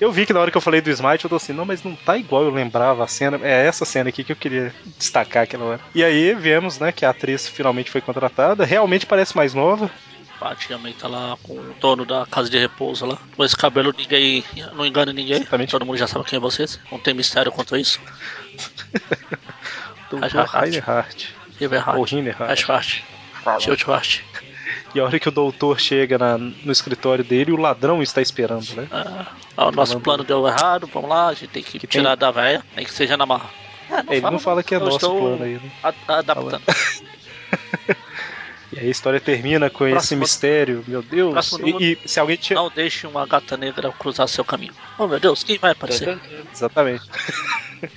Eu 0.01 0.11
vi 0.11 0.25
que 0.25 0.33
na 0.33 0.41
hora 0.41 0.51
que 0.51 0.57
eu 0.57 0.63
falei 0.63 0.81
do 0.81 0.89
Smite, 0.89 1.25
eu 1.25 1.29
tô 1.29 1.37
assim, 1.37 1.53
não, 1.53 1.67
mas 1.67 1.83
não 1.83 1.95
tá 1.95 2.17
igual 2.17 2.45
eu 2.45 2.51
lembrava 2.51 3.05
a 3.05 3.07
cena. 3.07 3.39
É 3.43 3.67
essa 3.67 3.85
cena 3.85 4.09
aqui 4.09 4.25
que 4.25 4.33
eu 4.33 4.37
queria 4.37 4.73
destacar 4.97 5.43
aquela 5.43 5.65
hora. 5.65 5.81
E 5.95 6.03
aí 6.03 6.33
vemos, 6.35 6.79
né, 6.79 6.91
que 6.91 7.05
a 7.05 7.11
atriz 7.11 7.47
finalmente 7.47 7.91
foi 7.91 8.01
contratada. 8.01 8.65
Realmente 8.65 9.05
parece 9.05 9.37
mais 9.37 9.53
nova. 9.53 9.91
Praticamente 10.41 10.97
tá 10.99 11.07
lá 11.07 11.37
com 11.43 11.53
o 11.53 11.75
dono 11.79 12.05
da 12.07 12.25
casa 12.27 12.49
de 12.51 12.59
repouso 12.59 13.05
lá. 13.07 13.19
Com 13.37 13.45
esse 13.45 13.55
cabelo 13.57 13.95
ninguém. 13.97 14.43
Não 14.75 14.85
engana 14.87 15.13
ninguém. 15.13 15.37
Exatamente. 15.37 15.71
Todo 15.71 15.85
mundo 15.87 15.99
já 15.99 16.07
sabe 16.09 16.25
quem 16.25 16.39
é 16.39 16.41
vocês. 16.41 16.81
Não 16.91 16.99
tem 16.99 17.13
mistério 17.15 17.53
quanto 17.53 17.75
a 17.75 17.79
isso. 17.79 18.01
Hart. 20.35 20.53
Reinhardt. 20.73 21.35
Ou 21.61 21.61
Riverheart. 21.61 22.11
Reinhardt. 22.11 22.53
Ashfart. 22.53 23.03
Schildhart. 23.61 24.21
E 24.95 24.99
a 24.99 25.05
hora 25.05 25.21
que 25.21 25.29
o 25.29 25.33
doutor 25.33 25.79
chega 25.79 26.19
na- 26.19 26.37
no 26.39 26.73
escritório 26.73 27.23
dele, 27.23 27.53
o 27.53 27.57
ladrão 27.57 28.03
está 28.03 28.21
esperando, 28.21 28.67
né? 28.75 28.89
Ah, 29.57 29.69
o 29.69 29.71
nosso 29.71 30.01
plano 30.01 30.25
deu 30.25 30.47
errado. 30.49 30.89
Vamos 30.93 31.09
lá, 31.11 31.29
a 31.29 31.35
gente 31.35 31.49
tem 31.49 31.63
que, 31.63 31.79
Que 31.79 31.87
tirar 31.87 32.17
tem- 32.17 32.19
da 32.19 32.31
véia. 32.31 32.65
Nem 32.75 32.85
que 32.85 32.93
seja 32.93 33.17
na 33.17 33.27
marra. 33.27 33.51
É, 33.91 34.17
Ele 34.17 34.31
não 34.31 34.39
fala 34.39 34.63
que 34.65 34.75
é 34.75 34.79
nosso 34.79 34.99
plano 34.99 35.45
aí, 35.45 35.61
né? 35.63 35.71
a- 35.85 35.95
Adaptando. 36.19 36.63
E 38.73 38.79
aí 38.79 38.87
a 38.87 38.91
história 38.91 39.21
termina 39.21 39.69
com 39.69 39.85
esse 39.85 39.95
Próximo- 39.95 40.21
mistério, 40.21 40.85
meu 40.87 41.03
Deus. 41.03 41.59
E, 41.65 41.99
e 42.05 42.09
se 42.09 42.21
alguém 42.21 42.37
tinha. 42.37 42.57
Não 42.57 42.71
deixe 42.71 43.07
uma 43.07 43.27
gata 43.27 43.57
negra 43.57 43.91
cruzar 43.93 44.29
seu 44.29 44.45
caminho. 44.45 44.73
Oh 44.99 45.07
meu 45.09 45.19
Deus, 45.19 45.43
quem 45.43 45.59
vai 45.59 45.73
aparecer? 45.73 46.19
Exatamente. 46.53 47.05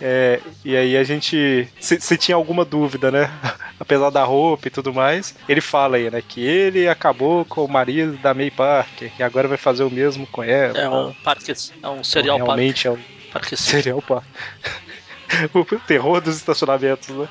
É, 0.00 0.40
e 0.64 0.76
aí 0.76 0.96
a 0.96 1.02
gente. 1.02 1.68
Se, 1.80 2.00
se 2.00 2.16
tinha 2.16 2.36
alguma 2.36 2.64
dúvida, 2.64 3.10
né? 3.10 3.30
Apesar 3.80 4.10
da 4.10 4.22
roupa 4.22 4.68
e 4.68 4.70
tudo 4.70 4.94
mais, 4.94 5.34
ele 5.48 5.60
fala 5.60 5.96
aí, 5.96 6.08
né? 6.08 6.22
Que 6.22 6.40
ele 6.40 6.88
acabou 6.88 7.44
com 7.44 7.64
o 7.64 7.68
marido 7.68 8.16
da 8.18 8.32
May 8.32 8.48
Parker, 8.50 9.10
que 9.16 9.22
agora 9.24 9.48
vai 9.48 9.56
fazer 9.56 9.82
o 9.82 9.90
mesmo 9.90 10.24
com 10.28 10.42
ela. 10.42 10.78
É 10.78 10.88
um 10.88 11.12
parque, 11.12 11.52
é 11.82 11.88
um 11.88 12.04
serial 12.04 12.38
parque. 12.38 12.48
Realmente 12.48 12.86
é 12.86 12.90
um 12.92 12.98
parque 13.32 13.56
serial 13.56 14.00
parque. 14.00 14.28
o 15.52 15.64
terror 15.80 16.20
dos 16.20 16.36
estacionamentos, 16.36 17.08
né? 17.08 17.28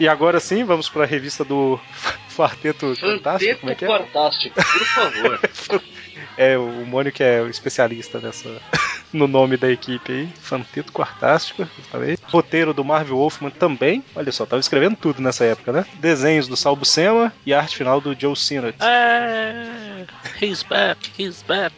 E 0.00 0.08
agora 0.08 0.40
sim, 0.40 0.64
vamos 0.64 0.88
para 0.88 1.04
a 1.04 1.06
revista 1.06 1.44
do 1.44 1.78
Quarteto 2.36 2.96
Fantástico. 2.96 3.60
Como 3.60 3.70
é 3.72 3.74
que 3.76 3.84
é? 3.84 3.88
Fantástico, 3.88 4.54
por 4.56 4.86
favor. 4.86 5.40
É, 6.36 6.56
o 6.56 6.86
Mônio 6.86 7.12
que 7.12 7.22
é 7.22 7.42
o 7.42 7.48
especialista 7.48 8.18
nessa. 8.18 8.48
no 9.12 9.26
nome 9.28 9.56
da 9.58 9.70
equipe 9.70 10.10
aí. 10.12 10.28
Fanteto 10.40 10.90
Quartástico, 10.92 11.66
falei. 11.90 12.16
Roteiro 12.24 12.72
do 12.72 12.82
Marvel 12.84 13.16
Wolfman 13.16 13.50
também. 13.50 14.02
Olha 14.14 14.32
só, 14.32 14.46
tava 14.46 14.60
escrevendo 14.60 14.96
tudo 14.96 15.20
nessa 15.20 15.44
época, 15.44 15.70
né? 15.72 15.84
Desenhos 15.94 16.48
do 16.48 16.56
Sal 16.56 16.74
Buscema 16.76 17.30
e 17.44 17.52
arte 17.52 17.76
final 17.76 18.00
do 18.00 18.18
Joe 18.18 18.34
Sinnott. 18.36 18.76
É, 18.80 20.06
he's 20.40 20.62
back, 20.62 21.10
he's 21.18 21.42
back. 21.42 21.74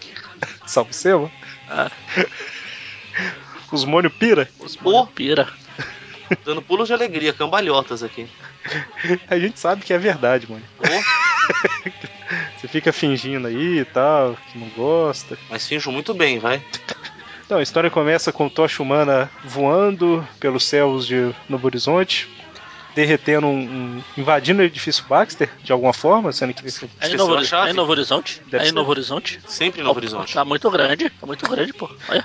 Sal 0.66 0.84
Buscema? 0.84 1.30
Ah, 1.68 1.90
Os 3.72 3.84
Mônio 3.84 4.10
pira? 4.10 4.48
os 4.60 4.76
mano 4.76 5.06
pira. 5.08 5.48
Dando 6.44 6.62
pulos 6.62 6.88
de 6.88 6.94
alegria, 6.94 7.32
cambalhotas 7.32 8.02
aqui. 8.02 8.26
A 9.28 9.38
gente 9.38 9.58
sabe 9.58 9.84
que 9.84 9.92
é 9.92 9.98
verdade, 9.98 10.50
mano. 10.50 10.62
Pô, 10.76 10.84
Você 12.56 12.68
fica 12.68 12.92
fingindo 12.92 13.48
aí 13.48 13.80
e 13.80 13.84
tal, 13.84 14.36
que 14.50 14.58
não 14.58 14.68
gosta. 14.68 15.36
mas 15.50 15.66
finjo 15.66 15.90
muito 15.90 16.14
bem, 16.14 16.38
vai. 16.38 16.62
Então, 17.44 17.58
a 17.58 17.62
história 17.62 17.90
começa 17.90 18.32
com 18.32 18.48
Tocha 18.48 18.82
Humana 18.82 19.30
voando 19.44 20.26
pelos 20.40 20.64
céus 20.64 21.06
de 21.06 21.34
Novo 21.48 21.66
Horizonte, 21.66 22.28
derretendo 22.94 23.46
um, 23.46 23.58
um- 23.60 24.02
invadindo 24.16 24.62
o 24.62 24.64
edifício 24.64 25.04
Baxter 25.08 25.50
de 25.62 25.72
alguma 25.72 25.92
forma, 25.92 26.32
sendo 26.32 26.54
que 26.54 26.62
É 27.00 27.08
em 27.08 27.16
Novo, 27.16 27.34
é 27.36 27.70
em 27.70 27.72
Novo 27.74 27.90
Horizonte? 27.90 28.40
Deve 28.46 28.58
é 28.64 28.66
em 28.66 28.70
ser. 28.70 28.74
Novo 28.74 28.90
Horizonte? 28.90 29.40
Sempre 29.46 29.80
em 29.80 29.84
Novo 29.84 29.98
Horizonte. 29.98 30.32
Tá 30.32 30.44
muito 30.44 30.70
grande, 30.70 31.10
tá 31.10 31.26
muito 31.26 31.46
grande, 31.48 31.72
pô. 31.74 31.90
Olha. 32.08 32.24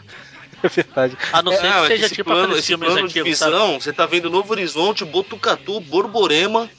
é 0.64 0.68
verdade. 0.68 1.18
A 1.32 1.42
não 1.42 1.52
ser 1.52 1.64
Não, 1.64 1.78
é 1.78 1.82
que 1.82 1.88
seja 1.88 2.06
esse 2.06 2.16
tipo 2.16 2.30
plano, 2.30 2.44
aqueles 2.44 2.60
esse 2.60 2.68
filmes 2.68 2.88
plano 2.88 3.08
de 3.08 3.20
antigos, 3.20 3.38
sabe? 3.38 3.52
visão, 3.52 3.80
você 3.80 3.94
tá 3.94 4.06
vendo 4.06 4.30
Novo 4.30 4.52
Horizonte, 4.52 5.06
Botucatu, 5.06 5.80
Borborema. 5.82 6.70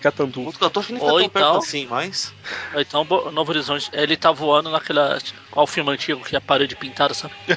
Catandu. 0.00 0.42
Botucatu 0.42 0.78
acho 0.80 0.86
que 0.88 0.92
nem 0.94 1.02
tá 1.02 1.08
tão 1.08 1.16
perto 1.18 1.36
então- 1.36 1.58
assim, 1.58 1.86
mas... 1.86 2.32
Ou 2.74 2.80
Então, 2.80 3.04
Novo 3.04 3.50
Horizonte, 3.50 3.90
ele 3.92 4.16
tá 4.16 4.30
voando 4.30 4.70
naquela. 4.70 5.18
Qual 5.50 5.64
o 5.64 5.66
filme 5.66 5.90
antigo 5.90 6.22
que 6.22 6.34
é 6.34 6.38
a 6.38 6.40
parede 6.40 6.76
pintada, 6.76 7.14
sabe? 7.14 7.34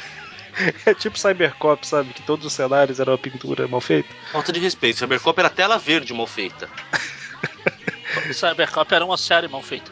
É 0.85 0.93
tipo 0.93 1.17
Cybercop, 1.17 1.87
sabe? 1.87 2.11
Que 2.11 2.21
todos 2.23 2.45
os 2.45 2.51
cenários 2.51 2.99
eram 2.99 3.13
uma 3.13 3.17
pintura 3.17 3.65
mal 3.65 3.79
feita. 3.79 4.09
Falta 4.29 4.51
de 4.51 4.59
respeito, 4.59 4.99
Cybercop 4.99 5.39
era 5.39 5.49
tela 5.49 5.77
verde 5.77 6.13
mal 6.13 6.27
feita. 6.27 6.67
Cybercop 8.33 8.93
era 8.93 9.05
uma 9.05 9.15
série 9.15 9.47
mal 9.47 9.61
feita. 9.61 9.89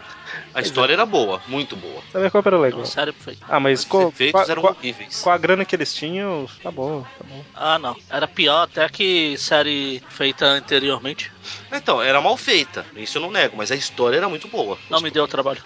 A 0.53 0.61
história 0.61 0.93
era 0.93 1.05
boa, 1.05 1.41
muito 1.47 1.75
boa. 1.75 2.01
Cybercop 2.11 2.47
era 2.47 2.55
Era 2.57 2.63
legal. 2.65 2.79
uma 2.79 2.85
série 2.85 3.11
feita. 3.11 3.45
Ah, 3.47 3.59
mas 3.59 3.85
Os 3.89 4.03
efeitos 4.11 4.49
eram 4.49 4.61
com 4.61 4.67
a- 4.67 4.71
horríveis. 4.71 5.21
com 5.21 5.29
a 5.29 5.37
grana 5.37 5.63
que 5.65 5.75
eles 5.75 5.93
tinham, 5.93 6.47
tá 6.63 6.71
bom, 6.71 7.01
tá 7.17 7.23
bom. 7.23 7.43
Ah, 7.55 7.77
não. 7.79 7.95
Era 8.09 8.27
pior 8.27 8.63
até 8.63 8.87
que 8.89 9.37
série 9.37 10.01
feita 10.09 10.45
anteriormente. 10.45 11.31
Então, 11.71 12.01
era 12.01 12.19
mal 12.21 12.35
feita, 12.37 12.85
isso 12.95 13.17
eu 13.17 13.21
não 13.21 13.31
nego, 13.31 13.55
mas 13.57 13.71
a 13.71 13.75
história 13.75 14.17
era 14.17 14.27
muito 14.29 14.47
boa. 14.47 14.77
Não 14.89 14.99
me 15.01 15.11
deu 15.11 15.27
trabalho. 15.27 15.61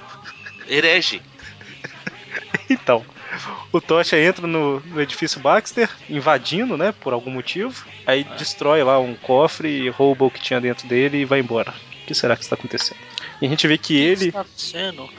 Herege. 0.68 1.22
Então, 2.70 3.06
o 3.72 3.82
Tocha 3.82 4.18
entra 4.18 4.48
no, 4.48 4.80
no 4.80 5.02
edifício 5.02 5.42
Baxter, 5.42 5.90
invadindo, 6.10 6.78
né, 6.78 6.94
por 6.94 7.12
algum 7.12 7.30
motivo. 7.32 7.86
Aí 8.06 8.24
destrói 8.38 8.82
lá 8.84 8.98
um 9.00 9.14
cofre, 9.14 9.90
rouba 9.90 10.26
o 10.26 10.32
que 10.32 10.40
tinha 10.42 10.62
dentro 10.62 10.88
dele 10.88 11.18
e 11.20 11.26
vai 11.26 11.40
embora. 11.40 11.72
O 12.04 12.06
que 12.08 12.14
será 12.16 12.36
que 12.38 12.44
está 12.44 12.56
acontecendo? 12.56 12.98
E 13.42 13.46
a 13.46 13.50
gente 13.50 13.68
vê 13.68 13.78
que 13.78 13.98
ele, 13.98 14.28
está 14.28 14.42
acontecendo? 14.42 15.10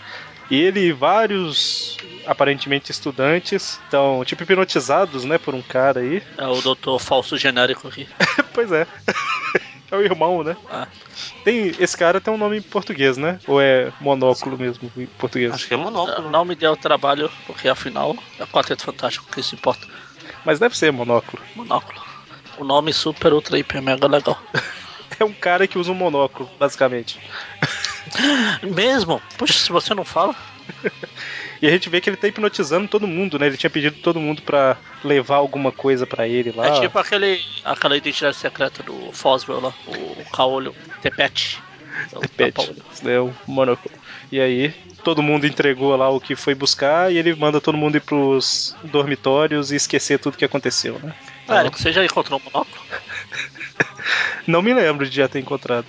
ele 0.51 0.81
e 0.81 0.93
vários 0.93 1.97
aparentemente 2.27 2.91
estudantes 2.91 3.81
estão 3.85 4.25
tipo 4.25 4.43
hipnotizados, 4.43 5.25
né, 5.25 5.39
por 5.39 5.55
um 5.55 5.63
cara 5.63 6.01
aí. 6.01 6.23
É 6.39 6.47
o 6.47 6.61
doutor 6.61 6.99
falso 6.99 7.37
genérico 7.37 7.89
aqui. 7.89 8.09
pois 8.55 8.71
é. 8.71 8.87
É 9.91 9.97
o 9.97 10.01
irmão, 10.01 10.43
né? 10.43 10.57
Ah. 10.71 10.89
Tem, 11.45 11.71
esse 11.79 11.95
cara 11.95 12.19
tem 12.19 12.33
um 12.33 12.39
nome 12.39 12.57
em 12.57 12.63
português, 12.63 13.19
né? 13.19 13.39
Ou 13.47 13.61
é 13.61 13.93
monóculo 14.01 14.57
mesmo 14.57 14.91
em 14.97 15.05
português? 15.05 15.53
Acho 15.53 15.69
que 15.69 15.75
é 15.75 15.77
monóculo. 15.77 16.31
Não 16.31 16.47
me 16.47 16.55
deu 16.55 16.75
trabalho, 16.75 17.31
porque 17.47 17.69
afinal 17.69 18.17
é 18.39 18.45
o 18.45 18.47
Quarteto 18.47 18.85
Fantástico 18.85 19.27
que 19.31 19.43
se 19.43 19.55
importa. 19.55 19.87
Mas 20.47 20.59
deve 20.59 20.75
ser 20.79 20.91
monóculo. 20.93 21.43
Monóculo. 21.55 22.01
O 22.57 22.65
nome 22.65 22.91
super, 22.91 23.35
ultra, 23.35 23.59
hiper, 23.59 23.83
mega 23.83 24.07
legal. 24.07 24.43
É 25.23 25.25
um 25.25 25.33
cara 25.33 25.69
que 25.69 25.79
usa 25.79 25.93
um 25.93 25.95
monóculo, 25.95 26.51
basicamente. 26.59 27.21
Mesmo? 28.75 29.23
Poxa, 29.39 29.53
se 29.53 29.71
você 29.71 29.95
não 29.95 30.05
fala. 30.05 30.35
E 31.63 31.67
a 31.69 31.71
gente 31.71 31.89
vê 31.89 32.01
que 32.01 32.11
ele 32.11 32.17
tá 32.17 32.27
hipnotizando 32.27 32.89
todo 32.89 33.07
mundo, 33.07 33.39
né? 33.39 33.47
Ele 33.47 33.57
tinha 33.57 33.71
pedido 33.71 33.97
todo 34.03 34.19
mundo 34.19 34.43
pra 34.43 34.77
levar 35.05 35.37
alguma 35.37 35.71
coisa 35.71 36.05
pra 36.05 36.27
ele 36.27 36.51
lá. 36.51 36.67
É 36.67 36.81
tipo 36.81 36.99
aquele, 36.99 37.41
aquela 37.65 37.97
identidade 37.97 38.35
secreta 38.35 38.83
do 38.83 39.13
Foswell 39.13 39.61
lá, 39.61 39.73
o 39.87 40.25
caolho, 40.33 40.75
Tepete. 41.01 41.63
É 42.13 42.19
o 42.19 43.09
é 43.09 43.21
o 43.21 43.33
monóculo. 43.47 43.95
E 44.33 44.41
aí, 44.41 44.75
todo 45.05 45.23
mundo 45.23 45.47
entregou 45.47 45.95
lá 45.95 46.09
o 46.09 46.19
que 46.19 46.35
foi 46.35 46.55
buscar 46.55 47.13
e 47.13 47.19
ele 47.19 47.35
manda 47.35 47.61
todo 47.61 47.77
mundo 47.77 47.99
ir 47.99 48.01
pros 48.01 48.75
dormitórios 48.83 49.71
e 49.71 49.77
esquecer 49.77 50.19
tudo 50.19 50.39
que 50.39 50.45
aconteceu, 50.45 50.99
né? 51.03 51.15
Ah, 51.47 51.61
Eric, 51.61 51.79
você 51.79 51.93
já 51.93 52.03
encontrou 52.03 52.41
um 52.41 52.43
monóculo? 52.43 52.83
Não 54.49 54.63
me 54.63 54.73
lembro 54.73 55.07
de 55.07 55.15
já 55.15 55.29
ter 55.29 55.39
encontrado. 55.39 55.87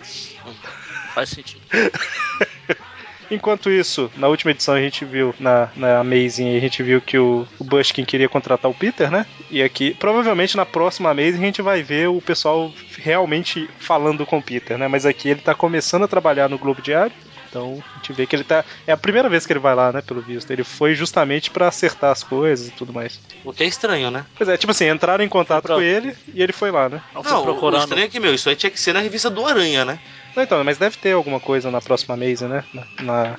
Faz 1.13 1.29
sentido. 1.29 1.61
Enquanto 3.31 3.71
isso, 3.71 4.11
na 4.17 4.27
última 4.27 4.51
edição 4.51 4.73
a 4.73 4.81
gente 4.81 5.05
viu, 5.05 5.33
na, 5.39 5.69
na 5.77 5.99
Amazing, 5.99 6.57
a 6.57 6.59
gente 6.59 6.83
viu 6.83 6.99
que 6.99 7.17
o, 7.17 7.47
o 7.57 7.63
Bushkin 7.63 8.03
queria 8.03 8.27
contratar 8.27 8.69
o 8.69 8.73
Peter, 8.73 9.09
né? 9.09 9.25
E 9.49 9.63
aqui, 9.63 9.93
provavelmente 9.93 10.57
na 10.57 10.65
próxima 10.65 11.09
Amazing 11.09 11.41
a 11.41 11.45
gente 11.45 11.61
vai 11.61 11.81
ver 11.81 12.09
o 12.09 12.21
pessoal 12.21 12.73
realmente 12.97 13.69
falando 13.79 14.25
com 14.25 14.39
o 14.39 14.43
Peter, 14.43 14.77
né? 14.77 14.89
Mas 14.89 15.05
aqui 15.05 15.29
ele 15.29 15.39
tá 15.39 15.55
começando 15.55 16.03
a 16.03 16.09
trabalhar 16.09 16.49
no 16.49 16.57
Globo 16.57 16.81
Diário 16.81 17.15
Então 17.53 17.83
a 17.93 17.97
gente 17.97 18.13
vê 18.13 18.25
que 18.25 18.35
ele 18.35 18.43
tá. 18.43 18.65
É 18.87 18.91
a 18.91 18.97
primeira 18.97 19.29
vez 19.29 19.45
que 19.45 19.53
ele 19.53 19.59
vai 19.59 19.75
lá, 19.75 19.91
né? 19.91 20.01
Pelo 20.01 20.21
visto. 20.21 20.49
Ele 20.49 20.63
foi 20.63 20.95
justamente 20.95 21.51
para 21.51 21.67
acertar 21.67 22.09
as 22.11 22.23
coisas 22.23 22.67
e 22.67 22.71
tudo 22.71 22.91
mais. 22.91 23.19
O 23.45 23.53
que 23.53 23.63
é 23.63 23.67
estranho, 23.67 24.09
né? 24.09 24.25
Pois 24.35 24.49
é, 24.49 24.57
tipo 24.57 24.71
assim, 24.71 24.89
entraram 24.89 25.23
em 25.23 25.29
contato 25.29 25.67
com 25.67 25.79
ele 25.79 26.15
e 26.33 26.41
ele 26.41 26.51
foi 26.51 26.71
lá, 26.71 26.89
né? 26.89 26.99
Não, 27.13 27.21
Não, 27.21 27.43
procurando. 27.43 27.81
o 27.81 27.83
estranho 27.83 28.05
é 28.05 28.07
que, 28.09 28.19
meu, 28.19 28.33
isso 28.33 28.49
aí 28.49 28.55
tinha 28.55 28.71
que 28.71 28.79
ser 28.79 28.93
na 28.93 29.01
revista 29.01 29.29
do 29.29 29.45
Aranha, 29.45 29.85
né? 29.85 29.99
Não, 30.35 30.43
então, 30.43 30.63
mas 30.63 30.77
deve 30.77 30.97
ter 30.97 31.11
alguma 31.13 31.39
coisa 31.39 31.69
na 31.69 31.79
próxima 31.79 32.15
Amazing, 32.15 32.47
né? 32.47 32.65
Na, 32.73 32.87
na, 33.01 33.37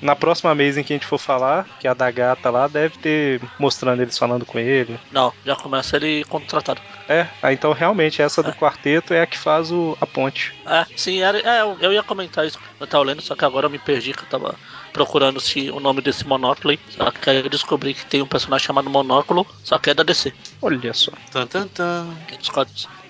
na 0.00 0.16
próxima 0.16 0.50
Amazing 0.52 0.84
que 0.84 0.92
a 0.92 0.96
gente 0.96 1.06
for 1.06 1.18
falar, 1.18 1.68
que 1.78 1.86
é 1.86 1.90
a 1.90 1.94
da 1.94 2.10
gata 2.10 2.50
lá, 2.50 2.68
deve 2.68 2.96
ter 2.98 3.40
mostrando 3.58 4.00
eles 4.02 4.16
falando 4.16 4.46
com 4.46 4.58
ele. 4.58 5.00
Não, 5.10 5.32
já 5.44 5.56
começa 5.56 5.96
ele 5.96 6.24
contratado. 6.24 6.82
É, 7.08 7.28
ah, 7.42 7.52
então 7.52 7.72
realmente 7.72 8.22
essa 8.22 8.42
do 8.42 8.52
quarteto 8.54 9.12
é 9.12 9.22
a 9.22 9.26
que 9.26 9.38
faz 9.38 9.72
o, 9.72 9.96
a 10.00 10.06
ponte. 10.06 10.54
É, 10.66 10.86
sim, 10.94 11.20
era, 11.20 11.38
é, 11.38 11.62
eu- 11.62 11.76
eu 11.80 11.92
ia 11.92 12.02
comentar 12.02 12.46
isso 12.46 12.58
quando 12.58 12.74
eu 12.80 12.86
tava 12.86 13.04
lendo, 13.04 13.22
só 13.22 13.34
que 13.34 13.44
agora 13.44 13.66
eu 13.66 13.70
me 13.70 13.78
perdi, 13.78 14.12
que 14.12 14.22
eu 14.24 14.28
tava 14.28 14.58
procurando 14.92 15.40
se 15.40 15.70
o 15.70 15.80
nome 15.80 16.00
desse 16.02 16.26
monóculo 16.26 16.70
aí. 16.70 16.78
Só 16.88 17.10
que 17.10 17.30
aí 17.30 17.38
eu 17.38 17.48
descobri 17.48 17.94
que 17.94 18.06
tem 18.06 18.22
um 18.22 18.26
personagem 18.28 18.66
chamado 18.66 18.90
Monóculo, 18.90 19.46
só 19.62 19.78
que 19.78 19.90
é 19.90 19.94
da 19.94 20.02
DC, 20.02 20.32
Olha 20.60 20.92
só. 20.94 21.12
Tan, 21.30 21.46
tan, 21.46 21.68
tan. 21.68 22.16
é. 22.30 23.05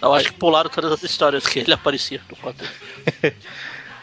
Eu 0.00 0.14
acho 0.14 0.32
que 0.32 0.38
pularam 0.38 0.70
todas 0.70 0.92
as 0.92 1.02
histórias 1.02 1.46
que 1.46 1.58
ele 1.60 1.72
aparecia 1.72 2.20
no 2.30 2.36
quadrinho. 2.36 2.70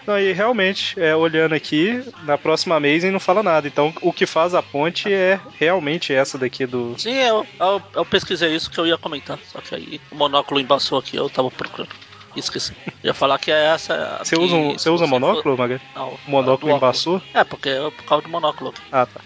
Não, 0.05 0.19
e 0.19 0.33
realmente, 0.33 0.99
é, 0.99 1.15
olhando 1.15 1.55
aqui, 1.55 2.03
na 2.25 2.37
próxima 2.37 2.75
Amazing 2.75 3.09
não 3.09 3.19
fala 3.19 3.41
nada. 3.41 3.67
Então 3.67 3.91
o 4.01 4.13
que 4.13 4.27
faz 4.27 4.53
a 4.53 4.61
ponte 4.61 5.11
é 5.11 5.39
realmente 5.59 6.13
essa 6.13 6.37
daqui 6.37 6.67
do. 6.67 6.93
Sim, 6.95 7.13
eu, 7.15 7.43
eu, 7.59 7.81
eu 7.95 8.05
pesquisei 8.05 8.53
isso 8.53 8.69
que 8.69 8.77
eu 8.79 8.85
ia 8.85 8.99
comentar, 8.99 9.39
só 9.51 9.59
que 9.61 9.73
aí 9.73 9.99
o 10.11 10.15
monóculo 10.15 10.59
embaçou 10.59 10.99
aqui, 10.99 11.15
eu 11.17 11.27
tava 11.27 11.49
procurando. 11.49 11.89
Esqueci. 12.35 12.71
Eu 13.01 13.07
ia 13.07 13.13
falar 13.15 13.39
que 13.39 13.49
é 13.51 13.65
essa. 13.65 14.19
Você 14.23 14.37
usa, 14.37 14.55
um, 14.55 14.73
você 14.73 14.89
usa 14.91 15.05
for- 15.05 15.09
monóculo, 15.09 15.57
Maga? 15.57 15.81
Não, 15.95 16.09
O 16.27 16.29
monóculo 16.29 16.71
embaçou? 16.71 17.19
É, 17.33 17.43
porque 17.43 17.69
é 17.69 17.79
por 17.89 18.03
causa 18.03 18.23
do 18.25 18.29
monóculo. 18.29 18.73
Ah, 18.91 19.07
tá. 19.07 19.21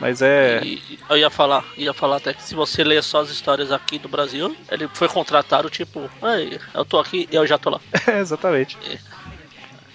Mas 0.00 0.22
é. 0.22 0.60
E 0.62 0.98
eu 1.08 1.16
ia 1.16 1.30
falar, 1.30 1.64
ia 1.76 1.92
falar 1.94 2.16
até 2.16 2.34
que 2.34 2.42
se 2.42 2.54
você 2.54 2.84
ler 2.84 3.02
só 3.02 3.20
as 3.20 3.30
histórias 3.30 3.72
aqui 3.72 3.98
do 3.98 4.08
Brasil, 4.08 4.56
ele 4.70 4.88
foi 4.92 5.08
contratado, 5.08 5.70
tipo, 5.70 6.10
eu 6.74 6.84
tô 6.84 6.98
aqui 6.98 7.26
e 7.30 7.34
eu 7.34 7.46
já 7.46 7.58
tô 7.58 7.70
lá. 7.70 7.80
exatamente. 8.18 8.78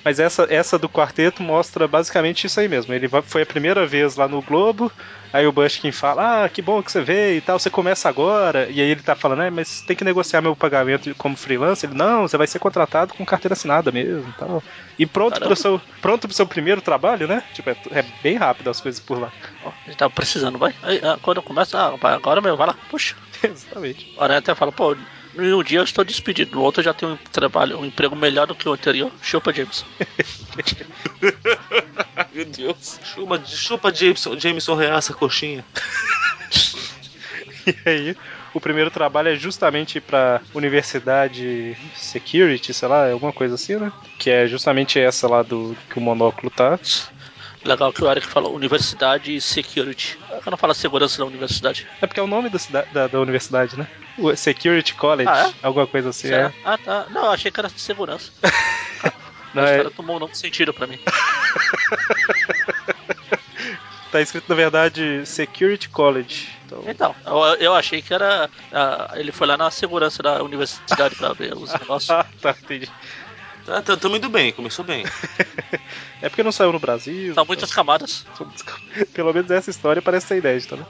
Mas 0.03 0.19
essa, 0.19 0.47
essa 0.49 0.79
do 0.79 0.89
quarteto 0.89 1.43
mostra 1.43 1.87
basicamente 1.87 2.45
isso 2.45 2.59
aí 2.59 2.67
mesmo. 2.67 2.93
Ele 2.93 3.07
foi 3.23 3.43
a 3.43 3.45
primeira 3.45 3.85
vez 3.85 4.15
lá 4.15 4.27
no 4.27 4.41
Globo, 4.41 4.91
aí 5.31 5.45
o 5.45 5.51
Bushkin 5.51 5.91
fala, 5.91 6.45
ah, 6.45 6.49
que 6.49 6.61
bom 6.61 6.81
que 6.81 6.91
você 6.91 7.01
veio 7.01 7.37
e 7.37 7.41
tal, 7.41 7.59
você 7.59 7.69
começa 7.69 8.09
agora. 8.09 8.67
E 8.69 8.81
aí 8.81 8.89
ele 8.89 9.03
tá 9.03 9.15
falando, 9.15 9.43
é, 9.43 9.49
mas 9.49 9.81
tem 9.81 9.95
que 9.95 10.03
negociar 10.03 10.41
meu 10.41 10.55
pagamento 10.55 11.13
como 11.15 11.37
freelancer. 11.37 11.89
Ele, 11.89 11.97
não, 11.97 12.27
você 12.27 12.37
vai 12.37 12.47
ser 12.47 12.59
contratado 12.59 13.13
com 13.13 13.25
carteira 13.25 13.53
assinada 13.53 13.91
mesmo 13.91 14.29
e 14.29 14.33
tal. 14.33 14.63
E 14.97 15.05
pronto 15.05 15.33
Caramba. 15.33 15.47
pro, 15.47 15.55
seu, 15.55 15.81
pronto 16.01 16.27
pro 16.27 16.35
seu 16.35 16.47
primeiro 16.47 16.81
trabalho, 16.81 17.27
né? 17.27 17.43
Tipo, 17.53 17.69
é, 17.69 17.75
é 17.91 18.05
bem 18.23 18.37
rápido 18.37 18.69
as 18.69 18.81
coisas 18.81 18.99
por 18.99 19.19
lá. 19.19 19.31
Gente 19.85 19.97
tava 19.97 20.13
precisando, 20.13 20.57
vai. 20.57 20.73
Aí, 20.81 20.99
ah, 21.03 21.17
quando 21.21 21.37
eu 21.37 21.43
começo, 21.43 21.77
ah, 21.77 21.95
agora 22.01 22.41
meu, 22.41 22.57
vai 22.57 22.67
lá, 22.67 22.75
puxa. 22.89 23.15
Exatamente. 23.43 24.11
Aranha 24.17 24.39
até 24.39 24.55
fala, 24.55 24.71
pô, 24.71 24.95
um 25.37 25.63
dia 25.63 25.79
eu 25.79 25.83
estou 25.83 26.03
despedido, 26.03 26.55
no 26.55 26.61
outro 26.61 26.81
eu 26.81 26.85
já 26.85 26.93
tenho 26.93 27.13
um 27.13 27.17
trabalho, 27.31 27.79
um 27.79 27.85
emprego 27.85 28.15
melhor 28.15 28.47
do 28.47 28.55
que 28.55 28.67
o 28.67 28.73
anterior. 28.73 29.11
Chupa, 29.21 29.53
Jameson. 29.53 29.85
Meu 32.33 32.45
Deus. 32.45 32.99
Chupa, 33.03 33.41
chupa 33.45 33.93
Jameson, 33.93 34.39
Jameson 34.39 34.75
reaça 34.75 35.13
coxinha. 35.13 35.63
E 37.67 37.89
aí, 37.89 38.17
o 38.53 38.59
primeiro 38.59 38.89
trabalho 38.89 39.29
é 39.29 39.35
justamente 39.35 40.01
pra 40.01 40.41
Universidade 40.53 41.77
Security, 41.95 42.73
sei 42.73 42.87
lá, 42.87 43.11
alguma 43.11 43.31
coisa 43.31 43.55
assim, 43.55 43.75
né? 43.75 43.91
Que 44.17 44.29
é 44.29 44.47
justamente 44.47 44.99
essa 44.99 45.27
lá 45.27 45.43
do 45.43 45.75
que 45.89 45.97
o 45.97 46.01
monóculo 46.01 46.49
tá. 46.49 46.79
Legal 47.63 47.93
que 47.93 48.03
o 48.03 48.09
Eric 48.09 48.25
falou, 48.25 48.55
Universidade 48.55 49.35
e 49.35 49.39
Security. 49.41 50.17
Eu 50.31 50.41
não 50.51 50.57
falo 50.57 50.73
segurança 50.73 51.17
da 51.19 51.25
universidade. 51.25 51.87
É 52.01 52.07
porque 52.07 52.19
é 52.19 52.23
o 52.23 52.27
nome 52.27 52.49
da, 52.49 52.57
cida- 52.57 52.87
da, 52.91 53.07
da 53.07 53.19
universidade, 53.19 53.77
né? 53.77 53.87
O 54.17 54.35
Security 54.35 54.95
College, 54.95 55.29
Ah, 55.29 55.51
alguma 55.61 55.85
coisa 55.85 56.09
assim. 56.09 56.27
Será? 56.29 56.47
É. 56.47 56.53
Ah, 56.63 56.77
tá. 56.77 57.05
Não, 57.11 57.25
eu 57.25 57.31
achei 57.31 57.51
que 57.51 57.59
era 57.59 57.69
segurança. 57.69 58.31
Não, 59.53 59.63
Mas 59.63 59.71
é- 59.71 59.77
cara 59.77 59.91
tomou 59.91 60.15
um 60.15 60.19
novo 60.19 60.33
sentido 60.33 60.73
pra 60.73 60.87
mim. 60.87 60.97
tá 64.11 64.21
escrito, 64.21 64.45
na 64.47 64.55
verdade, 64.55 65.25
Security 65.25 65.89
College. 65.89 66.47
Então, 66.65 66.83
Então, 66.87 67.15
eu, 67.25 67.35
eu 67.55 67.75
achei 67.75 68.01
que 68.01 68.13
era. 68.13 68.49
ah, 68.71 69.11
ele 69.15 69.31
foi 69.31 69.45
lá 69.47 69.57
na 69.57 69.69
segurança 69.69 70.23
da 70.23 70.41
universidade 70.41 71.15
pra 71.15 71.33
ver 71.33 71.53
os 71.55 71.71
negócios. 71.79 72.09
ah, 72.09 72.25
tá, 72.41 72.55
entendi. 72.61 72.89
Tá, 73.65 73.81
tá, 73.81 73.97
tamo 73.97 74.15
indo 74.17 74.29
bem, 74.29 74.51
começou 74.51 74.83
bem. 74.85 75.05
É 76.23 76.29
porque 76.29 76.43
não 76.43 76.51
saiu 76.51 76.71
no 76.71 76.77
Brasil. 76.79 77.33
São 77.33 77.43
muitas 77.45 77.73
camadas. 77.73 78.27
Pelo 79.11 79.33
menos 79.33 79.49
essa 79.49 79.71
história 79.71 80.03
parece 80.03 80.27
ser 80.27 80.37
inédita, 80.37 80.75
né? 80.75 80.85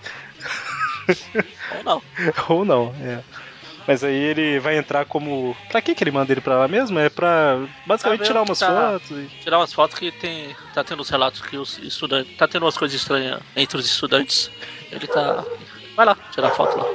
Ou 1.77 1.83
não. 1.85 2.01
Ou 2.49 2.65
não, 2.65 2.95
é. 3.01 3.23
Mas 3.87 4.03
aí 4.03 4.13
ele 4.13 4.59
vai 4.59 4.77
entrar 4.77 5.05
como. 5.05 5.55
Pra 5.69 5.81
que, 5.81 5.95
que 5.95 6.03
ele 6.03 6.11
manda 6.11 6.29
ele 6.33 6.41
pra 6.41 6.55
lá 6.57 6.67
mesmo? 6.67 6.99
É 6.99 7.09
pra 7.09 7.65
basicamente 7.85 8.01
Pra 8.01 8.25
ver 8.25 8.27
tirar 8.27 8.41
umas 8.41 8.59
tá- 8.59 8.91
fotos 8.91 9.11
e. 9.11 9.29
Tirar 9.41 9.57
umas 9.59 9.71
fotos 9.73 9.97
que 9.97 10.11
tem. 10.11 10.53
Tá 10.73 10.83
tendo 10.83 10.99
os 10.99 11.09
relatos 11.09 11.39
que 11.41 11.55
os 11.55 11.77
estudantes. 11.77 12.35
Tá 12.35 12.45
tendo 12.45 12.63
umas 12.65 12.77
coisas 12.77 12.99
estranhas 12.99 13.39
entre 13.55 13.77
os 13.77 13.85
estudantes. 13.85 14.51
Ele 14.91 15.07
tá. 15.07 15.45
Vai 15.95 16.05
lá, 16.05 16.17
tirar 16.33 16.49
foto 16.51 16.77
lá. 16.77 16.85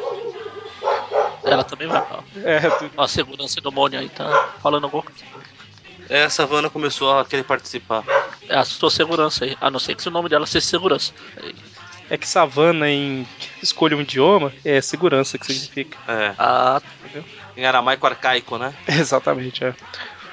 Ela 1.42 1.64
também 1.64 1.88
vai. 1.88 2.04
Ó, 2.10 2.20
É, 2.44 2.60
tu- 2.68 2.90
a 3.00 3.08
segurança 3.08 3.62
do 3.62 3.72
Mônio 3.72 3.98
aí 3.98 4.10
tá 4.10 4.50
falando 4.62 4.84
alguma 4.84 5.02
coisa. 5.02 5.24
É, 6.08 6.24
a 6.24 6.30
Savana 6.30 6.70
começou 6.70 7.18
a 7.18 7.24
querer 7.24 7.44
participar. 7.44 8.04
É 8.48 8.56
a 8.56 8.64
sua 8.64 8.90
segurança 8.90 9.44
aí. 9.44 9.56
A 9.60 9.70
não 9.70 9.78
ser 9.78 9.94
que 9.94 10.02
se 10.02 10.08
o 10.08 10.12
nome 10.12 10.28
dela 10.28 10.46
seja 10.46 10.66
segurança. 10.66 11.12
É 12.08 12.16
que 12.16 12.28
savana 12.28 12.88
em 12.88 13.26
escolha 13.60 13.96
um 13.96 14.00
idioma 14.00 14.52
é 14.64 14.80
segurança 14.80 15.36
que 15.38 15.46
significa. 15.46 15.98
É, 16.06 16.34
Ah, 16.38 16.80
em 17.56 17.64
aramaico 17.64 18.06
arcaico, 18.06 18.58
né? 18.58 18.72
Exatamente, 18.86 19.64
é. 19.64 19.74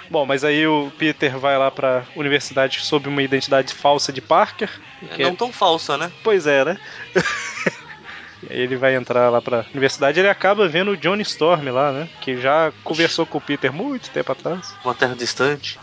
Bom, 0.09 0.25
mas 0.25 0.43
aí 0.43 0.67
o 0.67 0.91
Peter 0.97 1.39
vai 1.39 1.57
lá 1.57 1.71
pra 1.71 2.03
universidade 2.15 2.81
sob 2.81 3.09
uma 3.09 3.23
identidade 3.23 3.73
falsa 3.73 4.13
de 4.13 4.21
Parker. 4.21 4.69
É, 5.01 5.15
que 5.15 5.23
não 5.23 5.35
tão 5.35 5.51
falsa, 5.51 5.97
né? 5.97 6.11
Pois 6.23 6.45
é, 6.45 6.63
né? 6.63 6.77
e 8.49 8.53
aí 8.53 8.59
ele 8.59 8.75
vai 8.75 8.95
entrar 8.95 9.29
lá 9.29 9.41
pra 9.41 9.65
universidade 9.71 10.19
e 10.19 10.21
ele 10.21 10.29
acaba 10.29 10.67
vendo 10.67 10.91
o 10.91 10.97
Johnny 10.97 11.21
Storm 11.23 11.69
lá, 11.71 11.91
né? 11.91 12.09
Que 12.21 12.37
já 12.37 12.71
conversou 12.83 13.25
com 13.25 13.37
o 13.37 13.41
Peter 13.41 13.71
muito 13.71 14.09
tempo 14.09 14.31
atrás. 14.31 14.75
Uma 14.83 14.93
terra 14.93 15.15
distante. 15.15 15.79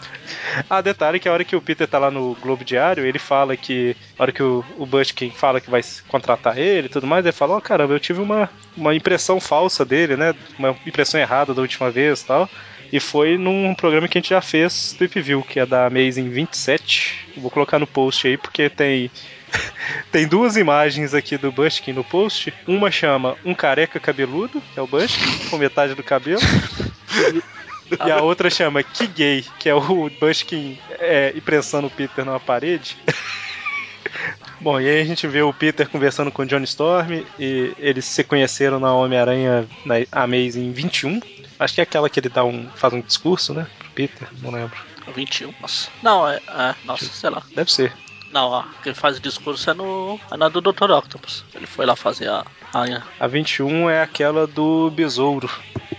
Ah, 0.68 0.80
detalhe 0.80 1.18
que 1.18 1.28
a 1.28 1.32
hora 1.32 1.44
que 1.44 1.56
o 1.56 1.62
Peter 1.62 1.86
tá 1.86 1.98
lá 1.98 2.10
no 2.10 2.34
Globo 2.36 2.64
Diário, 2.64 3.04
ele 3.04 3.18
fala 3.18 3.56
que. 3.56 3.96
A 4.18 4.22
hora 4.22 4.32
que 4.32 4.42
o, 4.42 4.64
o 4.78 4.86
Bushkin 4.86 5.30
fala 5.30 5.60
que 5.60 5.70
vai 5.70 5.80
contratar 6.08 6.58
ele 6.58 6.86
e 6.86 6.90
tudo 6.90 7.06
mais, 7.06 7.24
ele 7.24 7.32
fala, 7.32 7.56
ó 7.56 7.60
caramba, 7.60 7.94
eu 7.94 8.00
tive 8.00 8.20
uma, 8.20 8.48
uma 8.76 8.94
impressão 8.94 9.40
falsa 9.40 9.84
dele, 9.84 10.16
né? 10.16 10.34
Uma 10.58 10.76
impressão 10.86 11.20
errada 11.20 11.54
da 11.54 11.62
última 11.62 11.90
vez 11.90 12.20
e 12.20 12.26
tal. 12.26 12.48
E 12.92 12.98
foi 12.98 13.38
num 13.38 13.74
programa 13.74 14.08
que 14.08 14.18
a 14.18 14.20
gente 14.20 14.30
já 14.30 14.40
fez, 14.40 14.94
Trip 14.98 15.20
View, 15.20 15.42
que 15.42 15.60
é 15.60 15.66
da 15.66 15.86
Amazing 15.86 16.28
27. 16.28 17.28
Eu 17.36 17.42
vou 17.42 17.50
colocar 17.50 17.78
no 17.78 17.86
post 17.86 18.26
aí, 18.26 18.36
porque 18.36 18.68
tem. 18.68 19.10
tem 20.10 20.26
duas 20.26 20.56
imagens 20.56 21.14
aqui 21.14 21.36
do 21.36 21.52
Bushkin 21.52 21.92
no 21.92 22.04
post. 22.04 22.52
Uma 22.66 22.90
chama 22.90 23.36
Um 23.44 23.54
Careca 23.54 24.00
Cabeludo, 24.00 24.60
que 24.72 24.78
é 24.78 24.82
o 24.82 24.86
Bushkin, 24.86 25.48
com 25.48 25.58
metade 25.58 25.94
do 25.94 26.02
cabelo. 26.02 26.40
E 28.06 28.10
a 28.10 28.22
outra 28.22 28.48
chama 28.48 28.84
Que 28.84 29.06
Gay, 29.06 29.44
que 29.58 29.68
é 29.68 29.74
o 29.74 30.08
Bushkin 30.20 30.78
é, 31.00 31.32
impressando 31.34 31.88
o 31.88 31.90
Peter 31.90 32.24
numa 32.24 32.38
parede. 32.38 32.96
Bom, 34.60 34.80
e 34.80 34.88
aí 34.88 35.00
a 35.00 35.04
gente 35.04 35.26
vê 35.26 35.42
o 35.42 35.52
Peter 35.52 35.88
conversando 35.88 36.30
com 36.30 36.42
o 36.42 36.46
Johnny 36.46 36.64
Storm 36.64 37.24
e 37.38 37.72
eles 37.78 38.04
se 38.04 38.22
conheceram 38.22 38.78
na 38.78 38.94
Homem-Aranha 38.94 39.66
na 39.84 39.96
Amazing 40.12 40.72
21. 40.72 41.20
Acho 41.60 41.74
que 41.74 41.80
é 41.80 41.84
aquela 41.84 42.08
que 42.08 42.18
ele 42.18 42.30
dá 42.30 42.42
um, 42.42 42.68
faz 42.70 42.94
um 42.94 43.02
discurso, 43.02 43.52
né? 43.52 43.66
Pro 43.78 43.90
Peter, 43.90 44.26
não 44.42 44.50
lembro. 44.50 44.76
21, 45.14 45.54
nossa. 45.60 45.90
Não, 46.02 46.26
é. 46.26 46.36
é 46.36 46.74
nossa, 46.84 47.04
sei 47.04 47.28
lá. 47.28 47.42
Deve 47.54 47.70
ser. 47.70 47.92
Não, 48.32 48.48
ó, 48.48 48.64
quem 48.82 48.94
faz 48.94 49.18
o 49.18 49.20
discurso 49.20 49.68
é 49.68 49.74
no. 49.74 50.18
É 50.30 50.36
na 50.38 50.48
do 50.48 50.60
Dr. 50.60 50.90
Octopus. 50.90 51.44
Ele 51.54 51.66
foi 51.66 51.84
lá 51.84 51.94
fazer 51.94 52.28
a. 52.30 52.46
a, 52.72 53.02
A 53.18 53.26
21 53.26 53.90
é 53.90 54.00
aquela 54.02 54.46
do 54.46 54.90
Besouro. 54.90 55.50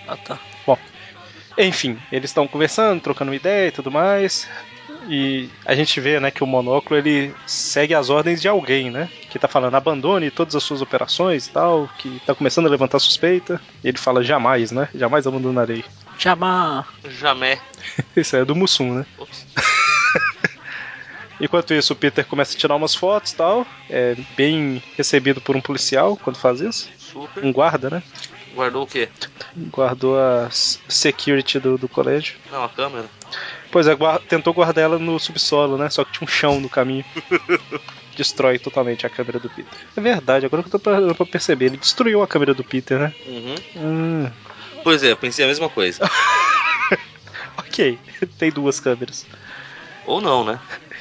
a 0.07 0.18
tá. 0.18 0.39
Enfim, 1.57 1.99
eles 2.12 2.30
estão 2.30 2.47
conversando, 2.47 3.01
trocando 3.01 3.34
ideia 3.34 3.68
e 3.68 3.72
tudo 3.72 3.91
mais. 3.91 4.49
E 5.08 5.49
a 5.66 5.74
gente 5.74 5.99
vê, 5.99 6.20
né, 6.20 6.30
que 6.30 6.43
o 6.43 6.47
monóculo 6.47 6.97
ele 6.97 7.34
segue 7.45 7.93
as 7.93 8.10
ordens 8.10 8.41
de 8.41 8.47
alguém, 8.47 8.91
né? 8.91 9.10
Que 9.30 9.39
tá 9.39 9.47
falando 9.47 9.76
abandone 9.76 10.30
todas 10.30 10.56
as 10.56 10.64
suas 10.64 10.82
operações 10.82 11.47
e 11.47 11.52
tal, 11.52 11.89
que 11.97 12.22
tá 12.26 12.36
começando 12.36 12.68
a 12.68 12.70
levantar 12.70 12.99
suspeita. 12.99 13.60
E 13.84 13.88
ele 13.88 13.97
fala 13.97 14.24
jamais, 14.24 14.72
né? 14.72 14.89
Jamais 14.93 15.26
abandonarei. 15.26 15.84
Chamar. 16.18 16.88
Jamé. 17.04 17.60
Isso 18.16 18.36
é 18.36 18.45
do 18.45 18.56
Mussum, 18.56 18.93
né? 18.93 19.06
Enquanto 21.41 21.74
isso, 21.74 21.93
o 21.93 21.95
Peter 21.95 22.24
começa 22.24 22.56
a 22.56 22.60
tirar 22.60 22.76
umas 22.76 22.93
fotos 22.93 23.32
e 23.32 23.36
tal. 23.36 23.66
É 23.89 24.16
bem 24.38 24.82
recebido 24.95 25.41
por 25.41 25.56
um 25.56 25.62
policial 25.62 26.16
quando 26.16 26.38
faz 26.38 26.62
isso. 26.62 26.88
Super. 26.99 27.43
Um 27.43 27.52
guarda, 27.52 27.89
né? 27.89 28.04
Guardou 28.54 28.84
o 28.84 28.88
quê? 28.88 29.10
Guardou 29.72 30.20
a 30.20 30.49
security 30.52 31.60
do, 31.60 31.80
do 31.80 31.89
colégio. 31.89 32.38
Não, 32.52 32.64
a 32.64 32.70
câmera. 32.70 33.10
Pois 33.72 33.88
é, 33.88 33.95
tentou 34.28 34.53
guardar 34.53 34.84
ela 34.84 34.99
no 34.99 35.17
subsolo, 35.17 35.78
né? 35.78 35.89
Só 35.89 36.03
que 36.03 36.11
tinha 36.11 36.26
um 36.26 36.28
chão 36.28 36.59
no 36.59 36.69
caminho. 36.69 37.05
Destrói 38.15 38.59
totalmente 38.59 39.05
a 39.05 39.09
câmera 39.09 39.39
do 39.39 39.49
Peter. 39.49 39.80
É 39.95 40.01
verdade, 40.01 40.45
agora 40.45 40.61
que 40.61 40.67
eu 40.67 40.72
tô 40.74 40.80
parando 40.80 41.15
pra 41.15 41.26
perceber, 41.26 41.67
ele 41.67 41.78
destruiu 41.78 42.22
a 42.22 42.28
câmera 42.28 42.53
do 42.53 42.63
Peter, 42.63 42.99
né? 42.99 43.13
Uhum. 43.26 43.55
Hum, 43.78 44.32
Pois 44.84 45.03
é, 45.03 45.11
eu 45.11 45.17
pensei 45.17 45.45
a 45.45 45.47
mesma 45.47 45.69
coisa. 45.69 45.99
ok, 47.57 47.97
tem 48.38 48.51
duas 48.51 48.80
câmeras. 48.80 49.26
Ou 50.05 50.19
não, 50.19 50.43
né? 50.43 50.59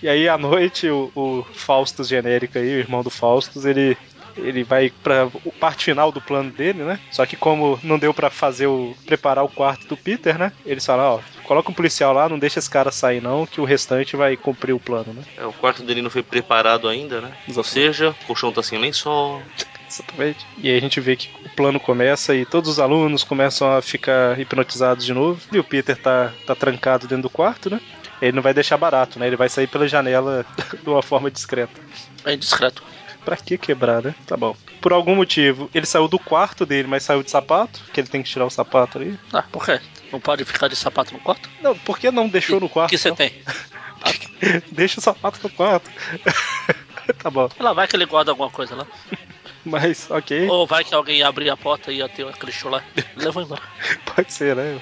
E 0.00 0.08
aí 0.08 0.28
à 0.28 0.38
noite 0.38 0.88
o, 0.88 1.10
o 1.12 1.44
Faustus 1.52 2.06
genérico 2.06 2.56
aí, 2.56 2.76
o 2.76 2.78
irmão 2.78 3.02
do 3.02 3.10
Faustus, 3.10 3.64
ele 3.64 3.96
ele 4.38 4.64
vai 4.64 4.90
pra 5.02 5.26
o 5.44 5.52
parte 5.52 5.84
final 5.84 6.10
do 6.12 6.20
plano 6.20 6.50
dele, 6.50 6.82
né? 6.82 6.98
Só 7.10 7.26
que 7.26 7.36
como 7.36 7.78
não 7.82 7.98
deu 7.98 8.14
pra 8.14 8.30
fazer 8.30 8.66
o 8.66 8.94
preparar 9.06 9.44
o 9.44 9.48
quarto 9.48 9.86
do 9.86 9.96
Peter, 9.96 10.38
né? 10.38 10.52
Eles 10.64 10.84
falam, 10.84 11.16
ó, 11.16 11.20
coloca 11.44 11.70
um 11.70 11.74
policial 11.74 12.12
lá, 12.12 12.28
não 12.28 12.38
deixa 12.38 12.58
esse 12.58 12.70
cara 12.70 12.90
sair 12.90 13.22
não, 13.22 13.46
que 13.46 13.60
o 13.60 13.64
restante 13.64 14.16
vai 14.16 14.36
cumprir 14.36 14.72
o 14.72 14.80
plano, 14.80 15.12
né? 15.12 15.22
É, 15.36 15.46
o 15.46 15.52
quarto 15.52 15.82
dele 15.82 16.02
não 16.02 16.10
foi 16.10 16.22
preparado 16.22 16.88
ainda, 16.88 17.20
né? 17.20 17.32
Ou 17.54 17.64
seja, 17.64 18.10
o 18.10 18.26
colchão 18.26 18.52
tá 18.52 18.62
sem 18.62 18.78
lençol. 18.78 19.42
Exatamente. 19.88 20.46
E 20.58 20.68
aí 20.68 20.76
a 20.76 20.80
gente 20.80 21.00
vê 21.00 21.16
que 21.16 21.30
o 21.44 21.48
plano 21.56 21.80
começa 21.80 22.34
e 22.34 22.44
todos 22.44 22.68
os 22.68 22.78
alunos 22.78 23.24
começam 23.24 23.74
a 23.74 23.80
ficar 23.80 24.38
hipnotizados 24.38 25.04
de 25.04 25.14
novo. 25.14 25.40
E 25.50 25.58
o 25.58 25.64
Peter 25.64 25.96
tá, 25.96 26.32
tá 26.46 26.54
trancado 26.54 27.08
dentro 27.08 27.22
do 27.22 27.30
quarto, 27.30 27.70
né? 27.70 27.80
Ele 28.20 28.32
não 28.32 28.42
vai 28.42 28.52
deixar 28.52 28.76
barato, 28.76 29.18
né? 29.18 29.26
Ele 29.26 29.36
vai 29.36 29.48
sair 29.48 29.66
pela 29.66 29.88
janela 29.88 30.44
de 30.82 30.88
uma 30.88 31.02
forma 31.02 31.30
discreta. 31.30 31.80
É 32.24 32.34
indiscreto. 32.34 32.82
Pra 33.28 33.36
que 33.36 33.58
quebrar, 33.58 34.02
né? 34.02 34.14
Tá 34.26 34.38
bom. 34.38 34.56
Por 34.80 34.90
algum 34.90 35.14
motivo, 35.14 35.68
ele 35.74 35.84
saiu 35.84 36.08
do 36.08 36.18
quarto 36.18 36.64
dele, 36.64 36.88
mas 36.88 37.02
saiu 37.02 37.22
de 37.22 37.30
sapato, 37.30 37.78
que 37.92 38.00
ele 38.00 38.08
tem 38.08 38.22
que 38.22 38.30
tirar 38.30 38.46
o 38.46 38.50
sapato 38.50 38.96
ali. 38.96 39.20
Ah, 39.30 39.42
por 39.42 39.66
quê? 39.66 39.78
Não 40.10 40.18
pode 40.18 40.46
ficar 40.46 40.66
de 40.66 40.74
sapato 40.74 41.12
no 41.12 41.20
quarto? 41.20 41.50
Não, 41.60 41.76
por 41.76 41.98
que 41.98 42.10
não 42.10 42.26
deixou 42.26 42.56
O 42.56 42.60
no 42.60 42.70
quarto? 42.70 42.88
que 42.88 42.96
você 42.96 43.12
tem? 43.12 43.30
Deixa 44.72 44.98
o 44.98 45.02
sapato 45.02 45.40
no 45.42 45.50
quarto. 45.50 45.90
tá 47.22 47.28
bom. 47.30 47.50
Lá 47.60 47.74
vai 47.74 47.86
que 47.86 47.96
ele 47.96 48.06
guarda 48.06 48.30
alguma 48.30 48.48
coisa 48.48 48.74
lá. 48.74 48.86
Mas, 49.62 50.10
ok. 50.10 50.48
Ou 50.48 50.66
vai 50.66 50.82
que 50.82 50.94
alguém 50.94 51.22
abrir 51.22 51.50
a 51.50 51.56
porta 51.56 51.92
e 51.92 51.98
ia 51.98 52.08
ter 52.08 52.26
aquele 52.26 52.50
chulé. 52.50 52.82
Levou 53.14 53.42
embora. 53.42 53.60
Pode 54.06 54.32
ser, 54.32 54.56
né? 54.56 54.80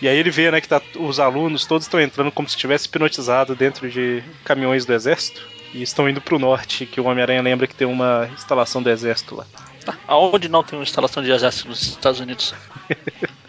E 0.00 0.06
aí 0.06 0.16
ele 0.16 0.30
vê, 0.30 0.48
né, 0.48 0.60
que 0.60 0.68
tá, 0.68 0.80
os 0.96 1.18
alunos 1.18 1.66
todos 1.66 1.86
estão 1.86 2.00
entrando 2.00 2.30
como 2.30 2.48
se 2.48 2.54
estivesse 2.54 2.86
hipnotizado 2.86 3.56
dentro 3.56 3.90
de 3.90 4.22
caminhões 4.44 4.86
do 4.86 4.94
exército. 4.94 5.44
E 5.72 5.82
estão 5.82 6.08
indo 6.08 6.20
pro 6.20 6.38
norte, 6.38 6.86
que 6.86 7.00
o 7.00 7.04
Homem-Aranha 7.04 7.42
lembra 7.42 7.66
que 7.66 7.74
tem 7.74 7.86
uma 7.86 8.28
instalação 8.34 8.82
do 8.82 8.90
exército 8.90 9.36
lá. 9.36 9.46
Ah, 9.86 9.94
Aonde 10.08 10.48
não 10.48 10.62
tem 10.62 10.78
uma 10.78 10.82
instalação 10.82 11.22
de 11.22 11.30
exército 11.30 11.68
nos 11.68 11.82
Estados 11.82 12.20
Unidos? 12.20 12.54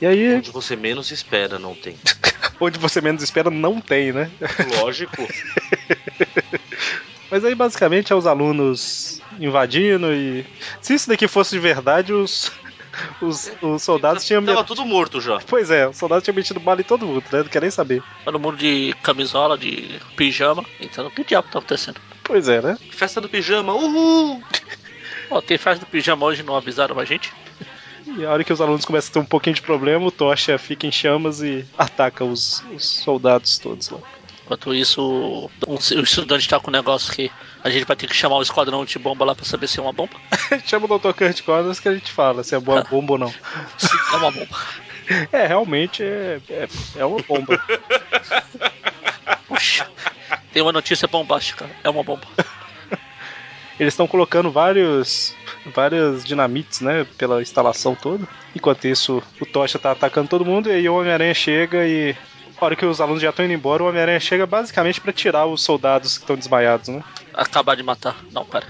E 0.00 0.06
aí, 0.06 0.34
Onde 0.34 0.50
você 0.50 0.74
menos 0.74 1.10
espera, 1.12 1.58
não 1.58 1.74
tem. 1.74 1.96
onde 2.60 2.78
você 2.78 3.00
menos 3.00 3.22
espera, 3.22 3.48
não 3.48 3.80
tem, 3.80 4.12
né? 4.12 4.30
Lógico. 4.80 5.26
Mas 7.30 7.44
aí 7.44 7.54
basicamente 7.54 8.12
é 8.12 8.16
os 8.16 8.26
alunos 8.26 9.20
invadindo 9.40 10.12
e. 10.12 10.44
Se 10.80 10.94
isso 10.94 11.08
daqui 11.08 11.28
fosse 11.28 11.52
de 11.52 11.60
verdade, 11.60 12.12
os. 12.12 12.52
Os, 13.20 13.50
os 13.62 13.82
soldados 13.82 14.24
tinham. 14.24 14.44
Tava 14.44 14.58
met- 14.58 14.66
tudo 14.68 14.84
morto 14.84 15.20
já. 15.20 15.38
Pois 15.46 15.70
é, 15.70 15.88
os 15.88 15.96
soldados 15.96 16.24
tinham 16.24 16.34
metido 16.36 16.60
bala 16.60 16.80
em 16.80 16.84
todo 16.84 17.06
mundo, 17.06 17.24
né? 17.32 17.38
Não 17.40 17.48
quer 17.48 17.62
nem 17.62 17.70
saber. 17.70 18.02
Todo 18.24 18.38
mundo 18.38 18.56
de 18.56 18.94
camisola, 19.02 19.56
de 19.58 20.00
pijama. 20.16 20.64
Então, 20.80 21.06
o 21.06 21.10
que 21.10 21.24
diabo 21.24 21.48
tá 21.50 21.58
acontecendo? 21.58 22.00
Pois 22.22 22.48
é, 22.48 22.60
né? 22.62 22.78
Festa 22.90 23.20
do 23.20 23.28
pijama, 23.28 23.74
uhul! 23.74 24.42
Ó, 25.30 25.40
tem 25.40 25.56
festa 25.58 25.84
do 25.84 25.88
pijama 25.90 26.26
hoje, 26.26 26.42
não 26.42 26.56
avisaram 26.56 26.98
a 26.98 27.04
gente? 27.04 27.32
E 28.18 28.24
a 28.24 28.30
hora 28.30 28.44
que 28.44 28.52
os 28.52 28.60
alunos 28.60 28.84
começam 28.84 29.10
a 29.10 29.12
ter 29.14 29.18
um 29.18 29.24
pouquinho 29.24 29.56
de 29.56 29.62
problema, 29.62 30.04
o 30.06 30.10
Tocha 30.10 30.58
fica 30.58 30.86
em 30.86 30.92
chamas 30.92 31.42
e 31.42 31.64
ataca 31.76 32.24
os, 32.24 32.62
os 32.74 32.84
soldados 32.86 33.56
todos 33.58 33.88
lá. 33.88 33.98
Enquanto 34.44 34.74
isso, 34.74 35.50
um, 35.66 35.74
o 35.74 36.02
estudante 36.02 36.46
tá 36.46 36.60
com 36.60 36.70
um 36.70 36.72
negócio 36.72 37.12
que 37.12 37.30
a 37.62 37.70
gente 37.70 37.86
vai 37.86 37.96
ter 37.96 38.06
que 38.06 38.14
chamar 38.14 38.36
o 38.36 38.42
esquadrão 38.42 38.84
de 38.84 38.98
bomba 38.98 39.24
lá 39.24 39.34
pra 39.34 39.44
saber 39.44 39.66
se 39.66 39.78
é 39.78 39.82
uma 39.82 39.92
bomba. 39.92 40.12
Chama 40.66 40.86
o 40.86 40.98
Dr. 40.98 41.12
Kurt 41.12 41.42
Connors 41.42 41.80
que 41.80 41.88
a 41.88 41.94
gente 41.94 42.12
fala 42.12 42.44
se 42.44 42.54
é 42.54 42.60
boa 42.60 42.82
bomba 42.90 43.14
ou 43.14 43.18
não. 43.18 43.34
Se 43.78 43.88
é 44.12 44.16
uma 44.16 44.30
bomba. 44.30 44.58
É, 45.32 45.46
realmente 45.46 46.02
é, 46.02 46.40
é, 46.50 46.68
é 46.96 47.04
uma 47.04 47.22
bomba. 47.22 47.58
Puxa, 49.48 49.88
tem 50.52 50.62
uma 50.62 50.72
notícia 50.72 51.08
bombástica. 51.08 51.68
É 51.82 51.88
uma 51.88 52.02
bomba. 52.02 52.26
Eles 53.80 53.94
estão 53.94 54.06
colocando 54.06 54.50
vários 54.50 55.34
várias 55.74 56.22
dinamites, 56.22 56.80
né, 56.80 57.06
pela 57.16 57.40
instalação 57.40 57.94
toda. 57.94 58.26
Enquanto 58.54 58.86
isso, 58.86 59.22
o 59.40 59.46
Tocha 59.46 59.78
tá 59.78 59.92
atacando 59.92 60.28
todo 60.28 60.44
mundo 60.44 60.68
e 60.68 60.72
aí 60.72 60.88
o 60.88 60.94
Homem-Aranha 60.94 61.32
chega 61.32 61.86
e 61.86 62.14
a 62.64 62.66
hora 62.66 62.76
que 62.76 62.84
os 62.86 63.00
alunos 63.00 63.22
já 63.22 63.30
estão 63.30 63.44
indo 63.44 63.54
embora, 63.54 63.82
o 63.82 63.88
Homem-Aranha 63.88 64.18
chega 64.20 64.46
basicamente 64.46 65.00
pra 65.00 65.12
tirar 65.12 65.46
os 65.46 65.62
soldados 65.62 66.16
que 66.18 66.24
estão 66.24 66.36
desmaiados, 66.36 66.88
né? 66.88 67.02
Acabar 67.32 67.76
de 67.76 67.82
matar. 67.82 68.16
Não, 68.32 68.44
pera. 68.44 68.66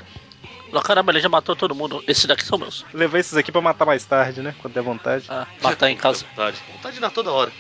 Caramba, 0.82 1.12
ele 1.12 1.20
já 1.20 1.28
matou 1.28 1.54
todo 1.54 1.72
mundo. 1.74 2.02
Esses 2.08 2.24
daqui 2.26 2.44
são 2.44 2.58
meus. 2.58 2.84
Levar 2.92 3.18
esses 3.20 3.36
aqui 3.36 3.52
pra 3.52 3.60
matar 3.60 3.84
mais 3.86 4.04
tarde, 4.04 4.42
né, 4.42 4.54
quando 4.60 4.74
der 4.74 4.82
vontade. 4.82 5.24
Ah, 5.28 5.46
matar 5.62 5.88
em 5.88 5.96
casa. 5.96 6.24
Vontade. 6.30 6.56
Vontade 6.72 6.94
de 6.96 7.00
dar 7.00 7.10
toda 7.10 7.30
hora. 7.30 7.52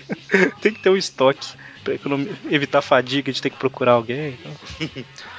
Tem 0.62 0.72
que 0.72 0.80
ter 0.80 0.88
um 0.90 0.96
estoque 0.96 1.46
pra 1.82 1.94
economi- 1.94 2.34
evitar 2.50 2.78
a 2.78 2.82
fadiga 2.82 3.30
de 3.30 3.42
ter 3.42 3.50
que 3.50 3.56
procurar 3.56 3.92
alguém. 3.92 4.38
Então. 4.40 5.04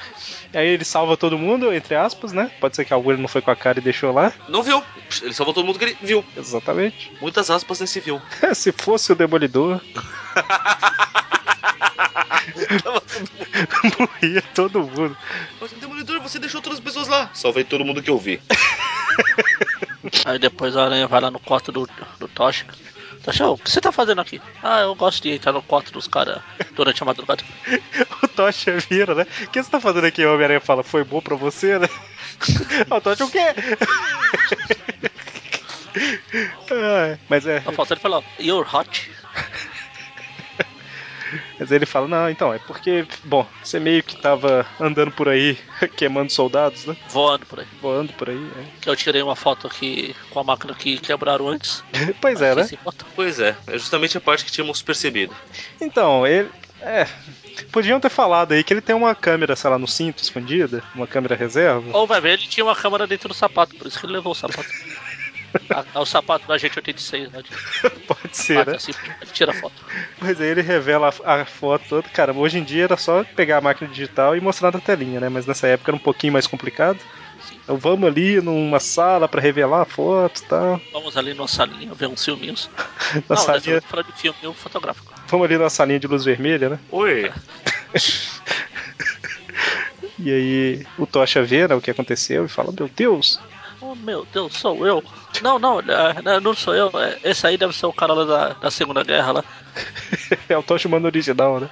E 0.56 0.58
aí 0.58 0.68
ele 0.68 0.86
salva 0.86 1.18
todo 1.18 1.36
mundo, 1.36 1.70
entre 1.70 1.94
aspas, 1.94 2.32
né? 2.32 2.50
Pode 2.58 2.74
ser 2.74 2.86
que 2.86 2.94
algum 2.94 3.12
ele 3.12 3.20
não 3.20 3.28
foi 3.28 3.42
com 3.42 3.50
a 3.50 3.56
cara 3.56 3.78
e 3.78 3.82
deixou 3.82 4.10
lá. 4.10 4.32
Não 4.48 4.62
viu. 4.62 4.82
Ele 5.20 5.34
salvou 5.34 5.52
todo 5.52 5.66
mundo 5.66 5.78
que 5.78 5.84
ele 5.84 5.98
viu. 6.00 6.24
Exatamente. 6.34 7.12
Muitas 7.20 7.50
aspas 7.50 7.78
nesse 7.78 8.00
viu. 8.00 8.22
Se 8.56 8.72
fosse 8.72 9.12
o 9.12 9.14
Demolidor, 9.14 9.82
morria 13.98 14.40
todo 14.54 14.80
mundo. 14.80 15.14
Mas, 15.60 15.72
Demolidor, 15.72 16.22
você 16.22 16.38
deixou 16.38 16.62
todas 16.62 16.78
as 16.78 16.84
pessoas 16.84 17.06
lá. 17.06 17.28
Salvei 17.34 17.62
todo 17.62 17.84
mundo 17.84 18.02
que 18.02 18.08
eu 18.08 18.16
vi. 18.16 18.40
Aí 20.24 20.38
depois 20.38 20.74
a 20.74 20.86
aranha 20.86 21.06
vai 21.06 21.20
lá 21.20 21.30
no 21.30 21.38
quarto 21.38 21.70
do, 21.70 21.86
do 22.18 22.28
Tocha. 22.28 22.64
Tocha, 23.22 23.48
o 23.48 23.58
que 23.58 23.70
você 23.70 23.80
tá 23.80 23.90
fazendo 23.90 24.20
aqui? 24.20 24.40
Ah, 24.62 24.80
eu 24.80 24.94
gosto 24.94 25.22
de 25.22 25.30
entrar 25.30 25.52
no 25.52 25.62
quarto 25.62 25.92
dos 25.92 26.06
caras 26.06 26.40
durante 26.74 27.02
a 27.02 27.06
madrugada. 27.06 27.42
O 28.22 28.28
Tocha 28.28 28.78
vira, 28.78 29.14
né? 29.14 29.26
O 29.42 29.50
que 29.50 29.62
você 29.62 29.70
tá 29.70 29.80
fazendo 29.80 30.06
aqui? 30.06 30.24
O 30.24 30.32
Homem-Aranha 30.32 30.60
fala, 30.60 30.82
foi 30.82 31.04
bom 31.04 31.20
pra 31.20 31.36
você, 31.36 31.78
né? 31.78 31.88
o 32.90 33.00
Tocha, 33.00 33.24
o 33.24 33.30
quê? 33.30 33.38
Ai, 36.70 37.18
mas 37.28 37.46
é. 37.46 37.60
Falta 37.60 37.94
ele 37.94 38.00
falar, 38.00 38.22
you're 38.38 38.66
hot. 38.70 39.10
Mas 41.58 41.70
ele 41.70 41.86
fala, 41.86 42.08
não, 42.08 42.30
então, 42.30 42.52
é 42.52 42.58
porque, 42.58 43.06
bom, 43.24 43.46
você 43.62 43.78
meio 43.78 44.02
que 44.02 44.20
tava 44.20 44.66
andando 44.80 45.10
por 45.10 45.28
aí 45.28 45.58
queimando 45.96 46.32
soldados, 46.32 46.84
né? 46.86 46.96
Voando 47.08 47.46
por 47.46 47.60
aí. 47.60 47.66
Voando 47.80 48.12
por 48.12 48.30
aí. 48.30 48.50
Que 48.80 48.88
eu 48.88 48.96
tirei 48.96 49.22
uma 49.22 49.36
foto 49.36 49.66
aqui 49.66 50.14
com 50.30 50.40
a 50.40 50.44
máquina 50.44 50.74
que 50.74 50.98
quebraram 50.98 51.48
antes. 51.48 51.82
é. 51.92 52.14
Pois 52.20 52.40
é, 52.40 52.54
né? 52.54 52.68
Pois 53.14 53.38
é, 53.38 53.56
é 53.66 53.78
justamente 53.78 54.16
a 54.16 54.20
parte 54.20 54.44
que 54.44 54.50
tínhamos 54.50 54.82
percebido. 54.82 55.34
Então, 55.80 56.26
ele. 56.26 56.50
É. 56.80 57.06
Podiam 57.72 57.98
ter 57.98 58.10
falado 58.10 58.52
aí 58.52 58.62
que 58.62 58.72
ele 58.72 58.82
tem 58.82 58.94
uma 58.94 59.14
câmera, 59.14 59.56
sei 59.56 59.70
lá, 59.70 59.78
no 59.78 59.88
cinto 59.88 60.22
escondida, 60.22 60.82
uma 60.94 61.06
câmera 61.06 61.34
reserva. 61.34 61.96
Ou 61.96 62.06
vai 62.06 62.20
ver, 62.20 62.34
ele 62.34 62.46
tinha 62.46 62.64
uma 62.64 62.76
câmera 62.76 63.06
dentro 63.06 63.28
do 63.28 63.34
sapato, 63.34 63.74
por 63.76 63.86
isso 63.86 63.98
que 63.98 64.04
ele 64.04 64.12
levou 64.12 64.32
o 64.32 64.34
sapato. 64.34 64.68
Ah, 65.70 66.00
o 66.00 66.06
sapato 66.06 66.46
da 66.46 66.58
gente 66.58 66.78
86, 66.78 67.30
né? 67.32 67.42
Pode 68.06 68.36
ser, 68.36 68.54
Bate 68.56 68.70
né? 68.70 68.76
assim, 68.76 68.92
ele 69.20 69.30
tira 69.32 69.50
a 69.50 69.54
foto. 69.54 69.82
Mas 70.20 70.40
aí 70.40 70.48
ele 70.48 70.62
revela 70.62 71.10
a, 71.24 71.34
a 71.42 71.44
foto 71.44 71.88
toda. 71.88 72.08
Cara, 72.10 72.32
hoje 72.32 72.58
em 72.58 72.64
dia 72.64 72.84
era 72.84 72.96
só 72.96 73.24
pegar 73.24 73.58
a 73.58 73.60
máquina 73.60 73.90
digital 73.90 74.36
e 74.36 74.40
mostrar 74.40 74.72
na 74.72 74.80
telinha, 74.80 75.20
né? 75.20 75.28
Mas 75.28 75.46
nessa 75.46 75.66
época 75.66 75.90
era 75.90 75.96
um 75.96 76.00
pouquinho 76.00 76.32
mais 76.32 76.46
complicado. 76.46 77.00
Então 77.62 77.76
vamos 77.76 78.08
ali 78.08 78.40
numa 78.40 78.78
sala 78.80 79.28
pra 79.28 79.40
revelar 79.40 79.82
a 79.82 79.84
foto 79.84 80.40
e 80.40 80.44
tal. 80.46 80.80
Vamos 80.92 81.16
ali 81.16 81.34
numa 81.34 81.48
salinha 81.48 81.92
ver 81.94 82.06
uns 82.08 82.24
filminhos. 82.24 82.70
Na 83.28 83.36
Não, 83.36 83.36
salinha, 83.36 83.80
falar 83.82 84.02
de 84.02 84.12
filme 84.12 84.38
um 84.44 84.54
fotográfico. 84.54 85.12
vamos 85.28 85.44
ali 85.46 85.58
na 85.58 85.68
salinha 85.70 85.98
de 86.00 86.06
luz 86.06 86.24
vermelha, 86.24 86.68
né? 86.70 86.78
Oi. 86.90 87.30
E 90.18 90.30
aí 90.30 90.86
o 90.96 91.06
Tocha 91.06 91.42
vê 91.42 91.68
né, 91.68 91.74
o 91.74 91.80
que 91.80 91.90
aconteceu 91.90 92.44
e 92.44 92.48
fala: 92.48 92.72
Meu 92.72 92.88
Deus, 92.88 93.38
Oh 93.80 93.94
meu 93.94 94.26
Deus, 94.32 94.54
sou 94.54 94.86
eu. 94.86 95.02
Não, 95.42 95.58
não, 95.58 95.80
é, 95.80 96.22
não, 96.22 96.40
não 96.40 96.54
sou 96.54 96.74
eu. 96.74 96.90
é, 96.98 97.18
Esse 97.22 97.46
aí 97.46 97.56
deve 97.56 97.76
ser 97.76 97.86
o 97.86 97.92
cara 97.92 98.14
lá 98.14 98.24
da, 98.24 98.48
da 98.54 98.70
Segunda 98.70 99.04
Guerra 99.04 99.32
lá. 99.32 99.44
é 100.48 100.56
o 100.56 100.62
Tocha 100.62 100.88
humano 100.88 101.06
original, 101.06 101.60
né? 101.60 101.70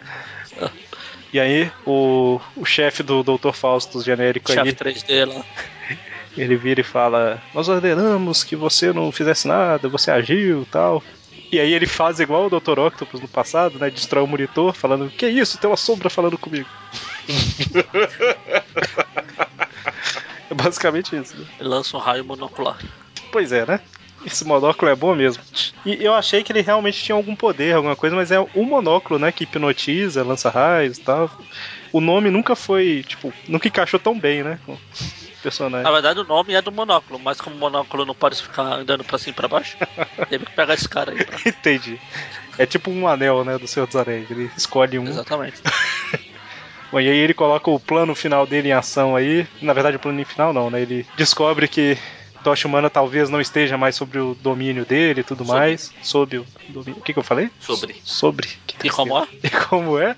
E 1.32 1.40
aí 1.40 1.70
o, 1.84 2.40
o 2.56 2.64
chefe 2.64 3.02
do 3.02 3.22
Dr. 3.22 3.52
Fausto 3.52 4.00
genérico 4.02 4.52
Chefe 4.52 4.68
aí, 4.68 4.94
3D 4.94 5.26
lá. 5.26 5.44
ele 6.36 6.56
vira 6.56 6.80
e 6.80 6.84
fala: 6.84 7.42
Nós 7.52 7.68
ordenamos 7.68 8.44
que 8.44 8.54
você 8.54 8.92
não 8.92 9.10
fizesse 9.10 9.48
nada, 9.48 9.88
você 9.88 10.10
agiu 10.10 10.62
e 10.62 10.66
tal. 10.66 11.02
E 11.50 11.60
aí 11.60 11.72
ele 11.72 11.86
faz 11.86 12.20
igual 12.20 12.46
o 12.46 12.60
Dr. 12.60 12.78
Octopus 12.78 13.20
no 13.20 13.28
passado, 13.28 13.78
né? 13.78 13.90
Destrói 13.90 14.22
o 14.22 14.26
monitor, 14.26 14.74
falando: 14.74 15.10
Que 15.10 15.26
isso? 15.26 15.58
Tem 15.58 15.70
uma 15.70 15.76
sombra 15.76 16.10
falando 16.10 16.38
comigo. 16.38 16.68
é 20.50 20.54
basicamente 20.54 21.16
isso, 21.16 21.36
né? 21.36 21.46
Ele 21.58 21.68
lança 21.68 21.96
um 21.96 22.00
raio 22.00 22.24
monocular. 22.24 22.78
Pois 23.32 23.52
é, 23.52 23.66
né? 23.66 23.80
Esse 24.24 24.44
monóculo 24.44 24.90
é 24.90 24.96
bom 24.96 25.14
mesmo. 25.14 25.42
E 25.84 26.02
eu 26.02 26.14
achei 26.14 26.42
que 26.42 26.50
ele 26.50 26.62
realmente 26.62 27.02
tinha 27.02 27.14
algum 27.14 27.36
poder, 27.36 27.74
alguma 27.74 27.94
coisa, 27.94 28.16
mas 28.16 28.30
é 28.30 28.40
o 28.40 28.64
monóculo, 28.64 29.18
né, 29.18 29.30
que 29.30 29.44
hipnotiza, 29.44 30.24
lança 30.24 30.48
raios 30.48 30.96
e 30.96 31.00
tal. 31.02 31.30
O 31.92 32.00
nome 32.00 32.30
nunca 32.30 32.56
foi, 32.56 33.04
tipo, 33.06 33.32
nunca 33.46 33.68
encaixou 33.68 34.00
tão 34.00 34.18
bem, 34.18 34.42
né? 34.42 34.58
Com 34.64 34.72
o 34.72 34.78
personagem. 35.42 35.84
Na 35.84 35.90
verdade, 35.90 36.20
o 36.20 36.24
nome 36.24 36.54
é 36.54 36.62
do 36.62 36.72
monóculo, 36.72 37.18
mas 37.18 37.40
como 37.40 37.54
o 37.54 37.58
monóculo 37.58 38.06
não 38.06 38.14
pode 38.14 38.42
ficar 38.42 38.62
andando 38.62 39.04
pra 39.04 39.18
cima 39.18 39.32
e 39.32 39.34
pra 39.34 39.48
baixo, 39.48 39.76
teve 40.28 40.46
que 40.46 40.52
pegar 40.52 40.74
esse 40.74 40.88
cara 40.88 41.12
aí. 41.12 41.22
Pra... 41.22 41.38
Entendi. 41.44 42.00
É 42.56 42.64
tipo 42.64 42.90
um 42.90 43.06
anel, 43.06 43.44
né, 43.44 43.58
do 43.58 43.68
Senhor 43.68 43.86
dos 43.86 43.96
Anéis. 43.96 44.30
Ele 44.30 44.50
escolhe 44.56 44.98
um. 44.98 45.06
Exatamente. 45.06 45.60
Bom, 46.94 47.00
e 47.00 47.10
aí 47.10 47.18
ele 47.18 47.34
coloca 47.34 47.68
o 47.68 47.80
plano 47.80 48.14
final 48.14 48.46
dele 48.46 48.68
em 48.68 48.72
ação 48.72 49.16
aí. 49.16 49.48
Na 49.60 49.72
verdade, 49.72 49.96
o 49.96 49.98
plano 49.98 50.24
final 50.24 50.52
não, 50.52 50.70
né? 50.70 50.80
Ele 50.80 51.04
descobre 51.16 51.66
que 51.66 51.98
Tocha 52.44 52.68
Humana 52.68 52.88
talvez 52.88 53.28
não 53.28 53.40
esteja 53.40 53.76
mais 53.76 53.96
sobre 53.96 54.20
o 54.20 54.36
domínio 54.36 54.84
dele 54.84 55.22
e 55.22 55.24
tudo 55.24 55.44
Sobre. 55.44 55.60
mais. 55.60 55.92
Sob 56.00 56.38
o 56.38 56.46
domínio. 56.68 57.00
O 57.00 57.02
que, 57.02 57.12
que 57.12 57.18
eu 57.18 57.24
falei? 57.24 57.50
Sobre. 57.58 57.96
Sobre. 58.04 58.48
Que 58.64 58.86
E 58.86 58.90
como 58.90 59.18
é? 59.18 59.26
E 59.42 59.50
como 59.50 59.98
é? 59.98 60.14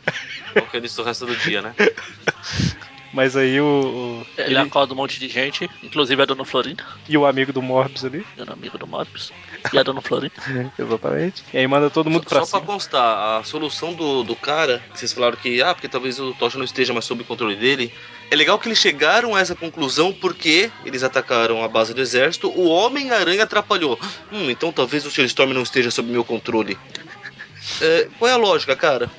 Qualquer 0.53 0.85
isso 0.85 1.01
o 1.01 1.05
resto 1.07 1.25
do 1.25 1.35
dia, 1.35 1.63
né? 1.63 1.75
Mas 3.17 3.35
aí 3.35 3.59
o. 3.59 3.65
o- 3.65 4.27
Ele, 4.37 4.49
ele- 4.51 4.59
acorda 4.59 4.93
um 4.93 4.97
monte 4.97 5.19
de 5.19 5.27
gente, 5.27 5.71
inclusive 5.83 6.21
a 6.21 6.27
Dona 6.27 6.45
Florinda, 6.45 6.85
e 7.09 7.17
o 7.17 7.25
amigo 7.25 7.51
do 7.51 7.63
Morbius 7.63 8.05
ali. 8.05 8.27
meu 8.37 8.53
amigo 8.53 8.77
do 8.77 8.87
Morbius, 8.87 9.33
e 9.73 9.79
a 9.79 9.83
Dona 9.83 10.03
Florinda. 10.03 10.35
Exatamente. 10.79 11.43
E 11.55 11.57
aí 11.57 11.67
manda 11.67 11.89
todo 11.89 12.11
mundo 12.11 12.27
pra 12.27 12.41
Só 12.41 12.45
cima. 12.45 12.61
pra 12.61 12.73
constar, 12.75 13.41
a 13.41 13.43
solução 13.43 13.95
do, 13.95 14.23
do 14.23 14.37
cara, 14.37 14.83
que 14.93 14.99
vocês 14.99 15.15
falaram 15.15 15.35
que, 15.39 15.63
ah, 15.63 15.73
porque 15.75 15.89
talvez 15.89 16.21
o 16.21 16.35
Tocha 16.35 16.59
não 16.59 16.65
esteja 16.67 16.93
mais 16.93 17.07
sob 17.07 17.23
o 17.23 17.25
controle 17.25 17.57
dele. 17.57 17.91
É 18.31 18.37
legal 18.37 18.59
que 18.59 18.69
eles 18.69 18.79
chegaram 18.79 19.35
a 19.35 19.41
essa 19.41 19.55
conclusão 19.55 20.13
porque 20.13 20.71
eles 20.85 21.03
atacaram 21.03 21.65
a 21.65 21.69
base 21.69 21.95
do 21.95 22.03
exército, 22.03 22.51
o 22.51 22.67
Homem-Aranha 22.69 23.45
atrapalhou. 23.45 23.99
Hum, 24.31 24.51
então 24.51 24.71
talvez 24.71 25.07
o 25.07 25.11
Sr. 25.11 25.25
Storm 25.25 25.55
não 25.55 25.63
esteja 25.63 25.91
sob 25.91 26.11
meu 26.13 26.23
controle. 26.23 26.77
É, 27.81 28.09
qual 28.19 28.31
é 28.31 28.35
a 28.35 28.37
lógica, 28.37 28.77
cara? 28.77 29.11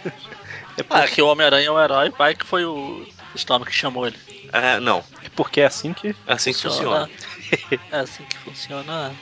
Ah, 0.89 1.07
que 1.07 1.19
o 1.19 1.25
Homem-Aranha 1.27 1.67
é 1.67 1.71
o 1.71 1.81
herói, 1.81 2.11
vai 2.15 2.35
que 2.35 2.45
foi 2.45 2.63
o 2.63 3.03
Storm 3.37 3.63
que 3.63 3.71
chamou 3.71 4.05
ele. 4.07 4.17
É, 4.51 4.79
não, 4.79 5.03
É 5.23 5.29
porque 5.35 5.61
é 5.61 5.65
assim 5.65 5.93
que. 5.93 6.09
é 6.09 6.33
assim 6.33 6.53
que 6.53 6.61
funciona. 6.61 7.09
é 7.91 7.99
assim 7.99 8.23
que 8.23 8.37
funciona. 8.37 9.13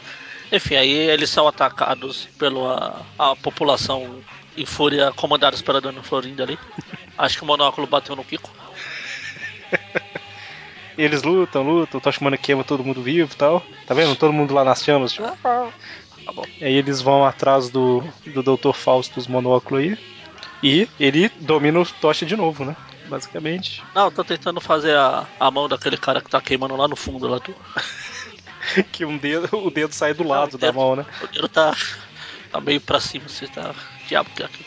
Enfim, 0.52 0.76
aí 0.76 0.92
eles 0.92 1.30
são 1.30 1.48
atacados 1.48 2.28
pela 2.38 3.02
a 3.18 3.36
população 3.36 4.22
em 4.58 4.66
fúria 4.66 5.12
comandados 5.12 5.62
pela 5.62 5.82
Dona 5.82 6.04
Florinda 6.04 6.44
ali. 6.44 6.58
Acho 7.18 7.38
que 7.38 7.44
o 7.44 7.48
monóculo 7.48 7.88
bateu 7.88 8.16
no 8.16 8.24
Kiko. 8.24 8.52
E 10.98 11.04
eles 11.04 11.24
lutam, 11.24 11.62
lutam, 11.64 11.98
o 11.98 12.02
Tocha 12.02 12.22
Humana 12.22 12.38
queima 12.38 12.64
todo 12.64 12.84
mundo 12.84 13.02
vivo 13.02 13.34
e 13.34 13.36
tal. 13.36 13.62
Tá 13.86 13.94
vendo? 13.94 14.16
Todo 14.16 14.32
mundo 14.32 14.54
lá 14.54 14.64
nas 14.64 14.84
chamas. 14.84 15.12
tipo, 15.12 15.28
Tá 16.26 16.32
bom. 16.32 16.44
E 16.60 16.64
aí 16.64 16.74
eles 16.76 17.02
vão 17.02 17.26
atrás 17.26 17.70
do, 17.70 18.02
do 18.26 18.42
Dr. 18.42 18.72
Fausto, 18.74 19.20
os 19.20 19.28
monóculos 19.28 19.84
aí. 19.84 19.98
E 20.64 20.88
ele 21.00 21.30
domina 21.40 21.80
o 21.80 21.86
Tocha 21.86 22.26
de 22.26 22.36
novo, 22.36 22.64
né? 22.64 22.76
Basicamente. 23.08 23.84
Não, 23.94 24.06
eu 24.06 24.12
tô 24.12 24.24
tentando 24.24 24.60
fazer 24.60 24.96
a, 24.98 25.28
a 25.40 25.52
mão 25.52 25.68
daquele 25.68 25.98
cara 25.98 26.22
que 26.22 26.30
tá 26.30 26.42
queimando 26.42 26.76
lá 26.76 26.88
no 26.88 26.96
fundo 26.96 27.28
lá 27.28 27.38
do. 27.40 27.56
Que 28.92 29.06
um 29.06 29.16
dedo, 29.16 29.48
o 29.58 29.70
dedo 29.70 29.94
sai 29.94 30.14
do 30.16 30.24
Não, 30.24 30.32
lado 30.32 30.56
o 30.56 30.58
da 30.58 30.68
dedo- 30.68 30.76
mão, 30.76 30.96
né? 30.96 31.06
O 31.22 31.28
dedo 31.28 31.48
tá, 31.48 31.76
tá 32.52 32.60
meio 32.60 32.82
pra 32.82 33.00
cima, 33.00 33.28
você 33.30 33.48
tá. 33.48 33.76
Diabo 34.08 34.30
que 34.32 34.42
é 34.42 34.48
aquilo. 34.48 34.66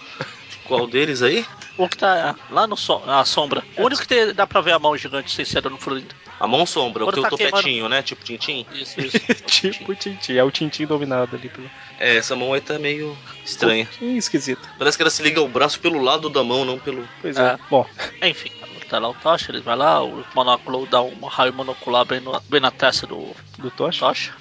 Qual 0.65 0.87
deles 0.87 1.21
aí? 1.21 1.45
O 1.77 1.89
que 1.89 1.97
tá 1.97 2.37
lá 2.51 2.67
no 2.69 2.77
som, 2.77 3.03
na 3.05 3.25
sombra. 3.25 3.65
O 3.77 3.83
único 3.85 4.03
que 4.03 4.09
tem- 4.09 4.33
dá 4.33 4.47
pra 4.47 4.61
ver 4.61 4.73
a 4.73 4.79
mão 4.79 4.97
gigante 4.97 5.33
sem 5.33 5.45
ser 5.45 5.61
Dona 5.63 5.77
Florinda. 5.79 6.15
A 6.41 6.47
mão 6.47 6.65
sombra, 6.65 7.03
o 7.03 7.07
Quando 7.07 7.15
teu 7.15 7.23
tá 7.25 7.31
topetinho, 7.31 7.89
né? 7.89 8.01
Tipo 8.03 8.23
Tintim. 8.25 8.65
Isso, 8.73 9.01
isso. 9.01 9.19
tipo 9.47 9.91
o 9.93 9.95
Tintin. 9.95 10.37
É 10.37 10.45
o 10.45 10.51
Tintin 10.51 10.87
dominado 10.87 11.35
ali 11.37 11.49
pelo. 11.49 11.69
É, 11.99 12.17
essa 12.17 12.37
mão 12.37 12.53
aí 12.53 12.61
tá 12.61 12.79
meio 12.79 13.17
estranha. 13.45 13.87
Que 13.87 14.05
esquisito. 14.17 14.69
Parece 14.79 14.97
que 14.97 15.03
ela 15.03 15.11
se 15.11 15.23
liga 15.23 15.41
ao 15.41 15.49
braço 15.49 15.81
pelo 15.81 16.01
lado 16.01 16.29
da 16.31 16.45
mão, 16.45 16.65
não 16.65 16.79
pelo. 16.79 17.07
Pois 17.21 17.37
é. 17.37 17.43
É. 17.55 17.59
Bom, 17.69 17.85
Enfim, 18.23 18.51
tá 18.89 18.99
lá 18.99 19.09
o 19.09 19.15
Tocha, 19.15 19.51
ele 19.51 19.61
vai 19.61 19.77
lá, 19.77 20.03
o 20.05 20.25
monóculo 20.35 20.87
dá 20.87 21.03
um 21.03 21.25
raio 21.27 21.53
monocular 21.53 22.05
bem, 22.05 22.21
no- 22.21 22.41
bem 22.49 22.61
na 22.61 22.71
testa 22.71 23.07
do 23.07 23.35
do 23.59 23.71
Tocha. 23.73 24.01
Tocha. 24.07 24.33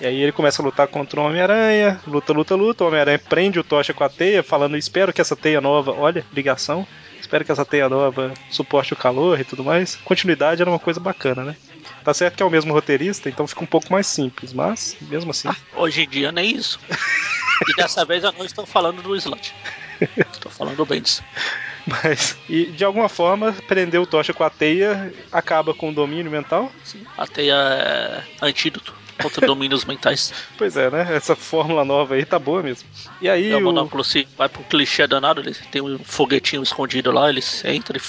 E 0.00 0.06
aí 0.06 0.22
ele 0.22 0.32
começa 0.32 0.60
a 0.60 0.64
lutar 0.64 0.86
contra 0.88 1.20
o 1.20 1.24
Homem-Aranha, 1.24 2.00
luta, 2.06 2.32
luta, 2.32 2.54
luta. 2.54 2.84
O 2.84 2.88
Homem-Aranha 2.88 3.18
prende 3.18 3.58
o 3.58 3.64
Tocha 3.64 3.94
com 3.94 4.04
a 4.04 4.08
teia, 4.08 4.42
falando: 4.42 4.76
Espero 4.76 5.12
que 5.12 5.20
essa 5.20 5.34
teia 5.34 5.60
nova, 5.60 5.92
olha, 5.92 6.24
ligação. 6.32 6.86
Espero 7.18 7.44
que 7.44 7.50
essa 7.50 7.64
teia 7.64 7.88
nova 7.88 8.32
suporte 8.50 8.92
o 8.92 8.96
calor 8.96 9.40
e 9.40 9.44
tudo 9.44 9.64
mais. 9.64 9.96
Continuidade 9.96 10.60
era 10.60 10.70
uma 10.70 10.78
coisa 10.78 11.00
bacana, 11.00 11.42
né? 11.42 11.56
Tá 12.04 12.12
certo 12.12 12.36
que 12.36 12.42
é 12.42 12.46
o 12.46 12.50
mesmo 12.50 12.72
roteirista, 12.72 13.28
então 13.28 13.46
fica 13.46 13.64
um 13.64 13.66
pouco 13.66 13.90
mais 13.90 14.06
simples, 14.06 14.52
mas 14.52 14.96
mesmo 15.00 15.30
assim. 15.30 15.48
Hoje 15.74 16.02
em 16.02 16.08
dia 16.08 16.30
nem 16.30 16.54
isso. 16.54 16.78
E 17.68 17.74
dessa 17.74 18.04
vez 18.04 18.22
eu 18.22 18.32
não 18.32 18.44
estou 18.44 18.66
falando 18.66 19.02
do 19.02 19.16
slot. 19.16 19.54
Estou 20.30 20.52
falando 20.52 20.84
bem 20.84 21.00
disso. 21.00 21.24
Mas, 21.86 22.36
e 22.48 22.66
de 22.66 22.84
alguma 22.84 23.08
forma, 23.08 23.52
prender 23.68 24.00
o 24.00 24.06
Tocha 24.06 24.34
com 24.34 24.42
a 24.42 24.50
teia 24.50 25.14
acaba 25.30 25.72
com 25.72 25.88
o 25.88 25.94
domínio 25.94 26.30
mental. 26.30 26.70
Sim, 26.84 27.06
a 27.16 27.26
teia 27.28 27.54
é 27.54 28.22
antídoto 28.42 28.92
contra 29.20 29.46
domínios 29.46 29.84
mentais. 29.84 30.32
Pois 30.58 30.76
é, 30.76 30.90
né? 30.90 31.06
Essa 31.14 31.34
fórmula 31.36 31.84
nova 31.84 32.14
aí 32.14 32.24
tá 32.24 32.38
boa 32.38 32.62
mesmo. 32.62 32.88
E 33.20 33.28
aí 33.28 33.50
E 33.50 33.54
o 33.54 33.58
o. 33.58 33.62
monóculo 33.62 34.02
se 34.04 34.26
vai 34.36 34.48
pro 34.48 34.62
clichê 34.64 35.06
danado, 35.06 35.40
ele 35.40 35.54
tem 35.70 35.82
um 35.82 35.98
foguetinho 35.98 36.62
escondido 36.62 37.10
lá, 37.10 37.28
ele 37.28 37.42
entra 37.64 37.96
e 37.98 38.00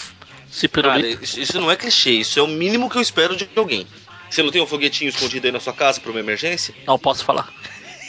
se 0.49 0.67
Cara, 0.67 0.93
pirulita. 0.93 1.23
isso 1.23 1.39
isso 1.39 1.59
não 1.59 1.69
é 1.71 1.75
clichê, 1.75 2.11
isso 2.11 2.39
é 2.39 2.41
o 2.41 2.47
mínimo 2.47 2.89
que 2.89 2.97
eu 2.97 3.01
espero 3.01 3.35
de 3.35 3.47
alguém. 3.55 3.85
Você 4.29 4.43
não 4.43 4.51
tem 4.51 4.61
um 4.61 4.67
foguetinho 4.67 5.09
escondido 5.09 5.45
aí 5.45 5.51
na 5.51 5.59
sua 5.59 5.73
casa 5.73 5.99
pra 6.01 6.11
uma 6.11 6.19
emergência? 6.19 6.73
Não 6.85 6.99
posso 6.99 7.23
falar. 7.23 7.49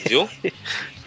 Viu? 0.06 0.28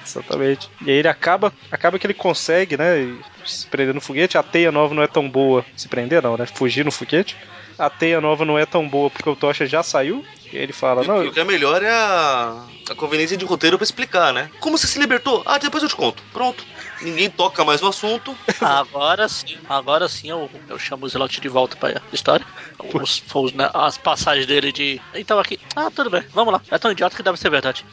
Exatamente. 0.06 0.70
E 0.86 0.90
aí 0.92 0.98
ele 0.98 1.08
acaba, 1.08 1.54
acaba 1.72 1.98
que 2.00 2.06
ele 2.06 2.14
consegue, 2.14 2.76
né, 2.78 3.14
se 3.46 3.66
prender 3.68 3.94
no 3.94 4.02
foguete. 4.02 4.38
A 4.38 4.44
teia 4.44 4.72
nova 4.72 4.94
não 4.94 5.04
é 5.04 5.08
tão 5.08 5.30
boa. 5.30 5.66
Se 5.76 5.88
prender 5.88 6.22
não, 6.22 6.36
né? 6.38 6.46
Fugir 6.46 6.84
no 6.84 6.92
foguete. 6.92 7.38
A 7.78 7.90
teia 7.90 8.20
nova 8.20 8.44
não 8.46 8.58
é 8.60 8.66
tão 8.66 8.88
boa 8.88 9.10
porque 9.10 9.30
o 9.30 9.36
Tocha 9.36 9.66
já 9.66 9.84
saiu. 9.84 10.26
E 10.52 10.58
ele 10.58 10.74
fala, 10.74 11.04
E 11.04 11.08
não, 11.08 11.26
o 11.26 11.32
que 11.32 11.40
é 11.40 11.44
melhor 11.46 11.82
é 11.82 11.90
a, 11.90 12.66
a 12.90 12.96
conveniência 12.96 13.38
de 13.38 13.46
roteiro 13.46 13.78
pra 13.78 13.84
explicar, 13.86 14.34
né? 14.34 14.50
Como 14.60 14.78
você 14.78 14.86
se 14.86 15.00
libertou? 15.00 15.42
Ah, 15.46 15.58
depois 15.58 15.82
eu 15.82 15.88
te 15.90 15.96
conto. 15.96 16.22
Pronto. 16.34 16.64
Ninguém 17.02 17.30
toca 17.30 17.64
mais 17.64 17.80
no 17.82 17.88
assunto. 17.88 18.36
Agora 18.60 19.28
sim, 19.30 19.58
agora 19.70 20.08
sim 20.10 20.30
eu, 20.30 20.50
eu 20.68 20.78
chamo 20.78 21.06
o 21.06 21.08
Slot 21.08 21.40
de 21.40 21.48
volta 21.48 21.76
pra 21.78 22.02
história. 22.12 22.46
Os, 22.94 23.24
os- 23.34 23.54
né, 23.54 23.70
as 23.74 23.98
passagens 23.98 24.46
dele 24.46 24.72
de. 24.72 25.00
Então 25.16 25.40
aqui. 25.40 25.58
Ah, 25.76 25.90
tudo 25.90 26.10
bem, 26.10 26.24
vamos 26.34 26.54
lá. 26.54 26.62
É 26.70 26.78
tão 26.78 26.92
idiota 26.92 27.16
que 27.16 27.24
deve 27.24 27.38
ser 27.40 27.50
verdade. 27.50 27.86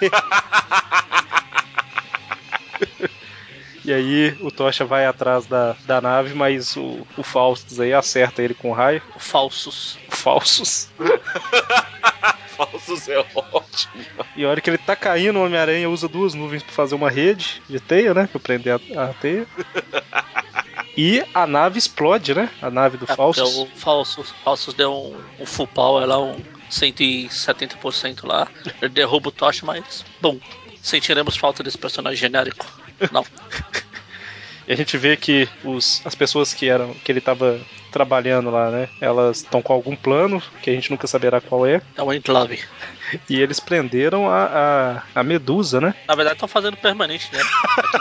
E 3.84 3.92
aí 3.92 4.36
o 4.40 4.50
Tocha 4.50 4.84
vai 4.84 5.04
atrás 5.06 5.46
da, 5.46 5.74
da 5.84 6.00
nave, 6.00 6.34
mas 6.34 6.76
o, 6.76 7.06
o 7.16 7.22
Faustus 7.22 7.80
aí 7.80 7.92
acerta 7.92 8.42
ele 8.42 8.54
com 8.54 8.70
o 8.70 8.72
raio. 8.74 9.02
Falsos. 9.18 9.98
Falsos. 10.08 10.88
Falsos 12.56 13.08
é 13.08 13.18
ótimo. 13.34 14.04
E 14.36 14.44
a 14.44 14.48
hora 14.48 14.60
que 14.60 14.70
ele 14.70 14.78
tá 14.78 14.94
caindo, 14.94 15.38
o 15.38 15.44
Homem-Aranha 15.44 15.88
usa 15.90 16.06
duas 16.08 16.34
nuvens 16.34 16.62
pra 16.62 16.72
fazer 16.72 16.94
uma 16.94 17.10
rede 17.10 17.60
de 17.68 17.80
teia, 17.80 18.14
né? 18.14 18.28
Pra 18.30 18.38
prender 18.40 18.80
a, 18.96 19.04
a 19.04 19.08
teia. 19.14 19.46
E 20.96 21.24
a 21.34 21.46
nave 21.46 21.78
explode, 21.78 22.34
né? 22.34 22.50
A 22.60 22.70
nave 22.70 22.98
do 22.98 23.06
É, 23.10 23.16
Faustus. 23.16 23.50
porque 23.54 23.72
O 23.72 23.76
Falsos, 23.76 24.30
Falsos 24.44 24.74
deu 24.74 24.92
um, 24.92 25.42
um 25.42 25.46
full 25.46 25.66
power 25.66 26.06
lá, 26.06 26.20
um 26.20 26.36
170% 26.70 28.26
lá. 28.26 28.46
Ele 28.80 28.90
derruba 28.90 29.28
o 29.30 29.32
Tocha, 29.32 29.64
mas. 29.64 30.04
Bom, 30.20 30.38
sentiremos 30.82 31.36
falta 31.36 31.62
desse 31.62 31.78
personagem 31.78 32.18
genérico. 32.18 32.66
Não. 33.10 33.24
E 34.66 34.72
a 34.72 34.76
gente 34.76 34.96
vê 34.96 35.16
que 35.16 35.48
os, 35.64 36.00
as 36.04 36.14
pessoas 36.14 36.54
que 36.54 36.68
eram 36.68 36.94
que 36.94 37.10
ele 37.10 37.20
tava 37.20 37.60
trabalhando 37.90 38.50
lá, 38.50 38.70
né? 38.70 38.88
Elas 39.00 39.38
estão 39.38 39.60
com 39.60 39.72
algum 39.72 39.94
plano 39.96 40.42
que 40.62 40.70
a 40.70 40.72
gente 40.72 40.90
nunca 40.90 41.06
saberá 41.06 41.40
qual 41.40 41.66
é. 41.66 41.82
É 41.96 42.02
um 42.02 42.12
enclave. 42.12 42.60
E 43.28 43.40
eles 43.40 43.60
prenderam 43.60 44.30
a, 44.30 45.02
a, 45.14 45.20
a 45.20 45.22
Medusa, 45.24 45.80
né? 45.80 45.94
Na 46.06 46.14
verdade, 46.14 46.36
estão 46.36 46.48
fazendo 46.48 46.76
permanente, 46.76 47.28
né? 47.32 47.40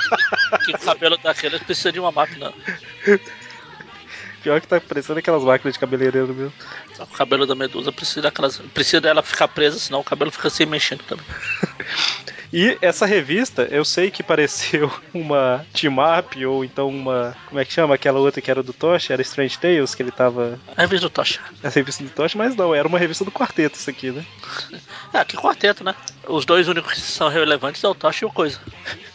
que 0.65 0.71
o 0.71 0.79
cabelo 0.79 1.17
daqueles 1.17 1.61
precisa 1.63 1.91
de 1.91 1.99
uma 1.99 2.11
máquina. 2.11 2.53
Pior 4.41 4.61
que 4.61 4.67
tá 4.67 4.79
parecendo 4.79 5.19
aquelas 5.19 5.43
máquinas 5.43 5.73
de 5.73 5.79
cabeleireiro 5.79 6.33
mesmo. 6.33 6.53
O 6.99 7.07
cabelo 7.07 7.45
da 7.45 7.55
medusa 7.55 7.91
precisa 7.91 8.21
daquelas. 8.21 8.59
Precisa 8.73 9.01
dela 9.01 9.21
ficar 9.21 9.47
presa, 9.47 9.77
senão 9.77 9.99
o 9.99 10.03
cabelo 10.03 10.31
fica 10.31 10.49
se 10.49 10.65
mexendo 10.65 11.03
também. 11.03 11.25
E 12.53 12.77
essa 12.81 13.05
revista, 13.05 13.63
eu 13.71 13.85
sei 13.85 14.11
que 14.11 14.21
pareceu 14.21 14.91
uma 15.13 15.65
team-up 15.73 16.45
ou 16.45 16.65
então 16.65 16.89
uma. 16.89 17.35
Como 17.47 17.59
é 17.59 17.65
que 17.65 17.71
chama? 17.71 17.95
Aquela 17.95 18.19
outra 18.19 18.41
que 18.41 18.51
era 18.51 18.61
do 18.61 18.73
Tocha, 18.73 19.13
era 19.13 19.21
Strange 19.21 19.57
Tales, 19.57 19.95
que 19.95 20.03
ele 20.03 20.11
tava. 20.11 20.59
A 20.75 20.81
revista 20.81 21.07
do 21.07 21.09
Tocha. 21.09 21.39
Essa 21.63 21.79
revista 21.79 22.03
do 22.03 22.09
Tocha, 22.09 22.37
mas 22.37 22.55
não, 22.55 22.75
era 22.75 22.87
uma 22.87 22.99
revista 22.99 23.23
do 23.23 23.31
quarteto 23.31 23.77
isso 23.77 23.89
aqui, 23.89 24.11
né? 24.11 24.25
É, 25.13 25.25
que 25.25 25.35
quarteto, 25.35 25.83
né? 25.83 25.93
Os 26.25 26.45
dois 26.45 26.69
únicos 26.69 26.93
que 26.93 27.01
são 27.01 27.27
relevantes 27.27 27.83
é 27.83 27.87
o 27.87 27.93
Tocha 27.95 28.23
e 28.23 28.27
o 28.27 28.31
Coisa. 28.31 28.59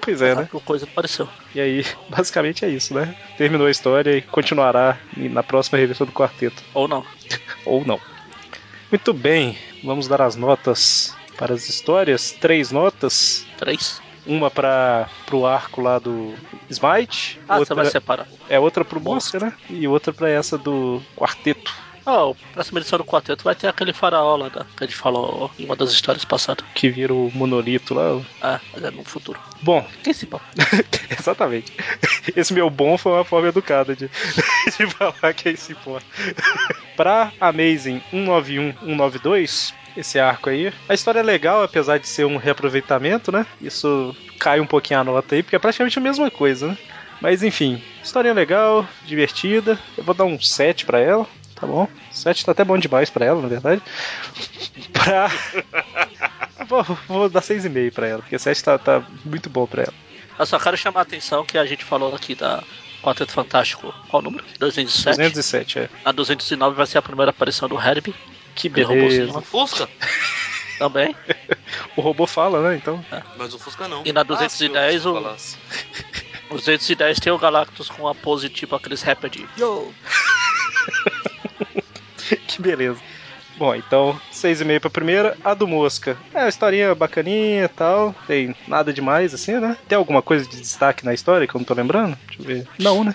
Pois 0.00 0.22
é, 0.22 0.36
né? 0.36 0.48
O 0.52 0.60
Coisa 0.60 0.84
apareceu. 0.84 1.28
E 1.52 1.60
aí, 1.60 1.84
basicamente 2.08 2.64
é 2.64 2.68
isso, 2.68 2.94
né? 2.94 3.16
Terminou 3.36 3.66
a 3.66 3.70
história 3.72 4.16
e 4.16 4.22
continuará 4.22 4.96
na 5.16 5.42
próxima 5.42 5.78
revista 5.78 6.06
do 6.06 6.12
quarteto. 6.12 6.62
Ou 6.72 6.86
não. 6.86 7.04
Ou 7.64 7.84
não. 7.84 8.00
Muito 8.88 9.12
bem, 9.12 9.58
vamos 9.82 10.06
dar 10.06 10.22
as 10.22 10.36
notas 10.36 11.12
para 11.36 11.54
as 11.54 11.68
histórias, 11.68 12.32
três 12.32 12.70
notas. 12.70 13.46
Três. 13.56 14.00
Uma 14.26 14.50
para 14.50 15.08
pro 15.24 15.46
arco 15.46 15.80
lá 15.80 15.98
do 15.98 16.34
Smite. 16.68 17.40
Ah, 17.48 17.58
outra, 17.58 17.74
você 17.74 17.74
vai 17.74 17.86
separar. 17.86 18.26
É 18.48 18.58
outra 18.58 18.84
pro 18.84 19.00
Mosca, 19.00 19.38
né? 19.38 19.52
E 19.70 19.86
outra 19.86 20.12
para 20.12 20.28
essa 20.28 20.58
do 20.58 21.00
quarteto. 21.16 21.72
Oh, 22.08 22.36
próxima 22.54 22.78
edição 22.78 22.98
do 23.00 23.04
quarteto 23.04 23.42
vai 23.42 23.56
ter 23.56 23.66
aquele 23.66 23.92
faraó 23.92 24.36
lá 24.36 24.48
da, 24.48 24.64
que 24.64 24.84
a 24.84 24.86
gente 24.86 24.96
falou 24.96 25.50
em 25.58 25.64
uma 25.64 25.74
das 25.74 25.90
histórias 25.90 26.24
passadas. 26.24 26.64
Que 26.72 26.88
vira 26.88 27.12
o 27.12 27.32
monolito 27.34 27.94
lá. 27.94 28.22
Ah, 28.40 28.60
mas 28.72 28.84
é 28.84 28.92
no 28.92 29.02
futuro. 29.02 29.40
Bom, 29.60 29.84
Quem 30.04 30.12
se 30.12 30.24
pau? 30.24 30.40
exatamente. 31.18 31.72
Esse 32.36 32.54
meu 32.54 32.70
bom 32.70 32.96
foi 32.96 33.10
uma 33.10 33.24
forma 33.24 33.48
educada 33.48 33.96
de, 33.96 34.08
de 34.78 34.86
falar 34.86 35.34
que 35.34 35.48
é 35.48 35.52
esse 35.52 35.74
pô. 35.74 35.98
Pra 36.96 37.32
Amazing 37.40 38.00
191, 38.10 38.72
192, 38.72 39.74
esse 39.96 40.18
arco 40.18 40.50
aí, 40.50 40.72
a 40.88 40.94
história 40.94 41.20
é 41.20 41.22
legal, 41.22 41.62
apesar 41.62 41.98
de 41.98 42.08
ser 42.08 42.26
um 42.26 42.36
reaproveitamento, 42.36 43.32
né? 43.32 43.46
Isso 43.60 44.14
cai 44.38 44.60
um 44.60 44.66
pouquinho 44.66 45.00
a 45.00 45.04
nota 45.04 45.34
aí, 45.34 45.42
porque 45.42 45.56
é 45.56 45.58
praticamente 45.58 45.98
a 45.98 46.02
mesma 46.02 46.30
coisa, 46.30 46.68
né? 46.68 46.78
Mas 47.20 47.42
enfim, 47.42 47.82
história 48.02 48.32
legal, 48.32 48.86
divertida. 49.06 49.78
Eu 49.96 50.04
vou 50.04 50.14
dar 50.14 50.24
um 50.24 50.40
7 50.40 50.84
pra 50.84 51.00
ela, 51.00 51.26
tá 51.54 51.66
bom? 51.66 51.88
7 52.12 52.44
tá 52.44 52.52
até 52.52 52.64
bom 52.64 52.76
demais 52.76 53.08
pra 53.08 53.24
ela, 53.24 53.40
na 53.40 53.48
verdade. 53.48 53.82
Pra. 54.92 55.30
vou, 56.68 56.82
vou 57.08 57.28
dar 57.28 57.40
6,5 57.40 57.92
pra 57.92 58.06
ela, 58.06 58.20
porque 58.20 58.38
7 58.38 58.62
tá, 58.62 58.78
tá 58.78 59.02
muito 59.24 59.48
bom 59.48 59.66
pra 59.66 59.84
ela. 59.84 59.94
Eu 60.38 60.44
só 60.44 60.58
quero 60.58 60.76
chamar 60.76 61.00
a 61.00 61.02
atenção 61.02 61.44
que 61.44 61.56
a 61.56 61.64
gente 61.64 61.84
falou 61.84 62.14
aqui 62.14 62.34
da 62.34 62.62
Quarteto 63.06 63.30
Fantástico. 63.32 63.94
Qual 64.08 64.20
o 64.20 64.24
número? 64.24 64.44
207. 64.58 65.16
207, 65.16 65.78
é. 65.78 65.88
A 66.04 66.10
209 66.10 66.74
vai 66.76 66.86
ser 66.86 66.98
a 66.98 67.02
primeira 67.02 67.30
aparição 67.30 67.68
do 67.68 67.78
Herbie. 67.80 68.12
Que 68.54 68.68
robôzinho. 68.82 69.36
O 69.38 69.42
Fusca? 69.42 69.88
Também. 70.78 71.14
O 71.96 72.00
robô 72.00 72.26
fala, 72.26 72.68
né? 72.68 72.76
Então. 72.76 73.04
Mas 73.38 73.54
o 73.54 73.58
Fusca 73.60 73.86
não. 73.86 74.02
E 74.04 74.12
na 74.12 74.22
Ah, 74.22 74.24
210 74.24 75.02
se 75.02 75.06
eu 75.08 75.12
o- 75.12 75.22
falasse. 75.22 75.56
Os 76.50 76.64
210 76.64 77.20
tem 77.20 77.32
o 77.32 77.38
Galactus 77.38 77.88
com 77.88 78.08
a 78.08 78.14
pose 78.14 78.48
tipo 78.48 78.74
aqueles 78.74 79.02
rappers 79.02 79.32
de 79.32 79.46
Yo! 79.58 79.92
que 82.46 82.60
beleza. 82.60 83.00
Bom, 83.56 83.74
então, 83.74 84.20
6,5 84.32 84.80
pra 84.80 84.90
primeira. 84.90 85.36
A 85.42 85.54
do 85.54 85.66
Mosca. 85.66 86.16
É, 86.34 86.40
uma 86.40 86.48
historinha 86.48 86.94
bacaninha 86.94 87.64
e 87.64 87.68
tal. 87.68 88.14
Tem 88.26 88.54
nada 88.68 88.92
demais, 88.92 89.32
assim, 89.32 89.58
né? 89.58 89.76
Tem 89.88 89.96
alguma 89.96 90.20
coisa 90.20 90.48
de 90.48 90.60
destaque 90.60 91.04
na 91.04 91.14
história 91.14 91.46
que 91.46 91.54
eu 91.54 91.58
não 91.58 91.64
tô 91.64 91.74
lembrando? 91.74 92.18
Deixa 92.26 92.42
eu 92.42 92.46
ver. 92.46 92.68
Não, 92.78 93.02
né? 93.02 93.14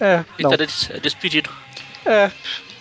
É, 0.00 0.16
não. 0.40 0.52
Então 0.52 0.52
é 0.52 1.00
despedido. 1.00 1.50
É. 2.04 2.30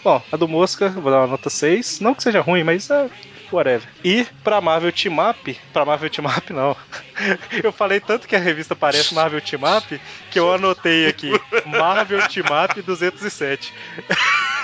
Bom, 0.03 0.21
a 0.31 0.37
do 0.37 0.47
Mosca, 0.47 0.85
eu 0.85 1.01
vou 1.01 1.11
dar 1.11 1.19
uma 1.19 1.27
nota 1.27 1.49
6. 1.49 1.99
Não 1.99 2.13
que 2.13 2.23
seja 2.23 2.41
ruim, 2.41 2.63
mas 2.63 2.89
é. 2.89 3.09
Whatever. 3.51 3.87
E 4.03 4.25
pra 4.43 4.59
Marvel 4.59 4.91
Team 4.91 5.17
Up, 5.19 5.59
pra 5.71 5.85
Marvel 5.85 6.09
Team 6.09 6.27
Up 6.27 6.51
não. 6.51 6.75
Eu 7.63 7.71
falei 7.71 7.99
tanto 7.99 8.27
que 8.27 8.35
a 8.35 8.39
revista 8.39 8.75
parece 8.75 9.13
Marvel 9.13 9.39
Team 9.39 9.61
Up 9.77 10.01
que 10.31 10.39
eu 10.39 10.51
anotei 10.51 11.07
aqui 11.07 11.29
Marvel 11.65 12.27
Team 12.27 12.47
Up 12.47 12.81
207. 12.81 13.71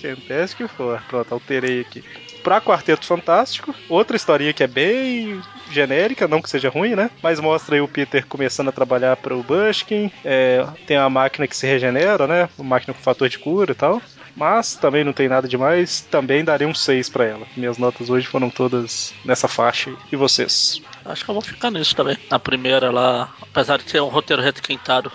Fantástico 0.00 0.68
for. 0.68 1.02
Pronto, 1.08 1.32
alterei 1.32 1.80
aqui. 1.80 2.04
Pra 2.42 2.60
Quarteto 2.60 3.04
Fantástico, 3.04 3.74
outra 3.88 4.16
historinha 4.16 4.52
que 4.52 4.62
é 4.62 4.66
bem 4.66 5.42
genérica, 5.70 6.26
não 6.26 6.40
que 6.40 6.48
seja 6.48 6.70
ruim, 6.70 6.94
né? 6.94 7.10
Mas 7.22 7.38
mostra 7.38 7.74
aí 7.76 7.80
o 7.80 7.88
Peter 7.88 8.26
começando 8.26 8.68
a 8.68 8.72
trabalhar 8.72 9.16
para 9.16 9.36
o 9.36 9.42
Bushkin. 9.42 10.10
é, 10.24 10.66
tem 10.86 10.96
a 10.96 11.08
máquina 11.10 11.46
que 11.46 11.56
se 11.56 11.66
regenera, 11.66 12.26
né? 12.26 12.48
Uma 12.58 12.70
máquina 12.70 12.94
com 12.94 13.02
fator 13.02 13.28
de 13.28 13.38
cura 13.38 13.72
e 13.72 13.74
tal. 13.74 14.00
Mas 14.34 14.74
também 14.76 15.04
não 15.04 15.12
tem 15.12 15.28
nada 15.28 15.46
demais. 15.46 16.00
Também 16.10 16.44
daria 16.44 16.66
um 16.66 16.74
6 16.74 17.08
pra 17.08 17.24
ela. 17.24 17.46
Minhas 17.56 17.78
notas 17.78 18.08
hoje 18.08 18.26
foram 18.26 18.48
todas 18.48 19.12
nessa 19.24 19.48
faixa. 19.48 19.92
E 20.10 20.16
vocês? 20.16 20.80
Acho 21.04 21.24
que 21.24 21.30
eu 21.30 21.34
vou 21.34 21.42
ficar 21.42 21.70
nisso 21.70 21.94
também. 21.94 22.16
Na 22.30 22.38
primeira 22.38 22.90
lá, 22.90 23.32
apesar 23.42 23.78
de 23.78 23.90
ser 23.90 24.00
um 24.00 24.08
roteiro 24.08 24.40
requintado. 24.40 25.10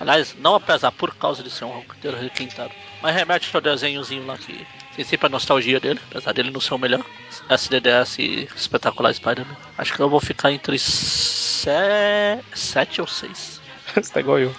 Aliás, 0.00 0.34
não 0.38 0.54
apesar, 0.54 0.92
por 0.92 1.14
causa 1.16 1.42
de 1.42 1.50
ser 1.50 1.64
um 1.64 1.70
roteiro 1.70 2.16
requintado. 2.16 2.70
Mas 3.02 3.14
remete 3.14 3.50
ao 3.54 3.60
desenhozinho 3.60 4.24
lá 4.26 4.36
que 4.38 4.66
tem 4.94 5.04
sempre 5.04 5.26
a 5.26 5.30
nostalgia 5.30 5.78
dele, 5.80 6.00
apesar 6.10 6.32
dele 6.32 6.50
não 6.50 6.60
ser 6.60 6.74
o 6.74 6.78
melhor. 6.78 7.04
SDDS 7.50 8.18
e 8.18 8.48
Espetacular 8.56 9.12
Spider-Man. 9.14 9.56
Acho 9.76 9.94
que 9.94 10.00
eu 10.00 10.08
vou 10.10 10.20
ficar 10.20 10.50
entre 10.52 10.78
7 10.78 13.00
ou 13.00 13.06
6. 13.06 13.60
Você 13.94 14.12
tá 14.12 14.20
igual 14.20 14.38
eu. 14.38 14.54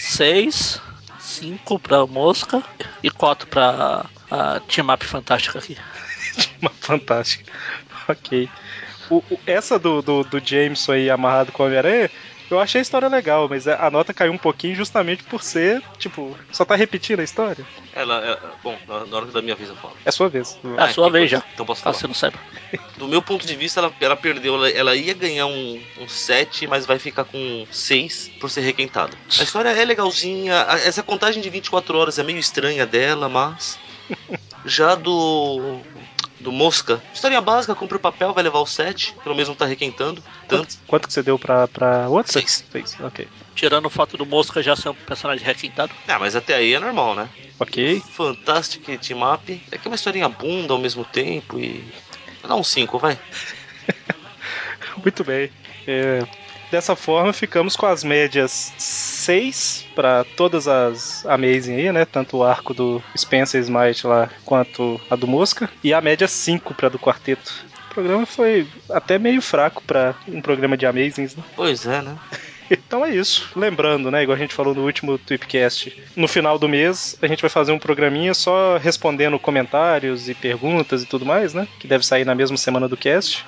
6, 0.00 0.80
5 1.18 1.78
pra 1.78 2.06
Mosca 2.06 2.62
e 3.02 3.10
4 3.10 3.46
pra 3.48 4.06
a 4.30 4.60
Team 4.60 4.92
Up 4.92 5.04
Fantástica 5.04 5.58
aqui. 5.58 5.76
Uma 6.60 6.70
fantástica. 6.70 7.50
Ok. 8.08 8.48
O- 9.10 9.22
o- 9.30 9.40
essa 9.46 9.78
do, 9.78 10.00
do, 10.02 10.24
do 10.24 10.40
Jameson 10.44 10.92
aí 10.92 11.10
amarrado 11.10 11.52
com 11.52 11.62
a 11.62 11.66
Homem-Aranha, 11.66 12.10
eu 12.50 12.60
achei 12.60 12.80
a 12.80 12.82
história 12.82 13.08
legal, 13.08 13.48
mas 13.48 13.66
a 13.66 13.90
nota 13.90 14.12
caiu 14.14 14.32
um 14.32 14.38
pouquinho 14.38 14.74
justamente 14.74 15.22
por 15.24 15.42
ser, 15.42 15.82
tipo, 15.98 16.36
só 16.52 16.64
tá 16.64 16.74
repetindo 16.76 17.20
a 17.20 17.24
história. 17.24 17.64
Ela, 17.92 18.14
ela- 18.24 18.54
bom, 18.62 18.76
na 18.86 19.16
hora 19.16 19.26
da 19.26 19.40
minha 19.42 19.54
vez 19.54 19.68
eu 19.70 19.76
falo. 19.76 19.96
É 20.04 20.10
sua 20.10 20.28
vez. 20.28 20.58
É 20.78 20.82
a 20.82 20.88
sua 20.92 21.10
vez 21.10 21.30
já. 21.30 21.42
Então 21.54 21.64
posso 21.64 21.82
Caso 21.82 21.98
falar. 21.98 22.00
você 22.00 22.06
não 22.06 22.14
saiba. 22.14 22.38
Do 22.98 23.08
meu 23.08 23.22
ponto 23.22 23.46
de 23.46 23.54
vista, 23.56 23.80
ela, 23.80 23.92
ela 24.00 24.16
perdeu. 24.16 24.54
Ela, 24.54 24.70
ela 24.70 24.96
ia 24.96 25.14
ganhar 25.14 25.46
um, 25.46 25.80
um 26.00 26.08
7, 26.08 26.66
mas 26.66 26.86
vai 26.86 26.98
ficar 26.98 27.24
com 27.24 27.66
6 27.70 28.30
por 28.40 28.50
ser 28.50 28.60
requentada. 28.62 29.16
A 29.38 29.42
história 29.42 29.68
é 29.70 29.84
legalzinha. 29.84 30.54
Essa 30.84 31.02
contagem 31.02 31.42
de 31.42 31.48
24 31.50 31.96
horas 31.98 32.18
é 32.18 32.22
meio 32.22 32.38
estranha 32.38 32.84
dela, 32.86 33.28
mas. 33.28 33.78
Já 34.66 34.94
do. 34.94 35.80
Do 36.44 36.52
Mosca. 36.52 37.02
História 37.14 37.40
básica, 37.40 37.74
compra 37.74 37.96
o 37.96 38.00
papel, 38.00 38.34
vai 38.34 38.44
levar 38.44 38.58
o 38.58 38.66
7. 38.66 39.14
Pelo 39.22 39.34
menos 39.34 39.48
não 39.48 39.56
tá 39.56 39.64
requentando. 39.64 40.22
Tanto. 40.46 40.76
Quanto, 40.76 40.78
quanto 40.86 41.08
que 41.08 41.14
você 41.14 41.22
deu 41.22 41.38
pra, 41.38 41.66
pra 41.66 42.06
outra? 42.10 42.30
Seis. 42.30 42.62
Seis, 42.70 42.96
ok. 43.00 43.26
Tirando 43.54 43.86
o 43.86 43.90
fato 43.90 44.18
do 44.18 44.26
Mosca 44.26 44.62
já 44.62 44.76
ser 44.76 44.90
um 44.90 44.94
personagem 44.94 45.42
requintado. 45.42 45.90
Ah, 46.06 46.18
mas 46.18 46.36
até 46.36 46.54
aí 46.54 46.74
é 46.74 46.78
normal, 46.78 47.14
né? 47.14 47.30
Ok. 47.58 48.02
Fantastic 48.10 48.84
Team 48.98 49.20
Up. 49.32 49.62
É 49.72 49.78
que 49.78 49.88
é 49.88 49.90
uma 49.90 49.94
historinha 49.94 50.28
bunda 50.28 50.74
ao 50.74 50.78
mesmo 50.78 51.02
tempo 51.02 51.58
e. 51.58 51.82
Dá 52.46 52.54
um 52.54 52.62
5, 52.62 52.98
vai. 52.98 53.18
Muito 55.02 55.24
bem. 55.24 55.50
É, 55.86 56.26
dessa 56.74 56.96
forma, 56.96 57.32
ficamos 57.32 57.76
com 57.76 57.86
as 57.86 58.02
médias 58.02 58.72
6 58.76 59.86
para 59.94 60.24
todas 60.36 60.66
as 60.66 61.24
Amazing 61.24 61.76
aí, 61.76 61.92
né? 61.92 62.04
Tanto 62.04 62.38
o 62.38 62.42
arco 62.42 62.74
do 62.74 63.00
Spencer 63.16 63.60
Smite 63.60 64.06
lá 64.08 64.28
quanto 64.44 65.00
a 65.08 65.14
do 65.14 65.26
Mosca. 65.26 65.70
E 65.84 65.94
a 65.94 66.00
média 66.00 66.26
5 66.26 66.74
para 66.74 66.88
do 66.88 66.98
quarteto. 66.98 67.64
O 67.90 67.94
programa 67.94 68.26
foi 68.26 68.66
até 68.90 69.20
meio 69.20 69.40
fraco 69.40 69.84
para 69.84 70.16
um 70.26 70.42
programa 70.42 70.76
de 70.76 70.84
Amazings, 70.84 71.36
né? 71.36 71.44
Pois 71.54 71.86
é, 71.86 72.02
né? 72.02 72.16
Então 72.70 73.04
é 73.04 73.14
isso. 73.14 73.50
Lembrando, 73.54 74.10
né, 74.10 74.22
igual 74.22 74.34
a 74.34 74.38
gente 74.38 74.54
falou 74.54 74.74
no 74.74 74.86
último 74.86 75.18
Tweepcast, 75.18 76.02
no 76.16 76.26
final 76.26 76.58
do 76.58 76.66
mês 76.66 77.14
a 77.20 77.26
gente 77.26 77.42
vai 77.42 77.50
fazer 77.50 77.72
um 77.72 77.78
programinha 77.78 78.32
só 78.32 78.78
respondendo 78.78 79.38
comentários 79.38 80.30
e 80.30 80.34
perguntas 80.34 81.02
e 81.02 81.06
tudo 81.06 81.26
mais, 81.26 81.52
né? 81.52 81.68
Que 81.78 81.86
deve 81.86 82.06
sair 82.06 82.24
na 82.24 82.34
mesma 82.34 82.56
semana 82.56 82.88
do 82.88 82.96
cast. 82.96 83.44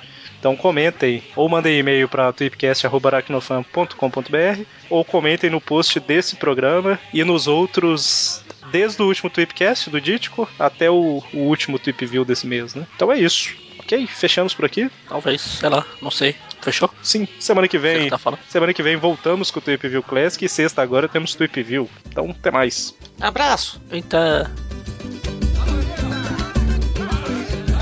Então 0.47 0.55
comentem 0.55 1.21
ou 1.35 1.49
mandem 1.49 1.77
e-mail 1.77 2.07
para 2.07 2.31
tweepcast.aracnofan.com.br 2.31 4.61
ou 4.89 5.03
comentem 5.03 5.49
no 5.49 5.59
post 5.59 5.99
desse 5.99 6.37
programa 6.37 6.97
e 7.13 7.21
nos 7.21 7.47
outros 7.47 8.41
desde 8.71 9.01
o 9.01 9.07
último 9.07 9.29
Tweepcast 9.29 9.89
do 9.89 9.99
Dítico 9.99 10.47
até 10.57 10.89
o, 10.89 11.21
o 11.33 11.39
último 11.39 11.77
Tweep 11.77 12.05
View 12.05 12.23
desse 12.23 12.47
mês, 12.47 12.73
né? 12.73 12.87
Então 12.95 13.11
é 13.11 13.19
isso. 13.19 13.53
Ok? 13.79 14.07
Fechamos 14.07 14.53
por 14.53 14.63
aqui. 14.63 14.89
Talvez, 15.09 15.41
sei 15.41 15.67
lá, 15.67 15.85
não 16.01 16.09
sei. 16.09 16.33
Fechou? 16.61 16.89
Sim, 17.03 17.27
semana 17.41 17.67
que 17.67 17.77
vem 17.77 18.05
que 18.05 18.09
tá 18.09 18.17
falando. 18.17 18.39
Semana 18.47 18.73
que 18.73 18.81
vem 18.81 18.95
voltamos 18.95 19.51
com 19.51 19.59
o 19.59 19.61
Tweep 19.61 19.85
View 19.85 20.01
Classic 20.01 20.45
e 20.45 20.47
sexta 20.47 20.81
agora 20.81 21.09
temos 21.09 21.35
Tweep 21.35 21.61
View. 21.61 21.89
Então, 22.07 22.31
até 22.31 22.51
mais. 22.51 22.95
Abraço! 23.19 23.81
Então, 23.91 24.49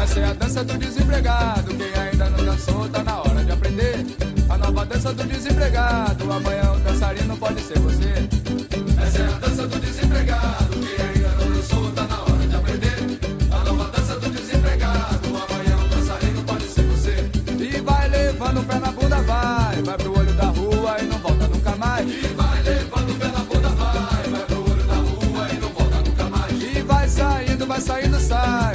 Essa 0.02 0.20
é 0.20 0.26
a 0.26 0.34
dança 0.34 0.64
do 0.64 0.80
desempregado. 0.80 1.95
Dançou, 2.56 2.88
tá 2.88 3.03
na 3.03 3.19
hora 3.19 3.44
de 3.44 3.52
aprender. 3.52 4.06
A 4.48 4.57
nova 4.57 4.86
dança 4.86 5.14
do 5.14 5.26
desempregado. 5.26 6.32
Amanhã 6.32 6.72
o 6.72 6.80
dançarino 6.80 7.36
pode 7.36 7.60
ser 7.60 7.77
você. 7.80 8.14
Essa 9.03 9.23
é 9.23 9.27
a 9.27 9.40
dança 9.40 9.68
do 9.68 9.77
desempregado. 9.77 10.69
Quem 10.69 11.06
ainda 11.06 11.30
não 11.36 11.52
dançou, 11.52 11.91
tá 11.91 12.03
na 12.03 12.22
hora 12.22 12.48
de 12.48 12.56
aprender. 12.56 13.19
A 13.52 13.60
nova 13.65 13.91
dança 13.91 14.18
do 14.22 14.30
desempregado. 14.30 15.27
Amanhã 15.27 15.76
o 15.84 15.88
dançarino 15.90 16.44
pode 16.44 16.64
ser 16.64 16.84
você. 16.84 17.30
E 17.60 17.82
vai 17.82 18.07
levando 18.07 18.61
o 18.61 18.64
pé 18.64 18.80
na 18.80 18.91
bunda, 18.94 19.22
vai. 19.23 19.82
Vai 19.82 19.98
pro 19.98 20.18
olho 20.18 20.34
da 20.34 20.45
rua 20.45 20.95
e 21.02 21.06
não 21.07 21.18
volta 21.18 21.48
nunca 21.49 21.76
mais. 21.76 22.07
E 22.10 22.27
vai 22.38 22.64
levando 22.64 23.11
o 23.11 23.15
pé 23.15 23.27
na 23.27 23.40
bunda, 23.40 23.69
vai. 23.69 24.23
Vai 24.32 24.45
pro 24.45 24.72
olho 24.72 24.84
da 24.86 24.95
rua 24.95 25.49
e 25.52 25.57
não 25.60 25.69
volta 25.73 25.98
nunca 25.98 26.23
mais. 26.30 26.64
E 26.64 26.82
vai 26.84 27.10
saindo, 27.10 27.68
vai 27.68 27.82
saindo, 27.82 28.18
sai. 28.18 28.74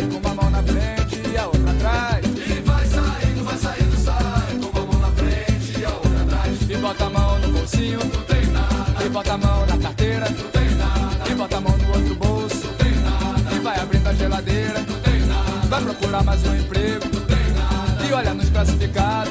Bolsinho, 7.70 7.98
tem 8.26 8.46
nada. 8.46 9.04
E 9.04 9.08
bota 9.08 9.32
a 9.34 9.38
mão 9.38 9.66
na 9.66 9.78
carteira, 9.78 10.26
tem 10.26 10.74
nada. 10.74 11.30
E 11.30 11.34
bota 11.34 11.56
a 11.56 11.60
mão 11.60 11.76
no 11.76 11.88
outro 11.88 12.14
bolso, 12.16 12.68
tem 12.78 12.92
nada. 12.96 13.54
E 13.54 13.58
vai 13.60 13.78
abrindo 13.78 14.08
a 14.08 14.14
geladeira, 14.14 14.80
tem 15.04 15.20
nada. 15.26 15.66
Vai 15.68 15.82
procurar 15.82 16.24
mais 16.24 16.46
um 16.46 16.56
emprego, 16.56 17.04
não 17.12 17.20
tem 17.22 18.50
classificado. 18.52 19.30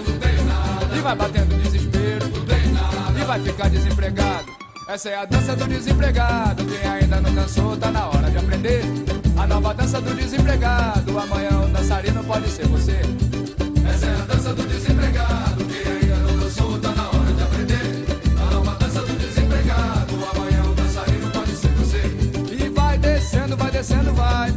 E 0.95 1.02
vai 1.02 1.16
batendo 1.16 1.61
desespero. 1.61 2.26
E 3.20 3.24
vai 3.26 3.40
ficar 3.41 3.70
desempregado. 3.70 4.45
Essa 4.88 5.10
é 5.10 5.16
a 5.18 5.26
dança 5.26 5.56
do 5.56 5.68
desempregado. 5.68 6.66
Quem 6.66 6.90
ainda 6.90 7.22
não 7.22 7.34
dançou, 7.34 7.78
tá 7.78 7.91
na 7.91 8.07
hora 8.07 8.32
de 8.32 8.38
aprender. 8.38 8.82
A 9.38 9.45
nova 9.45 9.74
dança 9.74 10.02
do 10.02 10.16
desempregado. 10.16 11.20
Amanhã 11.20 11.61
o 11.61 11.68
dançarino 11.68 12.24
pode 12.24 12.49
ser 12.49 12.68
você. 12.68 12.99
Essa 13.88 14.06
é 14.06 14.16
a 14.16 14.26
dança 14.26 14.53
do 14.53 14.64
desempregado. 14.64 15.48
Descendo, 23.90 24.14
vai 24.14 24.30
vai. 24.30 24.53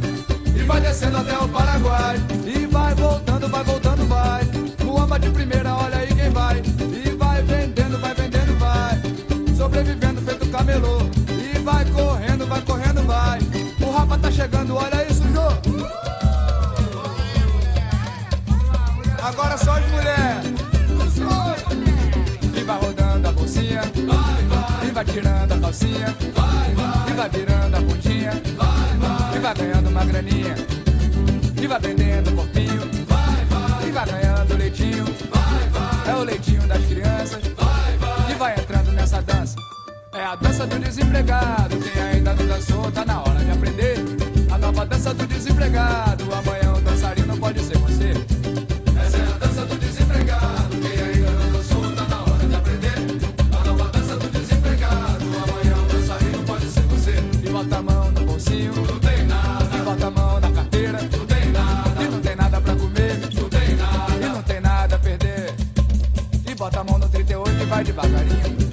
E 0.55 0.63
vai 0.65 0.81
descendo 0.81 1.17
até 1.17 1.39
o 1.39 1.49
Paraguai. 1.49 2.17
E 2.47 2.67
vai 2.67 2.95
voltando, 2.95 3.49
vai 3.49 3.65
voltando, 3.65 4.07
vai. 4.07 4.43
Muamba 4.85 5.19
de 5.19 5.31
primeira, 5.31 5.75
olha 5.75 5.97
aí 5.97 6.09
quem 6.15 6.31
vai. 6.31 6.63
E 7.05 7.11
vai 7.17 7.43
vendendo, 7.43 7.99
vai 7.99 8.15
vendendo, 8.15 8.59
vai. 8.59 9.01
Sobrevivendo 9.57 10.21
feito 10.23 10.47
camelô. 10.51 10.99
E 11.29 11.59
vai 11.61 11.85
correndo, 11.87 12.47
vai 12.47 12.61
correndo, 12.63 13.03
vai. 13.07 13.39
O 13.81 13.91
rapa 13.91 14.19
tá 14.19 14.31
chegando, 14.31 14.77
olha 14.77 15.07
isso, 15.11 15.23
Jô. 15.33 15.49
Agora 19.23 19.57
só 19.57 19.73
as 19.73 19.87
mulheres. 19.91 20.53
E 22.55 22.65
vai 22.65 22.79
rodando 22.79 23.29
a 23.29 23.33
bolsinha. 23.33 23.83
E 24.87 24.91
vai 24.91 25.05
tirando 25.05 25.53
a 25.53 25.59
calcinha. 25.59 26.17
E 27.09 27.13
vai 27.15 27.29
virando 27.31 27.77
a 27.77 27.81
bundinha. 27.81 28.52
Vai 29.43 29.55
ganhando 29.55 29.91
uma 29.91 30.05
graninha. 30.05 30.55
E 31.61 31.67
vai 31.67 31.81
vendendo 31.81 32.31
o 32.31 32.37
corpinho. 32.37 32.83
E 33.85 33.91
vai 33.91 34.07
ganhando 34.07 34.57
leitinho. 34.57 35.05
É 36.07 36.15
o 36.15 36.23
leitinho 36.23 36.63
das 36.69 36.87
crianças. 36.87 37.43
E 38.31 38.35
vai 38.35 38.55
entrando 38.55 38.93
nessa 38.93 39.21
dança. 39.21 39.57
É 40.13 40.23
a 40.25 40.37
dança 40.37 40.65
do 40.65 40.79
desempregado. 40.79 41.77
Quem 41.77 42.03
ainda 42.03 42.35
não 42.35 42.47
dançou, 42.47 42.93
tá 42.93 43.05
na 43.05 43.21
hora 43.21 43.45
de 43.45 43.51
aprender. 43.51 43.97
A 44.53 44.59
nova 44.59 44.87
dança 44.87 45.13
do 45.13 45.27
desempregado. 45.27 46.22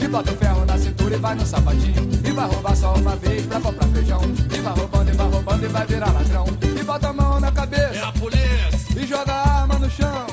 Bota 0.10 0.32
o 0.32 0.36
ferro 0.38 0.66
na 0.66 0.78
cintura 0.78 1.16
e 1.16 1.20
vai 1.20 1.36
no 1.36 1.46
sapatinho. 1.46 2.10
E 2.26 2.32
vai 2.32 2.48
roubar 2.48 2.76
só 2.76 2.94
uma 2.96 3.16
vez 3.16 3.46
pra 3.46 3.60
comprar 3.62 3.88
feijão. 3.88 4.22
E 4.54 4.60
vai 4.60 4.74
roubando, 4.74 5.10
e 5.10 5.14
vai 5.14 5.30
roubando 5.30 5.66
e 5.66 5.68
vai 5.68 5.86
virar 5.86 6.12
ladrão. 6.12 6.46
E 6.80 6.84
bota 6.84 7.10
a 7.10 7.14
mão 7.14 7.40
na 7.40 7.52
cabeça. 7.52 7.96
É 7.96 8.04
a 8.04 8.12
polícia! 8.12 9.02
E 9.02 9.06
joga 9.06 9.32
a 9.32 9.62
arma 9.62 9.76
no 9.76 9.90
chão. 9.90 10.28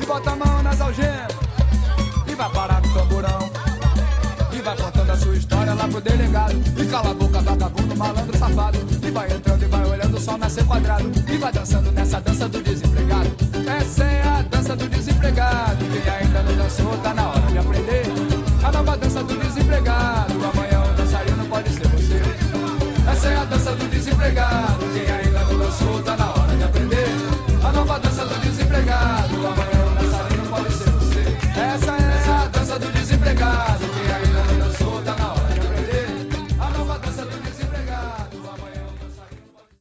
E 0.00 0.06
bota 0.06 0.30
a 0.30 0.36
mão 0.36 0.62
nas 0.62 0.80
algemas. 0.80 1.34
E 2.26 2.34
vai 2.34 2.50
parar 2.50 2.82
no 2.82 2.94
tamborão. 2.94 3.50
E 4.52 4.60
vai 4.60 4.76
contando 4.76 5.10
a 5.10 5.16
sua 5.16 5.36
história 5.36 5.74
lá 5.74 5.88
pro 5.88 6.00
delegado. 6.00 6.54
E 6.78 6.86
cala 6.86 7.10
a 7.10 7.14
boca, 7.14 7.40
vagabundo, 7.40 7.96
malandro, 7.96 8.38
safado. 8.38 8.78
E 9.02 9.10
vai 9.10 9.32
entrando 9.32 9.62
e 9.62 9.66
vai 9.66 9.84
olhando 9.86 10.20
sol 10.20 10.38
nascer 10.38 10.64
quadrado. 10.64 11.10
E 11.32 11.36
vai 11.38 11.52
dançando 11.52 11.90
nessa 11.90 12.03